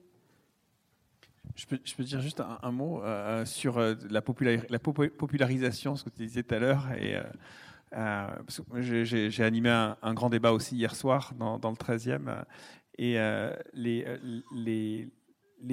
Je 1.56 1.64
peux, 1.64 2.04
dire 2.04 2.20
juste 2.20 2.42
un, 2.62 2.70
mot 2.70 3.02
euh, 3.02 3.46
sur 3.46 3.78
euh, 3.78 3.94
la, 4.10 4.20
la, 4.68 4.78
popularisation, 4.78 5.96
ce 5.96 6.04
que 6.04 6.10
tu 6.10 6.26
disais 6.26 6.42
tout 6.42 6.54
à 6.54 6.58
l'heure. 6.58 6.86
Et, 7.00 7.16
euh, 7.94 8.28
j'ai 8.82 9.42
animé 9.42 9.70
un, 9.70 10.14
grand 10.14 10.28
débat 10.28 10.52
aussi 10.52 10.76
hier 10.76 10.94
soir 10.94 11.32
dans, 11.38 11.56
le 11.56 11.76
13e. 11.76 12.44
Et 12.98 13.16
les, 13.72 15.08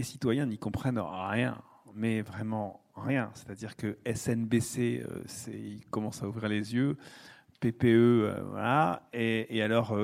citoyens 0.01 0.45
n'y 0.45 0.57
comprennent 0.57 0.99
rien, 0.99 1.61
mais 1.93 2.21
vraiment 2.21 2.81
rien. 2.95 3.31
C'est-à-dire 3.34 3.75
que 3.75 3.97
SNBC, 4.05 5.03
il 5.49 5.86
commence 5.89 6.23
à 6.23 6.29
ouvrir 6.29 6.47
les 6.47 6.73
yeux. 6.73 6.95
PPE, 7.59 8.41
voilà. 8.51 9.09
Et, 9.11 9.57
et 9.57 9.61
alors, 9.61 9.97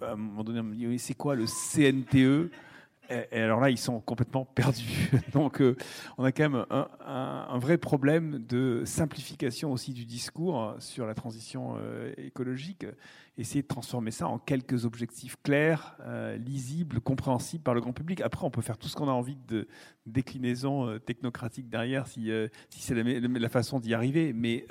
à 0.00 0.12
un 0.12 0.16
moment 0.16 0.44
donné, 0.44 0.60
on 0.60 0.64
me 0.64 0.74
dit 0.76 0.98
c'est 1.00 1.14
quoi 1.14 1.34
le 1.34 1.46
CNTE 1.46 2.52
et, 3.10 3.40
alors 3.40 3.60
là, 3.60 3.70
ils 3.70 3.78
sont 3.78 4.00
complètement 4.00 4.44
perdus. 4.44 5.10
Donc, 5.32 5.60
euh, 5.60 5.76
on 6.18 6.24
a 6.24 6.32
quand 6.32 6.48
même 6.48 6.66
un, 6.70 7.58
vrai 7.58 7.78
problème 7.78 8.38
de 8.38 8.82
simplification 8.84 9.72
aussi 9.72 9.92
du 9.92 10.04
discours 10.04 10.74
sur 10.78 11.06
la 11.06 11.14
transition 11.14 11.76
euh, 11.78 12.12
écologique 12.16 12.86
essayer 13.36 13.62
de 13.62 13.66
transformer 13.66 14.10
ça 14.10 14.28
en 14.28 14.38
quelques 14.38 14.84
objectifs 14.84 15.36
clairs, 15.42 15.96
euh, 16.00 16.36
lisibles, 16.36 17.00
compréhensibles 17.00 17.64
par 17.64 17.74
le 17.74 17.80
grand 17.80 17.92
public. 17.92 18.20
Après, 18.20 18.44
on 18.46 18.50
peut 18.50 18.62
faire 18.62 18.78
tout 18.78 18.88
ce 18.88 18.94
qu'on 18.94 19.08
a 19.08 19.12
envie 19.12 19.36
de 19.48 19.66
déclinaison 20.06 20.86
euh, 20.86 20.98
technocratique 20.98 21.68
derrière, 21.68 22.06
si, 22.06 22.30
euh, 22.30 22.48
si 22.70 22.80
c'est 22.80 22.94
la, 22.94 23.48
façon 23.48 23.80
d'y 23.80 23.94
arriver. 23.94 24.32
Mais 24.32 24.66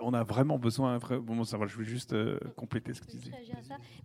on 0.00 0.14
a 0.14 0.24
vraiment 0.24 0.58
besoin. 0.58 0.98
Bon, 0.98 1.44
ça 1.44 1.58
va, 1.58 1.66
je 1.66 1.74
voulais 1.74 1.86
juste 1.86 2.14
compléter 2.56 2.94
ce 2.94 3.00
que 3.00 3.06
tu 3.06 3.16
disais. 3.16 3.32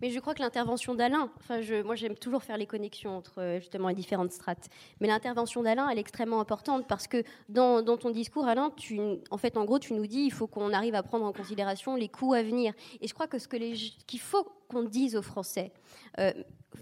Mais 0.02 0.10
je 0.10 0.18
crois 0.20 0.34
que 0.34 0.42
l'intervention 0.42 0.94
d'Alain, 0.94 1.30
enfin, 1.36 1.60
je, 1.60 1.82
moi 1.82 1.94
j'aime 1.94 2.14
toujours 2.14 2.42
faire 2.42 2.56
les 2.56 2.66
connexions 2.66 3.16
entre 3.16 3.58
justement 3.58 3.88
les 3.88 3.94
différentes 3.94 4.32
strates. 4.32 4.68
Mais 5.00 5.08
l'intervention 5.08 5.62
d'Alain, 5.62 5.88
elle 5.88 5.98
est 5.98 6.02
extrêmement 6.02 6.40
importante 6.40 6.86
parce 6.86 7.06
que 7.06 7.22
dans, 7.48 7.82
dans 7.82 7.96
ton 7.96 8.10
discours, 8.10 8.46
Alain, 8.46 8.70
tu, 8.76 9.00
en 9.30 9.38
fait, 9.38 9.56
en 9.56 9.64
gros, 9.64 9.78
tu 9.78 9.94
nous 9.94 10.06
dis 10.06 10.20
il 10.20 10.32
faut 10.32 10.46
qu'on 10.46 10.72
arrive 10.72 10.94
à 10.94 11.02
prendre 11.02 11.24
en 11.24 11.32
considération 11.32 11.96
les 11.96 12.08
coûts 12.08 12.34
à 12.34 12.42
venir. 12.42 12.72
Et 13.00 13.08
je 13.08 13.14
crois 13.14 13.26
que 13.26 13.38
ce 13.38 13.48
que 13.48 13.56
les 13.56 13.74
qu'il 14.06 14.20
faut 14.20 14.44
qu'on 14.68 14.82
dise 14.82 15.16
aux 15.16 15.22
Français, 15.22 15.72
euh, 16.18 16.32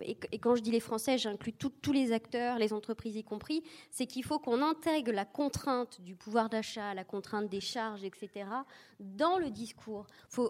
et, 0.01 0.39
quand 0.39 0.57
je 0.57 0.63
dis 0.63 0.71
les 0.71 0.81
Français, 0.81 1.19
j'inclus 1.19 1.53
tous 1.53 1.93
les 1.93 2.13
acteurs, 2.13 2.59
les 2.59 2.73
entreprises 2.73 3.17
y 3.17 3.25
compris, 3.25 3.63
c'est 3.91 4.07
qu'il 4.07 4.25
faut 4.25 4.39
qu'on 4.39 4.63
intègre 4.63 5.13
la 5.13 5.25
contrainte 5.25 6.01
du 6.01 6.15
pouvoir 6.15 6.49
d'achat, 6.49 6.95
la 6.95 7.05
contrainte 7.05 7.49
des 7.49 7.61
charges, 7.61 8.05
etc., 8.05 8.47
dans 9.01 9.39
le 9.39 9.51
discours. 9.51 10.07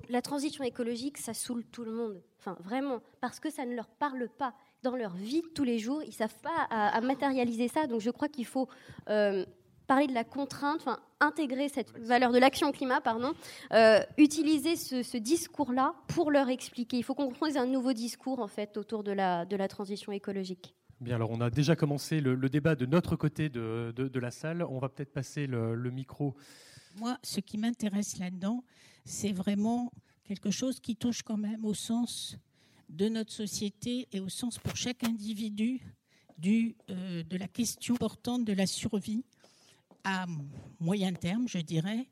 La 0.09 0.23
transition 0.23 0.65
écologique, 0.65 1.19
ça 1.19 1.35
saoule 1.35 1.65
tout 1.65 1.85
le 1.85 1.93
monde, 1.93 2.23
enfin 2.39 2.57
vraiment, 2.61 3.01
parce 3.21 3.41
que 3.41 3.51
ça 3.51 3.65
ne 3.65 3.75
leur 3.75 3.89
parle 3.89 4.29
pas 4.29 4.55
dans 4.83 4.97
leur 4.97 5.15
vie 5.15 5.43
tous 5.55 5.65
les 5.65 5.79
jours. 5.79 6.03
Ils 6.03 6.09
ne 6.09 6.13
savent 6.13 6.41
pas 6.43 6.67
à, 6.71 7.01
matérialiser 7.01 7.69
ça. 7.69 7.87
Donc 7.87 8.01
je 8.01 8.11
crois 8.11 8.29
qu'il 8.29 8.47
faut 8.47 8.69
euh, 9.09 9.45
parler 9.87 10.07
de 10.07 10.15
la 10.15 10.25
contrainte, 10.25 10.81
enfin 10.81 10.99
intégrer 11.21 11.69
cette 11.69 11.97
valeur 11.99 12.33
de 12.33 12.39
l'action 12.39 12.73
climat, 12.73 13.01
pardon, 13.01 13.33
euh, 13.73 14.01
utiliser 14.19 14.77
ce, 14.77 15.17
discours-là 15.17 15.95
pour 16.09 16.31
leur 16.31 16.49
expliquer. 16.49 16.99
Il 16.99 17.05
faut 17.05 17.15
qu'on 17.15 17.29
construise 17.29 17.57
un 17.57 17.67
nouveau 17.67 17.93
discours 17.93 18.41
en 18.41 18.49
fait 18.49 18.77
autour 18.77 19.05
de 19.05 19.13
la, 19.13 19.45
de 19.45 19.57
la 19.57 19.69
transition 19.69 20.13
écologique. 20.13 20.75
Bien, 21.01 21.17
alors 21.17 21.31
on 21.31 21.41
a 21.41 21.51
déjà 21.51 21.77
commencé 21.77 22.21
le, 22.21 22.37
débat 22.49 22.75
de 22.75 22.87
notre 22.87 23.17
côté 23.17 23.49
de, 23.49 23.93
de, 23.97 24.21
la 24.21 24.31
salle. 24.31 24.63
On 24.63 24.79
va 24.79 24.89
peut-être 24.89 25.13
passer 25.13 25.47
le, 25.47 25.75
le 25.75 25.91
micro. 25.91 26.35
Moi, 26.97 27.19
ce 27.23 27.41
qui 27.41 27.59
m'intéresse 27.59 28.19
là-dedans, 28.19 28.63
c'est 29.05 29.33
vraiment 29.33 29.93
quelque 30.25 30.51
chose 30.51 30.81
qui 30.81 30.97
touche 30.97 31.23
quand 31.23 31.37
même 31.37 31.65
au 31.65 31.75
sens 31.75 32.37
de 32.89 33.09
notre 33.09 33.33
société 33.33 34.09
et 34.13 34.21
au 34.21 34.29
sens 34.29 34.59
pour 34.59 34.77
chaque 34.77 35.03
individu 35.05 35.81
du, 36.39 36.77
euh, 36.91 37.23
de 37.23 37.37
la 37.37 37.49
question 37.49 37.95
importante 37.95 38.45
de 38.45 38.53
la 38.53 38.67
survie 38.67 39.25
à 40.05 40.27
moyen 40.81 41.13
terme, 41.13 41.49
je 41.49 41.59
dirais, 41.59 42.09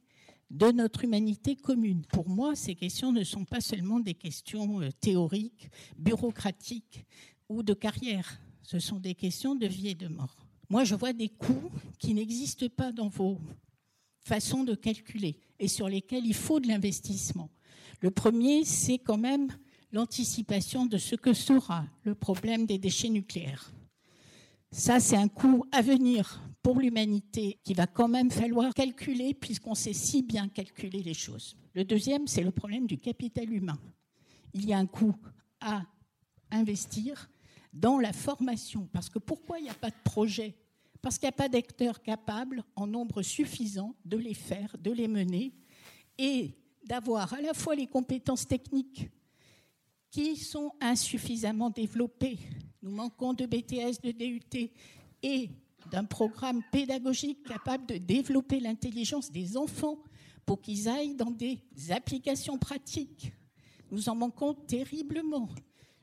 de 0.51 0.73
notre 0.73 1.05
humanité 1.05 1.57
commune. 1.57 2.05
Pour 2.07 2.29
moi, 2.29 2.57
ces 2.57 2.75
questions 2.75 3.13
ne 3.13 3.23
sont 3.23 3.45
pas 3.45 3.61
seulement 3.61 4.01
des 4.01 4.15
questions 4.15 4.81
euh, 4.81 4.91
théoriques, 5.01 5.71
bureaucratiques 5.97 7.07
ou 7.49 7.63
de 7.63 7.75
carrière. 7.75 8.41
Ce 8.63 8.79
sont 8.79 8.99
des 8.99 9.15
questions 9.15 9.55
de 9.55 9.67
vie 9.67 9.89
et 9.89 9.95
de 9.95 10.09
mort. 10.09 10.37
Moi, 10.69 10.85
je 10.85 10.95
vois 10.95 11.13
des 11.13 11.29
coûts 11.29 11.71
qui 11.99 12.15
n'existent 12.15 12.69
pas 12.69 12.93
dans 12.93 13.09
vos 13.09 13.39
façons 14.21 14.65
de 14.65 14.75
calculer 14.75 15.39
et 15.59 15.69
sur 15.69 15.89
lesquels 15.89 16.27
il 16.27 16.35
faut 16.35 16.61
de 16.61 16.69
l'investissement. 16.69 17.51
Le 18.01 18.11
premier, 18.11 18.65
c'est 18.65 18.99
quand 18.99 19.19
même 19.19 19.49
l'anticipation 19.93 20.87
de 20.87 20.99
ce 20.99 21.17
que 21.17 21.33
sera 21.33 21.87
le 22.05 22.15
problème 22.15 22.67
des 22.67 22.79
déchets 22.79 23.09
nucléaires. 23.09 23.73
Ça, 24.71 25.01
c'est 25.01 25.17
un 25.17 25.29
coût 25.29 25.65
à 25.73 25.83
venir 25.83 26.41
pour 26.63 26.79
l'humanité 26.79 27.59
qu'il 27.65 27.77
va 27.77 27.87
quand 27.87 28.09
même 28.09 28.31
falloir 28.31 28.75
calculer 28.75 29.35
puisqu'on 29.35 29.75
sait 29.75 29.93
si 29.93 30.23
bien 30.23 30.49
calculer 30.49 31.03
les 31.03 31.15
choses. 31.15 31.57
Le 31.75 31.85
deuxième, 31.85 32.27
c'est 32.27 32.43
le 32.43 32.51
problème 32.51 32.87
du 32.87 32.99
capital 32.99 33.53
humain. 33.53 33.79
Il 34.53 34.67
y 34.67 34.73
a 34.73 34.79
un 34.79 34.87
coût 34.87 35.15
à 35.61 35.83
investir 36.51 37.31
dans 37.73 37.99
la 37.99 38.13
formation. 38.13 38.89
Parce 38.93 39.09
que 39.09 39.19
pourquoi 39.19 39.59
il 39.59 39.65
n'y 39.65 39.71
a 39.71 39.75
pas 39.75 39.91
de 39.91 40.03
projet? 40.05 40.57
Parce 41.01 41.19
qu'il 41.19 41.27
n'y 41.27 41.31
a 41.31 41.33
pas 41.33 41.49
d'acteurs 41.49 42.03
capables 42.03 42.65
en 42.77 42.87
nombre 42.87 43.23
suffisant 43.23 43.95
de 44.05 44.17
les 44.17 44.35
faire, 44.35 44.77
de 44.79 44.91
les 44.91 45.09
mener 45.09 45.55
et 46.19 46.55
d'avoir 46.85 47.33
à 47.33 47.41
la 47.41 47.55
fois 47.55 47.75
les 47.75 47.87
compétences 47.87 48.47
techniques 48.47 49.09
qui 50.11 50.37
sont 50.37 50.73
insuffisamment 50.81 51.71
développées. 51.71 52.39
Nous 52.83 52.91
manquons 52.91 53.33
de 53.33 53.47
BTS, 53.47 54.03
de 54.03 54.11
DUT 54.11 54.71
et 55.23 55.51
d'un 55.89 56.05
programme 56.05 56.63
pédagogique 56.73 57.43
capable 57.45 57.87
de 57.87 57.97
développer 57.97 58.61
l'intelligence 58.61 59.31
des 59.31 59.57
enfants 59.57 59.99
pour 60.47 60.61
qu'ils 60.61 60.89
aillent 60.89 61.15
dans 61.15 61.31
des 61.31 61.61
applications 61.91 62.59
pratiques. 62.59 63.33
Nous 63.91 64.09
en 64.09 64.15
manquons 64.15 64.55
terriblement. 64.55 65.49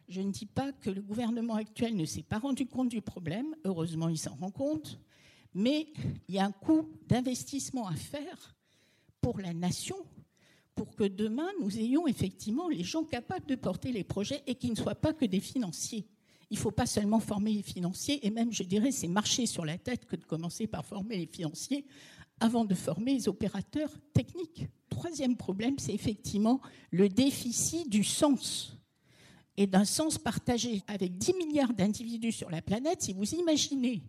Je 0.08 0.22
ne 0.22 0.32
dis 0.32 0.46
pas 0.46 0.72
que 0.72 0.90
le 0.90 1.02
gouvernement 1.02 1.56
actuel 1.56 1.96
ne 1.96 2.06
s'est 2.06 2.24
pas 2.24 2.40
rendu 2.40 2.66
compte 2.66 2.90
du 2.90 3.02
problème, 3.02 3.56
heureusement 3.66 4.10
il 4.10 4.18
s'en 4.18 4.36
rend 4.36 4.52
compte, 4.52 5.00
mais 5.54 5.88
il 6.28 6.36
y 6.36 6.40
a 6.40 6.46
un 6.46 6.52
coût 6.52 6.90
d'investissement 7.08 7.88
à 7.88 7.96
faire 7.96 8.56
pour 9.20 9.40
la 9.40 9.54
nation 9.54 9.98
pour 10.76 10.96
que 10.96 11.04
demain 11.04 11.50
nous 11.60 11.78
ayons 11.80 12.08
effectivement 12.08 12.70
les 12.70 12.84
gens 12.84 13.04
capables 13.04 13.48
de 13.48 13.56
porter 13.56 13.92
les 13.92 14.04
projets 14.04 14.44
et 14.46 14.56
qui 14.56 14.70
ne 14.70 14.76
soient 14.76 14.96
pas 14.96 15.12
que 15.12 15.26
des 15.26 15.40
financiers. 15.40 16.08
Il 16.50 16.56
ne 16.56 16.62
faut 16.62 16.72
pas 16.72 16.86
seulement 16.86 17.20
former 17.20 17.54
les 17.54 17.62
financiers, 17.62 18.26
et 18.26 18.30
même, 18.30 18.54
je 18.54 18.64
dirais, 18.64 18.92
c'est 18.92 19.08
marcher 19.08 19.46
sur 19.46 19.66
la 19.66 19.78
tête 19.78 20.06
que 20.06 20.16
de 20.16 20.24
commencer 20.24 20.66
par 20.68 20.86
former 20.86 21.18
les 21.18 21.28
financiers 21.28 21.86
avant 22.40 22.66
de 22.66 22.76
former 22.76 23.14
les 23.14 23.28
opérateurs 23.28 23.92
techniques. 24.14 24.68
Troisième 24.90 25.36
problème, 25.36 25.78
c'est 25.80 25.94
effectivement 25.94 26.62
le 26.92 27.10
déficit 27.10 27.90
du 27.90 28.04
sens 28.04 28.78
et 29.58 29.68
d'un 29.68 29.86
sens 29.86 30.18
partagé. 30.18 30.82
Avec 30.88 31.18
10 31.18 31.34
milliards 31.34 31.74
d'individus 31.74 32.32
sur 32.32 32.50
la 32.50 32.62
planète, 32.62 33.02
si 33.02 33.14
vous 33.14 33.36
imaginez 33.36 34.04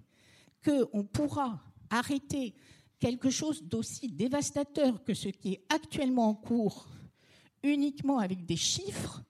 qu'on 0.65 1.05
pourra 1.05 1.63
arrêter 1.91 2.55
quelque 2.99 3.31
chose 3.31 3.63
d'aussi 3.63 4.09
dévastateur 4.09 5.03
que 5.05 5.15
ce 5.15 5.29
qui 5.29 5.55
est 5.55 5.65
actuellement 5.69 6.29
en 6.29 6.35
cours 6.35 6.89
uniquement 7.63 8.19
avec 8.19 8.45
des 8.45 8.57
chiffres, 8.57 9.23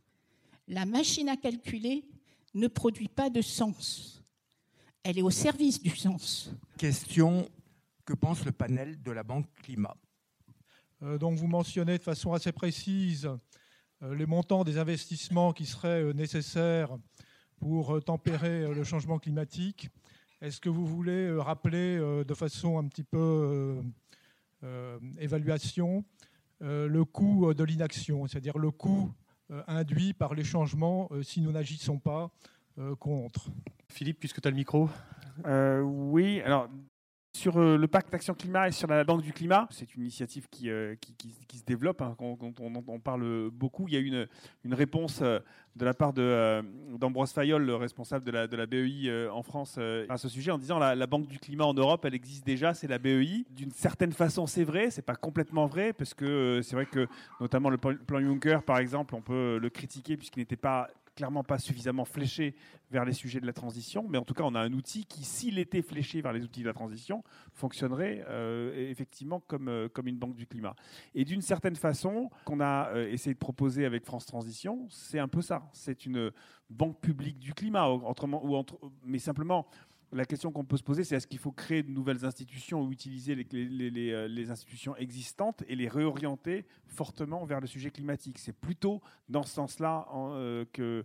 la 0.67 0.85
machine 0.85 1.29
à 1.29 1.37
calculer 1.37 2.05
ne 2.55 2.69
produit 2.69 3.09
pas 3.09 3.31
de 3.31 3.43
sens. 3.43 4.23
Elle 5.03 5.19
est 5.19 5.23
au 5.23 5.31
service 5.31 5.83
du 5.83 5.91
sens. 5.91 6.53
Question, 6.77 7.49
que 8.05 8.15
pense 8.15 8.45
le 8.45 8.53
panel 8.53 9.03
de 9.03 9.13
la 9.13 9.23
Banque 9.23 9.47
Climat? 9.63 9.97
Euh, 11.03 11.19
Donc 11.19 11.39
vous 11.39 11.47
mentionnez 11.47 11.99
de 11.99 12.03
façon 12.03 12.33
assez 12.33 12.53
précise 12.53 13.31
euh, 14.03 14.15
les 14.15 14.27
montants 14.27 14.65
des 14.65 14.79
investissements 14.79 15.53
qui 15.53 15.67
seraient 15.67 16.03
euh, 16.03 16.13
nécessaires 16.13 16.97
pour 17.59 18.03
tempérer 18.05 18.73
le 18.73 18.85
changement 18.85 19.19
climatique. 19.19 19.89
Est-ce 20.41 20.61
que 20.61 20.69
vous 20.69 20.87
voulez 20.87 21.29
rappeler 21.37 21.99
de 21.99 22.35
façon 22.35 22.79
un 22.79 22.87
petit 22.87 23.03
peu 23.03 23.83
évaluation 25.19 26.05
le 26.61 27.03
coût 27.03 27.53
de 27.53 27.65
l'inaction, 27.65 28.29
c'est-à-dire 28.29 28.57
le 28.59 28.71
coût 28.71 29.13
induit 29.67 30.13
par 30.13 30.35
les 30.35 30.45
changements 30.45 31.09
si 31.23 31.41
nous 31.41 31.53
n'agissons 31.53 31.99
pas 31.99 32.31
euh, 32.79 32.95
contre. 32.95 33.51
Philippe, 33.89 34.21
puisque 34.21 34.41
tu 34.41 34.47
as 34.47 34.51
le 34.51 34.57
micro. 34.57 34.89
Euh, 35.47 35.81
oui, 35.81 36.41
alors 36.43 36.69
sur 37.39 37.57
euh, 37.57 37.79
le 37.79 37.87
pacte 37.87 38.13
Action 38.13 38.35
Climat 38.35 38.69
et 38.69 38.73
sur 38.73 38.89
la 38.89 39.05
Banque 39.05 39.23
du 39.23 39.33
Climat, 39.33 39.69
c'est 39.71 39.95
une 39.95 40.03
initiative 40.03 40.49
qui, 40.51 40.69
qui, 41.01 41.59
se 41.59 41.65
développe, 41.65 42.03
hein, 42.03 42.17
on, 42.19 42.99
parle 42.99 43.51
beaucoup. 43.51 43.87
Il 43.89 43.95
y 43.95 43.97
a 43.97 44.01
une, 44.01 44.27
une 44.65 44.75
réponse 44.75 45.23
de 45.23 45.85
la 45.85 45.95
part 45.95 46.13
d'Ambroise 46.13 47.33
Fayol, 47.33 47.65
le 47.65 47.77
responsable 47.77 48.25
de 48.25 48.31
la, 48.33 48.47
de 48.49 48.57
la 48.57 48.67
BEI 48.67 49.29
en 49.31 49.43
France, 49.43 49.79
à 50.09 50.17
ce 50.19 50.29
sujet, 50.29 50.51
en 50.51 50.59
disant 50.59 50.79
la, 50.79 50.95
la 50.95 51.07
Banque 51.07 51.29
du 51.29 51.39
Climat 51.39 51.65
en 51.65 51.75
Europe, 51.75 52.05
elle 52.05 52.15
existe 52.15 52.45
déjà, 52.45 52.75
c'est 52.75 52.89
la 52.89 52.99
BEI. 52.99 53.45
D'une 53.51 53.71
certaine 53.71 54.13
façon, 54.13 54.47
c'est 54.47 54.65
vrai, 54.65 54.91
c'est 54.91 55.03
pas 55.03 55.17
complètement 55.17 55.67
vrai, 55.67 55.93
parce 55.93 56.15
que 56.15 56.61
c'est 56.63 56.75
vrai 56.75 56.87
que 56.87 57.07
notamment 57.41 57.71
le 57.71 57.79
plan 57.79 58.21
Juncker, 58.21 58.63
par 58.67 58.79
exemple, 58.79 59.15
on 59.15 59.23
peut 59.23 59.59
le 59.59 59.71
critiquer 59.71 60.17
puisqu'il 60.17 60.41
n'était 60.41 60.57
pas 60.57 60.89
clairement 61.19 61.43
pas 61.43 61.59
suffisamment 61.59 62.05
fléché 62.05 62.55
vers 62.93 63.05
les 63.05 63.13
sujets 63.13 63.41
de 63.41 63.47
la 63.47 63.53
transition, 63.53 64.07
mais 64.09 64.19
en 64.19 64.25
tout 64.25 64.35
cas, 64.35 64.45
on 64.45 64.55
a 64.55 64.61
un 64.61 64.73
outil 64.73 65.05
qui, 65.05 65.25
s'il 65.25 65.59
était 65.59 65.83
fléché 65.83 66.23
vers 66.23 66.33
les 66.33 66.45
outils 66.45 66.63
de 66.63 66.69
la 66.69 66.73
transition, 66.73 67.25
fonctionnerait 67.55 68.25
euh, 68.29 68.89
effectivement 68.89 69.41
comme, 69.41 69.67
euh, 69.67 69.89
comme 69.89 70.07
une 70.07 70.17
banque 70.17 70.37
du 70.37 70.47
climat. 70.47 70.77
Et 71.17 71.25
d'une 71.25 71.43
certaine 71.43 71.75
façon, 71.75 72.31
qu'on 72.45 72.61
a 72.61 72.91
euh, 72.91 73.11
essayé 73.11 73.35
de 73.35 73.39
proposer 73.39 73.85
avec 73.85 74.05
France 74.05 74.27
Transition, 74.27 74.87
c'est 74.91 75.19
un 75.19 75.27
peu 75.27 75.43
ça. 75.43 75.69
C'est 75.73 76.07
une 76.07 76.31
banque 76.71 77.01
publique 77.01 77.41
du 77.41 77.53
climat, 77.53 77.89
autrement, 77.89 78.41
ou 78.45 78.55
entre, 78.55 78.79
mais 79.03 79.19
simplement 79.19 79.67
la 80.13 80.25
question 80.25 80.51
qu'on 80.51 80.65
peut 80.65 80.77
se 80.77 80.83
poser, 80.83 81.05
c'est 81.05 81.17
est-ce 81.17 81.27
qu'il 81.27 81.39
faut 81.39 81.53
créer 81.53 81.83
de 81.83 81.91
nouvelles 81.91 82.25
institutions 82.25 82.83
ou 82.83 82.93
utiliser 82.93 83.35
les, 83.35 84.13
euh, 84.13 84.51
institutions 84.51 84.97
existantes 84.97 85.63
et 85.69 85.77
les 85.77 85.89
réorienter 85.89 86.65
fortement 86.87 87.45
vers 87.45 87.61
le 87.61 87.67
sujet 87.67 87.91
climatique? 87.91 88.39
C'est 88.39 88.57
plutôt 88.57 89.03
dans 89.29 89.43
ce 89.43 89.53
sens-là 89.55 90.07
euh, 90.15 90.65
que, 90.73 91.05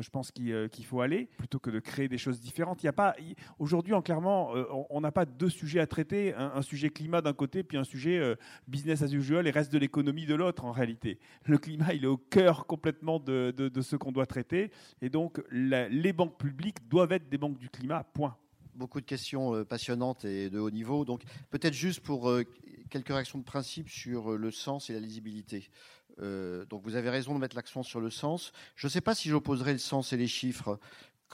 je 0.00 0.10
pense 0.10 0.32
euh, 0.40 0.68
qu'il 0.68 0.84
faut 0.84 1.00
aller, 1.00 1.28
plutôt 1.38 1.58
que 1.58 1.70
de 1.70 1.78
créer 1.78 2.08
des 2.08 2.18
choses 2.18 2.40
différentes. 2.40 2.82
Il 2.82 2.86
y 2.86 2.88
a 2.88 2.92
pas 2.92 3.14
aujourd'hui, 3.58 3.94
en 3.94 4.02
clairement, 4.02 4.52
on 4.90 5.00
n'a 5.00 5.12
pas 5.12 5.24
deux 5.24 5.48
sujets 5.48 5.80
à 5.80 5.86
traiter 5.86 6.34
un, 6.34 6.62
sujet 6.62 6.90
climat 6.90 7.20
d'un 7.20 7.32
côté, 7.32 7.62
puis 7.62 7.76
un 7.76 7.84
sujet 7.84 8.36
business 8.68 9.02
as 9.02 9.12
usual 9.12 9.46
et 9.46 9.50
reste 9.50 9.72
de 9.72 9.78
l'économie 9.78 10.26
de 10.26 10.34
l'autre. 10.34 10.64
En 10.64 10.72
réalité, 10.72 11.18
le 11.44 11.58
climat, 11.58 11.94
il 11.94 12.04
est 12.04 12.08
au 12.08 12.16
cœur 12.16 12.66
complètement 12.66 13.18
de, 13.18 13.52
de 13.56 13.82
ce 13.82 13.96
qu'on 13.96 14.12
doit 14.12 14.26
traiter, 14.26 14.70
et 15.02 15.08
donc 15.08 15.42
les 15.50 16.12
banques 16.12 16.38
publiques 16.38 16.88
doivent 16.88 17.12
être 17.12 17.28
des 17.28 17.38
banques 17.38 17.58
du 17.58 17.68
climat. 17.68 18.04
Point 18.14 18.36
beaucoup 18.74 19.00
de 19.00 19.06
questions 19.06 19.54
euh, 19.54 19.64
passionnantes 19.64 20.24
et 20.24 20.50
de 20.50 20.58
haut 20.58 20.70
niveau. 20.70 21.04
Donc 21.04 21.22
peut-être 21.50 21.74
juste 21.74 22.00
pour 22.00 22.28
euh, 22.28 22.44
quelques 22.90 23.08
réactions 23.08 23.38
de 23.38 23.44
principe 23.44 23.88
sur 23.88 24.32
euh, 24.32 24.36
le 24.36 24.50
sens 24.50 24.90
et 24.90 24.92
la 24.92 25.00
lisibilité. 25.00 25.70
Donc 26.18 26.82
vous 26.82 26.96
avez 26.96 27.10
raison 27.10 27.34
de 27.34 27.40
mettre 27.40 27.56
l'accent 27.56 27.82
sur 27.82 28.00
le 28.00 28.10
sens. 28.10 28.52
Je 28.76 28.86
ne 28.86 28.90
sais 28.90 29.00
pas 29.00 29.14
si 29.14 29.28
j'opposerai 29.28 29.72
le 29.72 29.78
sens 29.78 30.12
et 30.12 30.16
les 30.16 30.28
chiffres 30.28 30.78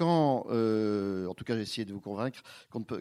quand, 0.00 0.46
euh, 0.48 1.26
en 1.26 1.34
tout 1.34 1.44
cas 1.44 1.54
j'ai 1.56 1.60
essayé 1.60 1.84
de 1.84 1.92
vous 1.92 2.00
convaincre 2.00 2.40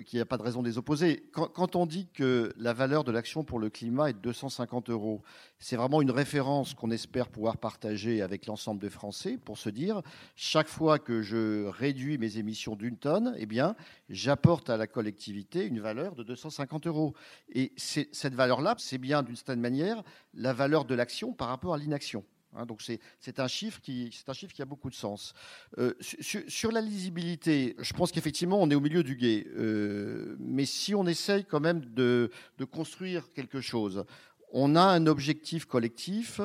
qu'il 0.05 0.17
n'y 0.17 0.19
a 0.19 0.26
pas 0.26 0.35
de 0.35 0.43
raison 0.43 0.61
de 0.61 0.67
les 0.67 1.21
quand, 1.31 1.76
on 1.77 1.85
dit 1.85 2.09
que 2.13 2.51
la 2.57 2.73
valeur 2.73 3.05
de 3.05 3.11
l'action 3.13 3.45
pour 3.45 3.57
le 3.57 3.69
climat 3.69 4.09
est 4.09 4.13
de 4.13 4.19
250 4.19 4.89
euros, 4.89 5.21
c'est 5.59 5.77
vraiment 5.77 6.01
une 6.01 6.11
référence 6.11 6.73
qu'on 6.73 6.91
espère 6.91 7.30
pouvoir 7.30 7.55
partager 7.55 8.21
avec 8.21 8.47
l'ensemble 8.47 8.81
des 8.81 8.89
Français 8.89 9.38
pour 9.38 9.57
se 9.57 9.69
dire, 9.69 10.01
chaque 10.35 10.67
fois 10.67 10.99
que 10.99 11.21
je 11.21 11.67
réduis 11.67 12.17
mes 12.17 12.38
émissions 12.38 12.76
d'une 12.76 12.97
tonne, 12.97 13.34
eh 13.38 13.45
bien, 13.45 13.77
j'apporte 14.09 14.69
à 14.69 14.76
la 14.76 14.85
collectivité 14.85 15.65
une 15.65 15.80
valeur 15.80 16.15
de 16.15 16.23
250 16.23 16.85
euros. 16.88 17.13
Et 17.53 17.71
cette 17.77 18.35
valeur-là, 18.35 18.76
c'est 18.77 18.97
bien 18.97 19.23
d'une 19.23 19.38
certaine 19.38 19.61
manière 19.61 20.03
la 20.34 20.51
valeur 20.51 20.84
de 20.84 20.95
l'action 20.95 21.31
par 21.31 21.47
rapport 21.47 21.73
à 21.73 21.77
l'inaction. 21.77 22.26
Hein, 22.55 22.65
donc 22.65 22.81
c'est 22.81 23.39
un, 23.39 23.47
chiffre 23.47 23.80
qui, 23.81 24.11
a 24.59 24.65
beaucoup 24.65 24.89
de 24.89 24.95
sens. 24.95 25.34
Euh, 25.77 25.93
sur, 25.99 26.71
la 26.71 26.81
lisibilité, 26.81 27.76
je 27.80 27.93
pense 27.93 28.11
qu'effectivement 28.11 28.61
on 28.61 28.69
est 28.71 28.76
au 28.76 28.80
milieu 28.80 29.03
du 29.03 29.15
guet. 29.15 29.45
Euh, 29.55 30.35
mais 30.39 30.65
si 30.65 30.95
on 30.95 31.05
essaye 31.05 31.45
quand 31.45 31.59
même 31.59 31.81
de, 31.81 32.31
construire 32.71 33.31
quelque 33.34 33.61
chose, 33.61 34.05
on 34.51 34.76
a 34.76 34.81
un 34.81 35.05
objectif 35.05 35.65
collectif 35.65 36.41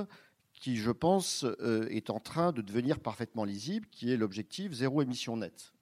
qui, 0.52 0.76
je 0.76 0.90
pense, 0.90 1.44
euh, 1.44 1.86
est 1.88 2.10
en 2.10 2.20
train 2.20 2.52
de 2.52 2.62
devenir 2.62 3.00
parfaitement 3.00 3.44
lisible, 3.44 3.86
qui 3.90 4.12
est 4.12 4.16
l'objectif 4.16 4.72
zéro 4.72 5.02
émission 5.02 5.36
nette. 5.36 5.72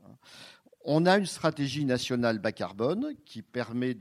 On 0.85 1.07
a 1.07 1.17
une 1.17 1.27
stratégie 1.27 1.85
nationale 1.85 2.39
bas 2.39 2.51
carbone 2.51 3.15
qui 3.25 3.43
permet 3.43 3.97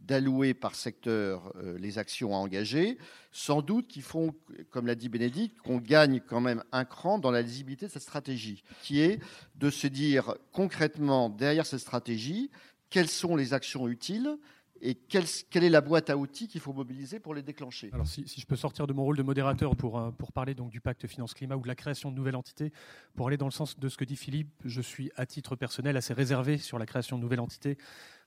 d'allouer 0.00 0.54
par 0.54 0.76
secteur 0.76 1.52
euh, 1.56 1.76
les 1.78 1.98
actions 1.98 2.34
à 2.34 2.38
engager. 2.38 2.96
Sans 3.32 3.60
doute 3.60 3.88
qu'ils 3.88 4.02
font, 4.02 4.32
comme 4.70 4.86
l'a 4.86 4.94
dit 4.94 5.08
Bénédicte, 5.08 5.58
qu'on 5.60 5.78
gagne 5.78 6.20
quand 6.20 6.40
même 6.40 6.62
un 6.70 6.84
cran 6.84 7.18
dans 7.18 7.32
la 7.32 7.42
lisibilité 7.42 7.86
de 7.86 7.90
cette 7.90 8.02
stratégie, 8.02 8.62
qui 8.82 9.00
est 9.00 9.18
de 9.56 9.68
se 9.68 9.88
dire 9.88 10.34
concrètement 10.52 11.28
derrière 11.28 11.66
cette 11.66 11.80
stratégie 11.80 12.50
quelles 12.92 13.08
sont 13.08 13.36
les 13.36 13.54
actions 13.54 13.88
utiles 13.88 14.36
et 14.84 14.96
quelle, 14.96 15.24
est 15.54 15.68
la 15.68 15.80
boîte 15.80 16.10
à 16.10 16.16
outils 16.16 16.48
qu'il 16.48 16.60
faut 16.60 16.72
mobiliser 16.72 17.20
pour 17.20 17.34
les 17.34 17.42
déclencher? 17.42 17.90
Alors, 17.92 18.06
si, 18.06 18.24
je 18.26 18.46
peux 18.46 18.56
sortir 18.56 18.88
de 18.88 18.92
mon 18.92 19.04
rôle 19.04 19.16
de 19.16 19.22
modérateur 19.22 19.76
pour, 19.76 19.96
euh, 19.96 20.10
pour 20.10 20.32
parler 20.32 20.54
donc 20.54 20.70
du 20.70 20.80
pacte 20.80 21.06
finance-climat 21.06 21.54
ou 21.54 21.62
de 21.62 21.68
la 21.68 21.76
création 21.76 22.10
de 22.10 22.16
nouvelles 22.16 22.34
entités, 22.34 22.72
pour 23.14 23.28
aller 23.28 23.36
dans 23.36 23.46
le 23.46 23.52
sens 23.52 23.78
de 23.78 23.88
ce 23.88 23.96
que 23.96 24.04
dit 24.04 24.16
Philippe, 24.16 24.50
je 24.64 24.80
suis 24.80 25.12
à 25.14 25.24
titre 25.24 25.54
personnel 25.54 25.96
assez 25.96 26.12
réservé 26.12 26.58
sur 26.58 26.80
la 26.80 26.86
création 26.86 27.16
de 27.16 27.22
nouvelles 27.22 27.40
entités 27.40 27.78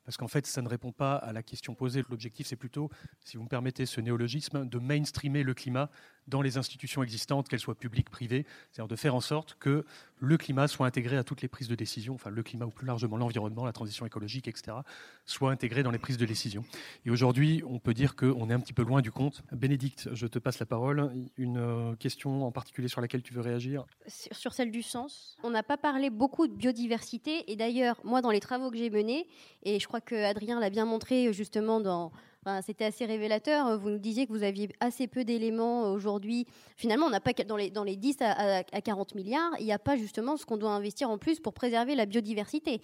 parce 0.06 0.18
qu'en 0.18 0.27
fait, 0.27 0.45
ça 0.45 0.61
ne 0.61 0.69
répond 0.69 0.91
pas 0.91 1.15
à 1.15 1.34
la 1.34 1.44
question 1.44 1.73
posée. 1.73 2.03
L'objectif, 2.10 2.45
c'est 2.48 2.56
plutôt, 2.56 2.90
si 3.22 3.38
vous 3.38 3.44
me 3.44 3.49
permettez 3.49 3.88
ce 3.88 3.99
néologisme, 3.99 4.69
de 4.69 4.80
mainstreamer 4.80 5.44
le 5.44 5.56
climat 5.56 5.90
dans 6.27 6.41
les 6.41 6.57
institutions 6.57 7.03
existantes, 7.03 7.47
qu'elles 7.47 7.60
soient 7.60 7.76
publiques, 7.76 8.10
privées, 8.10 8.45
c'est-à-dire 8.72 8.88
de 8.88 8.95
faire 8.95 9.15
en 9.15 9.22
sorte 9.22 9.56
que 9.60 9.85
le 10.19 10.38
climat 10.38 10.68
soit 10.68 10.88
intégré 10.88 11.18
à 11.18 11.23
toutes 11.23 11.41
les 11.41 11.47
prises 11.47 11.68
de 11.68 11.76
décision, 11.76 12.15
enfin 12.15 12.30
le 12.30 12.41
climat 12.41 12.65
ou 12.65 12.69
plus 12.69 12.88
largement 12.88 13.18
l'environnement, 13.18 13.65
la 13.65 13.73
transition 13.73 14.06
écologique, 14.06 14.47
etc., 14.47 14.77
soit 15.26 15.52
intégré 15.52 15.84
dans 15.84 15.91
les 15.91 15.99
prises 15.99 16.18
de 16.18 16.26
décision. 16.26 16.64
Et 17.06 17.10
aujourd'hui, 17.10 17.64
on 17.68 17.80
peut 17.80 17.93
dire 17.93 18.15
qu'on 18.15 18.49
est 18.49 18.53
un 18.53 18.60
petit 18.60 18.73
peu 18.73 18.84
loin 18.84 19.02
du 19.02 19.11
compte. 19.11 19.43
Bénédicte, 19.52 20.10
je 20.14 20.27
te 20.27 20.39
passe 20.39 20.60
la 20.60 20.65
parole. 20.65 21.11
Une 21.38 21.57
euh, 21.57 21.95
question 21.95 22.45
en 22.45 22.52
particulier 22.52 22.88
sur 22.88 23.02
laquelle 23.02 23.22
tu 23.22 23.34
veux 23.34 23.41
réagir? 23.41 23.85
Sur 24.07 24.53
celle 24.53 24.72
du 24.72 24.81
sens. 24.81 25.38
On 25.43 25.49
n'a 25.49 25.64
pas 25.64 25.77
parlé 25.77 26.10
beaucoup 26.10 26.47
de 26.47 26.53
biodiversité, 26.53 27.52
et 27.52 27.56
d'ailleurs, 27.56 27.99
moi, 28.03 28.22
dans 28.22 28.31
les 28.31 28.39
travaux 28.39 28.72
que 28.72 28.77
j'ai 28.77 28.89
menés, 28.89 29.27
et 29.64 29.80
je 29.80 29.88
crois 29.88 30.02
que 30.02 30.15
Adrien 30.15 30.60
l'a 30.60 30.69
bien 30.69 30.85
montré 30.85 31.34
justement 31.34 31.80
dans 31.80 32.11
c'était 32.62 32.86
assez 32.86 33.06
révélateur. 33.06 33.78
Vous 33.78 33.90
nous 33.90 34.00
disiez 34.00 34.28
que 34.28 34.32
vous 34.32 34.44
aviez 34.44 34.70
assez 34.80 35.08
peu 35.08 35.24
d'éléments 35.24 35.92
aujourd'hui. 35.92 36.46
Finalement, 36.78 37.08
on 37.08 37.10
n'a 37.10 37.20
pas 37.20 37.34
dans 37.34 37.58
les, 37.58 37.70
dans 37.70 37.84
les 37.84 37.96
10 37.96 38.18
à, 38.22 38.64
40 38.64 39.16
milliards, 39.16 39.52
il 39.60 39.66
n'y 39.66 39.74
a 39.74 39.80
pas 39.80 39.98
justement 39.98 40.38
ce 40.38 40.46
qu'on 40.46 40.58
doit 40.58 40.72
investir 40.72 41.10
en 41.10 41.18
plus 41.18 41.40
pour 41.40 41.54
préserver 41.54 41.96
la 41.96 42.06
biodiversité. 42.06 42.82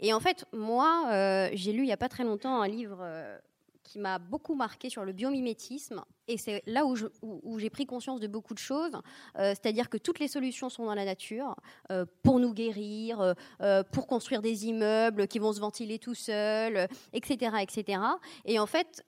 Et 0.00 0.12
en 0.12 0.20
fait, 0.20 0.44
moi, 0.52 1.06
euh, 1.10 1.48
j'ai 1.54 1.72
lu 1.72 1.80
il 1.80 1.86
n'y 1.86 1.92
a 1.92 1.96
pas 1.96 2.08
très 2.08 2.24
longtemps 2.24 2.60
un 2.60 2.68
livre 2.68 2.98
euh, 3.00 3.38
qui 3.86 3.98
m'a 3.98 4.18
beaucoup 4.18 4.54
marqué 4.54 4.90
sur 4.90 5.04
le 5.04 5.12
biomimétisme. 5.12 6.02
Et 6.28 6.38
c'est 6.38 6.62
là 6.66 6.84
où, 6.84 7.58
j'ai 7.58 7.70
pris 7.70 7.86
conscience 7.86 8.18
de 8.18 8.26
beaucoup 8.26 8.52
de 8.52 8.58
choses. 8.58 8.92
Euh, 9.38 9.50
c'est-à-dire 9.50 9.88
que 9.88 9.96
toutes 9.96 10.18
les 10.18 10.26
solutions 10.26 10.68
sont 10.68 10.84
dans 10.84 10.94
la 10.94 11.04
nature 11.04 11.54
euh, 11.92 12.04
pour 12.24 12.40
nous 12.40 12.52
guérir, 12.52 13.34
euh, 13.60 13.82
pour 13.92 14.08
construire 14.08 14.42
des 14.42 14.66
immeubles 14.66 15.28
qui 15.28 15.38
vont 15.38 15.52
se 15.52 15.60
ventiler 15.60 16.00
tout 16.00 16.14
seuls, 16.14 16.88
etc., 17.12 17.56
etc. 17.62 18.00
Et 18.44 18.58
en 18.58 18.66
fait, 18.66 19.04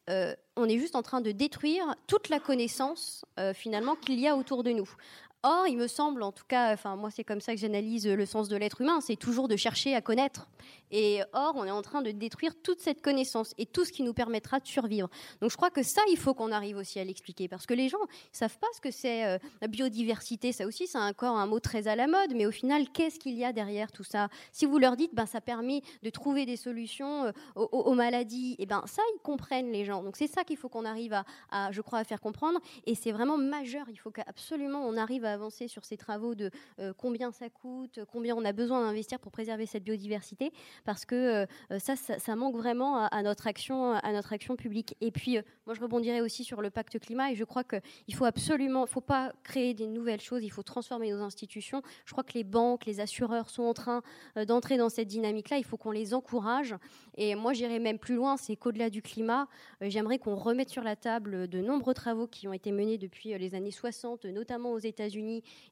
on 0.56 0.64
est 0.64 0.78
juste 0.78 0.94
en 0.94 1.02
train 1.02 1.20
de 1.20 1.32
détruire 1.32 1.96
toute 2.06 2.28
la 2.28 2.38
connaissance 2.38 3.24
finalement 3.54 3.96
qu'il 3.96 4.18
y 4.18 4.28
a 4.28 4.36
autour 4.36 4.62
de 4.62 4.70
nous. 4.70 4.88
Or, 5.44 5.68
il 5.68 5.76
me 5.76 5.86
semble, 5.86 6.24
en 6.24 6.32
tout 6.32 6.46
cas, 6.48 6.72
enfin 6.72 6.96
moi 6.96 7.12
c'est 7.12 7.22
comme 7.22 7.40
ça 7.40 7.54
que 7.54 7.60
j'analyse 7.60 8.08
le 8.08 8.26
sens 8.26 8.48
de 8.48 8.56
l'être 8.56 8.80
humain, 8.80 9.00
c'est 9.00 9.14
toujours 9.14 9.46
de 9.46 9.54
chercher 9.54 9.94
à 9.94 10.00
connaître. 10.00 10.48
Et 10.90 11.20
or, 11.32 11.52
on 11.54 11.64
est 11.64 11.70
en 11.70 11.82
train 11.82 12.02
de 12.02 12.10
détruire 12.10 12.54
toute 12.60 12.80
cette 12.80 13.02
connaissance 13.02 13.54
et 13.56 13.66
tout 13.66 13.84
ce 13.84 13.92
qui 13.92 14.02
nous 14.02 14.14
permettra 14.14 14.58
de 14.58 14.66
survivre. 14.66 15.08
Donc 15.40 15.50
je 15.50 15.56
crois 15.56 15.70
que 15.70 15.84
ça, 15.84 16.00
il 16.10 16.16
faut 16.16 16.34
qu'on 16.34 16.50
arrive 16.50 16.76
aussi 16.76 16.98
à 16.98 17.04
l'expliquer, 17.04 17.46
parce 17.46 17.66
que 17.66 17.74
les 17.74 17.88
gens 17.88 18.00
ne 18.00 18.06
savent 18.32 18.58
pas 18.58 18.66
ce 18.74 18.80
que 18.80 18.90
c'est 18.90 19.26
euh, 19.26 19.38
la 19.60 19.68
biodiversité. 19.68 20.50
Ça 20.50 20.66
aussi, 20.66 20.88
c'est 20.88 20.98
encore 20.98 21.36
un 21.36 21.46
mot 21.46 21.60
très 21.60 21.86
à 21.86 21.94
la 21.94 22.08
mode, 22.08 22.34
mais 22.34 22.46
au 22.46 22.50
final, 22.50 22.88
qu'est-ce 22.92 23.20
qu'il 23.20 23.34
y 23.34 23.44
a 23.44 23.52
derrière 23.52 23.92
tout 23.92 24.04
ça? 24.04 24.28
Si 24.50 24.66
vous 24.66 24.78
leur 24.78 24.96
dites, 24.96 25.14
ben 25.14 25.26
ça 25.26 25.40
permet 25.40 25.82
de 26.02 26.10
trouver 26.10 26.46
des 26.46 26.56
solutions 26.56 27.26
euh, 27.26 27.32
aux, 27.54 27.94
maladies, 27.94 28.56
et 28.58 28.66
ben 28.66 28.82
ça, 28.86 29.02
ils 29.14 29.20
comprennent 29.20 29.70
les 29.70 29.84
gens. 29.84 30.02
Donc 30.02 30.16
c'est 30.16 30.26
ça 30.26 30.42
qu'il 30.42 30.56
faut 30.56 30.68
qu'on 30.68 30.84
arrive 30.84 31.12
à, 31.12 31.24
à, 31.50 31.70
je 31.70 31.80
crois, 31.80 32.00
à 32.00 32.04
faire 32.04 32.20
comprendre. 32.20 32.58
Et 32.86 32.96
c'est 32.96 33.12
vraiment 33.12 33.38
majeur. 33.38 33.86
Il 33.90 33.98
faut 33.98 34.10
qu'absolument 34.10 34.84
on 34.84 34.96
arrive 34.96 35.24
à 35.24 35.27
avancer 35.32 35.68
sur 35.68 35.84
ces 35.84 35.96
travaux 35.96 36.34
de 36.34 36.50
euh, 36.78 36.92
combien 36.96 37.32
ça 37.32 37.48
coûte, 37.48 38.00
combien 38.10 38.34
on 38.34 38.44
a 38.44 38.52
besoin 38.52 38.84
d'investir 38.84 39.18
pour 39.18 39.32
préserver 39.32 39.66
cette 39.66 39.84
biodiversité, 39.84 40.52
parce 40.84 41.04
que 41.04 41.46
euh, 41.70 41.78
ça, 41.78 41.96
ça, 41.96 42.36
manque 42.36 42.56
vraiment 42.56 43.06
à, 43.06 43.22
notre 43.22 43.46
action, 43.46 43.92
à 43.92 44.12
notre 44.12 44.32
action 44.32 44.56
publique. 44.56 44.96
Et 45.00 45.10
puis, 45.10 45.38
euh, 45.38 45.42
moi, 45.66 45.74
je 45.74 45.80
rebondirai 45.80 46.20
aussi 46.20 46.44
sur 46.44 46.60
le 46.60 46.70
pacte 46.70 46.98
climat, 46.98 47.32
et 47.32 47.34
je 47.34 47.44
crois 47.44 47.64
qu'il 47.64 48.14
faut 48.14 48.24
absolument, 48.24 48.86
faut 48.86 49.00
pas 49.00 49.32
créer 49.42 49.74
des 49.74 49.86
nouvelles 49.86 50.20
choses, 50.20 50.44
il 50.44 50.50
faut 50.50 50.62
transformer 50.62 51.10
nos 51.10 51.22
institutions. 51.22 51.82
Je 52.04 52.12
crois 52.12 52.24
que 52.24 52.34
les 52.34 52.44
banques, 52.44 52.86
les 52.86 53.00
assureurs 53.00 53.50
sont 53.50 53.64
en 53.64 53.74
train 53.74 54.02
d'entrer 54.46 54.76
dans 54.76 54.88
cette 54.88 55.08
dynamique-là. 55.08 55.58
Il 55.58 55.64
faut 55.64 55.76
qu'on 55.76 55.90
les 55.90 56.14
encourage. 56.14 56.74
Et 57.16 57.34
moi, 57.34 57.52
j'irai 57.52 57.78
même 57.78 57.98
plus 57.98 58.14
loin, 58.14 58.36
c'est 58.36 58.56
qu'au-delà 58.56 58.90
du 58.90 59.02
climat, 59.02 59.48
j'aimerais 59.80 60.18
qu'on 60.18 60.36
remette 60.36 60.70
sur 60.70 60.82
la 60.82 60.96
table 60.96 61.48
de 61.48 61.60
nombreux 61.60 61.94
travaux 61.94 62.26
qui 62.26 62.48
ont 62.48 62.52
été 62.52 62.72
menés 62.72 62.98
depuis 62.98 63.36
les 63.36 63.54
années 63.54 63.70
60, 63.70 64.24
notamment 64.26 64.72
aux 64.72 64.78
États-Unis 64.78 65.17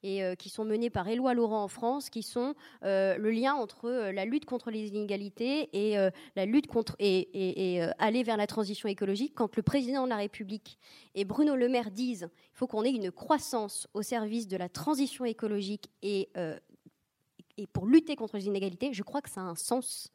et 0.02 0.22
euh, 0.22 0.34
qui 0.34 0.48
sont 0.48 0.64
menés 0.64 0.90
par 0.90 1.08
Éloi 1.08 1.34
Laurent 1.34 1.62
en 1.62 1.68
France, 1.68 2.10
qui 2.10 2.22
sont 2.22 2.54
euh, 2.84 3.16
le 3.16 3.30
lien 3.30 3.54
entre 3.54 3.86
euh, 3.86 4.12
la 4.12 4.24
lutte 4.24 4.44
contre 4.44 4.70
les 4.70 4.88
inégalités 4.88 5.68
et 5.72 5.96
la 6.36 6.46
lutte 6.46 6.66
contre 6.66 6.96
et, 6.98 7.80
aller 7.98 8.22
vers 8.22 8.36
la 8.36 8.46
transition 8.46 8.88
écologique. 8.88 9.32
Quand 9.34 9.56
le 9.56 9.62
président 9.62 10.04
de 10.04 10.10
la 10.10 10.16
République 10.16 10.78
et 11.14 11.24
Bruno 11.24 11.56
Le 11.56 11.68
Maire 11.68 11.90
disent 11.90 12.28
il 12.32 12.56
faut 12.58 12.66
qu'on 12.66 12.84
ait 12.84 12.90
une 12.90 13.10
croissance 13.10 13.88
au 13.94 14.02
service 14.02 14.48
de 14.48 14.56
la 14.56 14.68
transition 14.68 15.24
écologique 15.24 15.90
et 16.02 16.28
et 17.58 17.66
pour 17.66 17.86
lutter 17.86 18.16
contre 18.16 18.36
les 18.36 18.46
inégalités, 18.46 18.92
je 18.92 19.02
crois 19.02 19.22
que 19.22 19.30
ça 19.30 19.40
a 19.40 19.44
un 19.44 19.54
sens. 19.54 20.12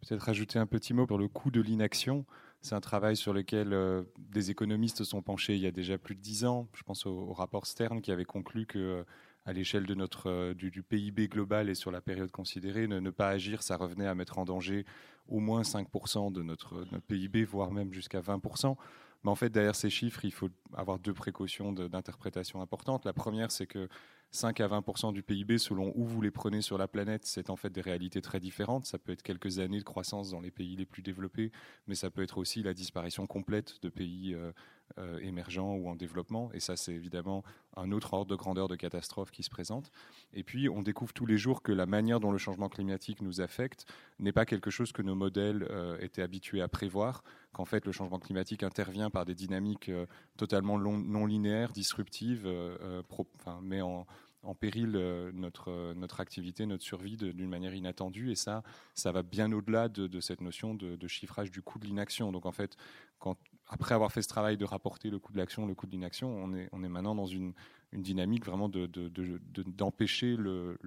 Peut-être 0.00 0.28
ajouter 0.28 0.58
un 0.58 0.66
petit 0.66 0.94
mot 0.94 1.06
sur 1.06 1.18
le 1.18 1.28
coût 1.28 1.50
de 1.50 1.60
l'inaction. 1.60 2.24
C'est 2.62 2.74
un 2.74 2.80
travail 2.80 3.16
sur 3.16 3.32
lequel 3.32 3.72
euh, 3.72 4.02
des 4.18 4.50
économistes 4.50 5.02
sont 5.04 5.22
penchés 5.22 5.54
il 5.54 5.62
y 5.62 5.66
a 5.66 5.70
déjà 5.70 5.96
plus 5.96 6.14
de 6.14 6.20
dix 6.20 6.44
ans. 6.44 6.68
Je 6.74 6.82
pense 6.82 7.06
au, 7.06 7.32
rapport 7.32 7.66
Stern 7.66 8.02
qui 8.02 8.12
avait 8.12 8.26
conclu 8.26 8.66
que 8.66 8.78
euh, 8.78 9.04
à 9.46 9.54
l'échelle 9.54 9.86
de 9.86 9.94
notre 9.94 10.28
euh, 10.28 10.54
du, 10.54 10.82
PIB 10.82 11.28
global 11.28 11.70
et 11.70 11.74
sur 11.74 11.90
la 11.90 12.02
période 12.02 12.30
considérée, 12.30 12.86
ne, 12.86 13.10
pas 13.10 13.28
agir, 13.28 13.62
ça 13.62 13.76
revenait 13.76 14.06
à 14.06 14.14
mettre 14.14 14.38
en 14.38 14.44
danger 14.44 14.84
au 15.26 15.40
moins 15.40 15.62
5% 15.62 16.32
de 16.32 16.42
notre, 16.42 16.84
notre, 16.92 17.06
PIB, 17.06 17.44
voire 17.44 17.70
même 17.70 17.92
jusqu'à 17.94 18.20
20%. 18.20 18.76
Mais 19.24 19.30
en 19.30 19.34
fait, 19.34 19.48
derrière 19.48 19.74
ces 19.74 19.90
chiffres, 19.90 20.24
il 20.24 20.32
faut 20.32 20.50
avoir 20.74 20.98
deux 20.98 21.14
précautions 21.14 21.72
d'interprétation 21.72 22.60
importantes. 22.60 23.04
La 23.04 23.12
première, 23.12 23.50
c'est 23.50 23.66
que 23.66 23.88
5 24.32 24.60
à 24.60 24.68
20% 24.68 25.12
du 25.12 25.24
PIB, 25.24 25.58
selon 25.58 25.92
où 25.96 26.04
vous 26.04 26.20
les 26.20 26.30
prenez 26.30 26.62
sur 26.62 26.78
la 26.78 26.86
planète, 26.86 27.26
c'est 27.26 27.50
en 27.50 27.56
fait 27.56 27.70
des 27.70 27.80
réalités 27.80 28.22
très 28.22 28.38
différentes. 28.38 28.86
Ça 28.86 28.96
peut 28.96 29.10
être 29.10 29.22
quelques 29.22 29.58
années 29.58 29.80
de 29.80 29.84
croissance 29.84 30.30
dans 30.30 30.40
les 30.40 30.52
pays 30.52 30.76
les 30.76 30.86
plus 30.86 31.02
développés, 31.02 31.50
mais 31.88 31.96
ça 31.96 32.10
peut 32.10 32.22
être 32.22 32.38
aussi 32.38 32.62
la 32.62 32.72
disparition 32.72 33.26
complète 33.26 33.82
de 33.82 33.88
pays 33.88 34.34
euh, 34.34 34.52
euh, 34.98 35.18
émergents 35.18 35.74
ou 35.74 35.88
en 35.88 35.96
développement. 35.96 36.52
Et 36.52 36.60
ça, 36.60 36.76
c'est 36.76 36.92
évidemment 36.92 37.42
un 37.76 37.90
autre 37.90 38.14
ordre 38.14 38.30
de 38.30 38.36
grandeur 38.36 38.68
de 38.68 38.76
catastrophe 38.76 39.32
qui 39.32 39.42
se 39.42 39.50
présente. 39.50 39.90
Et 40.32 40.44
puis, 40.44 40.68
on 40.68 40.82
découvre 40.82 41.12
tous 41.12 41.26
les 41.26 41.36
jours 41.36 41.60
que 41.60 41.72
la 41.72 41.86
manière 41.86 42.20
dont 42.20 42.30
le 42.30 42.38
changement 42.38 42.68
climatique 42.68 43.22
nous 43.22 43.40
affecte 43.40 43.84
n'est 44.20 44.32
pas 44.32 44.46
quelque 44.46 44.70
chose 44.70 44.92
que 44.92 45.02
nos 45.02 45.16
modèles 45.16 45.66
euh, 45.70 45.98
étaient 45.98 46.22
habitués 46.22 46.62
à 46.62 46.68
prévoir, 46.68 47.24
qu'en 47.52 47.64
fait, 47.64 47.84
le 47.84 47.90
changement 47.90 48.20
climatique 48.20 48.62
intervient 48.62 49.10
par 49.10 49.24
des 49.24 49.34
dynamiques 49.34 49.90
totalement 50.36 50.78
non 50.78 51.26
linéaires, 51.26 51.72
disruptives, 51.72 52.48
mais 53.60 53.80
en 53.80 54.06
en 54.42 54.54
péril 54.54 54.92
euh, 54.94 55.30
notre, 55.34 55.70
euh, 55.70 55.94
notre 55.94 56.20
activité, 56.20 56.64
notre 56.66 56.82
survie 56.82 57.16
d'une 57.16 57.48
manière 57.48 57.74
inattendue. 57.74 58.30
Et 58.30 58.34
ça, 58.34 58.62
ça 58.94 59.12
va 59.12 59.22
bien 59.22 59.52
au-delà 59.52 59.88
de, 59.88 60.20
cette 60.20 60.40
notion 60.40 60.74
de, 60.74 61.08
chiffrage 61.08 61.50
du 61.50 61.62
coût 61.62 61.78
de 61.78 61.86
l'inaction. 61.86 62.32
Donc 62.32 62.46
en 62.46 62.52
fait, 62.52 62.76
après 63.68 63.94
avoir 63.94 64.12
fait 64.12 64.22
ce 64.22 64.28
travail 64.28 64.56
de 64.56 64.64
rapporter 64.64 65.10
le 65.10 65.18
coût 65.18 65.32
de 65.32 65.38
l'action, 65.38 65.66
le 65.66 65.74
coût 65.74 65.86
de 65.86 65.92
l'inaction, 65.92 66.30
on 66.30 66.54
est, 66.54 66.68
on 66.72 66.82
est 66.82 66.88
maintenant 66.88 67.14
dans 67.14 67.26
une, 67.26 67.52
dynamique 67.92 68.46
vraiment 68.46 68.68
d'empêcher 68.68 70.36
de, 70.36 70.78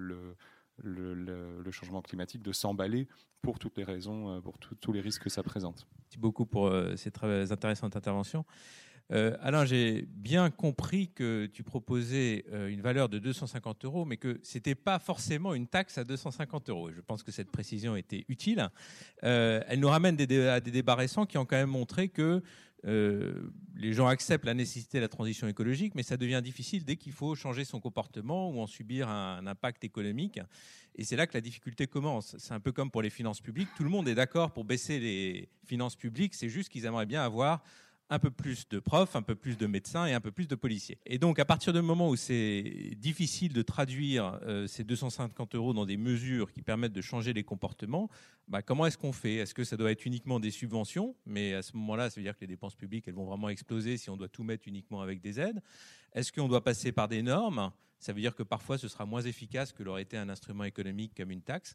le, 0.78 1.70
changement 1.70 2.00
climatique 2.00 2.42
de 2.42 2.52
s'emballer 2.52 3.08
pour 3.42 3.58
toutes 3.58 3.76
les 3.76 3.84
raisons, 3.84 4.30
euh, 4.30 4.40
pour 4.40 4.58
tous 4.58 4.92
les 4.92 5.02
risques 5.02 5.24
que 5.24 5.30
ça 5.30 5.42
présente. 5.42 5.86
Merci 5.98 6.18
beaucoup 6.18 6.46
pour 6.46 6.72
cette 6.96 7.14
très 7.14 7.52
intéressante 7.52 7.94
intervention. 7.94 8.46
Euh, 9.14 9.36
Alain, 9.40 9.64
j'ai 9.64 10.06
bien 10.08 10.50
compris 10.50 11.08
que 11.08 11.46
tu 11.46 11.62
proposais 11.62 12.44
euh, 12.52 12.68
une 12.68 12.80
valeur 12.80 13.08
de 13.08 13.20
250 13.20 13.84
euros, 13.84 14.04
mais 14.04 14.16
que 14.16 14.40
ce 14.42 14.58
n'était 14.58 14.74
pas 14.74 14.98
forcément 14.98 15.54
une 15.54 15.68
taxe 15.68 15.98
à 15.98 16.04
250 16.04 16.68
euros. 16.70 16.90
Je 16.90 17.00
pense 17.00 17.22
que 17.22 17.30
cette 17.30 17.50
précision 17.50 17.94
était 17.94 18.24
utile. 18.28 18.68
Euh, 19.22 19.60
elle 19.68 19.78
nous 19.78 19.88
ramène 19.88 20.20
à 20.20 20.60
des 20.60 20.70
débats 20.72 20.96
récents 20.96 21.26
qui 21.26 21.38
ont 21.38 21.44
quand 21.44 21.56
même 21.56 21.70
montré 21.70 22.08
que 22.08 22.42
les 22.86 23.94
gens 23.94 24.08
acceptent 24.08 24.44
la 24.44 24.52
nécessité 24.52 24.98
de 24.98 25.02
la 25.02 25.08
transition 25.08 25.48
écologique, 25.48 25.94
mais 25.94 26.02
ça 26.02 26.18
devient 26.18 26.42
difficile 26.44 26.84
dès 26.84 26.96
qu'il 26.96 27.12
faut 27.12 27.34
changer 27.34 27.64
son 27.64 27.80
comportement 27.80 28.50
ou 28.50 28.60
en 28.60 28.66
subir 28.66 29.08
un 29.08 29.46
impact 29.46 29.84
économique. 29.84 30.38
Et 30.94 31.02
c'est 31.02 31.16
là 31.16 31.26
que 31.26 31.32
la 31.32 31.40
difficulté 31.40 31.86
commence. 31.86 32.36
C'est 32.38 32.52
un 32.52 32.60
peu 32.60 32.72
comme 32.72 32.90
pour 32.90 33.00
les 33.00 33.08
finances 33.08 33.40
publiques. 33.40 33.70
Tout 33.74 33.84
le 33.84 33.88
monde 33.88 34.06
est 34.06 34.14
d'accord 34.14 34.52
pour 34.52 34.64
baisser 34.64 35.00
les 35.00 35.48
finances 35.64 35.96
publiques. 35.96 36.34
C'est 36.34 36.50
juste 36.50 36.68
qu'ils 36.68 36.84
aimeraient 36.84 37.06
bien 37.06 37.24
avoir 37.24 37.64
un 38.10 38.18
peu 38.18 38.30
plus 38.30 38.68
de 38.68 38.78
profs, 38.78 39.16
un 39.16 39.22
peu 39.22 39.34
plus 39.34 39.56
de 39.56 39.66
médecins 39.66 40.06
et 40.06 40.12
un 40.12 40.20
peu 40.20 40.30
plus 40.30 40.46
de 40.46 40.54
policiers. 40.54 40.98
Et 41.06 41.18
donc, 41.18 41.38
à 41.38 41.44
partir 41.44 41.72
du 41.72 41.80
moment 41.80 42.08
où 42.08 42.16
c'est 42.16 42.94
difficile 42.96 43.52
de 43.52 43.62
traduire 43.62 44.38
euh, 44.42 44.66
ces 44.66 44.84
250 44.84 45.54
euros 45.54 45.72
dans 45.72 45.86
des 45.86 45.96
mesures 45.96 46.52
qui 46.52 46.62
permettent 46.62 46.92
de 46.92 47.00
changer 47.00 47.32
les 47.32 47.44
comportements, 47.44 48.08
bah, 48.46 48.62
comment 48.62 48.86
est-ce 48.86 48.98
qu'on 48.98 49.12
fait? 49.12 49.36
Est-ce 49.36 49.54
que 49.54 49.64
ça 49.64 49.76
doit 49.76 49.90
être 49.90 50.04
uniquement 50.04 50.38
des 50.38 50.50
subventions? 50.50 51.16
Mais 51.24 51.54
à 51.54 51.62
ce 51.62 51.76
moment-là, 51.76 52.10
ça 52.10 52.20
veut 52.20 52.24
dire 52.24 52.34
que 52.34 52.42
les 52.42 52.46
dépenses 52.46 52.74
publiques, 52.76 53.08
elles 53.08 53.14
vont 53.14 53.26
vraiment 53.26 53.48
exploser 53.48 53.96
si 53.96 54.10
on 54.10 54.16
doit 54.16 54.28
tout 54.28 54.44
mettre 54.44 54.68
uniquement 54.68 55.00
avec 55.00 55.20
des 55.20 55.40
aides. 55.40 55.62
Est-ce 56.12 56.32
qu'on 56.32 56.48
doit 56.48 56.62
passer 56.62 56.92
par 56.92 57.08
des 57.08 57.22
normes? 57.22 57.72
Ça 58.04 58.12
veut 58.12 58.20
dire 58.20 58.34
que 58.34 58.42
parfois 58.42 58.76
ce 58.76 58.86
sera 58.86 59.06
moins 59.06 59.22
efficace 59.22 59.72
que 59.72 59.82
l'aurait 59.82 60.02
été 60.02 60.18
un 60.18 60.28
instrument 60.28 60.64
économique 60.64 61.14
comme 61.16 61.30
une 61.30 61.40
taxe. 61.40 61.74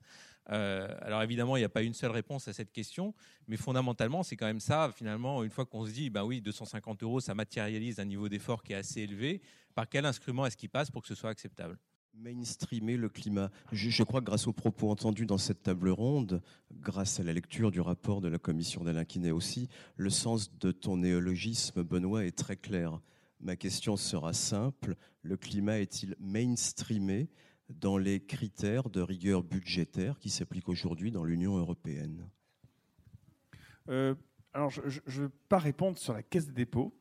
Euh, 0.52 0.88
alors 1.02 1.24
évidemment, 1.24 1.58
il 1.58 1.62
n'y 1.62 1.66
a 1.66 1.70
pas 1.70 1.82
une 1.82 1.96
seule 1.96 2.12
réponse 2.12 2.48
à 2.48 2.54
cette 2.54 2.72
question, 2.72 3.16
mais 3.48 3.58
fondamentalement, 3.58 4.22
c'est 4.22 4.36
quand 4.36 4.46
même 4.46 4.60
ça. 4.60 4.92
Finalement, 4.96 5.44
une 5.44 5.50
fois 5.50 5.66
qu'on 5.66 5.88
se 5.88 5.92
dit, 5.92 6.12
ben 6.12 6.24
oui, 6.24 6.40
250 6.40 7.02
euros, 7.02 7.20
ça 7.20 7.34
matérialise 7.34 8.00
un 8.00 8.06
niveau 8.06 8.30
d'effort 8.30 8.62
qui 8.62 8.74
est 8.74 8.76
assez 8.76 9.02
élevé, 9.02 9.42
par 9.74 9.90
quel 9.90 10.06
instrument 10.06 10.46
est-ce 10.46 10.56
qu'il 10.56 10.70
passe 10.70 10.92
pour 10.92 11.02
que 11.02 11.08
ce 11.08 11.16
soit 11.16 11.32
acceptable? 11.32 11.80
Mainstreamer 12.14 12.98
le 12.98 13.10
climat. 13.10 13.50
Je, 13.72 14.04
crois 14.04 14.20
que 14.20 14.26
grâce 14.26 14.46
aux 14.46 14.54
propos 14.54 14.92
entendus 14.92 15.26
dans 15.26 15.38
cette 15.40 15.64
table 15.64 15.90
ronde, 15.90 16.44
grâce 16.72 17.20
à 17.20 17.24
la 17.24 17.34
lecture 17.34 17.72
du 17.72 17.82
rapport 17.82 18.22
de 18.22 18.28
la 18.28 18.38
commission 18.38 18.84
d'Alain 18.84 19.06
Quinet 19.06 19.32
aussi, 19.32 19.68
le 19.96 20.12
sens 20.12 20.56
de 20.60 20.72
ton 20.72 20.98
néologisme, 20.98 21.82
Benoît, 21.82 22.24
est 22.24 22.38
très 22.38 22.56
clair. 22.56 23.00
Ma 23.40 23.56
question 23.56 23.96
sera 23.96 24.34
simple. 24.34 24.96
Le 25.22 25.38
climat 25.38 25.80
est-il 25.80 26.16
mainstreamé 26.20 27.30
dans 27.70 27.98
les 27.98 28.20
critères 28.20 28.90
de 28.90 29.02
rigueur 29.02 29.44
budgétaire 29.44 30.20
qui 30.20 30.30
s'appliquent 30.30 30.70
aujourd'hui 30.70 31.12
dans 31.12 31.24
l'Union 31.24 31.58
européenne? 31.58 32.28
Euh, 33.90 34.16
Alors, 34.54 34.70
je 34.70 34.82
ne 34.82 35.12
veux 35.12 35.30
pas 35.48 35.60
répondre 35.60 35.98
sur 35.98 36.14
la 36.14 36.24
caisse 36.24 36.48
des 36.48 36.54
dépôts. 36.54 36.94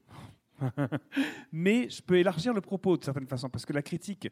Mais 1.52 1.88
je 1.88 2.02
peux 2.02 2.18
élargir 2.18 2.52
le 2.52 2.60
propos 2.60 2.96
de 2.96 3.04
certaine 3.04 3.26
façon, 3.26 3.48
parce 3.48 3.64
que 3.64 3.72
la 3.72 3.82
critique 3.82 4.28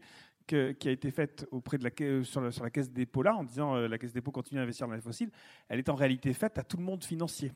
qui 0.47 0.57
a 0.57 0.91
été 0.91 1.11
faite 1.11 1.47
auprès 1.51 1.79
de 1.79 1.85
la, 1.85 2.25
sur 2.25 2.63
la 2.63 2.71
caisse 2.71 2.89
des 2.89 3.03
dépôts 3.03 3.23
là, 3.23 3.35
en 3.35 3.45
disant 3.45 3.75
euh, 3.75 3.89
la 3.89 3.99
caisse 3.99 4.13
des 4.13 4.21
dépôts 4.21 4.31
continue 4.31 4.61
à 4.61 4.63
investir 4.63 4.87
dans 4.87 4.95
les 4.95 5.01
fossiles, 5.01 5.31
elle 5.69 5.79
est 5.79 5.89
en 5.89 5.95
réalité 5.95 6.33
faite 6.35 6.59
à 6.59 6.63
tout 6.63 6.77
le 6.77 6.85
monde 6.85 7.03
financier 7.05 7.53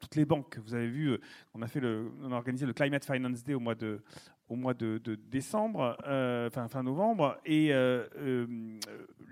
toutes 0.00 0.16
les 0.16 0.24
banques. 0.24 0.58
Vous 0.64 0.74
avez 0.74 0.88
vu, 0.88 1.10
euh, 1.10 1.18
on 2.22 2.32
a, 2.32 2.36
organisé 2.36 2.66
le 2.66 2.72
Climate 2.72 3.04
Finance 3.04 3.44
Day 3.44 3.54
au 3.54 3.60
mois 3.60 3.74
de, 3.74 5.00
décembre, 5.30 5.96
euh, 6.06 6.50
fin, 6.50 6.82
novembre, 6.82 7.38
et 7.44 7.72
euh, 7.72 8.06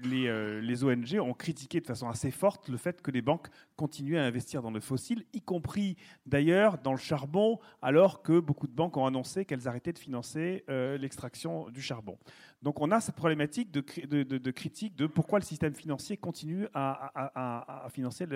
les, 0.02 0.60
les, 0.62 0.84
ONG 0.84 1.18
ont 1.20 1.34
critiqué 1.34 1.80
de 1.80 1.86
façon 1.86 2.08
assez 2.08 2.30
forte 2.30 2.68
le 2.68 2.76
fait 2.76 3.02
que 3.02 3.10
les 3.10 3.22
banques 3.22 3.48
continuaient 3.76 4.18
à 4.18 4.24
investir 4.24 4.62
dans 4.62 4.70
le 4.70 4.80
fossile, 4.80 5.24
y 5.32 5.40
compris 5.40 5.96
d'ailleurs 6.26 6.78
dans 6.78 6.92
le 6.92 6.98
charbon, 6.98 7.58
alors 7.82 8.22
que 8.22 8.40
beaucoup 8.40 8.66
de 8.66 8.74
banques 8.74 8.96
ont 8.96 9.06
annoncé 9.06 9.44
qu'elles 9.44 9.68
arrêtaient 9.68 9.92
de 9.92 9.98
financer 9.98 10.64
l'extraction 10.68 11.68
du 11.70 11.82
charbon. 11.82 12.16
Donc 12.62 12.80
on 12.80 12.90
a 12.90 13.00
cette 13.00 13.16
problématique 13.16 13.70
de, 13.70 14.50
critique 14.50 14.96
de 14.96 15.06
pourquoi 15.06 15.38
le 15.38 15.44
système 15.44 15.74
financier 15.74 16.16
continue 16.16 16.66
à, 16.74 17.84
à, 17.84 17.88
financer 17.90 18.26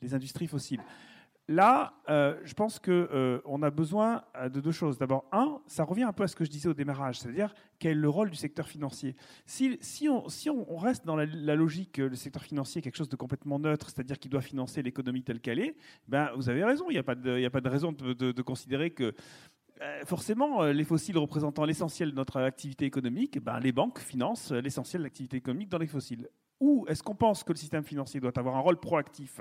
les 0.00 0.14
industries 0.14 0.46
fossiles. 0.46 0.80
Là, 1.48 1.94
euh, 2.08 2.38
je 2.44 2.54
pense 2.54 2.78
qu'on 2.78 2.92
euh, 2.92 3.62
a 3.62 3.70
besoin 3.70 4.22
euh, 4.36 4.48
de 4.48 4.60
deux 4.60 4.70
choses. 4.70 4.96
D'abord, 4.96 5.24
un, 5.32 5.60
ça 5.66 5.82
revient 5.82 6.04
un 6.04 6.12
peu 6.12 6.22
à 6.22 6.28
ce 6.28 6.36
que 6.36 6.44
je 6.44 6.50
disais 6.50 6.68
au 6.68 6.74
démarrage, 6.74 7.18
c'est-à-dire 7.18 7.52
quel 7.80 7.92
est 7.92 8.00
le 8.00 8.08
rôle 8.08 8.30
du 8.30 8.36
secteur 8.36 8.68
financier? 8.68 9.16
Si, 9.44 10.08
on, 10.08 10.76
reste 10.76 11.04
dans 11.04 11.16
la, 11.16 11.56
logique 11.56 11.92
que 11.92 12.02
le 12.02 12.14
secteur 12.14 12.44
financier 12.44 12.78
est 12.78 12.82
quelque 12.82 12.96
chose 12.96 13.08
de 13.08 13.16
complètement 13.16 13.58
neutre, 13.58 13.90
c'est-à-dire 13.90 14.20
qu'il 14.20 14.30
doit 14.30 14.40
financer 14.40 14.82
l'économie 14.82 15.24
telle 15.24 15.40
qu'elle 15.40 15.58
est, 15.58 15.76
ben, 16.06 16.30
vous 16.36 16.48
avez 16.48 16.62
raison, 16.62 16.86
il 16.90 16.92
n'y 16.92 16.98
a, 16.98 17.02
pas 17.02 17.16
de, 17.16 17.68
raison 17.68 17.90
de, 17.90 18.12
de 18.12 18.42
considérer 18.42 18.90
que 18.90 19.12
forcément, 20.04 20.62
les 20.66 20.84
fossiles 20.84 21.18
représentant 21.18 21.64
l'essentiel 21.64 22.12
de 22.12 22.14
notre 22.14 22.40
activité 22.40 22.84
économique, 22.84 23.40
ben, 23.42 23.58
les 23.58 23.72
banques 23.72 23.98
financent 23.98 24.52
l'essentiel 24.52 25.02
de 25.02 25.06
l'activité 25.06 25.38
économique 25.38 25.70
dans 25.70 25.78
les 25.78 25.88
fossiles. 25.88 26.28
Ou 26.62 26.86
est-ce 26.86 27.02
qu'on 27.02 27.16
pense 27.16 27.42
que 27.42 27.52
le 27.52 27.58
système 27.58 27.82
financier 27.82 28.20
doit 28.20 28.38
avoir 28.38 28.54
un 28.54 28.60
rôle 28.60 28.78
proactif 28.78 29.40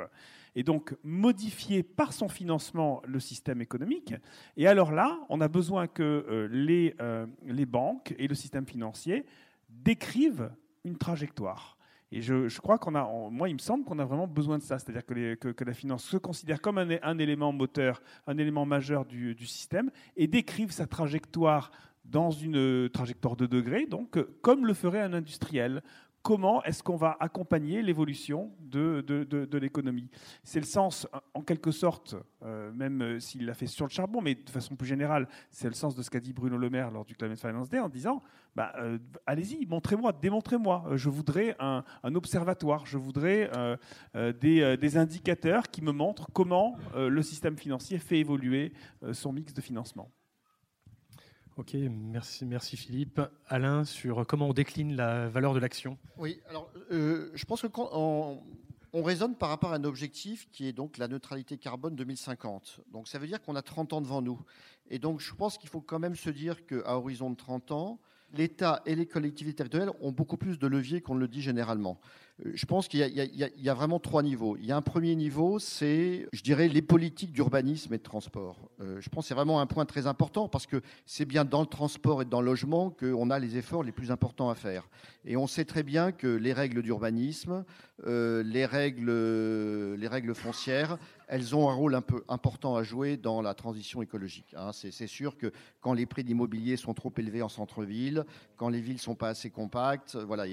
et 0.56 0.64
donc 0.64 0.96
modifier 1.04 1.84
par 1.84 2.14
son 2.14 2.28
financement 2.28 3.04
le 3.06 3.20
système 3.20 3.62
économique 3.62 4.16
Et 4.58 4.66
alors 4.66 4.92
là, 4.92 5.20
on 5.30 5.40
a 5.40 5.48
besoin 5.48 5.86
que 5.86 6.02
euh, 6.02 6.48
les, 6.52 6.96
euh, 7.00 7.28
les 7.46 7.68
banques 7.68 8.16
et 8.18 8.28
le 8.28 8.34
système 8.34 8.66
financier 8.66 9.24
décrivent 9.70 10.50
une 10.84 10.98
trajectoire. 10.98 11.78
Et 12.12 12.24
je, 12.24 12.60
crois 12.60 12.80
qu'on 12.80 12.96
a, 12.96 13.08
moi, 13.30 13.50
il 13.50 13.54
me 13.54 13.60
semble 13.60 13.86
qu'on 13.86 14.00
a 14.00 14.04
vraiment 14.06 14.28
besoin 14.28 14.58
de 14.58 14.64
ça, 14.64 14.80
c'est-à-dire 14.80 15.06
que, 15.06 15.64
la 15.64 15.74
finance 15.74 16.04
se 16.04 16.18
considère 16.18 16.60
comme 16.60 16.80
un, 16.80 17.20
élément 17.20 17.54
moteur, 17.54 18.02
un 18.26 18.40
élément 18.40 18.66
majeur 18.66 19.06
du, 19.06 19.46
système, 19.46 19.92
et 20.18 20.26
décrive 20.26 20.72
sa 20.72 20.88
trajectoire 20.88 21.72
dans 22.04 22.32
une 22.32 22.90
trajectoire 22.90 23.36
de 23.36 23.46
degrés, 23.46 23.86
donc 23.86 24.18
comme 24.42 24.66
le 24.66 24.74
ferait 24.74 25.02
un 25.02 25.14
industriel, 25.14 25.84
comment 26.22 26.64
est-ce 26.64 26.84
qu'on 26.84 26.96
va 26.96 27.18
accompagner 27.20 27.82
l'évolution 27.82 28.52
de, 28.60 29.58
l'économie? 29.58 30.10
C'est 30.44 30.60
le 30.60 30.66
sens, 30.66 31.08
en 31.34 31.42
quelque 31.42 31.72
sorte, 31.72 32.16
euh, 32.44 32.72
même 32.74 33.02
euh, 33.02 33.20
s'il 33.20 33.46
l'a 33.46 33.54
fait 33.54 33.68
sur 33.68 33.86
le 33.86 33.92
charbon, 33.92 34.22
mais 34.22 34.36
de 34.36 34.50
façon 34.50 34.76
plus 34.76 34.88
générale, 34.88 35.28
c'est 35.50 35.68
le 35.68 35.74
sens 35.74 35.96
de 35.96 36.04
ce 36.04 36.10
qu'a 36.10 36.20
dit 36.20 36.34
Bruno 36.34 36.58
Le 36.58 36.70
Maire 36.70 36.92
lors 36.92 37.06
du 37.06 37.16
Climate 37.16 37.40
Finance 37.40 37.70
Day 37.70 37.80
en 37.80 37.90
disant 37.90 38.22
bah, 38.56 38.74
euh, 38.80 38.98
allez-y, 39.26 39.66
montrez-moi, 39.66 40.14
démontrez-moi. 40.14 40.86
Je 40.96 41.10
voudrais 41.10 41.56
un, 41.60 41.84
observatoire, 42.04 42.86
je 42.86 42.98
voudrais 42.98 43.50
des, 44.14 44.98
indicateurs 44.98 45.70
qui 45.70 45.82
me 45.82 45.92
montrent 45.92 46.28
comment 46.34 46.76
le 46.96 47.22
système 47.22 47.58
financier 47.58 47.98
fait 47.98 48.20
évoluer 48.20 48.74
son 49.14 49.32
mix 49.32 49.54
de 49.54 49.62
financement. 49.62 50.12
Ok, 51.62 51.78
merci, 52.02 52.76
Philippe. 52.76 53.22
Alain, 53.48 53.84
sur 53.86 54.26
comment 54.26 54.50
on 54.50 54.54
décline 54.54 54.96
la 54.96 55.30
valeur 55.30 55.54
de 55.54 55.60
l'action 55.60 55.96
Oui, 56.18 56.40
alors 56.50 56.72
euh, 56.92 57.30
je 57.36 57.46
pense 57.46 57.62
que 57.62 57.68
quand 57.68 57.88
on, 57.94 58.42
on, 58.94 59.04
raisonne 59.04 59.36
par 59.36 59.50
rapport 59.50 59.72
à 59.72 59.76
un 59.76 59.84
objectif 59.84 60.50
qui 60.52 60.68
est 60.68 60.72
donc 60.74 60.98
la 60.98 61.08
neutralité 61.08 61.60
carbone 61.60 61.96
2050. 61.96 62.80
Donc 62.92 63.08
ça 63.08 63.20
veut 63.20 63.28
dire 63.28 63.44
qu'on 63.44 63.56
a 63.56 63.62
30 63.62 63.94
ans 63.94 64.02
devant 64.02 64.24
nous. 64.24 64.42
Et 64.90 64.98
donc 64.98 65.20
je 65.20 65.36
pense 65.36 65.60
qu'il 65.60 65.70
faut 65.70 65.82
quand 65.82 66.00
même 66.00 66.16
se 66.16 66.32
dire 66.32 66.66
qu'à 66.66 66.98
horizon 66.98 67.30
de 67.30 67.36
30 67.36 67.72
ans, 67.74 68.00
l'État 68.34 68.82
et 68.88 68.96
les 68.96 69.06
collectivités 69.06 69.58
territoriales 69.58 69.92
ont 70.02 70.12
beaucoup 70.12 70.38
plus 70.38 70.58
de 70.58 70.66
leviers 70.66 71.02
qu'on 71.02 71.14
le 71.14 71.28
dit 71.28 71.44
généralement. 71.44 72.00
Je 72.44 72.66
pense 72.66 72.88
qu'il 72.88 73.00
y, 73.00 73.70
a 73.70 73.74
vraiment 73.74 74.00
trois 74.00 74.24
niveaux. 74.24 74.58
Il 74.60 74.66
y 74.66 74.72
a 74.72 74.78
un 74.78 74.82
premier 74.82 75.16
niveau, 75.16 75.60
c'est, 75.60 76.28
je 76.34 76.42
dirais, 76.42 76.68
les 76.68 76.82
politiques 76.82 77.32
d'urbanisme 77.32 77.94
et 77.94 77.98
de 77.98 78.04
transport. 78.04 78.58
Euh, 78.80 79.00
je 79.00 79.10
pense 79.10 79.26
que 79.26 79.28
c'est 79.30 79.34
vraiment 79.36 79.60
un 79.60 79.68
point 79.68 79.86
très 79.86 80.08
important 80.08 80.48
parce 80.48 80.66
que 80.66 80.82
c'est 81.06 81.26
bien 81.26 81.46
dans 81.46 81.62
le 81.62 81.68
transport 81.68 82.22
et 82.24 82.26
dans 82.26 82.42
le 82.42 82.48
logement 82.48 82.90
qu'on 82.90 83.30
a 83.30 83.38
les 83.38 83.58
efforts 83.58 83.84
les 83.84 83.92
plus 83.92 84.10
importants 84.10 84.50
à 84.50 84.56
faire. 84.56 84.90
Et 85.24 85.38
on 85.38 85.46
sait 85.46 85.66
très 85.66 85.84
bien 85.84 86.12
que 86.12 86.28
les 86.28 86.54
règles 86.54 86.82
d'urbanisme, 86.82 87.64
euh, 88.08 88.42
les, 88.42 88.66
règles, 88.66 89.12
les 89.96 90.08
règles 90.08 90.34
foncières, 90.34 90.98
elles 91.32 91.56
ont 91.56 91.70
un 91.70 91.74
rôle 91.74 91.96
un 91.96 92.02
peu 92.02 92.26
important 92.28 92.76
à 92.76 92.84
jouer 92.84 93.16
dans 93.16 93.42
la 93.42 93.54
transition 93.54 94.02
écologique. 94.02 94.54
Hein. 94.58 94.72
C'est 94.74 95.08
sûr 95.08 95.38
que 95.38 95.54
quand 95.80 95.94
les 95.94 96.06
prix 96.06 96.26
d'immobilier 96.26 96.76
sont 96.76 96.94
trop 96.94 97.14
élevés 97.18 97.42
en 97.42 97.48
centre-ville, 97.48 98.26
quand 98.58 98.68
les 98.68 98.82
villes 98.82 99.00
sont 99.00 99.16
pas 99.16 99.30
assez 99.30 99.50
compactes, 99.50 100.18
voilà, 100.18 100.44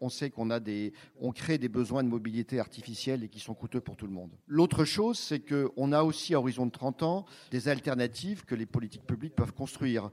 on, 0.00 0.08
sait 0.10 0.28
qu'on 0.28 0.50
a 0.50 0.60
des, 0.60 0.92
on 1.20 1.32
crée 1.32 1.58
des 1.58 1.68
besoins 1.68 2.02
de 2.02 2.08
mobilité 2.08 2.58
artificielle 2.58 3.24
et 3.24 3.28
qui 3.28 3.40
sont 3.40 3.54
coûteux 3.54 3.80
pour 3.80 3.96
tout 3.96 4.06
le 4.06 4.12
monde. 4.12 4.30
L'autre 4.46 4.84
chose, 4.84 5.18
c'est 5.18 5.40
qu'on 5.40 5.92
a 5.92 6.02
aussi 6.02 6.34
à 6.34 6.38
horizon 6.38 6.66
de 6.66 6.72
30 6.72 7.02
ans 7.02 7.26
des 7.50 7.68
alternatives 7.68 8.44
que 8.44 8.54
les 8.54 8.66
politiques 8.66 9.06
publiques 9.06 9.34
peuvent 9.34 9.52
construire 9.52 10.10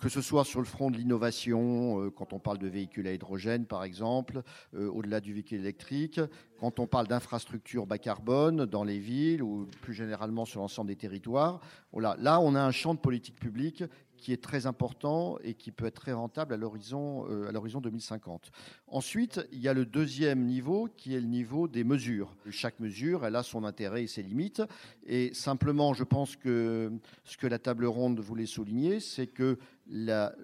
que 0.00 0.08
ce 0.08 0.20
soit 0.20 0.44
sur 0.44 0.60
le 0.60 0.66
front 0.66 0.90
de 0.90 0.96
l'innovation, 0.96 2.00
euh, 2.00 2.10
quand 2.10 2.32
on 2.32 2.38
parle 2.38 2.58
de 2.58 2.68
véhicules 2.68 3.06
à 3.06 3.12
hydrogène 3.12 3.66
par 3.66 3.84
exemple, 3.84 4.42
euh, 4.74 4.88
au-delà 4.90 5.20
du 5.20 5.32
véhicule 5.32 5.60
électrique, 5.60 6.20
quand 6.60 6.78
on 6.78 6.86
parle 6.86 7.08
d'infrastructures 7.08 7.86
bas 7.86 7.98
carbone 7.98 8.64
dans 8.64 8.84
les 8.84 8.98
villes 8.98 9.42
ou 9.42 9.68
plus 9.82 9.94
généralement 9.94 10.44
sur 10.44 10.60
l'ensemble 10.60 10.88
des 10.88 10.96
territoires. 10.96 11.60
Là, 11.96 12.40
on 12.40 12.54
a 12.54 12.60
un 12.60 12.70
champ 12.70 12.94
de 12.94 13.00
politique 13.00 13.38
publique 13.38 13.84
qui 14.18 14.32
est 14.32 14.42
très 14.42 14.66
important 14.66 15.38
et 15.42 15.54
qui 15.54 15.72
peut 15.72 15.86
être 15.86 16.00
très 16.00 16.12
rentable 16.12 16.54
à 16.54 16.56
l'horizon 16.56 17.24
à 17.48 17.52
l'horizon 17.52 17.80
2050. 17.80 18.50
Ensuite, 18.86 19.40
il 19.52 19.60
y 19.60 19.68
a 19.68 19.74
le 19.74 19.86
deuxième 19.86 20.44
niveau 20.44 20.88
qui 20.96 21.14
est 21.14 21.20
le 21.20 21.26
niveau 21.26 21.68
des 21.68 21.84
mesures. 21.84 22.34
Chaque 22.50 22.80
mesure, 22.80 23.24
elle 23.24 23.36
a 23.36 23.42
son 23.42 23.64
intérêt 23.64 24.04
et 24.04 24.06
ses 24.06 24.22
limites. 24.22 24.62
Et 25.06 25.32
simplement, 25.34 25.94
je 25.94 26.04
pense 26.04 26.36
que 26.36 26.92
ce 27.24 27.36
que 27.36 27.46
la 27.46 27.58
table 27.58 27.86
ronde 27.86 28.20
voulait 28.20 28.46
souligner, 28.46 29.00
c'est 29.00 29.26
que 29.26 29.58
la, 29.88 30.34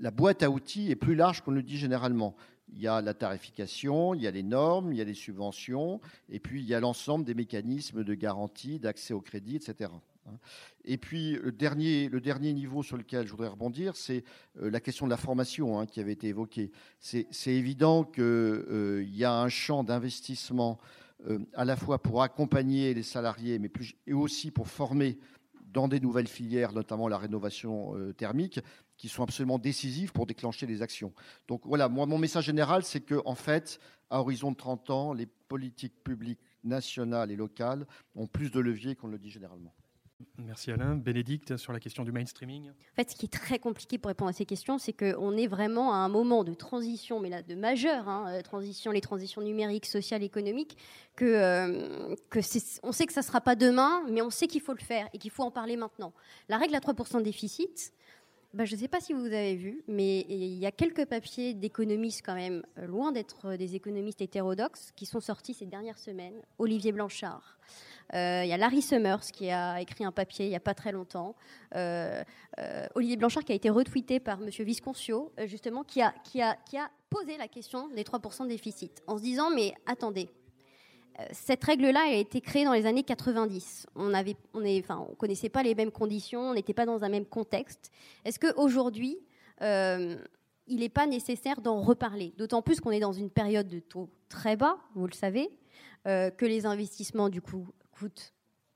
la 0.00 0.10
boîte 0.10 0.42
à 0.42 0.50
outils 0.50 0.90
est 0.90 0.96
plus 0.96 1.14
large 1.14 1.42
qu'on 1.42 1.52
le 1.52 1.62
dit 1.62 1.78
généralement. 1.78 2.34
Il 2.70 2.80
y 2.80 2.86
a 2.86 3.00
la 3.00 3.14
tarification, 3.14 4.14
il 4.14 4.22
y 4.22 4.26
a 4.26 4.30
les 4.30 4.42
normes, 4.42 4.92
il 4.92 4.98
y 4.98 5.00
a 5.00 5.04
les 5.04 5.14
subventions, 5.14 6.00
et 6.28 6.38
puis 6.38 6.60
il 6.60 6.66
y 6.66 6.74
a 6.74 6.80
l'ensemble 6.80 7.24
des 7.24 7.34
mécanismes 7.34 8.04
de 8.04 8.14
garantie, 8.14 8.78
d'accès 8.78 9.14
au 9.14 9.20
crédit, 9.20 9.56
etc. 9.56 9.90
Et 10.84 10.96
puis, 10.96 11.32
le 11.34 11.52
dernier, 11.52 12.08
le 12.08 12.20
dernier 12.20 12.52
niveau 12.52 12.82
sur 12.82 12.96
lequel 12.96 13.26
je 13.26 13.30
voudrais 13.30 13.48
rebondir, 13.48 13.96
c'est 13.96 14.24
euh, 14.60 14.70
la 14.70 14.80
question 14.80 15.06
de 15.06 15.10
la 15.10 15.16
formation 15.16 15.78
hein, 15.78 15.86
qui 15.86 16.00
avait 16.00 16.12
été 16.12 16.28
évoquée. 16.28 16.72
C'est 17.00 17.26
évident 17.46 18.04
qu'il 18.04 18.22
euh, 18.22 19.04
y 19.06 19.24
a 19.24 19.34
un 19.34 19.48
champ 19.48 19.84
d'investissement 19.84 20.78
euh, 21.28 21.40
à 21.54 21.64
la 21.64 21.76
fois 21.76 22.00
pour 22.00 22.22
accompagner 22.22 22.94
les 22.94 23.02
salariés, 23.02 23.58
mais 23.58 23.68
plus, 23.68 23.96
et 24.06 24.14
aussi 24.14 24.50
pour 24.50 24.68
former 24.68 25.18
dans 25.72 25.88
des 25.88 26.00
nouvelles 26.00 26.28
filières, 26.28 26.72
notamment 26.72 27.08
la 27.08 27.18
rénovation 27.18 27.94
thermique, 28.16 28.58
qui 28.96 29.08
sont 29.08 29.22
absolument 29.22 29.58
décisives 29.58 30.12
pour 30.12 30.24
déclencher 30.24 30.66
les 30.66 30.80
actions. 30.80 31.12
Donc 31.46 31.66
voilà, 31.66 31.90
moi, 31.90 32.06
mon 32.06 32.16
message 32.16 32.46
général, 32.46 32.84
c'est 32.84 33.00
qu'en 33.00 33.20
en 33.26 33.34
fait, 33.34 33.78
à 34.08 34.20
horizon 34.20 34.52
de 34.52 34.56
30 34.56 34.88
ans, 34.88 35.12
les 35.12 35.26
politiques 35.26 36.02
publiques 36.02 36.40
nationales 36.64 37.30
et 37.30 37.36
locales 37.36 37.86
ont 38.14 38.26
plus 38.26 38.50
de 38.50 38.60
leviers 38.60 38.96
qu'on 38.96 39.08
le 39.08 39.18
dit 39.18 39.30
généralement. 39.30 39.74
Merci 40.38 40.72
Alain. 40.72 40.96
Bénédicte, 40.96 41.56
sur 41.56 41.72
la 41.72 41.78
question 41.78 42.02
du 42.02 42.10
mainstreaming 42.10 42.70
En 42.70 42.96
fait, 42.96 43.10
ce 43.10 43.16
qui 43.16 43.26
est 43.26 43.32
très 43.32 43.58
compliqué 43.58 43.98
pour 43.98 44.08
répondre 44.08 44.30
à 44.30 44.32
ces 44.32 44.46
questions, 44.46 44.78
c'est 44.78 44.92
qu'on 44.92 45.36
est 45.36 45.46
vraiment 45.46 45.92
à 45.92 45.98
un 45.98 46.08
moment 46.08 46.42
de 46.42 46.54
transition, 46.54 47.20
mais 47.20 47.28
là, 47.28 47.42
de 47.42 47.54
majeure 47.54 48.08
hein, 48.08 48.26
euh, 48.28 48.42
transition, 48.42 48.90
les 48.90 49.00
transitions 49.00 49.42
numériques, 49.42 49.86
sociales, 49.86 50.24
économiques, 50.24 50.76
que, 51.14 51.24
euh, 51.24 52.16
on 52.82 52.92
sait 52.92 53.06
que 53.06 53.12
ça 53.12 53.20
ne 53.20 53.26
sera 53.26 53.40
pas 53.40 53.54
demain, 53.54 54.02
mais 54.10 54.20
on 54.20 54.30
sait 54.30 54.48
qu'il 54.48 54.60
faut 54.60 54.74
le 54.74 54.82
faire 54.82 55.08
et 55.12 55.18
qu'il 55.18 55.30
faut 55.30 55.44
en 55.44 55.52
parler 55.52 55.76
maintenant. 55.76 56.12
La 56.48 56.58
règle 56.58 56.74
à 56.74 56.80
3% 56.80 57.18
de 57.18 57.22
déficit, 57.22 57.92
bah, 58.54 58.64
je 58.64 58.74
ne 58.74 58.80
sais 58.80 58.88
pas 58.88 59.00
si 59.00 59.12
vous 59.12 59.26
avez 59.26 59.56
vu, 59.56 59.82
mais 59.88 60.20
il 60.28 60.54
y 60.54 60.64
a 60.64 60.72
quelques 60.72 61.04
papiers 61.04 61.52
d'économistes 61.52 62.22
quand 62.24 62.34
même, 62.34 62.62
euh, 62.78 62.86
loin 62.86 63.12
d'être 63.12 63.56
des 63.56 63.74
économistes 63.74 64.22
hétérodoxes, 64.22 64.90
qui 64.96 65.04
sont 65.04 65.20
sortis 65.20 65.52
ces 65.52 65.66
dernières 65.66 65.98
semaines. 65.98 66.40
Olivier 66.58 66.92
Blanchard. 66.92 67.58
Euh, 68.14 68.40
il 68.42 68.48
y 68.48 68.52
a 68.54 68.56
Larry 68.56 68.80
Summers 68.80 69.30
qui 69.32 69.50
a 69.50 69.82
écrit 69.82 70.02
un 70.02 70.12
papier 70.12 70.46
il 70.46 70.48
n'y 70.48 70.56
a 70.56 70.60
pas 70.60 70.72
très 70.72 70.92
longtemps. 70.92 71.36
Euh, 71.74 72.22
Olivier 72.94 73.18
Blanchard 73.18 73.44
qui 73.44 73.52
a 73.52 73.54
été 73.54 73.68
retweeté 73.68 74.18
par 74.18 74.40
M. 74.40 74.48
Visconcio, 74.48 75.30
justement, 75.44 75.84
qui 75.84 76.00
a 76.00 76.14
posé 77.10 77.36
la 77.36 77.48
question 77.48 77.88
des 77.88 78.02
3% 78.02 78.44
de 78.44 78.48
déficit 78.48 79.02
en 79.06 79.18
se 79.18 79.22
disant, 79.22 79.50
mais 79.50 79.74
attendez, 79.86 80.30
cette 81.32 81.64
règle-là 81.64 82.00
a 82.06 82.12
été 82.12 82.40
créée 82.40 82.64
dans 82.64 82.72
les 82.72 82.86
années 82.86 83.02
90. 83.02 83.86
On 83.96 84.12
on 84.14 85.14
connaissait 85.16 85.48
pas 85.48 85.62
les 85.62 85.74
mêmes 85.74 85.90
conditions, 85.90 86.50
on 86.50 86.54
n'était 86.54 86.74
pas 86.74 86.86
dans 86.86 87.02
un 87.02 87.08
même 87.08 87.26
contexte. 87.26 87.90
Est-ce 88.24 88.38
qu'aujourd'hui, 88.38 89.18
euh, 89.62 90.16
il 90.68 90.80
n'est 90.80 90.88
pas 90.88 91.06
nécessaire 91.06 91.60
d'en 91.60 91.80
reparler? 91.80 92.32
D'autant 92.36 92.62
plus 92.62 92.80
qu'on 92.80 92.92
est 92.92 93.00
dans 93.00 93.12
une 93.12 93.30
période 93.30 93.68
de 93.68 93.80
taux 93.80 94.08
très 94.28 94.56
bas, 94.56 94.78
vous 94.94 95.06
le 95.06 95.12
savez, 95.12 95.50
euh, 96.06 96.30
que 96.30 96.46
les 96.46 96.66
investissements, 96.66 97.28
du 97.28 97.42
coup, 97.42 97.66
coûtent 97.90 98.32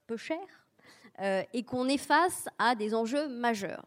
peu 0.07 0.17
cher 0.17 0.41
euh, 1.21 1.43
et 1.53 1.63
qu'on 1.63 1.87
est 1.89 1.99
face 1.99 2.49
à 2.59 2.75
des 2.75 2.95
enjeux 2.95 3.29
majeurs. 3.29 3.87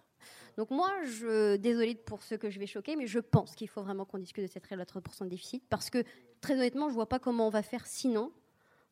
Donc 0.57 0.69
moi, 0.69 0.93
je, 1.03 1.57
désolée 1.57 1.95
pour 1.95 2.23
ceux 2.23 2.37
que 2.37 2.49
je 2.49 2.59
vais 2.59 2.67
choquer, 2.67 2.95
mais 2.95 3.07
je 3.07 3.19
pense 3.19 3.55
qu'il 3.55 3.67
faut 3.67 3.81
vraiment 3.81 4.05
qu'on 4.05 4.19
discute 4.19 4.45
de 4.45 4.49
cette 4.49 4.65
règle 4.65 4.81
à 4.81 4.85
3% 4.85 5.25
de 5.25 5.29
déficit 5.29 5.61
parce 5.69 5.89
que 5.89 6.01
très 6.39 6.53
honnêtement, 6.53 6.85
je 6.85 6.91
ne 6.91 6.95
vois 6.95 7.09
pas 7.09 7.19
comment 7.19 7.47
on 7.47 7.49
va 7.49 7.61
faire 7.61 7.85
sinon 7.85 8.31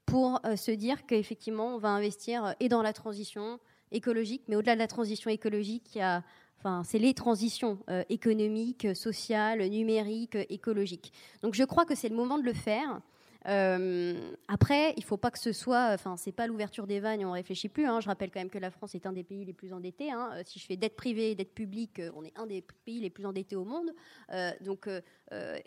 pour 0.05 0.39
euh, 0.45 0.55
se 0.55 0.71
dire 0.71 1.05
qu'effectivement, 1.05 1.75
on 1.75 1.77
va 1.77 1.89
investir 1.89 2.45
euh, 2.45 2.51
et 2.59 2.69
dans 2.69 2.81
la 2.81 2.93
transition 2.93 3.59
écologique, 3.91 4.43
mais 4.47 4.55
au-delà 4.55 4.75
de 4.75 4.79
la 4.79 4.87
transition 4.87 5.29
écologique, 5.29 5.95
il 5.95 5.99
y 5.99 6.01
a, 6.01 6.23
enfin, 6.59 6.83
c'est 6.83 6.99
les 6.99 7.13
transitions 7.13 7.79
euh, 7.89 8.03
économiques, 8.09 8.87
sociales, 8.95 9.65
numériques, 9.67 10.37
écologiques. 10.49 11.13
Donc 11.41 11.53
je 11.53 11.63
crois 11.63 11.85
que 11.85 11.95
c'est 11.95 12.09
le 12.09 12.15
moment 12.15 12.37
de 12.37 12.43
le 12.43 12.53
faire. 12.53 13.01
Euh, 13.47 14.13
après, 14.47 14.93
il 14.95 15.01
ne 15.01 15.05
faut 15.05 15.17
pas 15.17 15.31
que 15.31 15.39
ce 15.39 15.51
soit, 15.51 15.89
enfin, 15.93 16.15
c'est 16.17 16.31
pas 16.31 16.47
l'ouverture 16.47 16.87
des 16.87 16.99
vannes, 16.99 17.23
on 17.25 17.31
réfléchit 17.31 17.69
plus. 17.69 17.85
Hein. 17.85 17.99
Je 17.99 18.07
rappelle 18.07 18.31
quand 18.31 18.39
même 18.39 18.49
que 18.49 18.59
la 18.59 18.71
France 18.71 18.95
est 18.95 19.05
un 19.05 19.13
des 19.13 19.23
pays 19.23 19.45
les 19.45 19.53
plus 19.53 19.73
endettés. 19.73 20.11
Hein. 20.11 20.29
Euh, 20.33 20.41
si 20.45 20.59
je 20.59 20.65
fais 20.65 20.77
dette 20.77 20.95
privée, 20.95 21.35
dette 21.35 21.53
publique, 21.53 21.99
euh, 21.99 22.11
on 22.15 22.23
est 22.23 22.37
un 22.37 22.45
des 22.45 22.63
pays 22.85 23.01
les 23.01 23.09
plus 23.09 23.25
endettés 23.25 23.55
au 23.55 23.65
monde. 23.65 23.91
donc, 24.61 24.89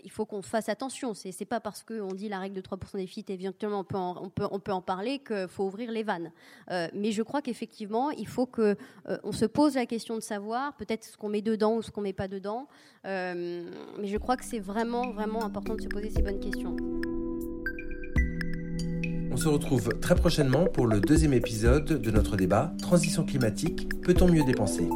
il 0.05 0.11
faut 0.11 0.25
qu'on 0.25 0.43
fasse 0.43 0.69
attention. 0.69 1.13
C'est, 1.13 1.33
c'est 1.33 1.45
pas 1.45 1.61
parce 1.61 1.83
qu'on 1.83 2.15
dit 2.15 2.29
la 2.29 2.39
règle 2.39 2.55
de 2.55 2.61
3% 2.61 2.93
des 2.95 3.03
déficit, 3.03 3.31
éventuellement 3.31 3.85
on 3.91 4.31
peut 4.31 4.73
en, 4.73 4.81
parler 4.81 5.19
qu'il 5.19 5.49
faut 5.49 5.65
ouvrir 5.65 5.91
les 5.91 6.03
vannes. 6.03 6.31
mais 6.69 7.13
je 7.13 7.23
crois 7.23 7.43
qu'effectivement, 7.43 8.11
il 8.11 8.27
faut 8.27 8.47
que 8.47 8.77
on 9.25 9.33
se 9.33 9.45
pose 9.45 9.75
la 9.75 9.87
question 9.87 10.15
de 10.15 10.21
savoir 10.21 10.77
peut-être 10.77 11.05
ce 11.05 11.17
qu'on 11.17 11.29
met 11.29 11.43
dedans 11.43 11.77
ou 11.77 11.83
ce 11.83 11.91
qu'on 11.91 12.01
met 12.01 12.13
pas 12.13 12.29
dedans. 12.29 12.69
mais 13.05 13.65
je 14.05 14.17
crois 14.19 14.37
que 14.37 14.45
c'est 14.45 14.61
vraiment, 14.61 15.11
vraiment 15.11 15.45
important 15.45 15.75
de 15.75 15.83
se 15.83 15.89
poser 15.89 16.11
ces 16.11 16.23
bonnes 16.23 16.41
questions. 16.41 16.77
On 19.37 19.39
se 19.39 19.49
retrouve 19.49 19.91
très 20.01 20.15
prochainement 20.15 20.65
pour 20.65 20.87
le 20.87 20.99
deuxième 20.99 21.35
épisode 21.35 22.01
de 22.01 22.11
notre 22.11 22.39
débat 22.39 22.73
Transition 22.81 23.23
climatique, 23.23 23.87
peut-on 24.01 24.29
mieux 24.29 24.45
dépenser? 24.45 24.89